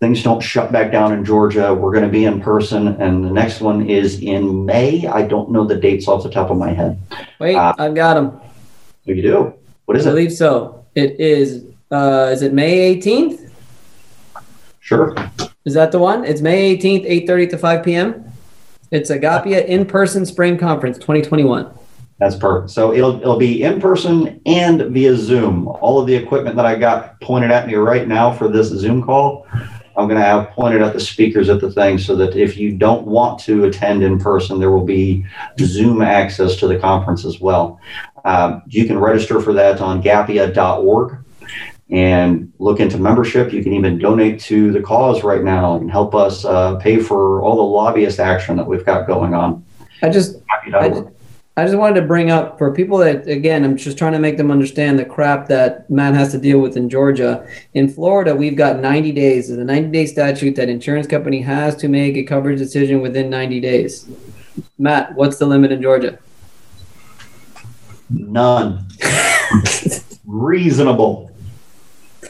things 0.00 0.22
don't 0.22 0.40
shut 0.40 0.72
back 0.72 0.90
down 0.90 1.12
in 1.12 1.24
Georgia. 1.24 1.74
We're 1.74 1.92
going 1.92 2.04
to 2.04 2.10
be 2.10 2.24
in 2.24 2.40
person, 2.40 2.88
and 3.00 3.24
the 3.24 3.30
next 3.30 3.60
one 3.60 3.88
is 3.88 4.20
in 4.20 4.64
May. 4.64 5.06
I 5.06 5.22
don't 5.22 5.50
know 5.50 5.64
the 5.64 5.76
dates 5.76 6.08
off 6.08 6.22
the 6.22 6.30
top 6.30 6.50
of 6.50 6.56
my 6.56 6.72
head. 6.72 6.98
Wait, 7.38 7.56
uh, 7.56 7.74
I've 7.78 7.94
got 7.94 8.14
them. 8.14 8.30
What 9.04 9.16
you 9.16 9.22
do? 9.22 9.54
What 9.84 9.96
is 9.96 10.06
I 10.06 10.10
it? 10.10 10.12
I 10.12 10.14
believe 10.14 10.32
so. 10.32 10.84
It 10.94 11.20
is. 11.20 11.64
Uh, 11.90 12.30
is 12.32 12.42
it 12.42 12.52
May 12.52 12.96
18th? 12.96 13.50
Sure. 14.80 15.14
Is 15.64 15.74
that 15.74 15.92
the 15.92 15.98
one? 15.98 16.24
It's 16.24 16.40
May 16.40 16.76
18th, 16.76 17.08
8:30 17.26 17.50
to 17.50 17.58
5 17.58 17.84
p.m. 17.84 18.31
It's 18.92 19.10
Agapia 19.10 19.64
in-person 19.64 20.26
spring 20.26 20.58
conference 20.58 20.98
2021. 20.98 21.72
That's 22.18 22.36
perfect. 22.36 22.70
So 22.70 22.92
it'll 22.92 23.18
it'll 23.22 23.38
be 23.38 23.62
in 23.62 23.80
person 23.80 24.38
and 24.44 24.82
via 24.92 25.16
Zoom. 25.16 25.66
All 25.66 25.98
of 25.98 26.06
the 26.06 26.14
equipment 26.14 26.56
that 26.56 26.66
I 26.66 26.76
got 26.76 27.18
pointed 27.22 27.50
at 27.50 27.66
me 27.66 27.74
right 27.74 28.06
now 28.06 28.30
for 28.30 28.48
this 28.48 28.68
Zoom 28.68 29.02
call, 29.02 29.46
I'm 29.96 30.08
going 30.08 30.20
to 30.20 30.26
have 30.26 30.50
pointed 30.50 30.82
at 30.82 30.92
the 30.92 31.00
speakers 31.00 31.48
at 31.48 31.62
the 31.62 31.72
thing 31.72 31.96
so 31.96 32.14
that 32.16 32.36
if 32.36 32.58
you 32.58 32.76
don't 32.76 33.06
want 33.06 33.40
to 33.40 33.64
attend 33.64 34.02
in 34.02 34.18
person, 34.18 34.60
there 34.60 34.70
will 34.70 34.84
be 34.84 35.24
Zoom 35.58 36.02
access 36.02 36.56
to 36.56 36.68
the 36.68 36.78
conference 36.78 37.24
as 37.24 37.40
well. 37.40 37.80
Um, 38.26 38.62
you 38.66 38.84
can 38.84 38.98
register 38.98 39.40
for 39.40 39.54
that 39.54 39.80
on 39.80 40.02
gapia.org 40.02 41.21
and 41.92 42.50
look 42.58 42.80
into 42.80 42.96
membership. 42.96 43.52
You 43.52 43.62
can 43.62 43.74
even 43.74 43.98
donate 43.98 44.40
to 44.40 44.72
the 44.72 44.80
cause 44.80 45.22
right 45.22 45.44
now 45.44 45.76
and 45.76 45.90
help 45.90 46.14
us 46.14 46.44
uh, 46.44 46.76
pay 46.76 46.98
for 46.98 47.42
all 47.42 47.56
the 47.56 47.62
lobbyist 47.62 48.18
action 48.18 48.56
that 48.56 48.66
we've 48.66 48.84
got 48.84 49.06
going 49.06 49.34
on. 49.34 49.64
I 50.02 50.08
just, 50.08 50.38
I 50.74 50.88
just, 50.88 51.04
I 51.58 51.64
just 51.64 51.76
wanted 51.76 52.00
to 52.00 52.06
bring 52.06 52.30
up 52.30 52.56
for 52.56 52.72
people 52.72 52.96
that, 52.98 53.28
again, 53.28 53.62
I'm 53.62 53.76
just 53.76 53.98
trying 53.98 54.14
to 54.14 54.18
make 54.18 54.38
them 54.38 54.50
understand 54.50 54.98
the 54.98 55.04
crap 55.04 55.48
that 55.48 55.88
Matt 55.90 56.14
has 56.14 56.32
to 56.32 56.38
deal 56.38 56.60
with 56.60 56.78
in 56.78 56.88
Georgia. 56.88 57.46
In 57.74 57.90
Florida, 57.90 58.34
we've 58.34 58.56
got 58.56 58.80
90 58.80 59.12
days. 59.12 59.48
There's 59.48 59.60
a 59.60 59.64
90 59.64 59.90
day 59.90 60.06
statute 60.06 60.56
that 60.56 60.70
insurance 60.70 61.06
company 61.06 61.42
has 61.42 61.76
to 61.76 61.88
make 61.88 62.16
a 62.16 62.22
coverage 62.22 62.58
decision 62.58 63.02
within 63.02 63.28
90 63.28 63.60
days. 63.60 64.08
Matt, 64.78 65.14
what's 65.14 65.36
the 65.36 65.44
limit 65.44 65.72
in 65.72 65.82
Georgia? 65.82 66.18
None. 68.08 68.88
Reasonable 70.24 71.31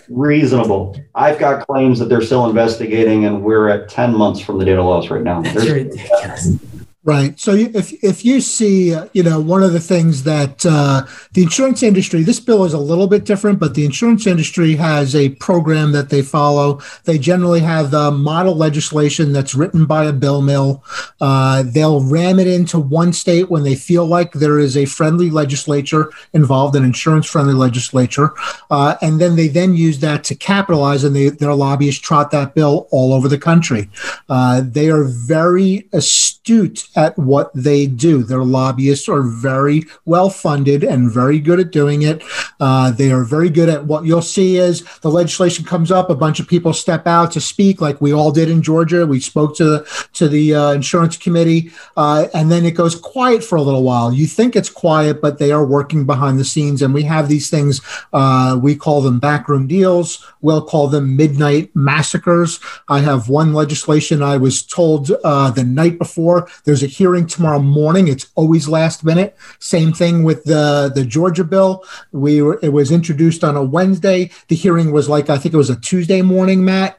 reasonable. 0.09 0.96
I've 1.14 1.38
got 1.38 1.66
claims 1.66 1.98
that 1.98 2.09
they're 2.09 2.22
still 2.22 2.46
investigating, 2.46 3.24
and 3.24 3.42
we're 3.42 3.68
at 3.68 3.88
10 3.88 4.14
months 4.14 4.40
from 4.40 4.59
the 4.59 4.64
date 4.64 4.78
of 4.78 4.84
loss 4.84 5.11
right 5.11 5.22
now. 5.22 5.42
That's 5.42 5.55
There's, 5.57 5.72
ridiculous. 5.72 6.57
Right. 7.05 7.36
So 7.40 7.50
if 7.50 7.92
if 8.05 8.24
you 8.24 8.40
see, 8.40 8.94
uh, 8.94 9.09
you 9.12 9.24
know, 9.24 9.40
one 9.40 9.64
of 9.64 9.72
the 9.72 9.80
things 9.80 10.22
that 10.22 10.64
uh, 10.64 11.03
the 11.32 11.42
insurance 11.42 11.82
industry, 11.82 12.22
this 12.22 12.38
bill 12.38 12.64
is 12.64 12.74
a 12.74 12.78
little 12.78 13.09
bit 13.09 13.24
different, 13.24 13.59
but 13.59 13.74
the 13.74 13.84
insurance 13.84 14.24
industry 14.24 14.76
has 14.76 15.16
a 15.16 15.30
program 15.30 15.90
that 15.92 16.11
they 16.11 16.22
follow. 16.22 16.80
They 17.03 17.18
generally 17.18 17.59
have 17.59 17.90
the 17.90 18.12
model 18.12 18.55
legislation 18.55 19.32
that's 19.32 19.53
written 19.53 19.84
by 19.84 20.05
a 20.05 20.12
bill 20.12 20.42
mill. 20.42 20.84
Uh, 21.20 21.64
they'll 21.66 22.05
ram 22.05 22.38
it 22.38 22.46
into 22.46 22.78
one 22.78 23.12
state 23.12 23.50
when 23.50 23.64
they 23.64 23.74
feel 23.74 24.07
like 24.07 24.30
there 24.34 24.61
is 24.61 24.76
a 24.76 24.84
friendly 24.84 25.28
legislature 25.28 26.12
involved, 26.34 26.76
an 26.76 26.84
insurance 26.84 27.26
friendly 27.26 27.55
legislature, 27.55 28.30
uh, 28.70 28.94
and 29.03 29.20
then 29.20 29.34
they 29.34 29.48
then 29.48 29.74
use 29.74 29.98
that 29.98 30.22
to 30.22 30.36
capitalize, 30.36 31.03
and 31.03 31.16
they, 31.16 31.30
their 31.30 31.55
lobbyists 31.55 32.00
trot 32.00 32.30
that 32.30 32.55
bill 32.55 32.86
all 32.92 33.12
over 33.12 33.26
the 33.26 33.38
country. 33.38 33.90
Uh, 34.28 34.62
they 34.64 34.88
are 34.88 35.03
very 35.03 35.88
astute 35.92 36.90
at 36.97 37.18
what 37.18 37.51
they 37.55 37.86
do. 37.86 38.22
Their 38.22 38.45
lobbyists 38.45 39.09
are 39.09 39.22
very 39.22 39.84
well 40.05 40.30
funded 40.30 40.84
and 40.84 41.11
very 41.11 41.38
good 41.38 41.61
at 41.61 41.70
doing 41.70 42.03
it. 42.03 42.22
Uh, 42.61 42.90
they 42.90 43.11
are 43.11 43.24
very 43.24 43.51
good 43.51 43.68
at 43.68 43.84
what 43.84 44.05
you'll 44.05 44.22
see 44.22 44.57
is 44.57 44.84
the 45.01 45.11
legislation 45.11 45.64
comes 45.64 45.90
up, 45.90 46.11
a 46.11 46.14
bunch 46.14 46.40
of 46.40 46.49
people 46.49 46.72
step 46.72 47.07
out 47.07 47.32
to 47.32 47.40
speak, 47.40 47.80
like 47.80 48.01
we 48.01 48.12
all 48.12 48.30
did 48.30 48.49
in 48.49 48.62
Georgia. 48.62 49.07
We 49.07 49.20
spoke 49.20 49.57
to 49.57 49.64
the 49.64 50.09
to 50.14 50.28
the 50.28 50.55
uh, 50.55 50.72
insurance 50.72 51.16
committee, 51.16 51.70
uh, 51.97 52.28
and 52.34 52.51
then 52.51 52.64
it 52.64 52.72
goes 52.72 52.95
quiet 52.95 53.43
for 53.43 53.57
a 53.57 53.62
little 53.62 53.82
while. 53.82 54.12
You 54.12 54.26
think 54.26 54.57
it's 54.57 54.70
quiet, 54.70 55.20
but 55.20 55.38
they 55.38 55.53
are 55.53 55.64
working 55.64 56.07
behind 56.07 56.38
the 56.38 56.45
scenes, 56.45 56.82
and 56.82 56.95
we 56.95 57.03
have 57.05 57.28
these 57.28 57.51
things. 57.51 57.80
Uh, 58.12 58.59
we 58.62 58.76
call 58.76 59.01
them 59.01 59.18
backroom 59.18 59.66
deals. 59.66 60.24
We'll 60.40 60.64
call 60.64 60.88
them 60.88 61.16
midnight 61.16 61.70
massacres. 61.74 62.61
I 62.88 63.01
have 63.01 63.28
one 63.28 63.55
legislation 63.55 64.22
I 64.22 64.36
was 64.36 64.62
told 64.62 65.11
uh, 65.24 65.51
the 65.51 65.64
night 65.64 65.99
before. 65.99 66.49
There's 66.64 66.82
a 66.83 66.87
hearing 66.87 67.26
tomorrow 67.26 67.59
morning. 67.59 68.09
It's 68.09 68.26
always 68.35 68.68
last 68.68 69.05
minute. 69.05 69.37
Same 69.59 69.93
thing 69.93 70.22
with 70.22 70.45
the 70.45 70.91
the 70.95 71.05
Georgia 71.05 71.45
bill. 71.45 71.85
We 72.12 72.43
were, 72.43 72.59
it 72.62 72.72
was 72.72 72.91
introduced 72.91 73.45
on 73.45 73.57
a 73.57 73.64
Wednesday. 73.64 74.30
The 74.49 74.57
hearing 74.57 74.93
was 74.93 75.09
like 75.09 75.30
I 75.30 75.39
think 75.39 75.55
it 75.55 75.59
was 75.59 75.70
a 75.70 75.80
Tuesday 75.80 76.22
morning, 76.22 76.64
Matt, 76.64 76.99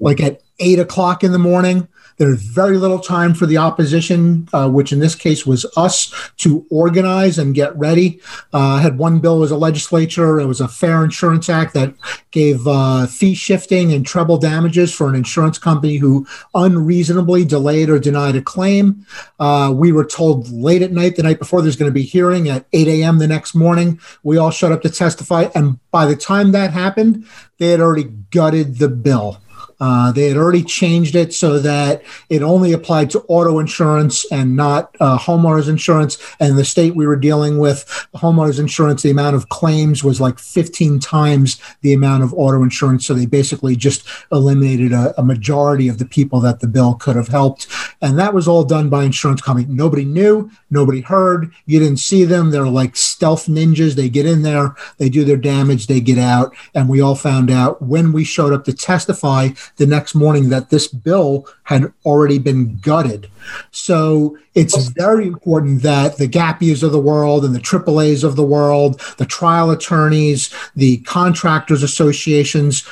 like 0.00 0.20
at 0.20 0.42
eight 0.58 0.78
o'clock 0.78 1.24
in 1.24 1.32
the 1.32 1.38
morning. 1.38 1.88
There's 2.18 2.42
very 2.42 2.76
little 2.76 2.98
time 2.98 3.34
for 3.34 3.46
the 3.46 3.58
opposition, 3.58 4.48
uh, 4.52 4.68
which 4.68 4.92
in 4.92 4.98
this 4.98 5.14
case 5.14 5.46
was 5.46 5.66
us, 5.76 6.12
to 6.38 6.66
organize 6.70 7.38
and 7.38 7.54
get 7.54 7.76
ready. 7.76 8.20
Uh, 8.52 8.58
I 8.58 8.80
had 8.80 8.98
one 8.98 9.20
bill 9.20 9.42
as 9.42 9.50
a 9.50 9.56
legislature. 9.56 10.38
It 10.38 10.46
was 10.46 10.60
a 10.60 10.68
Fair 10.68 11.04
Insurance 11.04 11.48
Act 11.48 11.74
that 11.74 11.94
gave 12.30 12.66
uh, 12.66 13.06
fee 13.06 13.34
shifting 13.34 13.92
and 13.92 14.06
treble 14.06 14.38
damages 14.38 14.92
for 14.92 15.08
an 15.08 15.14
insurance 15.14 15.58
company 15.58 15.96
who 15.96 16.26
unreasonably 16.54 17.44
delayed 17.44 17.90
or 17.90 17.98
denied 17.98 18.36
a 18.36 18.42
claim. 18.42 19.06
Uh, 19.38 19.72
we 19.74 19.92
were 19.92 20.04
told 20.04 20.50
late 20.50 20.82
at 20.82 20.92
night, 20.92 21.16
the 21.16 21.22
night 21.22 21.38
before, 21.38 21.62
there's 21.62 21.76
going 21.76 21.90
to 21.90 21.94
be 21.94 22.02
hearing 22.02 22.48
at 22.48 22.66
8 22.72 22.88
a.m. 22.88 23.18
the 23.18 23.26
next 23.26 23.54
morning. 23.54 24.00
We 24.22 24.36
all 24.36 24.50
showed 24.50 24.72
up 24.72 24.82
to 24.82 24.90
testify. 24.90 25.48
And 25.54 25.78
by 25.90 26.06
the 26.06 26.16
time 26.16 26.52
that 26.52 26.72
happened, 26.72 27.26
they 27.58 27.68
had 27.68 27.80
already 27.80 28.04
gutted 28.30 28.78
the 28.78 28.88
bill. 28.88 29.40
Uh, 29.80 30.12
they 30.12 30.28
had 30.28 30.36
already 30.36 30.62
changed 30.62 31.14
it 31.14 31.34
so 31.34 31.58
that 31.58 32.02
it 32.28 32.42
only 32.42 32.72
applied 32.72 33.10
to 33.10 33.20
auto 33.28 33.58
insurance 33.58 34.24
and 34.30 34.56
not 34.56 34.94
uh, 35.00 35.18
homeowners 35.18 35.68
insurance. 35.68 36.18
And 36.40 36.58
the 36.58 36.64
state 36.64 36.94
we 36.94 37.06
were 37.06 37.16
dealing 37.16 37.58
with, 37.58 37.84
homeowners 38.14 38.58
insurance, 38.58 39.02
the 39.02 39.10
amount 39.10 39.36
of 39.36 39.48
claims 39.48 40.04
was 40.04 40.20
like 40.20 40.38
15 40.38 41.00
times 41.00 41.60
the 41.80 41.92
amount 41.92 42.22
of 42.22 42.32
auto 42.34 42.62
insurance. 42.62 43.06
So 43.06 43.14
they 43.14 43.26
basically 43.26 43.76
just 43.76 44.06
eliminated 44.30 44.92
a, 44.92 45.18
a 45.18 45.24
majority 45.24 45.88
of 45.88 45.98
the 45.98 46.06
people 46.06 46.40
that 46.40 46.60
the 46.60 46.68
bill 46.68 46.94
could 46.94 47.16
have 47.16 47.28
helped. 47.28 47.68
And 48.00 48.18
that 48.18 48.34
was 48.34 48.48
all 48.48 48.64
done 48.64 48.88
by 48.88 49.04
insurance 49.04 49.40
company. 49.40 49.66
Nobody 49.68 50.04
knew, 50.04 50.50
nobody 50.70 51.00
heard, 51.00 51.52
you 51.66 51.78
didn't 51.78 51.98
see 51.98 52.24
them. 52.24 52.50
They're 52.50 52.66
like 52.66 52.96
stealth 52.96 53.46
ninjas. 53.46 53.94
They 53.94 54.08
get 54.08 54.26
in 54.26 54.42
there, 54.42 54.74
they 54.98 55.08
do 55.08 55.24
their 55.24 55.36
damage, 55.36 55.86
they 55.86 56.00
get 56.00 56.18
out. 56.18 56.54
And 56.74 56.88
we 56.88 57.00
all 57.00 57.14
found 57.14 57.50
out 57.50 57.82
when 57.82 58.12
we 58.12 58.24
showed 58.24 58.52
up 58.52 58.64
to 58.64 58.72
testify 58.72 59.50
the 59.76 59.86
next 59.86 60.14
morning 60.14 60.48
that 60.50 60.70
this 60.70 60.88
bill 60.88 61.46
had 61.64 61.92
already 62.04 62.38
been 62.38 62.78
gutted. 62.78 63.28
So 63.70 64.38
it's 64.54 64.88
very 64.88 65.26
important 65.26 65.82
that 65.82 66.18
the 66.18 66.28
GAPIAs 66.28 66.82
of 66.82 66.92
the 66.92 67.00
world 67.00 67.44
and 67.44 67.54
the 67.54 67.60
AAAs 67.60 68.24
of 68.24 68.36
the 68.36 68.44
world, 68.44 69.00
the 69.18 69.26
trial 69.26 69.70
attorneys, 69.70 70.50
the 70.76 70.98
contractors 70.98 71.82
associations 71.82 72.86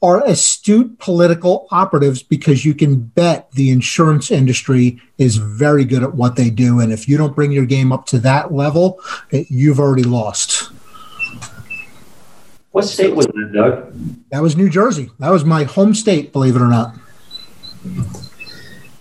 are 0.00 0.24
astute 0.26 0.98
political 1.00 1.66
operatives 1.70 2.22
because 2.22 2.64
you 2.64 2.72
can 2.74 3.00
bet 3.00 3.50
the 3.52 3.70
insurance 3.70 4.30
industry 4.30 5.00
is 5.18 5.36
very 5.36 5.84
good 5.84 6.04
at 6.04 6.14
what 6.14 6.36
they 6.36 6.50
do. 6.50 6.78
And 6.78 6.92
if 6.92 7.08
you 7.08 7.16
don't 7.16 7.34
bring 7.34 7.50
your 7.50 7.66
game 7.66 7.92
up 7.92 8.06
to 8.06 8.18
that 8.20 8.52
level, 8.52 9.00
you've 9.30 9.80
already 9.80 10.04
lost. 10.04 10.70
What 12.78 12.86
state 12.86 13.16
was 13.16 13.26
that, 13.26 13.50
Doug? 13.52 13.92
That 14.30 14.40
was 14.40 14.56
New 14.56 14.68
Jersey. 14.68 15.10
That 15.18 15.30
was 15.30 15.44
my 15.44 15.64
home 15.64 15.94
state, 15.94 16.32
believe 16.32 16.54
it 16.54 16.62
or 16.62 16.68
not. 16.68 16.94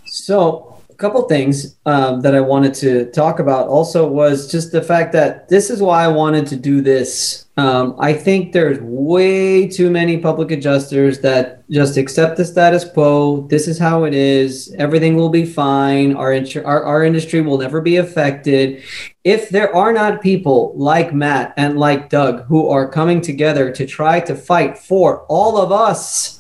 So 0.05 0.66
couple 0.97 1.21
things 1.27 1.77
um, 1.85 2.21
that 2.21 2.33
I 2.33 2.41
wanted 2.41 2.73
to 2.75 3.05
talk 3.11 3.39
about 3.39 3.67
also 3.67 4.07
was 4.07 4.51
just 4.51 4.71
the 4.71 4.81
fact 4.81 5.13
that 5.13 5.47
this 5.47 5.69
is 5.69 5.79
why 5.79 6.03
I 6.03 6.07
wanted 6.07 6.47
to 6.47 6.55
do 6.55 6.81
this. 6.81 7.45
Um, 7.55 7.95
I 7.99 8.13
think 8.13 8.51
there's 8.51 8.79
way 8.81 9.67
too 9.67 9.91
many 9.91 10.17
public 10.17 10.49
adjusters 10.49 11.19
that 11.21 11.69
just 11.69 11.97
accept 11.97 12.37
the 12.37 12.45
status 12.45 12.83
quo. 12.83 13.47
This 13.47 13.67
is 13.67 13.77
how 13.77 14.05
it 14.05 14.15
is. 14.15 14.75
Everything 14.79 15.15
will 15.15 15.29
be 15.29 15.45
fine. 15.45 16.15
Our, 16.15 16.31
insur- 16.31 16.65
our, 16.65 16.83
our 16.83 17.03
industry 17.03 17.41
will 17.41 17.59
never 17.59 17.79
be 17.79 17.97
affected. 17.97 18.83
If 19.23 19.49
there 19.49 19.75
are 19.75 19.93
not 19.93 20.21
people 20.21 20.73
like 20.75 21.13
Matt 21.13 21.53
and 21.57 21.77
like 21.77 22.09
Doug 22.09 22.45
who 22.45 22.69
are 22.69 22.89
coming 22.89 23.21
together 23.21 23.71
to 23.71 23.85
try 23.85 24.19
to 24.21 24.35
fight 24.35 24.79
for 24.79 25.25
all 25.27 25.57
of 25.57 25.71
us, 25.71 26.39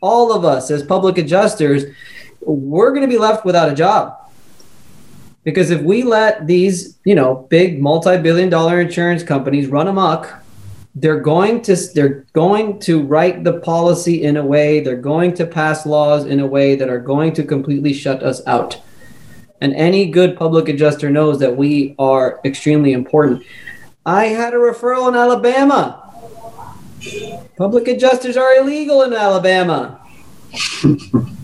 all 0.00 0.32
of 0.32 0.44
us 0.44 0.70
as 0.70 0.82
public 0.82 1.18
adjusters, 1.18 1.84
we're 2.54 2.90
going 2.90 3.02
to 3.02 3.08
be 3.08 3.18
left 3.18 3.44
without 3.44 3.70
a 3.70 3.74
job. 3.74 4.14
Because 5.44 5.70
if 5.70 5.80
we 5.82 6.02
let 6.02 6.46
these, 6.46 6.98
you 7.04 7.14
know, 7.14 7.46
big 7.48 7.80
multi-billion 7.80 8.50
dollar 8.50 8.80
insurance 8.80 9.22
companies 9.22 9.68
run 9.68 9.88
amok, 9.88 10.42
they're 10.94 11.20
going 11.20 11.62
to 11.62 11.76
they're 11.94 12.26
going 12.32 12.78
to 12.80 13.02
write 13.02 13.44
the 13.44 13.60
policy 13.60 14.24
in 14.24 14.36
a 14.36 14.44
way, 14.44 14.80
they're 14.80 14.96
going 14.96 15.32
to 15.34 15.46
pass 15.46 15.86
laws 15.86 16.26
in 16.26 16.40
a 16.40 16.46
way 16.46 16.74
that 16.74 16.88
are 16.88 16.98
going 16.98 17.32
to 17.34 17.44
completely 17.44 17.92
shut 17.92 18.22
us 18.22 18.44
out. 18.46 18.80
And 19.60 19.74
any 19.74 20.10
good 20.10 20.36
public 20.36 20.68
adjuster 20.68 21.10
knows 21.10 21.38
that 21.40 21.56
we 21.56 21.94
are 21.98 22.40
extremely 22.44 22.92
important. 22.92 23.44
I 24.04 24.26
had 24.26 24.54
a 24.54 24.56
referral 24.56 25.08
in 25.08 25.14
Alabama. 25.14 26.04
Public 27.56 27.88
adjusters 27.88 28.36
are 28.36 28.54
illegal 28.56 29.02
in 29.02 29.12
Alabama. 29.12 30.00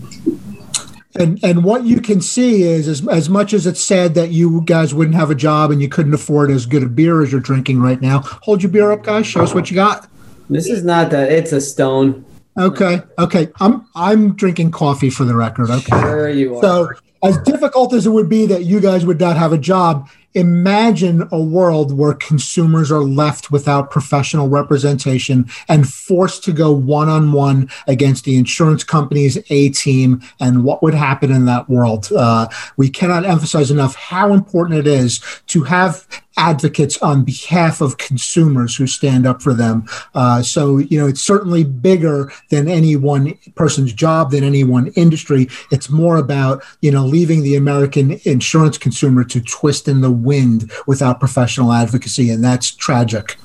And 1.17 1.39
and 1.43 1.63
what 1.63 1.85
you 1.85 2.01
can 2.01 2.19
see 2.19 2.63
is 2.63 2.87
as 2.87 3.07
as 3.07 3.29
much 3.29 3.53
as 3.53 3.65
it's 3.65 3.79
sad 3.79 4.15
that 4.15 4.31
you 4.31 4.61
guys 4.65 4.93
wouldn't 4.93 5.15
have 5.15 5.31
a 5.31 5.35
job 5.35 5.71
and 5.71 5.81
you 5.81 5.87
couldn't 5.87 6.13
afford 6.13 6.51
as 6.51 6.65
good 6.65 6.83
a 6.83 6.89
beer 6.89 7.21
as 7.21 7.31
you're 7.31 7.41
drinking 7.41 7.81
right 7.81 8.01
now. 8.01 8.19
Hold 8.43 8.63
your 8.63 8.71
beer 8.71 8.91
up, 8.91 9.03
guys. 9.03 9.25
Show 9.25 9.41
us 9.41 9.53
what 9.53 9.69
you 9.71 9.75
got. 9.75 10.09
This 10.49 10.67
is 10.67 10.83
not 10.83 11.11
that. 11.11 11.31
It's 11.31 11.51
a 11.51 11.61
stone. 11.61 12.25
Okay. 12.57 13.01
Okay. 13.17 13.49
I'm 13.59 13.87
I'm 13.95 14.35
drinking 14.35 14.71
coffee 14.71 15.09
for 15.09 15.25
the 15.25 15.35
record. 15.35 15.69
Okay. 15.69 15.99
Sure 15.99 16.29
you 16.29 16.57
are. 16.57 16.61
So 16.61 16.89
as 17.23 17.37
difficult 17.39 17.93
as 17.93 18.05
it 18.05 18.11
would 18.11 18.29
be 18.29 18.45
that 18.47 18.65
you 18.65 18.79
guys 18.79 19.05
would 19.05 19.19
not 19.19 19.37
have 19.37 19.53
a 19.53 19.57
job, 19.57 20.09
imagine 20.35 21.27
a 21.31 21.39
world 21.39 21.97
where 21.97 22.13
consumers 22.13 22.91
are 22.91 23.03
left 23.03 23.51
without 23.51 23.89
professional 23.89 24.49
representation 24.49 25.49
and 25.67 25.89
forced 25.89 26.43
to 26.43 26.51
go 26.51 26.71
one 26.71 27.09
on 27.09 27.31
one 27.31 27.69
against 27.87 28.25
the 28.25 28.35
insurance 28.35 28.83
company's 28.83 29.37
A 29.49 29.69
team 29.69 30.21
and 30.39 30.63
what 30.63 30.83
would 30.83 30.93
happen 30.93 31.31
in 31.31 31.45
that 31.45 31.69
world. 31.69 32.11
Uh, 32.11 32.47
we 32.77 32.89
cannot 32.89 33.25
emphasize 33.25 33.71
enough 33.71 33.95
how 33.95 34.33
important 34.33 34.77
it 34.77 34.87
is 34.87 35.19
to 35.47 35.63
have 35.63 36.05
advocates 36.37 36.97
on 37.01 37.23
behalf 37.23 37.81
of 37.81 37.97
consumers 37.97 38.75
who 38.75 38.87
stand 38.87 39.25
up 39.25 39.41
for 39.41 39.53
them. 39.53 39.85
Uh, 40.13 40.41
so, 40.41 40.77
you 40.77 40.99
know, 40.99 41.07
it's 41.07 41.21
certainly 41.21 41.63
bigger 41.63 42.31
than 42.49 42.67
any 42.67 42.95
one 42.95 43.37
person's 43.55 43.93
job, 43.93 44.31
than 44.31 44.43
any 44.43 44.63
one 44.63 44.87
industry. 44.95 45.47
It's 45.71 45.89
more 45.89 46.17
about, 46.17 46.63
you 46.81 46.91
know, 46.91 47.05
leaving 47.05 47.43
the 47.43 47.55
American 47.55 48.19
insurance 48.23 48.77
consumer 48.77 49.23
to 49.25 49.41
twist 49.41 49.87
in 49.87 50.01
the 50.01 50.11
wind 50.11 50.71
without 50.87 51.19
professional 51.19 51.71
advocacy. 51.71 52.29
And 52.29 52.43
that's 52.43 52.71
tragic. 52.71 53.37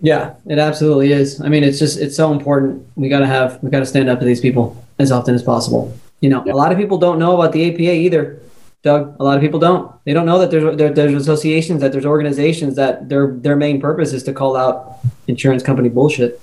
Yeah, 0.00 0.34
it 0.46 0.58
absolutely 0.58 1.12
is. 1.12 1.40
I 1.40 1.48
mean, 1.48 1.64
it's 1.64 1.78
just, 1.78 1.98
it's 1.98 2.16
so 2.16 2.32
important. 2.32 2.86
We 2.94 3.08
got 3.08 3.20
to 3.20 3.26
have, 3.26 3.62
we 3.62 3.70
got 3.70 3.80
to 3.80 3.86
stand 3.86 4.08
up 4.08 4.20
to 4.20 4.24
these 4.24 4.40
people 4.40 4.82
as 4.98 5.10
often 5.10 5.34
as 5.34 5.42
possible. 5.42 5.92
You 6.20 6.30
know, 6.30 6.44
a 6.44 6.54
lot 6.54 6.72
of 6.72 6.78
people 6.78 6.98
don't 6.98 7.18
know 7.18 7.34
about 7.34 7.52
the 7.52 7.68
APA 7.68 7.94
either. 7.94 8.40
Doug, 8.82 9.16
a 9.18 9.24
lot 9.24 9.36
of 9.36 9.42
people 9.42 9.58
don't. 9.58 9.92
They 10.04 10.12
don't 10.12 10.26
know 10.26 10.38
that 10.38 10.50
there's 10.50 10.76
there, 10.76 10.92
there's 10.92 11.14
associations, 11.14 11.80
that 11.80 11.90
there's 11.92 12.06
organizations 12.06 12.76
that 12.76 13.08
their 13.08 13.32
their 13.34 13.56
main 13.56 13.80
purpose 13.80 14.12
is 14.12 14.22
to 14.24 14.32
call 14.32 14.56
out 14.56 14.98
insurance 15.26 15.62
company 15.62 15.88
bullshit. 15.88 16.40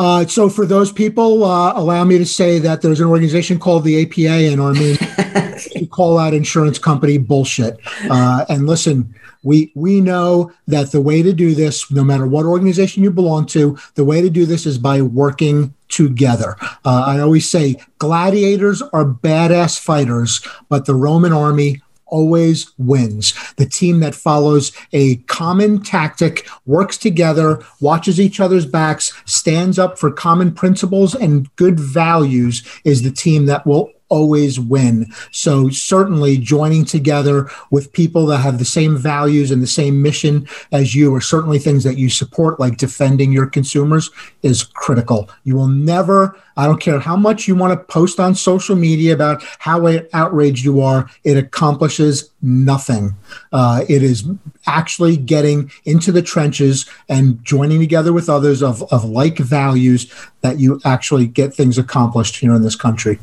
Uh, 0.00 0.26
so 0.26 0.48
for 0.48 0.64
those 0.64 0.90
people, 0.90 1.44
uh, 1.44 1.74
allow 1.76 2.02
me 2.04 2.16
to 2.16 2.24
say 2.24 2.58
that 2.58 2.80
there's 2.80 3.00
an 3.00 3.06
organization 3.06 3.58
called 3.58 3.84
the 3.84 4.00
APA 4.02 4.44
in 4.50 4.58
main 4.58 4.96
to 4.96 5.86
call 5.90 6.16
out 6.16 6.32
insurance 6.32 6.78
company 6.78 7.18
bullshit. 7.18 7.78
Uh, 8.08 8.46
and 8.48 8.66
listen, 8.66 9.14
we 9.42 9.70
we 9.74 10.00
know 10.00 10.50
that 10.66 10.90
the 10.90 11.02
way 11.02 11.22
to 11.22 11.34
do 11.34 11.54
this, 11.54 11.90
no 11.90 12.02
matter 12.02 12.26
what 12.26 12.46
organization 12.46 13.02
you 13.02 13.10
belong 13.10 13.44
to, 13.44 13.78
the 13.94 14.04
way 14.04 14.22
to 14.22 14.30
do 14.30 14.46
this 14.46 14.64
is 14.64 14.78
by 14.78 15.02
working 15.02 15.74
together. 15.88 16.56
Uh, 16.82 17.04
I 17.06 17.20
always 17.20 17.50
say 17.50 17.76
gladiators 17.98 18.80
are 18.80 19.04
badass 19.04 19.78
fighters, 19.78 20.40
but 20.70 20.86
the 20.86 20.94
Roman 20.94 21.34
army 21.34 21.82
always 22.10 22.72
wins. 22.78 23.34
The 23.56 23.66
team 23.66 24.00
that 24.00 24.14
follows 24.14 24.72
a 24.92 25.16
common 25.16 25.82
tactic, 25.82 26.48
works 26.66 26.96
together, 26.96 27.62
watches 27.80 28.20
each 28.20 28.40
other's 28.40 28.66
backs, 28.66 29.12
stands 29.24 29.78
up 29.78 29.98
for 29.98 30.10
common 30.10 30.52
principles 30.52 31.14
and 31.14 31.54
good 31.56 31.80
values 31.80 32.62
is 32.84 33.02
the 33.02 33.10
team 33.10 33.46
that 33.46 33.66
will 33.66 33.90
always 34.10 34.60
win. 34.60 35.06
So 35.30 35.70
certainly 35.70 36.36
joining 36.36 36.84
together 36.84 37.48
with 37.70 37.92
people 37.92 38.26
that 38.26 38.38
have 38.38 38.58
the 38.58 38.64
same 38.64 38.98
values 38.98 39.50
and 39.50 39.62
the 39.62 39.66
same 39.66 40.02
mission 40.02 40.46
as 40.72 40.94
you 40.94 41.14
are 41.14 41.20
certainly 41.20 41.58
things 41.58 41.84
that 41.84 41.96
you 41.96 42.10
support, 42.10 42.60
like 42.60 42.76
defending 42.76 43.32
your 43.32 43.46
consumers 43.46 44.10
is 44.42 44.64
critical. 44.64 45.30
You 45.44 45.56
will 45.56 45.68
never, 45.68 46.36
I 46.60 46.66
don't 46.66 46.78
care 46.78 47.00
how 47.00 47.16
much 47.16 47.48
you 47.48 47.54
want 47.54 47.72
to 47.72 47.82
post 47.86 48.20
on 48.20 48.34
social 48.34 48.76
media 48.76 49.14
about 49.14 49.42
how 49.60 49.88
outraged 50.12 50.62
you 50.62 50.82
are, 50.82 51.08
it 51.24 51.38
accomplishes 51.38 52.30
nothing. 52.42 53.14
Uh, 53.50 53.86
it 53.88 54.02
is 54.02 54.28
actually 54.66 55.16
getting 55.16 55.72
into 55.86 56.12
the 56.12 56.20
trenches 56.20 56.84
and 57.08 57.42
joining 57.42 57.80
together 57.80 58.12
with 58.12 58.28
others 58.28 58.62
of, 58.62 58.82
of 58.92 59.06
like 59.06 59.38
values 59.38 60.12
that 60.42 60.58
you 60.58 60.78
actually 60.84 61.26
get 61.26 61.54
things 61.54 61.78
accomplished 61.78 62.36
here 62.36 62.54
in 62.54 62.60
this 62.60 62.76
country. 62.76 63.18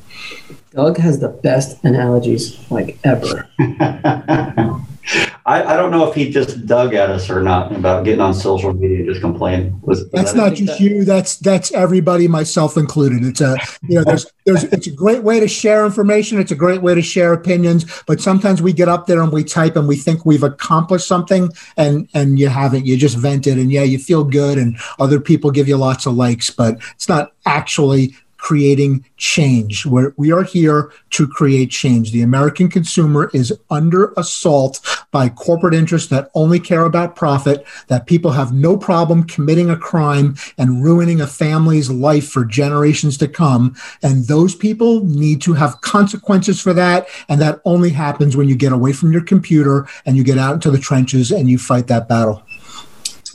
Doug 0.72 0.98
has 0.98 1.20
the 1.20 1.30
best 1.30 1.84
analogies 1.84 2.58
like 2.72 2.98
ever. 3.04 3.48
I, 5.46 5.64
I, 5.64 5.78
don't 5.78 5.92
know 5.92 6.10
if 6.10 6.16
he 6.16 6.30
just 6.30 6.66
dug 6.66 6.94
at 6.94 7.10
us 7.10 7.30
or 7.30 7.42
not 7.42 7.74
about 7.74 8.04
getting 8.04 8.20
on 8.20 8.34
social 8.34 8.74
media 8.74 9.06
just 9.06 9.22
complaining. 9.22 9.80
Was, 9.84 10.00
was 10.00 10.12
that's 10.12 10.34
that 10.34 10.38
not 10.38 10.54
just 10.54 10.74
that? 10.74 10.80
you. 10.82 11.06
That's 11.06 11.38
that's 11.38 11.72
everybody, 11.72 12.28
myself 12.28 12.76
included. 12.76 13.24
It's 13.24 13.40
a 13.40 13.58
you 13.84 13.96
know 13.96 14.04
there's 14.04 14.26
there's 14.46 14.66
it's 14.66 14.88
a 14.88 14.92
great 14.92 15.24
way 15.24 15.40
to 15.40 15.48
share 15.48 15.86
information. 15.86 16.40
It's 16.40 16.52
a 16.52 16.56
great 16.56 16.82
way 16.82 16.94
to 16.94 17.02
share 17.02 17.32
opinions. 17.32 17.86
But 18.06 18.20
sometimes 18.20 18.62
we 18.62 18.74
get 18.74 18.90
up 18.90 19.08
there 19.08 19.22
and 19.22 19.32
we 19.32 19.46
type 19.46 19.78
and 19.78 19.88
we 19.88 19.96
think 19.96 20.26
we've 20.26 20.44
accomplished 20.44 21.08
something 21.08 21.52
and 21.78 22.10
and 22.14 22.38
you 22.38 22.50
haven't. 22.50 22.86
You 22.86 22.98
just 22.98 23.18
vented 23.18 23.58
and 23.58 23.72
yeah, 23.72 23.84
you 23.84 24.00
feel 24.00 24.26
good 24.26 24.58
and 24.58 24.78
other 25.00 25.22
people 25.22 25.52
give 25.52 25.70
you 25.70 25.78
lots 25.78 26.06
of 26.06 26.16
likes, 26.16 26.50
but 26.50 26.80
it's 26.96 27.08
not 27.08 27.32
actually 27.46 28.14
creating 28.38 29.06
change. 29.18 29.86
We're, 29.86 30.14
we 30.18 30.32
are 30.32 30.44
here 30.44 30.92
to 31.12 31.28
create 31.28 31.72
change. 31.72 32.12
The 32.12 32.22
American 32.22 32.70
consumer 32.70 33.30
is 33.34 33.54
under 33.70 34.14
assault 34.18 34.80
by 35.12 35.30
corporate 35.30 35.74
interests 35.74 36.10
that 36.10 36.30
only 36.34 36.60
care 36.60 36.86
about 36.86 37.16
profit, 37.16 37.66
that 37.88 38.06
people 38.06 38.32
have 38.32 38.54
no 38.54 38.78
problem 38.78 39.24
committing 39.24 39.70
a 39.70 39.78
crime 39.78 40.36
and 40.58 40.84
ruining 40.84 41.22
a 41.22 41.28
family's 41.28 41.90
life 41.90 42.28
for 42.30 42.46
generations 42.46 43.18
to 43.18 43.28
come. 43.28 43.76
And 44.04 44.26
those 44.28 44.56
people 44.56 45.04
need 45.04 45.42
to 45.42 45.54
have 45.54 45.82
consequences 45.82 46.62
for 46.62 46.74
that. 46.74 47.08
And 47.30 47.42
that 47.42 47.62
only 47.66 47.90
happens 47.90 48.38
when 48.38 48.48
you 48.48 48.56
get 48.56 48.72
away 48.72 48.94
from 48.94 49.12
your 49.12 49.24
computer 49.24 49.88
and 50.06 50.16
you 50.16 50.24
get 50.24 50.38
out 50.38 50.54
into 50.54 50.72
the 50.72 50.80
trenches 50.80 51.32
and 51.32 51.50
you 51.50 51.58
fight 51.58 51.88
that 51.88 52.08
battle. 52.08 52.44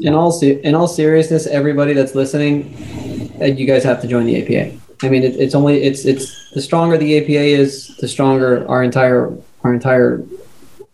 In 0.00 0.14
all, 0.14 0.38
in 0.42 0.74
all 0.74 0.88
seriousness, 0.88 1.46
everybody 1.46 1.92
that's 1.92 2.14
listening, 2.14 2.74
uh, 3.40 3.44
you 3.44 3.66
guys 3.66 3.84
have 3.84 4.00
to 4.00 4.08
join 4.08 4.26
the 4.26 4.42
APA. 4.42 4.76
I 5.02 5.08
mean, 5.08 5.24
it, 5.24 5.36
it's 5.36 5.54
only 5.54 5.82
it's 5.82 6.04
it's 6.04 6.50
the 6.50 6.60
stronger 6.60 6.96
the 6.96 7.18
APA 7.18 7.30
is, 7.30 7.96
the 7.96 8.08
stronger 8.08 8.66
our 8.68 8.82
entire 8.82 9.36
our 9.64 9.74
entire 9.74 10.22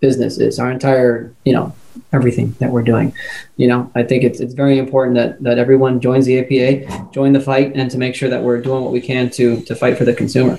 business 0.00 0.38
is, 0.38 0.58
our 0.58 0.70
entire 0.70 1.32
you 1.44 1.52
know 1.52 1.74
everything 2.12 2.54
that 2.58 2.70
we're 2.70 2.82
doing. 2.82 3.12
You 3.56 3.68
know, 3.68 3.90
I 3.94 4.02
think 4.02 4.24
it's 4.24 4.40
it's 4.40 4.54
very 4.54 4.78
important 4.78 5.16
that 5.16 5.42
that 5.42 5.58
everyone 5.58 6.00
joins 6.00 6.26
the 6.26 6.38
APA, 6.38 7.10
join 7.12 7.32
the 7.32 7.40
fight, 7.40 7.72
and 7.74 7.90
to 7.90 7.98
make 7.98 8.14
sure 8.14 8.28
that 8.28 8.42
we're 8.42 8.60
doing 8.60 8.82
what 8.82 8.92
we 8.92 9.00
can 9.00 9.30
to 9.30 9.60
to 9.62 9.74
fight 9.74 9.98
for 9.98 10.04
the 10.04 10.14
consumer. 10.14 10.58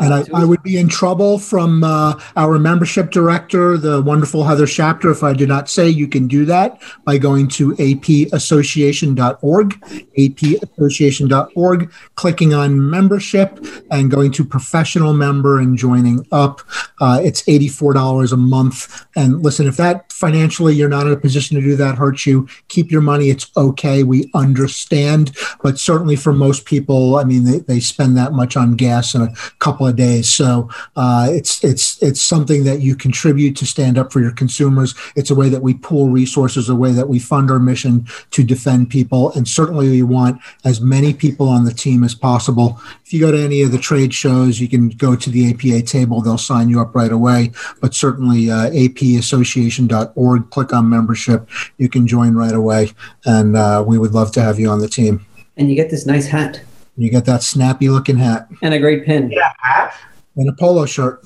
And 0.00 0.14
I, 0.14 0.24
I, 0.34 0.44
would 0.44 0.62
be 0.62 0.78
in 0.78 0.88
trouble 0.88 1.38
from 1.38 1.82
uh, 1.82 2.20
our 2.36 2.58
membership 2.58 3.10
director, 3.10 3.76
the 3.76 4.00
wonderful 4.02 4.44
Heather 4.44 4.66
Shapter, 4.66 5.10
if 5.10 5.22
I 5.22 5.32
did 5.32 5.48
not 5.48 5.68
say 5.68 5.88
you 5.88 6.06
can 6.06 6.28
do 6.28 6.44
that 6.46 6.80
by 7.04 7.18
going 7.18 7.48
to 7.48 7.74
apassociation.org, 7.74 9.70
apassociation.org, 10.18 11.92
clicking 12.14 12.54
on 12.54 12.90
membership 12.90 13.64
and 13.90 14.10
going 14.10 14.32
to 14.32 14.44
professional 14.44 15.12
member 15.12 15.58
and 15.58 15.76
joining 15.76 16.26
up. 16.32 16.60
Uh, 17.00 17.20
it's 17.22 17.42
$84 17.42 18.32
a 18.32 18.36
month. 18.36 19.06
And 19.16 19.42
listen, 19.42 19.66
if 19.66 19.76
that 19.76 20.12
financially 20.12 20.74
you're 20.74 20.88
not 20.88 21.06
in 21.06 21.12
a 21.12 21.16
position 21.16 21.56
to 21.56 21.62
do 21.62 21.76
that 21.76 21.96
hurts 21.96 22.26
you, 22.26 22.48
keep 22.68 22.90
your 22.90 23.00
money. 23.00 23.30
It's 23.30 23.50
okay. 23.56 24.02
We 24.02 24.30
understand. 24.34 25.36
But 25.62 25.78
certainly 25.78 26.16
for 26.16 26.32
most 26.32 26.64
people, 26.64 27.16
I 27.16 27.24
mean, 27.24 27.44
they, 27.44 27.58
they 27.58 27.80
spend 27.80 28.16
that 28.16 28.32
much 28.32 28.56
on 28.56 28.76
gas 28.76 29.14
and 29.14 29.24
a 29.24 29.32
couple 29.58 29.86
of 29.88 29.96
days. 29.96 30.30
So 30.32 30.68
uh, 30.96 31.28
it's 31.30 31.62
it's 31.64 32.00
it's 32.02 32.22
something 32.22 32.64
that 32.64 32.80
you 32.80 32.94
contribute 32.94 33.56
to 33.56 33.66
stand 33.66 33.98
up 33.98 34.12
for 34.12 34.20
your 34.20 34.32
consumers. 34.32 34.94
It's 35.16 35.30
a 35.30 35.34
way 35.34 35.48
that 35.48 35.62
we 35.62 35.74
pool 35.74 36.08
resources, 36.08 36.68
a 36.68 36.76
way 36.76 36.92
that 36.92 37.08
we 37.08 37.18
fund 37.18 37.50
our 37.50 37.58
mission 37.58 38.06
to 38.30 38.44
defend 38.44 38.90
people, 38.90 39.32
and 39.32 39.48
certainly 39.48 39.88
we 39.88 40.02
want 40.02 40.40
as 40.64 40.80
many 40.80 41.12
people 41.12 41.48
on 41.48 41.64
the 41.64 41.72
team 41.72 42.04
as 42.04 42.14
possible. 42.14 42.80
If 43.04 43.12
you 43.12 43.20
go 43.20 43.32
to 43.32 43.40
any 43.40 43.62
of 43.62 43.72
the 43.72 43.78
trade 43.78 44.14
shows, 44.14 44.60
you 44.60 44.68
can 44.68 44.90
go 44.90 45.16
to 45.16 45.30
the 45.30 45.50
APA 45.50 45.82
table; 45.86 46.20
they'll 46.20 46.38
sign 46.38 46.68
you 46.68 46.80
up 46.80 46.94
right 46.94 47.12
away. 47.12 47.52
But 47.80 47.94
certainly, 47.94 48.50
uh, 48.50 48.70
apassociation.org. 48.70 50.50
Click 50.50 50.72
on 50.72 50.88
membership. 50.88 51.48
You 51.78 51.88
can 51.88 52.06
join 52.06 52.34
right 52.34 52.54
away, 52.54 52.92
and 53.24 53.56
uh, 53.56 53.84
we 53.86 53.98
would 53.98 54.12
love 54.12 54.32
to 54.32 54.42
have 54.42 54.58
you 54.58 54.68
on 54.68 54.80
the 54.80 54.88
team. 54.88 55.24
And 55.56 55.68
you 55.68 55.74
get 55.74 55.90
this 55.90 56.06
nice 56.06 56.26
hat 56.26 56.60
You 56.98 57.12
got 57.12 57.24
that 57.26 57.44
snappy 57.44 57.88
looking 57.88 58.18
hat 58.18 58.48
and 58.60 58.74
a 58.74 58.78
great 58.80 59.06
pin. 59.06 59.30
Yeah, 59.30 59.52
hat. 59.60 59.94
and 60.36 60.48
a 60.48 60.52
polo 60.52 60.84
shirt. 60.84 61.24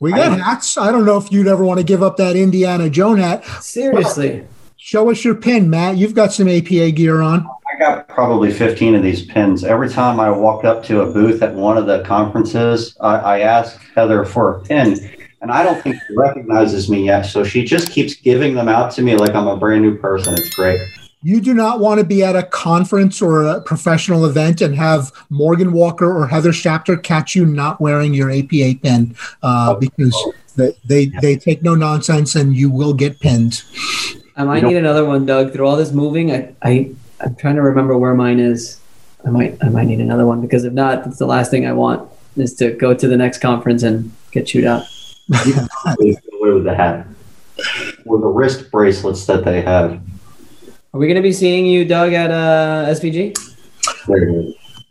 We 0.00 0.10
got 0.10 0.38
hats. 0.38 0.76
I 0.76 0.90
don't 0.90 1.04
know 1.04 1.16
if 1.16 1.30
you'd 1.30 1.46
ever 1.46 1.64
want 1.64 1.78
to 1.78 1.84
give 1.84 2.02
up 2.02 2.16
that 2.16 2.34
Indiana 2.34 2.90
Jones 2.90 3.20
hat. 3.20 3.44
Seriously. 3.62 4.44
Show 4.76 5.10
us 5.10 5.24
your 5.24 5.34
pin, 5.36 5.70
Matt. 5.70 5.96
You've 5.96 6.14
got 6.14 6.32
some 6.32 6.48
APA 6.48 6.92
gear 6.92 7.20
on. 7.20 7.48
I 7.72 7.78
got 7.78 8.08
probably 8.08 8.52
15 8.52 8.96
of 8.96 9.02
these 9.02 9.24
pins. 9.26 9.62
Every 9.62 9.88
time 9.88 10.18
I 10.18 10.30
walk 10.30 10.64
up 10.64 10.82
to 10.84 11.02
a 11.02 11.12
booth 11.12 11.42
at 11.42 11.54
one 11.54 11.76
of 11.76 11.86
the 11.86 12.02
conferences, 12.02 12.96
I, 13.00 13.16
I 13.16 13.38
ask 13.40 13.80
Heather 13.94 14.24
for 14.24 14.56
a 14.56 14.60
pin, 14.62 15.10
and 15.40 15.52
I 15.52 15.62
don't 15.62 15.80
think 15.82 15.96
she 15.96 16.16
recognizes 16.16 16.88
me 16.88 17.04
yet. 17.06 17.22
So 17.22 17.44
she 17.44 17.64
just 17.64 17.90
keeps 17.92 18.14
giving 18.14 18.54
them 18.54 18.68
out 18.68 18.90
to 18.92 19.02
me 19.02 19.16
like 19.16 19.34
I'm 19.34 19.46
a 19.46 19.56
brand 19.56 19.82
new 19.82 19.96
person. 19.98 20.34
It's 20.34 20.54
great. 20.54 20.80
You 21.22 21.40
do 21.40 21.52
not 21.52 21.80
want 21.80 21.98
to 21.98 22.06
be 22.06 22.22
at 22.22 22.36
a 22.36 22.44
conference 22.44 23.20
or 23.20 23.44
a 23.44 23.60
professional 23.60 24.24
event 24.24 24.60
and 24.60 24.74
have 24.76 25.10
Morgan 25.30 25.72
Walker 25.72 26.16
or 26.16 26.28
Heather 26.28 26.52
Shapter 26.52 26.96
catch 26.96 27.34
you 27.34 27.44
not 27.44 27.80
wearing 27.80 28.14
your 28.14 28.30
APA 28.30 28.78
pin 28.82 29.16
uh, 29.42 29.74
because 29.74 30.16
they, 30.54 30.76
they, 30.84 31.06
they 31.20 31.36
take 31.36 31.62
no 31.62 31.74
nonsense 31.74 32.36
and 32.36 32.54
you 32.54 32.70
will 32.70 32.94
get 32.94 33.18
pinned. 33.18 33.64
I 34.36 34.44
might 34.44 34.62
need 34.62 34.76
another 34.76 35.04
one, 35.04 35.26
Doug. 35.26 35.52
Through 35.52 35.66
all 35.66 35.76
this 35.76 35.90
moving, 35.90 36.30
I, 36.30 36.54
I 36.62 36.94
I'm 37.20 37.34
trying 37.34 37.56
to 37.56 37.62
remember 37.62 37.98
where 37.98 38.14
mine 38.14 38.38
is. 38.38 38.80
I 39.26 39.30
might 39.30 39.58
I 39.60 39.68
might 39.68 39.88
need 39.88 40.00
another 40.00 40.26
one 40.26 40.40
because 40.40 40.64
if 40.64 40.72
not, 40.72 41.04
that's 41.04 41.18
the 41.18 41.26
last 41.26 41.50
thing 41.50 41.66
I 41.66 41.72
want 41.72 42.08
is 42.36 42.54
to 42.54 42.70
go 42.70 42.94
to 42.94 43.08
the 43.08 43.16
next 43.16 43.38
conference 43.38 43.82
and 43.82 44.12
get 44.30 44.46
chewed 44.46 44.64
out. 44.64 44.84
Please 45.32 45.56
get 46.20 46.34
away 46.40 46.52
with 46.52 46.64
the 46.64 46.74
hat 46.74 47.06
or 48.06 48.20
the 48.20 48.28
wrist 48.28 48.70
bracelets 48.70 49.26
that 49.26 49.44
they 49.44 49.60
have. 49.60 50.00
Are 50.94 50.98
we 50.98 51.06
going 51.06 51.16
to 51.16 51.22
be 51.22 51.34
seeing 51.34 51.66
you, 51.66 51.84
Doug, 51.84 52.14
at 52.14 52.30
uh, 52.30 52.86
SVG? 52.88 53.36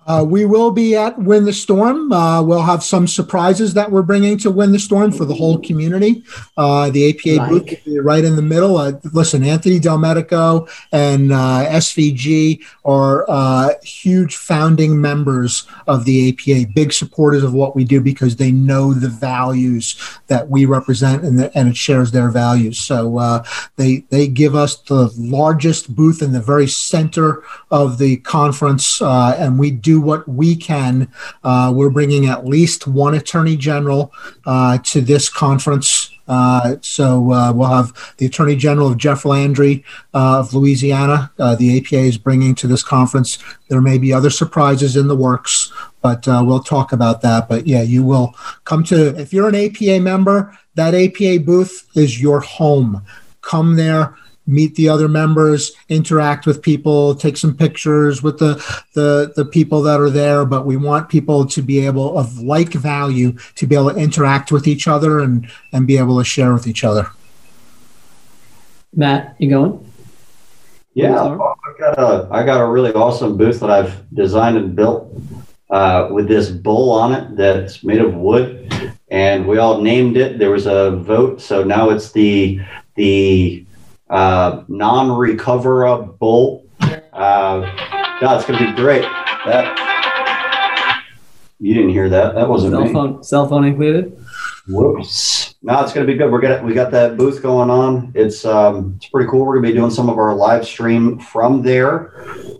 There 0.07 0.17
it 0.17 0.19
is. 0.19 0.23
Uh, 0.23 0.23
we 0.23 0.45
will 0.45 0.71
be 0.71 0.95
at 0.95 1.17
Win 1.19 1.45
the 1.45 1.53
Storm. 1.53 2.11
Uh, 2.11 2.41
we'll 2.41 2.61
have 2.61 2.83
some 2.83 3.07
surprises 3.07 3.73
that 3.73 3.91
we're 3.91 4.01
bringing 4.01 4.37
to 4.39 4.51
Win 4.51 4.71
the 4.71 4.79
Storm 4.79 5.11
for 5.11 5.25
the 5.25 5.33
whole 5.33 5.59
community. 5.59 6.23
Uh, 6.55 6.89
the 6.89 7.09
APA 7.09 7.49
booth 7.49 7.69
will 7.69 7.93
be 7.93 7.99
right 7.99 8.23
in 8.23 8.35
the 8.35 8.41
middle. 8.41 8.77
Uh, 8.77 8.93
listen, 9.13 9.43
Anthony 9.43 9.79
Delmedico 9.79 10.69
and 10.91 11.31
uh, 11.31 11.65
SVG 11.69 12.63
are 12.85 13.25
uh, 13.29 13.73
huge 13.83 14.37
founding 14.37 14.99
members 14.99 15.67
of 15.87 16.05
the 16.05 16.29
APA, 16.29 16.71
big 16.73 16.93
supporters 16.93 17.43
of 17.43 17.53
what 17.53 17.75
we 17.75 17.83
do 17.83 18.01
because 18.01 18.35
they 18.35 18.51
know 18.51 18.93
the 18.93 19.09
values 19.09 20.19
that 20.27 20.49
we 20.49 20.65
represent 20.65 21.23
and, 21.23 21.39
the, 21.39 21.57
and 21.57 21.69
it 21.69 21.77
shares 21.77 22.11
their 22.11 22.29
values. 22.29 22.79
So 22.79 23.17
uh, 23.17 23.43
they 23.75 24.05
they 24.09 24.27
give 24.27 24.55
us 24.55 24.77
the 24.77 25.11
largest 25.17 25.95
booth 25.95 26.21
in 26.21 26.31
the 26.31 26.41
very 26.41 26.67
center 26.67 27.43
of 27.71 27.97
the 27.97 28.17
conference, 28.17 29.01
uh, 29.01 29.35
and 29.37 29.59
we 29.59 29.71
do 29.71 29.96
what 30.01 30.27
we 30.27 30.55
can. 30.55 31.11
Uh, 31.43 31.71
we're 31.75 31.89
bringing 31.89 32.27
at 32.27 32.45
least 32.45 32.87
one 32.87 33.13
attorney 33.13 33.57
general 33.57 34.11
uh, 34.45 34.77
to 34.79 35.01
this 35.01 35.29
conference. 35.29 36.11
Uh, 36.27 36.75
so 36.81 37.31
uh, 37.31 37.53
we'll 37.53 37.67
have 37.69 38.13
the 38.17 38.25
Attorney 38.25 38.55
General 38.55 38.89
of 38.89 38.97
Jeff 38.97 39.23
Landry 39.23 39.83
uh, 40.13 40.39
of 40.39 40.53
Louisiana. 40.53 41.31
Uh, 41.39 41.55
the 41.55 41.77
APA 41.77 41.99
is 41.99 42.17
bringing 42.17 42.53
to 42.55 42.67
this 42.67 42.83
conference. 42.83 43.37
There 43.69 43.81
may 43.81 43.97
be 43.97 44.11
other 44.11 44.29
surprises 44.29 44.97
in 44.97 45.07
the 45.07 45.15
works, 45.15 45.71
but 46.01 46.27
uh, 46.27 46.43
we'll 46.45 46.63
talk 46.63 46.91
about 46.91 47.21
that. 47.21 47.47
But 47.47 47.65
yeah, 47.65 47.81
you 47.81 48.03
will 48.03 48.35
come 48.65 48.83
to 48.85 49.17
if 49.17 49.31
you're 49.31 49.47
an 49.47 49.55
APA 49.55 50.01
member, 50.01 50.57
that 50.75 50.93
APA 50.93 51.39
booth 51.45 51.87
is 51.95 52.21
your 52.21 52.41
home. 52.41 53.03
Come 53.41 53.75
there 53.77 54.17
meet 54.47 54.75
the 54.75 54.89
other 54.89 55.07
members, 55.07 55.73
interact 55.89 56.47
with 56.47 56.61
people, 56.61 57.13
take 57.13 57.37
some 57.37 57.55
pictures 57.55 58.23
with 58.23 58.39
the, 58.39 58.55
the 58.93 59.33
the 59.35 59.45
people 59.45 59.81
that 59.83 59.99
are 59.99 60.09
there. 60.09 60.45
But 60.45 60.65
we 60.65 60.77
want 60.77 61.09
people 61.09 61.45
to 61.45 61.61
be 61.61 61.85
able 61.85 62.17
of 62.17 62.39
like 62.39 62.73
value 62.73 63.33
to 63.55 63.67
be 63.67 63.75
able 63.75 63.93
to 63.93 63.99
interact 63.99 64.51
with 64.51 64.67
each 64.67 64.87
other 64.87 65.19
and 65.19 65.47
and 65.73 65.85
be 65.85 65.97
able 65.97 66.17
to 66.17 66.25
share 66.25 66.53
with 66.53 66.65
each 66.65 66.83
other. 66.83 67.11
Matt, 68.95 69.35
you 69.37 69.49
going? 69.49 69.83
Yeah, 70.93 71.21
I've 71.21 71.77
got 71.77 71.99
a 71.99 72.27
I 72.31 72.43
got 72.43 72.59
a 72.59 72.65
really 72.65 72.91
awesome 72.93 73.37
booth 73.37 73.59
that 73.59 73.69
I've 73.69 74.09
designed 74.15 74.57
and 74.57 74.75
built 74.75 75.13
uh, 75.69 76.07
with 76.09 76.27
this 76.27 76.49
bowl 76.49 76.89
on 76.91 77.13
it 77.13 77.35
that's 77.35 77.83
made 77.83 78.01
of 78.01 78.15
wood, 78.15 78.95
and 79.09 79.47
we 79.47 79.59
all 79.59 79.79
named 79.79 80.17
it. 80.17 80.39
There 80.39 80.49
was 80.49 80.65
a 80.65 80.91
vote, 80.95 81.39
so 81.39 81.63
now 81.63 81.91
it's 81.91 82.11
the 82.11 82.61
the 82.95 83.66
uh, 84.09 84.63
non-recoverable. 84.67 86.65
Uh, 86.81 87.61
God, 88.19 88.37
it's 88.37 88.45
gonna 88.45 88.71
be 88.71 88.75
great. 88.75 89.03
That 89.45 89.77
you 91.59 91.73
didn't 91.73 91.89
hear 91.89 92.09
that? 92.09 92.35
That 92.35 92.47
wasn't 92.49 92.73
Cell 92.73 92.85
me. 92.85 92.93
phone, 92.93 93.23
cell 93.23 93.47
phone 93.47 93.65
included. 93.65 94.17
Whoops. 94.67 95.55
No, 95.63 95.81
it's 95.81 95.91
going 95.93 96.05
to 96.05 96.11
be 96.11 96.17
good. 96.17 96.31
We're 96.31 96.41
gonna 96.41 96.61
we 96.61 96.73
got 96.73 96.91
that 96.91 97.17
booth 97.17 97.41
going 97.41 97.69
on. 97.69 98.11
It's 98.13 98.45
um 98.45 98.93
it's 98.97 99.07
pretty 99.07 99.29
cool. 99.29 99.45
We're 99.45 99.53
going 99.55 99.63
to 99.63 99.69
be 99.69 99.75
doing 99.75 99.89
some 99.89 100.09
of 100.09 100.17
our 100.17 100.35
live 100.35 100.65
stream 100.65 101.19
from 101.19 101.63
there. 101.63 102.13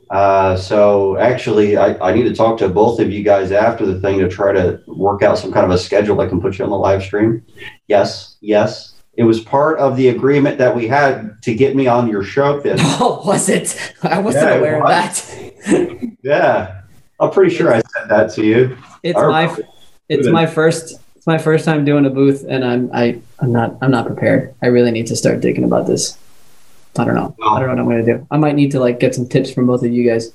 Uh, 0.10 0.56
so 0.56 1.18
actually, 1.18 1.78
I, 1.78 1.95
I 1.99 2.14
need 2.14 2.24
to 2.24 2.34
talk 2.34 2.57
to 2.60 2.69
both 2.69 2.99
of 2.99 3.11
you 3.11 3.24
guys 3.24 3.52
after 3.52 3.86
the 3.86 3.99
thing 3.99 4.19
to 4.19 4.30
try 4.30 4.52
to 4.53 4.82
work 4.88 5.22
out 5.22 5.38
some 5.38 5.52
kind 5.52 5.65
of 5.65 5.72
a 5.72 5.78
schedule 5.78 6.15
that 6.18 6.30
can 6.30 6.41
put 6.41 6.57
you 6.57 6.65
on 6.65 6.72
the 6.72 6.78
live 6.78 7.03
stream. 7.03 7.45
Yes, 7.88 8.38
yes. 8.41 8.94
It 9.18 9.23
was 9.23 9.39
part 9.41 9.80
of 9.80 9.98
the 9.98 10.10
agreement 10.10 10.60
that 10.60 10.76
we 10.76 10.88
had 10.88 11.41
to 11.41 11.56
get 11.56 11.76
me 11.76 11.88
on 11.88 12.07
your 12.07 12.23
show, 12.23 12.61
Finn. 12.61 12.77
Oh, 12.99 13.22
was 13.26 13.49
it? 13.49 13.94
I 14.03 14.19
wasn't 14.19 14.45
Yeah, 14.45 14.53
aware 14.56 14.81
of 14.81 14.88
that. 14.88 16.14
Yeah, 16.23 16.81
I'm 17.19 17.31
pretty 17.31 17.53
sure 17.56 17.73
I 17.73 17.77
said 17.81 18.10
that 18.10 18.31
to 18.35 18.45
you. 18.45 18.77
It's 19.03 19.18
Our- 19.18 19.30
my 19.30 19.56
it's 20.10 20.27
my 20.27 20.45
first 20.45 20.99
it's 21.15 21.27
my 21.27 21.38
first 21.38 21.65
time 21.65 21.84
doing 21.84 22.06
a 22.06 22.10
booth, 22.10 22.45
and 22.48 22.64
I'm 22.64 22.89
I 22.94 23.19
I'm 23.39 23.52
not 23.52 23.76
I'm 23.81 23.91
not 23.91 24.06
prepared. 24.06 24.53
I 24.61 24.68
really 24.68 24.91
need 24.91 25.07
to 25.07 25.15
start 25.15 25.41
thinking 25.41 25.64
about 25.64 25.88
this. 25.88 26.18
I 26.98 27.06
don't 27.06 27.15
know. 27.15 27.35
I 27.44 27.60
don't 27.60 27.76
know 27.76 27.85
what 27.85 27.95
I'm 27.95 28.03
going 28.03 28.06
to 28.06 28.18
do. 28.18 28.27
I 28.31 28.38
might 28.38 28.56
need 28.56 28.72
to 28.72 28.80
like 28.80 28.99
get 28.99 29.14
some 29.15 29.27
tips 29.27 29.52
from 29.52 29.68
both 29.68 29.84
of 29.84 29.91
you 29.91 30.10
guys. 30.10 30.31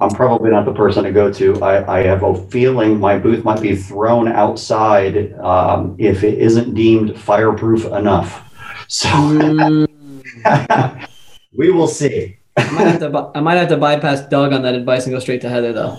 I'm 0.00 0.10
probably 0.10 0.50
not 0.50 0.64
the 0.64 0.72
person 0.72 1.04
to 1.04 1.12
go 1.12 1.30
to. 1.32 1.62
I, 1.62 1.98
I 1.98 2.02
have 2.04 2.22
a 2.22 2.34
feeling 2.48 2.98
my 2.98 3.18
booth 3.18 3.44
might 3.44 3.60
be 3.60 3.76
thrown 3.76 4.28
outside 4.28 5.34
um, 5.40 5.94
if 5.98 6.24
it 6.24 6.38
isn't 6.38 6.74
deemed 6.74 7.18
fireproof 7.18 7.84
enough. 7.84 8.42
So 8.88 9.08
Mm, 10.42 11.08
we 11.56 11.70
will 11.70 11.86
see. 11.86 12.38
I 12.56 12.70
might 12.72 12.86
have 12.86 13.00
to 13.00 13.30
I 13.34 13.40
might 13.40 13.56
have 13.56 13.68
to 13.68 13.76
bypass 13.76 14.22
Doug 14.22 14.52
on 14.52 14.62
that 14.62 14.74
advice 14.74 15.06
and 15.06 15.14
go 15.14 15.18
straight 15.18 15.40
to 15.42 15.48
Heather 15.48 15.72
though. 15.72 15.96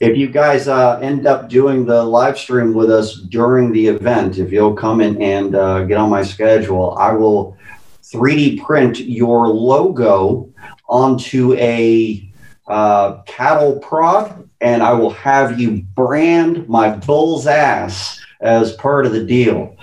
If 0.00 0.16
you 0.16 0.28
guys 0.28 0.68
uh, 0.68 0.98
end 1.02 1.26
up 1.26 1.48
doing 1.48 1.84
the 1.84 2.04
live 2.04 2.38
stream 2.38 2.72
with 2.72 2.90
us 2.90 3.14
during 3.14 3.72
the 3.72 3.88
event, 3.88 4.38
if 4.38 4.52
you'll 4.52 4.74
come 4.74 5.00
in 5.00 5.20
and 5.20 5.56
uh, 5.56 5.84
get 5.84 5.96
on 5.96 6.08
my 6.08 6.22
schedule, 6.22 6.96
I 6.98 7.12
will 7.12 7.56
3D 8.04 8.62
print 8.62 9.00
your 9.00 9.48
logo 9.48 10.52
onto 10.88 11.54
a 11.54 12.27
uh, 12.68 13.22
cattle 13.22 13.78
prod, 13.80 14.48
and 14.60 14.82
I 14.82 14.92
will 14.92 15.10
have 15.10 15.58
you 15.58 15.82
brand 15.94 16.68
my 16.68 16.94
bull's 16.94 17.46
ass 17.46 18.20
as 18.40 18.72
part 18.74 19.06
of 19.06 19.12
the 19.12 19.24
deal. 19.24 19.76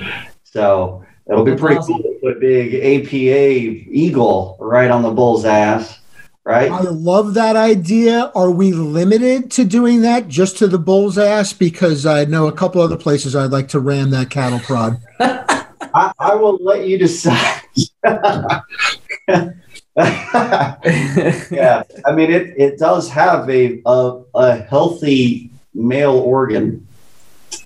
So 0.44 1.04
it'll 1.30 1.44
be 1.44 1.56
pretty 1.56 1.78
awesome. 1.78 1.96
cool 1.96 2.04
to 2.04 2.20
put 2.22 2.38
a 2.38 2.40
big 2.40 2.76
APA 2.76 3.90
eagle 3.90 4.58
right 4.60 4.90
on 4.92 5.02
the 5.02 5.12
bull's 5.12 5.46
ass, 5.46 6.00
right? 6.44 6.72
I 6.72 6.82
love 6.82 7.34
that 7.34 7.56
idea. 7.56 8.32
Are 8.36 8.52
we 8.52 8.72
limited 8.72 9.52
to 9.52 9.66
doing 9.66 10.02
that 10.02 10.28
just 10.28 10.58
to 10.60 10.68
the 10.68 10.80
bull's 10.80 11.18
ass? 11.18 11.54
Because 11.54 12.06
I 12.06 12.26
know 12.26 12.48
a 12.48 12.54
couple 12.54 12.82
other 12.82 12.98
places 12.98 13.36
I'd 13.36 13.52
like 13.52 13.68
to 13.70 13.80
ram 13.80 14.12
that 14.12 14.30
cattle 14.30 14.60
prod. 14.60 15.02
I, 15.20 16.12
I 16.20 16.36
will 16.36 16.58
let 16.62 16.86
you 16.86 16.98
decide. 16.98 17.62
yeah, 19.98 21.84
I 22.06 22.12
mean 22.14 22.32
it. 22.32 22.54
It 22.58 22.78
does 22.78 23.10
have 23.10 23.50
a 23.50 23.82
a, 23.86 24.22
a 24.36 24.56
healthy 24.58 25.50
male 25.74 26.18
organ, 26.18 26.86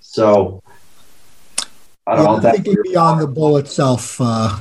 so 0.02 0.62
I 2.08 2.16
don't 2.16 2.24
Yeah, 2.24 2.28
know 2.28 2.32
if 2.36 2.38
I'm 2.38 2.42
that's 2.42 2.50
thinking 2.50 2.76
beyond 2.84 3.22
the 3.22 3.28
bull 3.28 3.58
itself. 3.58 4.20
Uh, 4.22 4.58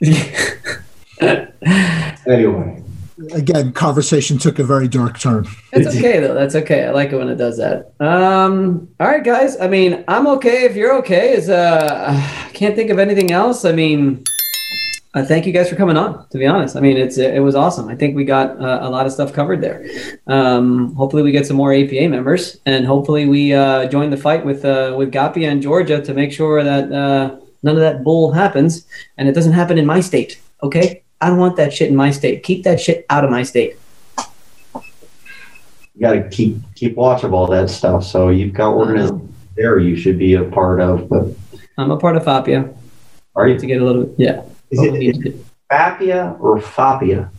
anyway. 2.26 2.82
again, 3.32 3.72
conversation 3.72 4.38
took 4.38 4.58
a 4.58 4.64
very 4.64 4.88
dark 4.88 5.18
turn. 5.18 5.46
It's 5.72 5.86
okay 5.86 6.20
though. 6.20 6.34
That's 6.34 6.54
okay. 6.56 6.86
I 6.86 6.90
like 6.90 7.12
it 7.12 7.16
when 7.16 7.28
it 7.28 7.36
does 7.36 7.58
that. 7.58 7.92
Um, 8.00 8.88
all 8.98 9.08
right, 9.08 9.22
guys. 9.22 9.58
I 9.60 9.68
mean, 9.68 10.04
I'm 10.08 10.26
okay 10.28 10.64
if 10.64 10.74
you're 10.76 10.94
okay. 10.98 11.34
Is 11.34 11.48
uh, 11.48 12.20
I 12.48 12.50
can't 12.52 12.74
think 12.74 12.90
of 12.90 12.98
anything 12.98 13.30
else. 13.30 13.64
I 13.64 13.72
mean, 13.72 14.24
uh, 15.14 15.24
thank 15.24 15.46
you 15.46 15.52
guys 15.52 15.68
for 15.68 15.76
coming 15.76 15.96
on. 15.96 16.28
To 16.28 16.38
be 16.38 16.46
honest, 16.46 16.76
I 16.76 16.80
mean, 16.80 16.96
it's 16.96 17.18
it 17.18 17.42
was 17.42 17.54
awesome. 17.54 17.88
I 17.88 17.94
think 17.94 18.16
we 18.16 18.24
got 18.24 18.60
uh, 18.60 18.80
a 18.82 18.90
lot 18.90 19.06
of 19.06 19.12
stuff 19.12 19.32
covered 19.32 19.60
there. 19.60 19.86
Um, 20.26 20.94
hopefully, 20.94 21.22
we 21.22 21.32
get 21.32 21.46
some 21.46 21.56
more 21.56 21.72
APA 21.72 22.08
members, 22.08 22.58
and 22.66 22.86
hopefully, 22.86 23.26
we 23.26 23.52
uh, 23.52 23.86
join 23.86 24.10
the 24.10 24.16
fight 24.16 24.44
with 24.44 24.64
uh, 24.64 24.94
with 24.96 25.12
Gapia 25.12 25.50
and 25.50 25.60
Georgia 25.60 26.00
to 26.00 26.14
make 26.14 26.32
sure 26.32 26.62
that 26.62 26.92
uh, 26.92 27.36
none 27.62 27.74
of 27.74 27.80
that 27.80 28.04
bull 28.04 28.32
happens, 28.32 28.86
and 29.18 29.28
it 29.28 29.32
doesn't 29.32 29.52
happen 29.52 29.78
in 29.78 29.86
my 29.86 30.00
state. 30.00 30.40
Okay, 30.62 31.02
I 31.20 31.28
don't 31.28 31.38
want 31.38 31.56
that 31.56 31.72
shit 31.72 31.88
in 31.88 31.96
my 31.96 32.10
state. 32.10 32.42
Keep 32.42 32.64
that 32.64 32.80
shit 32.80 33.04
out 33.10 33.24
of 33.24 33.30
my 33.30 33.42
state. 33.42 33.76
You 35.94 36.00
got 36.00 36.12
to 36.12 36.28
keep 36.28 36.58
keep 36.74 36.96
watch 36.96 37.24
of 37.24 37.34
all 37.34 37.46
that 37.48 37.68
stuff. 37.68 38.04
So 38.04 38.28
you've 38.28 38.54
got 38.54 38.74
organizations 38.74 39.30
there 39.60 39.78
you 39.78 39.96
should 39.96 40.18
be 40.18 40.34
a 40.34 40.44
part 40.44 40.80
of. 40.80 41.08
But 41.08 41.26
I'm 41.76 41.90
a 41.90 41.98
part 41.98 42.16
of 42.16 42.24
FAPIA 42.24 42.74
are 43.36 43.48
you? 43.48 43.58
to 43.58 43.66
get 43.66 43.82
a 43.82 43.84
little 43.84 44.04
bit. 44.04 44.14
Yeah. 44.18 44.42
Is 44.70 44.82
it, 44.82 45.02
is 45.02 45.18
it 45.26 45.44
FAPIA 45.70 46.40
or 46.40 46.58
FAPIA? 46.60 47.30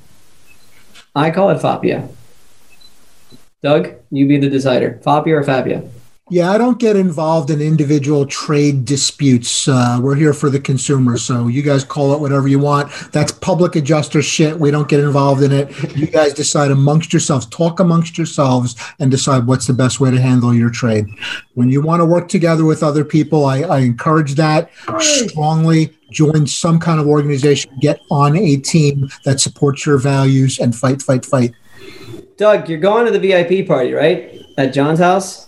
I 1.16 1.32
call 1.32 1.50
it 1.50 1.62
FAPIA. 1.62 2.10
Doug, 3.62 3.94
you 4.10 4.28
be 4.28 4.38
the 4.38 4.50
decider. 4.50 5.00
FAPIA 5.04 5.40
or 5.40 5.44
FAPIA? 5.44 5.90
Yeah, 6.30 6.50
I 6.50 6.58
don't 6.58 6.80
get 6.80 6.96
involved 6.96 7.50
in 7.50 7.60
individual 7.60 8.26
trade 8.26 8.86
disputes. 8.86 9.68
Uh, 9.68 10.00
we're 10.02 10.16
here 10.16 10.34
for 10.34 10.50
the 10.50 10.62
consumer, 10.62 11.18
so 11.18 11.50
you 11.50 11.62
guys 11.62 11.84
call 11.84 12.14
it 12.14 12.22
whatever 12.22 12.48
you 12.48 12.58
want. 12.58 12.90
That's 13.12 13.34
public 13.34 13.76
adjuster 13.76 14.22
shit. 14.22 14.58
We 14.58 14.72
don't 14.72 14.88
get 14.88 15.02
involved 15.02 15.44
in 15.44 15.52
it. 15.52 15.94
You 15.94 16.08
guys 16.08 16.34
decide 16.34 16.72
amongst 16.72 17.12
yourselves, 17.12 17.48
talk 17.48 17.82
amongst 17.82 18.18
yourselves, 18.18 18.78
and 18.98 19.12
decide 19.12 19.46
what's 19.46 19.68
the 19.68 19.74
best 19.74 20.00
way 20.00 20.10
to 20.10 20.22
handle 20.22 20.54
your 20.54 20.70
trade. 20.70 21.06
When 21.56 21.70
you 21.70 21.82
want 21.82 22.00
to 22.00 22.06
work 22.06 22.30
together 22.30 22.64
with 22.64 22.82
other 22.82 23.04
people, 23.04 23.44
I, 23.46 23.64
I 23.64 23.80
encourage 23.80 24.36
that 24.36 24.72
strongly. 25.00 25.94
Join 26.12 26.46
some 26.46 26.80
kind 26.80 27.00
of 27.00 27.08
organization, 27.08 27.72
get 27.80 28.02
on 28.12 28.38
a 28.38 28.58
team 28.58 29.10
that 29.26 29.40
supports 29.40 29.86
your 29.86 29.98
values, 29.98 30.60
and 30.60 30.76
fight, 30.76 31.02
fight, 31.02 31.26
fight. 31.26 31.54
Doug, 32.38 32.70
you're 32.70 32.80
going 32.80 33.06
to 33.06 33.12
the 33.12 33.20
VIP 33.20 33.68
party, 33.68 33.94
right? 33.94 34.46
At 34.58 34.74
John's 34.74 35.00
house? 35.00 35.48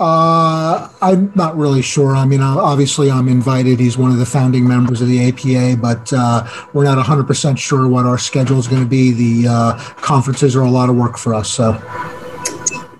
Uh, 0.00 0.88
I'm 1.02 1.32
not 1.34 1.56
really 1.56 1.82
sure. 1.82 2.14
I 2.14 2.24
mean, 2.24 2.40
obviously, 2.40 3.10
I'm 3.10 3.26
invited. 3.26 3.80
He's 3.80 3.98
one 3.98 4.12
of 4.12 4.18
the 4.18 4.26
founding 4.26 4.66
members 4.66 5.00
of 5.00 5.08
the 5.08 5.28
APA, 5.28 5.80
but 5.80 6.12
uh, 6.12 6.46
we're 6.72 6.84
not 6.84 7.04
100% 7.04 7.58
sure 7.58 7.88
what 7.88 8.06
our 8.06 8.16
schedule 8.16 8.60
is 8.60 8.68
going 8.68 8.82
to 8.82 8.88
be. 8.88 9.10
The 9.42 9.48
uh, 9.48 9.78
conferences 9.96 10.54
are 10.54 10.62
a 10.62 10.70
lot 10.70 10.88
of 10.88 10.94
work 10.94 11.18
for 11.18 11.34
us. 11.34 11.50
So, 11.50 11.72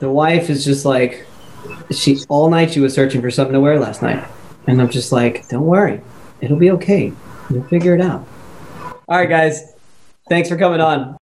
The 0.01 0.11
wife 0.11 0.51
is 0.51 0.65
just 0.65 0.85
like, 0.85 1.25
she 1.93 2.19
all 2.29 2.51
night 2.51 2.73
she 2.73 2.81
was 2.81 2.95
searching 2.95 3.21
for 3.21 3.31
something 3.31 3.55
to 3.55 3.61
wear 3.61 3.79
last 3.79 4.03
night. 4.03 4.27
And 4.67 4.83
I'm 4.83 4.91
just 4.91 5.13
like, 5.13 5.49
don't 5.49 5.67
worry. 5.67 6.01
It'll 6.41 6.57
be 6.57 6.71
okay. 6.73 7.13
You'll 7.51 7.65
figure 7.65 7.95
it 7.95 8.01
out. 8.01 8.27
All 9.09 9.19
right, 9.19 9.29
guys. 9.29 9.75
Thanks 10.29 10.49
for 10.49 10.57
coming 10.57 10.81
on. 10.81 11.18